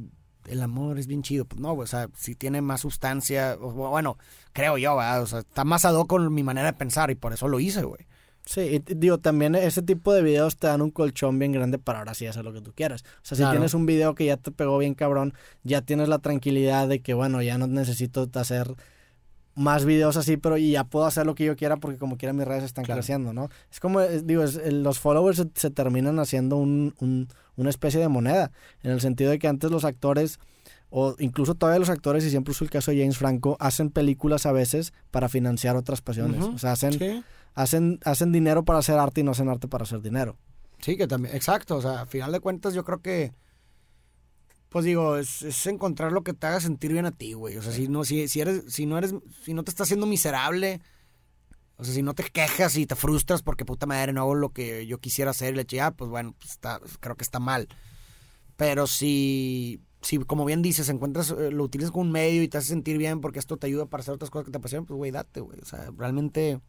el 0.47 0.62
amor 0.62 0.99
es 0.99 1.07
bien 1.07 1.23
chido. 1.23 1.45
Pues 1.45 1.61
no, 1.61 1.75
o 1.75 1.87
sea, 1.87 2.09
si 2.16 2.35
tiene 2.35 2.61
más 2.61 2.81
sustancia, 2.81 3.57
bueno, 3.57 4.18
creo 4.53 4.79
yo, 4.79 4.97
O 4.97 5.27
sea, 5.27 5.41
está 5.41 5.64
más 5.64 5.85
ad 5.85 6.01
con 6.07 6.33
mi 6.33 6.43
manera 6.43 6.66
de 6.66 6.79
pensar 6.79 7.11
y 7.11 7.14
por 7.14 7.33
eso 7.33 7.49
lo 7.49 7.61
hice, 7.61 7.83
güey. 7.83 8.07
Sí, 8.47 8.62
y 8.62 8.95
digo, 8.95 9.18
también 9.18 9.55
ese 9.55 9.83
tipo 9.83 10.12
de 10.12 10.23
videos 10.23 10.57
te 10.57 10.66
dan 10.66 10.83
un 10.83 10.91
colchón 10.91 11.39
bien 11.39 11.53
grande 11.53 11.79
para 11.79 12.01
ahora 12.01 12.14
sí 12.14 12.27
hacer 12.27 12.45
lo 12.45 12.53
que 12.53 12.61
tú 12.61 12.73
quieras. 12.73 13.05
O 13.18 13.21
sea, 13.23 13.37
si 13.37 13.45
tienes 13.51 13.75
un 13.75 13.87
video 13.87 14.14
que 14.14 14.25
ya 14.25 14.39
te 14.39 14.51
pegó 14.51 14.79
bien 14.79 14.95
cabrón, 14.95 15.35
ya 15.62 15.83
tienes 15.83 16.09
la 16.09 16.18
tranquilidad 16.18 16.89
de 16.89 17.01
que, 17.01 17.14
bueno, 17.14 17.43
ya 17.43 17.59
no 17.59 17.66
necesito 17.66 18.29
hacer 18.35 18.75
más 19.55 19.85
videos 19.85 20.17
así, 20.17 20.37
pero 20.37 20.57
ya 20.57 20.85
puedo 20.85 21.07
hacer 21.07 21.27
lo 21.27 21.35
que 21.35 21.45
yo 21.45 21.57
quiera 21.57 21.77
porque 21.77 21.99
como 21.99 22.17
quiera 22.17 22.33
mis 22.33 22.47
redes 22.47 22.65
están 22.65 22.85
creciendo, 22.85 23.33
¿no? 23.33 23.49
Es 23.71 23.81
como, 23.81 24.01
digo, 24.01 24.45
los 24.71 24.99
followers 24.99 25.45
se, 25.55 25.71
terminan 25.71 26.19
haciendo 26.19 26.57
un, 26.57 27.29
una 27.57 27.71
especie 27.71 28.01
de 28.01 28.09
moneda, 28.09 28.53
en 28.83 28.93
el 28.93 29.01
sentido 29.01 29.31
de 29.31 29.39
que 29.39 29.49
antes 29.49 29.71
los 29.71 29.85
actores, 29.85 30.39
o 30.89 31.15
incluso 31.19 31.55
todavía 31.55 31.79
los 31.79 31.91
actores, 31.91 32.25
y 32.25 32.31
siempre 32.31 32.53
uso 32.53 32.65
el 32.65 32.71
caso 32.71 32.91
de 32.91 32.99
James 33.01 33.19
Franco, 33.19 33.57
hacen 33.61 33.91
películas 33.91 34.47
a 34.47 34.53
veces 34.53 34.93
para 35.11 35.29
financiar 35.29 35.77
otras 35.77 36.01
pasiones. 36.01 36.43
O 36.43 36.59
sea, 36.59 36.73
hacen, 36.73 37.25
hacen, 37.55 38.01
hacen 38.05 38.33
dinero 38.33 38.65
para 38.65 38.79
hacer 38.79 38.99
arte 38.99 39.21
y 39.21 39.25
no 39.25 39.33
hacen 39.33 39.49
arte 39.49 39.69
para 39.69 39.85
hacer 39.85 40.01
dinero. 40.01 40.37
Sí, 40.81 40.97
que 40.97 41.07
también, 41.07 41.35
exacto. 41.35 41.77
O 41.77 41.83
sea, 41.83 42.03
a 42.03 42.07
final 42.07 42.33
de 42.33 42.41
cuentas 42.41 42.75
yo 42.75 42.85
creo 42.85 43.01
que, 43.01 43.33
pues 44.71 44.85
digo, 44.85 45.16
es, 45.16 45.66
encontrar 45.66 46.12
lo 46.12 46.23
que 46.23 46.33
te 46.33 46.47
haga 46.47 46.61
sentir 46.61 46.93
bien 46.93 47.05
a 47.05 47.11
ti, 47.11 47.33
güey. 47.33 47.57
O 47.57 47.62
sea, 47.62 47.73
si 47.73 47.89
no, 47.89 48.05
si, 48.05 48.29
si 48.29 48.41
eres, 48.41 48.64
si 48.68 48.87
no 48.87 48.97
eres, 48.97 49.14
si 49.45 49.53
no 49.53 49.64
te 49.64 49.71
estás 49.71 49.89
haciendo 49.89 50.07
miserable, 50.07 50.81
o 51.77 51.85
sea, 51.85 51.93
si 51.93 52.03
no 52.03 52.14
te 52.14 52.23
quejas 52.23 52.77
y 52.77 52.87
te 52.87 52.95
frustras 52.95 53.43
porque 53.43 53.64
puta 53.64 53.87
madre 53.87 54.12
no 54.12 54.21
hago 54.21 54.37
lo 54.37 54.51
que 54.51 54.87
yo 54.87 54.99
quisiera 54.99 55.33
hacer 55.33 55.55
y 55.55 55.57
le 55.57 55.62
eché, 55.62 55.81
ah, 55.81 55.91
pues 55.91 56.09
bueno, 56.09 56.37
pues 56.39 56.53
está, 56.53 56.81
creo 57.01 57.16
que 57.16 57.25
está 57.25 57.41
mal. 57.41 57.68
Pero 58.57 58.87
si, 58.87 59.81
si 60.03 60.18
como 60.18 60.45
bien 60.45 60.62
dices, 60.62 60.89
encuentras, 60.89 61.33
eh, 61.33 61.51
lo 61.51 61.64
utilizas 61.64 61.91
como 61.91 62.03
un 62.03 62.12
medio 62.12 62.41
y 62.41 62.49
te 62.49 62.59
hace 62.59 62.68
sentir 62.68 62.97
bien 62.97 63.21
porque 63.21 63.41
esto 63.41 63.57
te 63.57 63.66
ayuda 63.66 63.87
para 63.87 64.03
hacer 64.03 64.14
otras 64.14 64.31
cosas 64.31 64.45
que 64.47 64.53
te 64.53 64.59
apasionan, 64.59 64.87
pues 64.87 64.97
güey, 64.97 65.11
date, 65.11 65.41
güey. 65.41 65.59
O 65.61 65.64
sea, 65.64 65.91
realmente, 65.97 66.61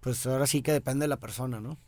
pues 0.00 0.26
ahora 0.26 0.46
sí 0.46 0.60
que 0.60 0.72
depende 0.72 1.04
de 1.04 1.08
la 1.08 1.18
persona, 1.18 1.62
¿no? 1.62 1.78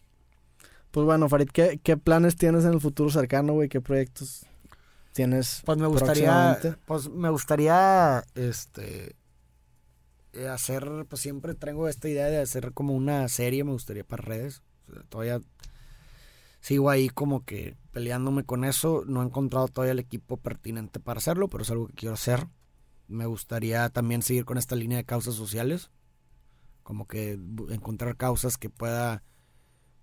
Pues 0.91 1.05
bueno, 1.05 1.29
Farid, 1.29 1.51
¿qué, 1.51 1.81
qué 1.83 1.99
planes 1.99 2.37
tienes 2.37 2.65
en 2.65 2.73
el 2.73 2.81
futuro 2.81 3.11
cercano, 3.11 3.53
güey? 3.53 3.69
¿Qué 3.69 3.83
proyectos 3.83 4.47
tienes? 5.13 5.63
Pues 5.65 5.79
me 5.79 5.87
gustaría, 5.87 6.59
pues 6.87 7.09
me 7.09 7.31
gustaría, 7.31 8.25
este, 8.35 9.17
eh, 10.33 10.49
hacer, 10.49 11.07
pues 11.09 11.21
siempre 11.21 11.55
tengo 11.55 11.89
esta 11.89 12.09
idea 12.09 12.27
de 12.27 12.41
hacer 12.41 12.73
como 12.73 12.95
una 12.95 13.29
serie, 13.29 13.65
me 13.65 13.73
gustaría 13.73 14.05
para 14.05 14.23
redes. 14.23 14.63
todavía 15.09 15.41
sigo 16.61 16.91
ahí 16.91 17.09
como 17.09 17.45
que 17.45 17.77
peleándome 17.93 18.45
con 18.45 18.65
eso. 18.65 19.05
No 19.07 19.23
he 19.23 19.27
encontrado 19.27 19.69
todavía 19.69 19.93
el 19.93 19.99
equipo 19.99 20.37
pertinente 20.37 21.01
para 21.01 21.19
hacerlo, 21.19 21.49
pero 21.49 21.63
es 21.63 21.71
algo 21.71 21.89
que 21.89 21.95
quiero 21.95 22.15
hacer. 22.15 22.47
Me 23.09 23.27
gustaría 23.27 23.89
también 23.89 24.23
seguir 24.23 24.45
con 24.45 24.59
esta 24.59 24.77
línea 24.77 24.99
de 24.99 25.05
causas 25.05 25.35
sociales. 25.35 25.91
Como 26.83 27.07
que 27.07 27.33
encontrar 27.71 28.17
causas 28.17 28.57
que 28.57 28.71
pueda 28.71 29.23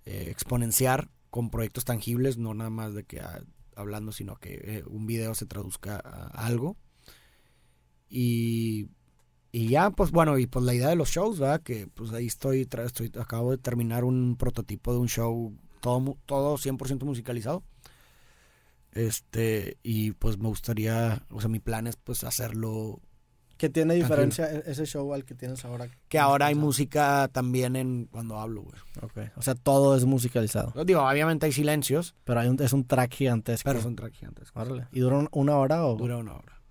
eh, 0.05 0.27
exponenciar 0.29 1.09
con 1.29 1.49
proyectos 1.49 1.85
tangibles, 1.85 2.37
no 2.37 2.53
nada 2.53 2.69
más 2.69 2.93
de 2.93 3.03
que 3.03 3.19
ah, 3.19 3.41
hablando, 3.77 4.11
sino 4.11 4.35
que 4.35 4.55
eh, 4.63 4.83
un 4.87 5.05
video 5.05 5.35
se 5.35 5.45
traduzca 5.45 5.97
a 6.03 6.45
algo. 6.45 6.75
Y 8.09 8.89
y 9.51 9.69
ya, 9.69 9.89
pues 9.91 10.11
bueno, 10.11 10.37
y 10.37 10.45
pues 10.45 10.63
la 10.65 10.73
idea 10.75 10.89
de 10.89 10.95
los 10.95 11.09
shows, 11.09 11.39
¿verdad? 11.39 11.61
Que 11.63 11.87
pues 11.87 12.11
ahí 12.11 12.27
estoy, 12.27 12.67
estoy 12.85 13.11
acabo 13.19 13.51
de 13.51 13.57
terminar 13.57 14.03
un 14.03 14.35
prototipo 14.37 14.93
de 14.93 14.99
un 14.99 15.07
show 15.07 15.51
todo, 15.81 16.17
todo 16.25 16.57
100% 16.57 17.03
musicalizado. 17.05 17.63
Este, 18.91 19.77
y 19.83 20.11
pues 20.11 20.37
me 20.37 20.47
gustaría, 20.47 21.25
o 21.31 21.39
sea, 21.39 21.49
mi 21.49 21.59
plan 21.59 21.87
es 21.87 21.95
pues 21.95 22.23
hacerlo. 22.23 23.01
¿Qué 23.57 23.69
tiene 23.69 23.95
diferencia 23.95 24.51
e-, 24.51 24.63
ese 24.67 24.85
show 24.85 25.13
al 25.13 25.25
que 25.25 25.35
tienes 25.35 25.65
ahora? 25.65 25.89
Que 26.09 26.19
ahora 26.19 26.47
hay 26.47 26.55
música 26.55 27.29
también 27.31 27.75
en 27.75 28.05
cuando 28.05 28.39
hablo, 28.39 28.63
güey. 28.63 28.79
Ok, 29.01 29.31
o 29.35 29.41
sea, 29.41 29.55
todo 29.55 29.95
es 29.95 30.05
musicalizado. 30.05 30.73
digo, 30.85 31.01
obviamente 31.01 31.45
hay 31.45 31.51
silencios. 31.51 32.15
Pero 32.23 32.39
hay 32.39 32.47
un, 32.47 32.61
es 32.61 32.73
un 32.73 32.85
track 32.85 33.13
gigantesco. 33.13 33.67
Pero 33.69 33.79
es 33.79 33.85
un 33.85 33.95
track 33.95 34.13
gigantesco. 34.13 34.63
¿Y 34.91 34.99
dura 34.99 35.27
una 35.31 35.57
hora 35.57 35.85
o...? 35.85 35.95
Dura 35.95 36.17
una 36.17 36.33
hora. 36.33 36.61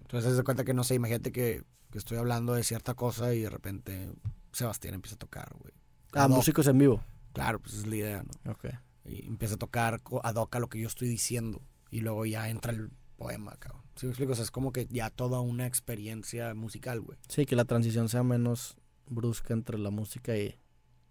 Entonces, 0.00 0.36
se 0.36 0.42
cuenta 0.44 0.64
que, 0.64 0.72
no 0.72 0.84
sé, 0.84 0.94
imagínate 0.94 1.32
que 1.32 1.64
que 1.90 1.98
estoy 1.98 2.18
hablando 2.18 2.54
de 2.54 2.62
cierta 2.62 2.94
cosa 2.94 3.34
y 3.34 3.40
de 3.40 3.50
repente 3.50 4.12
Sebastián 4.52 4.94
empieza 4.94 5.14
a 5.14 5.18
tocar, 5.18 5.54
güey. 5.58 5.72
Ah, 6.12 6.28
músicos 6.28 6.66
en 6.66 6.78
vivo. 6.78 7.02
Claro, 7.32 7.60
pues 7.60 7.74
es 7.74 7.86
la 7.86 7.96
idea, 7.96 8.22
¿no? 8.22 8.52
Ok. 8.52 8.66
Y 9.04 9.26
empieza 9.26 9.54
a 9.54 9.58
tocar 9.58 10.00
ad 10.22 10.34
hoc 10.34 10.56
a 10.56 10.60
lo 10.60 10.68
que 10.68 10.80
yo 10.80 10.88
estoy 10.88 11.08
diciendo. 11.08 11.62
Y 11.90 12.00
luego 12.00 12.26
ya 12.26 12.48
entra 12.48 12.72
el 12.72 12.90
poema, 13.16 13.56
cabrón. 13.58 13.82
¿Sí 13.96 14.06
me 14.06 14.10
explico? 14.10 14.32
O 14.32 14.34
sea, 14.34 14.44
es 14.44 14.50
como 14.50 14.72
que 14.72 14.86
ya 14.90 15.10
toda 15.10 15.40
una 15.40 15.66
experiencia 15.66 16.54
musical, 16.54 17.00
güey. 17.00 17.18
Sí, 17.28 17.46
que 17.46 17.56
la 17.56 17.64
transición 17.64 18.08
sea 18.08 18.22
menos 18.22 18.76
brusca 19.08 19.54
entre 19.54 19.78
la 19.78 19.90
música 19.90 20.36
y, 20.36 20.58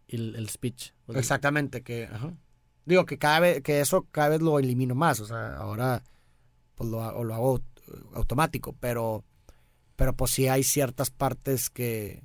el, 0.08 0.48
speech. 0.50 0.92
Exactamente, 1.10 1.82
que... 1.82 2.06
Ajá. 2.06 2.34
Digo 2.86 3.06
que 3.08 3.18
cada 3.18 3.40
vez, 3.40 3.62
que 3.64 3.80
eso 3.80 4.06
cada 4.12 4.30
vez 4.30 4.42
lo 4.42 4.60
elimino 4.60 4.94
más. 4.94 5.20
O 5.20 5.26
sea, 5.26 5.56
ahora 5.58 6.04
pues 6.76 6.90
lo, 6.90 7.02
ha- 7.04 7.24
lo 7.24 7.34
hago 7.34 7.62
automático. 8.14 8.76
Pero, 8.80 9.24
pero 9.96 10.16
pues 10.16 10.30
sí 10.32 10.48
hay 10.48 10.62
ciertas 10.62 11.10
partes 11.10 11.72
que, 11.72 12.24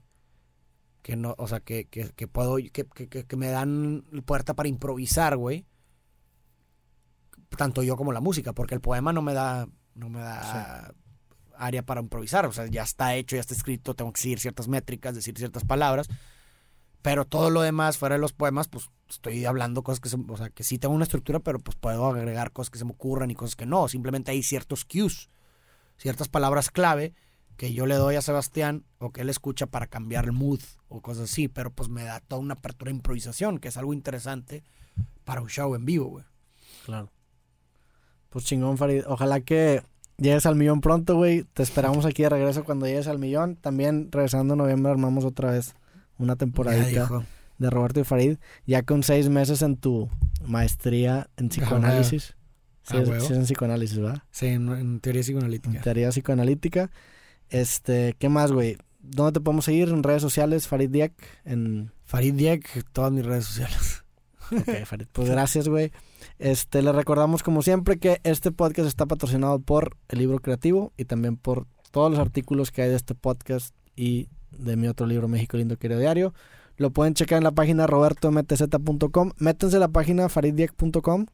que 1.01 1.17
no, 1.17 1.35
o 1.39 1.49
sea, 1.49 1.61
que, 1.61 1.87
que, 1.87 2.11
que 2.11 2.29
puedo, 2.29 2.57
que, 2.57 2.85
que- 2.87 3.25
que 3.25 3.37
me 3.37 3.49
dan 3.49 4.05
puerta 4.27 4.53
para 4.53 4.69
improvisar, 4.69 5.39
güey. 5.39 5.65
Tanto 7.57 7.83
yo 7.83 7.97
como 7.97 8.13
la 8.13 8.21
música, 8.21 8.53
porque 8.53 8.75
el 8.75 8.81
poema 8.81 9.13
no 9.13 9.23
me 9.23 9.35
da, 9.35 9.69
no 9.95 10.09
me 10.09 10.21
da 10.21 10.95
área 11.57 11.85
para 11.85 12.01
improvisar. 12.01 12.47
O 12.47 12.53
sea, 12.53 12.67
ya 12.67 12.83
está 12.83 13.15
hecho, 13.17 13.37
ya 13.37 13.41
está 13.41 13.55
escrito, 13.55 13.95
tengo 13.95 14.13
que 14.13 14.21
seguir 14.21 14.39
ciertas 14.41 14.69
métricas, 14.69 15.15
decir 15.15 15.37
ciertas 15.37 15.65
palabras. 15.65 16.09
Pero 17.03 17.25
todo 17.25 17.49
lo 17.51 17.63
demás, 17.63 17.97
fuera 17.99 18.15
de 18.17 18.21
los 18.21 18.33
poemas, 18.33 18.69
pues 18.69 18.91
estoy 19.09 19.45
hablando 19.47 19.83
cosas 19.83 20.01
que, 20.01 20.09
se- 20.11 20.19
o 20.29 20.37
sea, 20.37 20.51
que 20.51 20.65
sí 20.65 20.79
tengo 20.79 20.95
una 20.95 21.05
estructura, 21.05 21.41
pero 21.41 21.59
pues 21.59 21.77
puedo 21.77 22.07
agregar 22.07 22.53
cosas 22.53 22.71
que 22.71 22.79
se 22.79 22.85
me 22.85 22.93
ocurran 22.93 23.31
y 23.31 23.35
cosas 23.35 23.57
que 23.57 23.67
no. 23.67 23.89
Simplemente 23.89 24.31
hay 24.31 24.43
ciertos 24.43 24.85
cues, 24.85 25.31
ciertas 25.97 26.29
palabras 26.29 26.71
clave 26.71 27.15
que 27.57 27.73
yo 27.75 27.85
le 27.87 27.95
doy 27.97 28.17
a 28.17 28.23
Sebastián 28.23 28.85
o 28.99 29.13
que 29.13 29.23
él 29.23 29.29
escucha 29.31 29.67
para 29.67 29.87
cambiar 29.87 30.25
el 30.27 30.33
mood 30.33 30.61
o 30.89 31.01
cosas 31.01 31.31
así. 31.31 31.49
Pero 31.49 31.71
pues 31.73 31.89
me 31.89 32.05
da 32.05 32.21
toda 32.21 32.41
una 32.41 32.55
apertura 32.55 32.91
de 32.91 32.97
improvisación, 32.97 33.59
que 33.59 33.69
es 33.69 33.77
algo 33.77 33.93
interesante 33.95 34.63
para 35.25 35.41
un 35.43 35.49
show 35.49 35.75
en 35.75 35.85
vivo, 35.87 36.07
güey. 36.07 36.25
Claro. 36.85 37.11
Pues 38.31 38.45
chingón, 38.45 38.79
Farid. 38.79 39.03
Ojalá 39.07 39.41
que 39.41 39.83
llegues 40.17 40.47
al 40.47 40.57
millón 40.57 40.81
pronto, 40.81 41.17
güey. 41.17 41.45
Te 41.53 41.63
esperamos 41.63 42.07
aquí 42.07 42.23
de 42.23 42.29
regreso 42.31 42.65
cuando 42.65 42.87
llegues 42.87 43.07
al 43.09 43.19
millón. 43.19 43.57
También 43.57 44.09
regresando 44.11 44.55
en 44.55 44.59
noviembre 44.59 44.91
armamos 44.93 45.25
otra 45.25 45.51
vez 45.53 45.75
una 46.19 46.37
temporadita 46.37 47.09
de 47.59 47.71
Roberto 47.71 48.01
y 48.01 48.05
Farid. 48.05 48.37
Ya 48.67 48.83
con 48.83 49.03
seis 49.03 49.29
meses 49.29 49.63
en 49.63 49.77
tu 49.77 50.09
maestría 50.47 51.29
en 51.37 51.49
psicoanálisis. 51.49 52.35
Sí, 52.83 52.97
Ah, 52.97 53.01
es, 53.03 53.25
sí 53.25 53.33
es 53.33 53.39
en 53.39 53.45
psicoanálisis, 53.45 53.99
¿verdad? 53.99 54.23
Sí, 54.31 54.47
en, 54.47 54.69
en 54.71 55.01
teoría 55.01 55.21
En 55.21 55.25
psicoanalítica. 55.25 55.81
teoría 55.83 56.09
psicoanalítica. 56.11 56.91
Este, 57.49 58.15
¿qué 58.19 58.29
más, 58.29 58.53
güey? 58.53 58.79
¿Dónde 59.01 59.33
te 59.33 59.41
podemos 59.41 59.65
seguir? 59.65 59.89
En 59.91 60.03
redes 60.03 60.23
sociales, 60.23 60.67
Farid 60.69 60.91
Diak. 60.91 61.13
En... 61.45 61.91
Farid 62.05 62.35
Diek, 62.35 62.85
todas 62.93 63.13
mis 63.13 63.25
redes 63.25 63.45
sociales. 63.45 64.05
Ok, 64.53 64.85
Farid. 64.85 65.07
Pues 65.13 65.29
gracias, 65.31 65.69
güey. 65.69 65.93
Este, 66.39 66.83
le 66.83 66.93
recordamos 66.93 67.43
como 67.43 67.63
siempre 67.63 67.99
que 67.99 68.21
este 68.25 68.51
podcast 68.53 68.89
está 68.89 69.07
patrocinado 69.07 69.59
por 69.61 69.97
el 70.09 70.19
libro 70.19 70.39
creativo 70.41 70.93
y 70.97 71.05
también 71.05 71.37
por 71.37 71.67
todos 71.91 72.11
los 72.11 72.21
artículos 72.21 72.71
que 72.71 72.83
hay 72.83 72.89
de 72.91 72.97
este 72.97 73.15
podcast 73.15 73.75
y 73.97 74.29
de 74.51 74.77
mi 74.77 74.87
otro 74.89 75.07
libro 75.07 75.29
México 75.29 75.57
Lindo 75.57 75.77
Querido 75.77 76.01
Diario. 76.01 76.35
Lo 76.77 76.91
pueden 76.91 77.15
checar 77.15 77.39
en 77.39 77.45
la 77.45 77.53
página 77.53 77.87
robertomtz.com. 77.87 79.33
Métanse 79.39 79.77
a 79.77 79.81
la 79.81 79.89
página 79.89 80.29
fariddiek.com. 80.29 81.27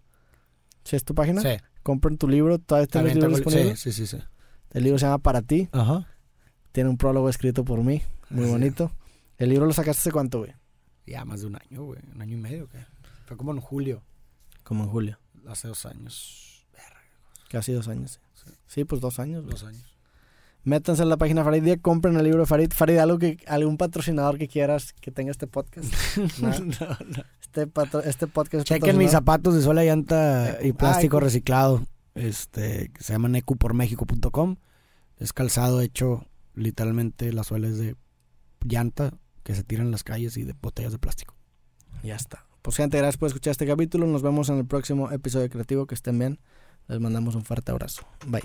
¿Sí 0.85 0.97
es 0.97 1.05
tu 1.05 1.15
página? 1.15 1.41
Sí, 1.41 1.49
Compren 1.83 2.19
tu 2.19 2.29
libro. 2.29 2.59
¿Todavía 2.59 2.87
tengo- 2.89 3.29
disponibles? 3.29 3.79
sí, 3.81 3.93
sí, 3.93 4.07
sí. 4.07 4.17
sí. 4.19 4.23
El 4.73 4.85
libro 4.85 4.99
se 4.99 5.07
llama 5.07 5.19
Para 5.19 5.43
ti. 5.43 5.69
Ajá. 5.73 6.07
Tiene 6.73 6.91
un 6.91 6.97
prólogo 6.99 7.29
escrito 7.29 7.65
por 7.65 7.83
mí. 7.83 8.03
Muy 8.29 8.45
Sí. 8.47 8.51
bonito. 8.51 8.93
¿El 9.39 9.51
libro 9.51 9.67
lo 9.67 9.73
sacaste 9.73 10.01
hace 10.01 10.11
cuánto, 10.13 10.39
güey? 10.41 10.53
Ya 11.07 11.25
más 11.25 11.41
de 11.43 11.47
un 11.47 11.57
año, 11.57 11.85
güey. 11.85 12.01
Un 12.15 12.21
año 12.21 12.35
y 12.37 12.41
medio, 12.41 12.69
¿qué? 12.69 12.79
Fue 13.27 13.37
como 13.37 13.53
en 13.53 13.61
julio, 13.61 14.03
Como 14.63 14.85
en 14.85 14.91
julio. 14.91 15.19
hace 15.49 15.69
dos 15.69 15.85
años. 15.87 16.67
Casi 17.51 17.73
dos 17.73 17.87
años. 17.89 18.21
Sí. 18.35 18.51
Sí, 18.67 18.85
pues 18.85 19.01
dos 19.01 19.19
años. 19.21 19.43
güey. 19.45 19.53
Dos 19.53 19.65
años. 19.65 19.85
Métanse 20.65 21.03
en 21.05 21.09
la 21.09 21.17
página 21.17 21.45
Farid 21.45 21.63
Diek, 21.63 21.81
compren 21.81 22.17
el 22.17 22.25
libro 22.25 22.41
de 22.41 22.47
Farid. 22.47 22.73
Farid, 22.73 22.99
algo 22.99 23.19
que, 23.19 23.39
algún 23.47 23.77
patrocinador 23.77 24.37
que 24.37 24.49
quieras 24.49 24.93
que 24.95 25.13
tenga 25.13 25.31
este 25.31 25.47
podcast. 25.47 25.93
Nada. 26.41 26.99
Este, 27.41 27.67
patro- 27.69 28.01
este 28.03 28.27
podcast 28.27 28.63
es 28.63 28.65
Chequen 28.65 28.99
mis 28.99 29.13
zapatos 29.13 29.55
de 29.55 29.63
sola 29.63 29.85
llanta 29.85 30.59
y 30.63 30.73
plástico 30.73 31.21
reciclado. 31.21 31.87
Este, 32.17 32.89
que 32.93 33.03
se 33.05 33.13
llaman 33.13 33.37
ecupormexico.com. 33.37 34.57
Es 35.19 35.33
calzado 35.33 35.81
hecho 35.83 36.27
literalmente 36.55 37.33
las 37.33 37.47
suelas 37.47 37.79
de 37.79 37.95
llanta 38.65 39.13
que 39.45 39.55
se 39.55 39.63
tiran 39.63 39.87
en 39.87 39.93
las 39.93 40.03
calles 40.03 40.37
y 40.37 40.43
de 40.43 40.55
botellas 40.61 40.91
de 40.93 40.99
plástico. 40.99 41.37
Ya 42.03 42.17
está. 42.17 42.46
Pues 42.67 42.79
gente, 42.79 42.99
gracias 42.99 43.17
por 43.17 43.29
escuchar 43.29 43.53
este 43.53 43.65
capítulo. 43.65 44.09
Nos 44.09 44.23
vemos 44.23 44.49
en 44.49 44.59
el 44.59 44.67
próximo 44.67 45.13
episodio 45.13 45.49
creativo. 45.49 45.87
Que 45.87 45.95
estén 45.95 46.19
bien. 46.19 46.41
Les 46.89 46.99
mandamos 46.99 47.37
un 47.37 47.45
fuerte 47.45 47.71
abrazo. 47.71 48.03
Bye. 48.27 48.43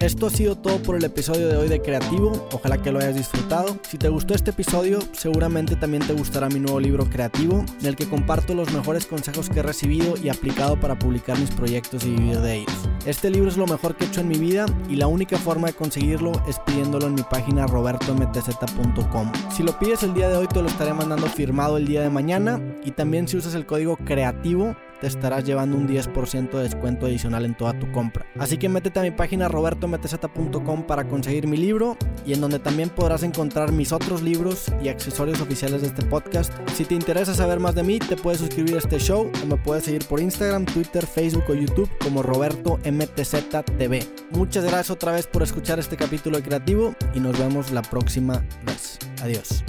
Esto 0.00 0.28
ha 0.28 0.30
sido 0.30 0.56
todo 0.56 0.82
por 0.82 0.96
el 0.96 1.04
episodio 1.04 1.46
de 1.48 1.58
hoy 1.58 1.68
de 1.68 1.82
Creativo. 1.82 2.48
Ojalá 2.52 2.80
que 2.80 2.90
lo 2.90 3.00
hayas 3.00 3.16
disfrutado. 3.16 3.76
Si 3.82 3.98
te 3.98 4.08
gustó 4.08 4.32
este 4.32 4.48
episodio, 4.48 4.98
seguramente 5.12 5.76
también 5.76 6.02
te 6.06 6.14
gustará 6.14 6.48
mi 6.48 6.58
nuevo 6.58 6.80
libro 6.80 7.04
Creativo, 7.04 7.62
en 7.80 7.86
el 7.86 7.96
que 7.96 8.08
comparto 8.08 8.54
los 8.54 8.72
mejores 8.72 9.04
consejos 9.04 9.50
que 9.50 9.60
he 9.60 9.62
recibido 9.62 10.14
y 10.16 10.30
aplicado 10.30 10.80
para 10.80 10.98
publicar 10.98 11.38
mis 11.38 11.50
proyectos 11.50 12.06
y 12.06 12.12
vivir 12.12 12.40
de 12.40 12.60
ellos. 12.60 12.88
Este 13.04 13.28
libro 13.28 13.50
es 13.50 13.58
lo 13.58 13.66
mejor 13.66 13.94
que 13.94 14.06
he 14.06 14.08
hecho 14.08 14.22
en 14.22 14.28
mi 14.28 14.38
vida 14.38 14.64
y 14.88 14.96
la 14.96 15.06
única 15.06 15.36
forma 15.36 15.66
de 15.66 15.74
conseguirlo 15.74 16.32
es 16.48 16.58
pidiéndolo 16.60 17.06
en 17.06 17.14
mi 17.16 17.22
página 17.22 17.66
robertomtz.com. 17.66 19.32
Si 19.54 19.62
lo 19.62 19.78
pides 19.78 20.02
el 20.02 20.14
día 20.14 20.30
de 20.30 20.36
hoy, 20.38 20.46
te 20.46 20.62
lo 20.62 20.68
estaré 20.68 20.94
mandando 20.94 21.26
firmado 21.26 21.76
el 21.76 21.86
día 21.86 22.00
de 22.00 22.08
mañana 22.08 22.58
y 22.86 22.92
también 22.92 23.28
si 23.28 23.36
usas 23.36 23.54
el 23.54 23.66
código 23.66 23.98
Creativo 23.98 24.74
te 25.00 25.06
estarás 25.06 25.44
llevando 25.44 25.76
un 25.76 25.88
10% 25.88 26.50
de 26.50 26.62
descuento 26.62 27.06
adicional 27.06 27.44
en 27.44 27.56
toda 27.56 27.78
tu 27.78 27.90
compra. 27.92 28.26
Así 28.38 28.58
que 28.58 28.68
métete 28.68 29.00
a 29.00 29.02
mi 29.02 29.10
página 29.10 29.48
robertomtz.com 29.48 30.82
para 30.84 31.06
conseguir 31.08 31.46
mi 31.46 31.56
libro 31.56 31.96
y 32.26 32.32
en 32.32 32.40
donde 32.40 32.58
también 32.58 32.90
podrás 32.90 33.22
encontrar 33.22 33.72
mis 33.72 33.92
otros 33.92 34.22
libros 34.22 34.66
y 34.82 34.88
accesorios 34.88 35.40
oficiales 35.40 35.82
de 35.82 35.88
este 35.88 36.04
podcast. 36.04 36.52
Si 36.74 36.84
te 36.84 36.94
interesa 36.94 37.34
saber 37.34 37.60
más 37.60 37.74
de 37.74 37.82
mí, 37.82 37.98
te 37.98 38.16
puedes 38.16 38.40
suscribir 38.40 38.76
a 38.76 38.78
este 38.78 38.98
show 38.98 39.30
o 39.42 39.46
me 39.46 39.56
puedes 39.56 39.84
seguir 39.84 40.04
por 40.06 40.20
Instagram, 40.20 40.64
Twitter, 40.66 41.06
Facebook 41.06 41.44
o 41.48 41.54
YouTube 41.54 41.90
como 42.02 42.22
Roberto 42.22 42.78
MTZ 42.84 43.64
TV. 43.78 44.06
Muchas 44.30 44.64
gracias 44.64 44.90
otra 44.90 45.12
vez 45.12 45.26
por 45.26 45.42
escuchar 45.42 45.78
este 45.78 45.96
capítulo 45.96 46.36
de 46.36 46.42
Creativo 46.42 46.94
y 47.14 47.20
nos 47.20 47.38
vemos 47.38 47.70
la 47.70 47.82
próxima 47.82 48.44
vez. 48.64 48.98
Adiós. 49.22 49.64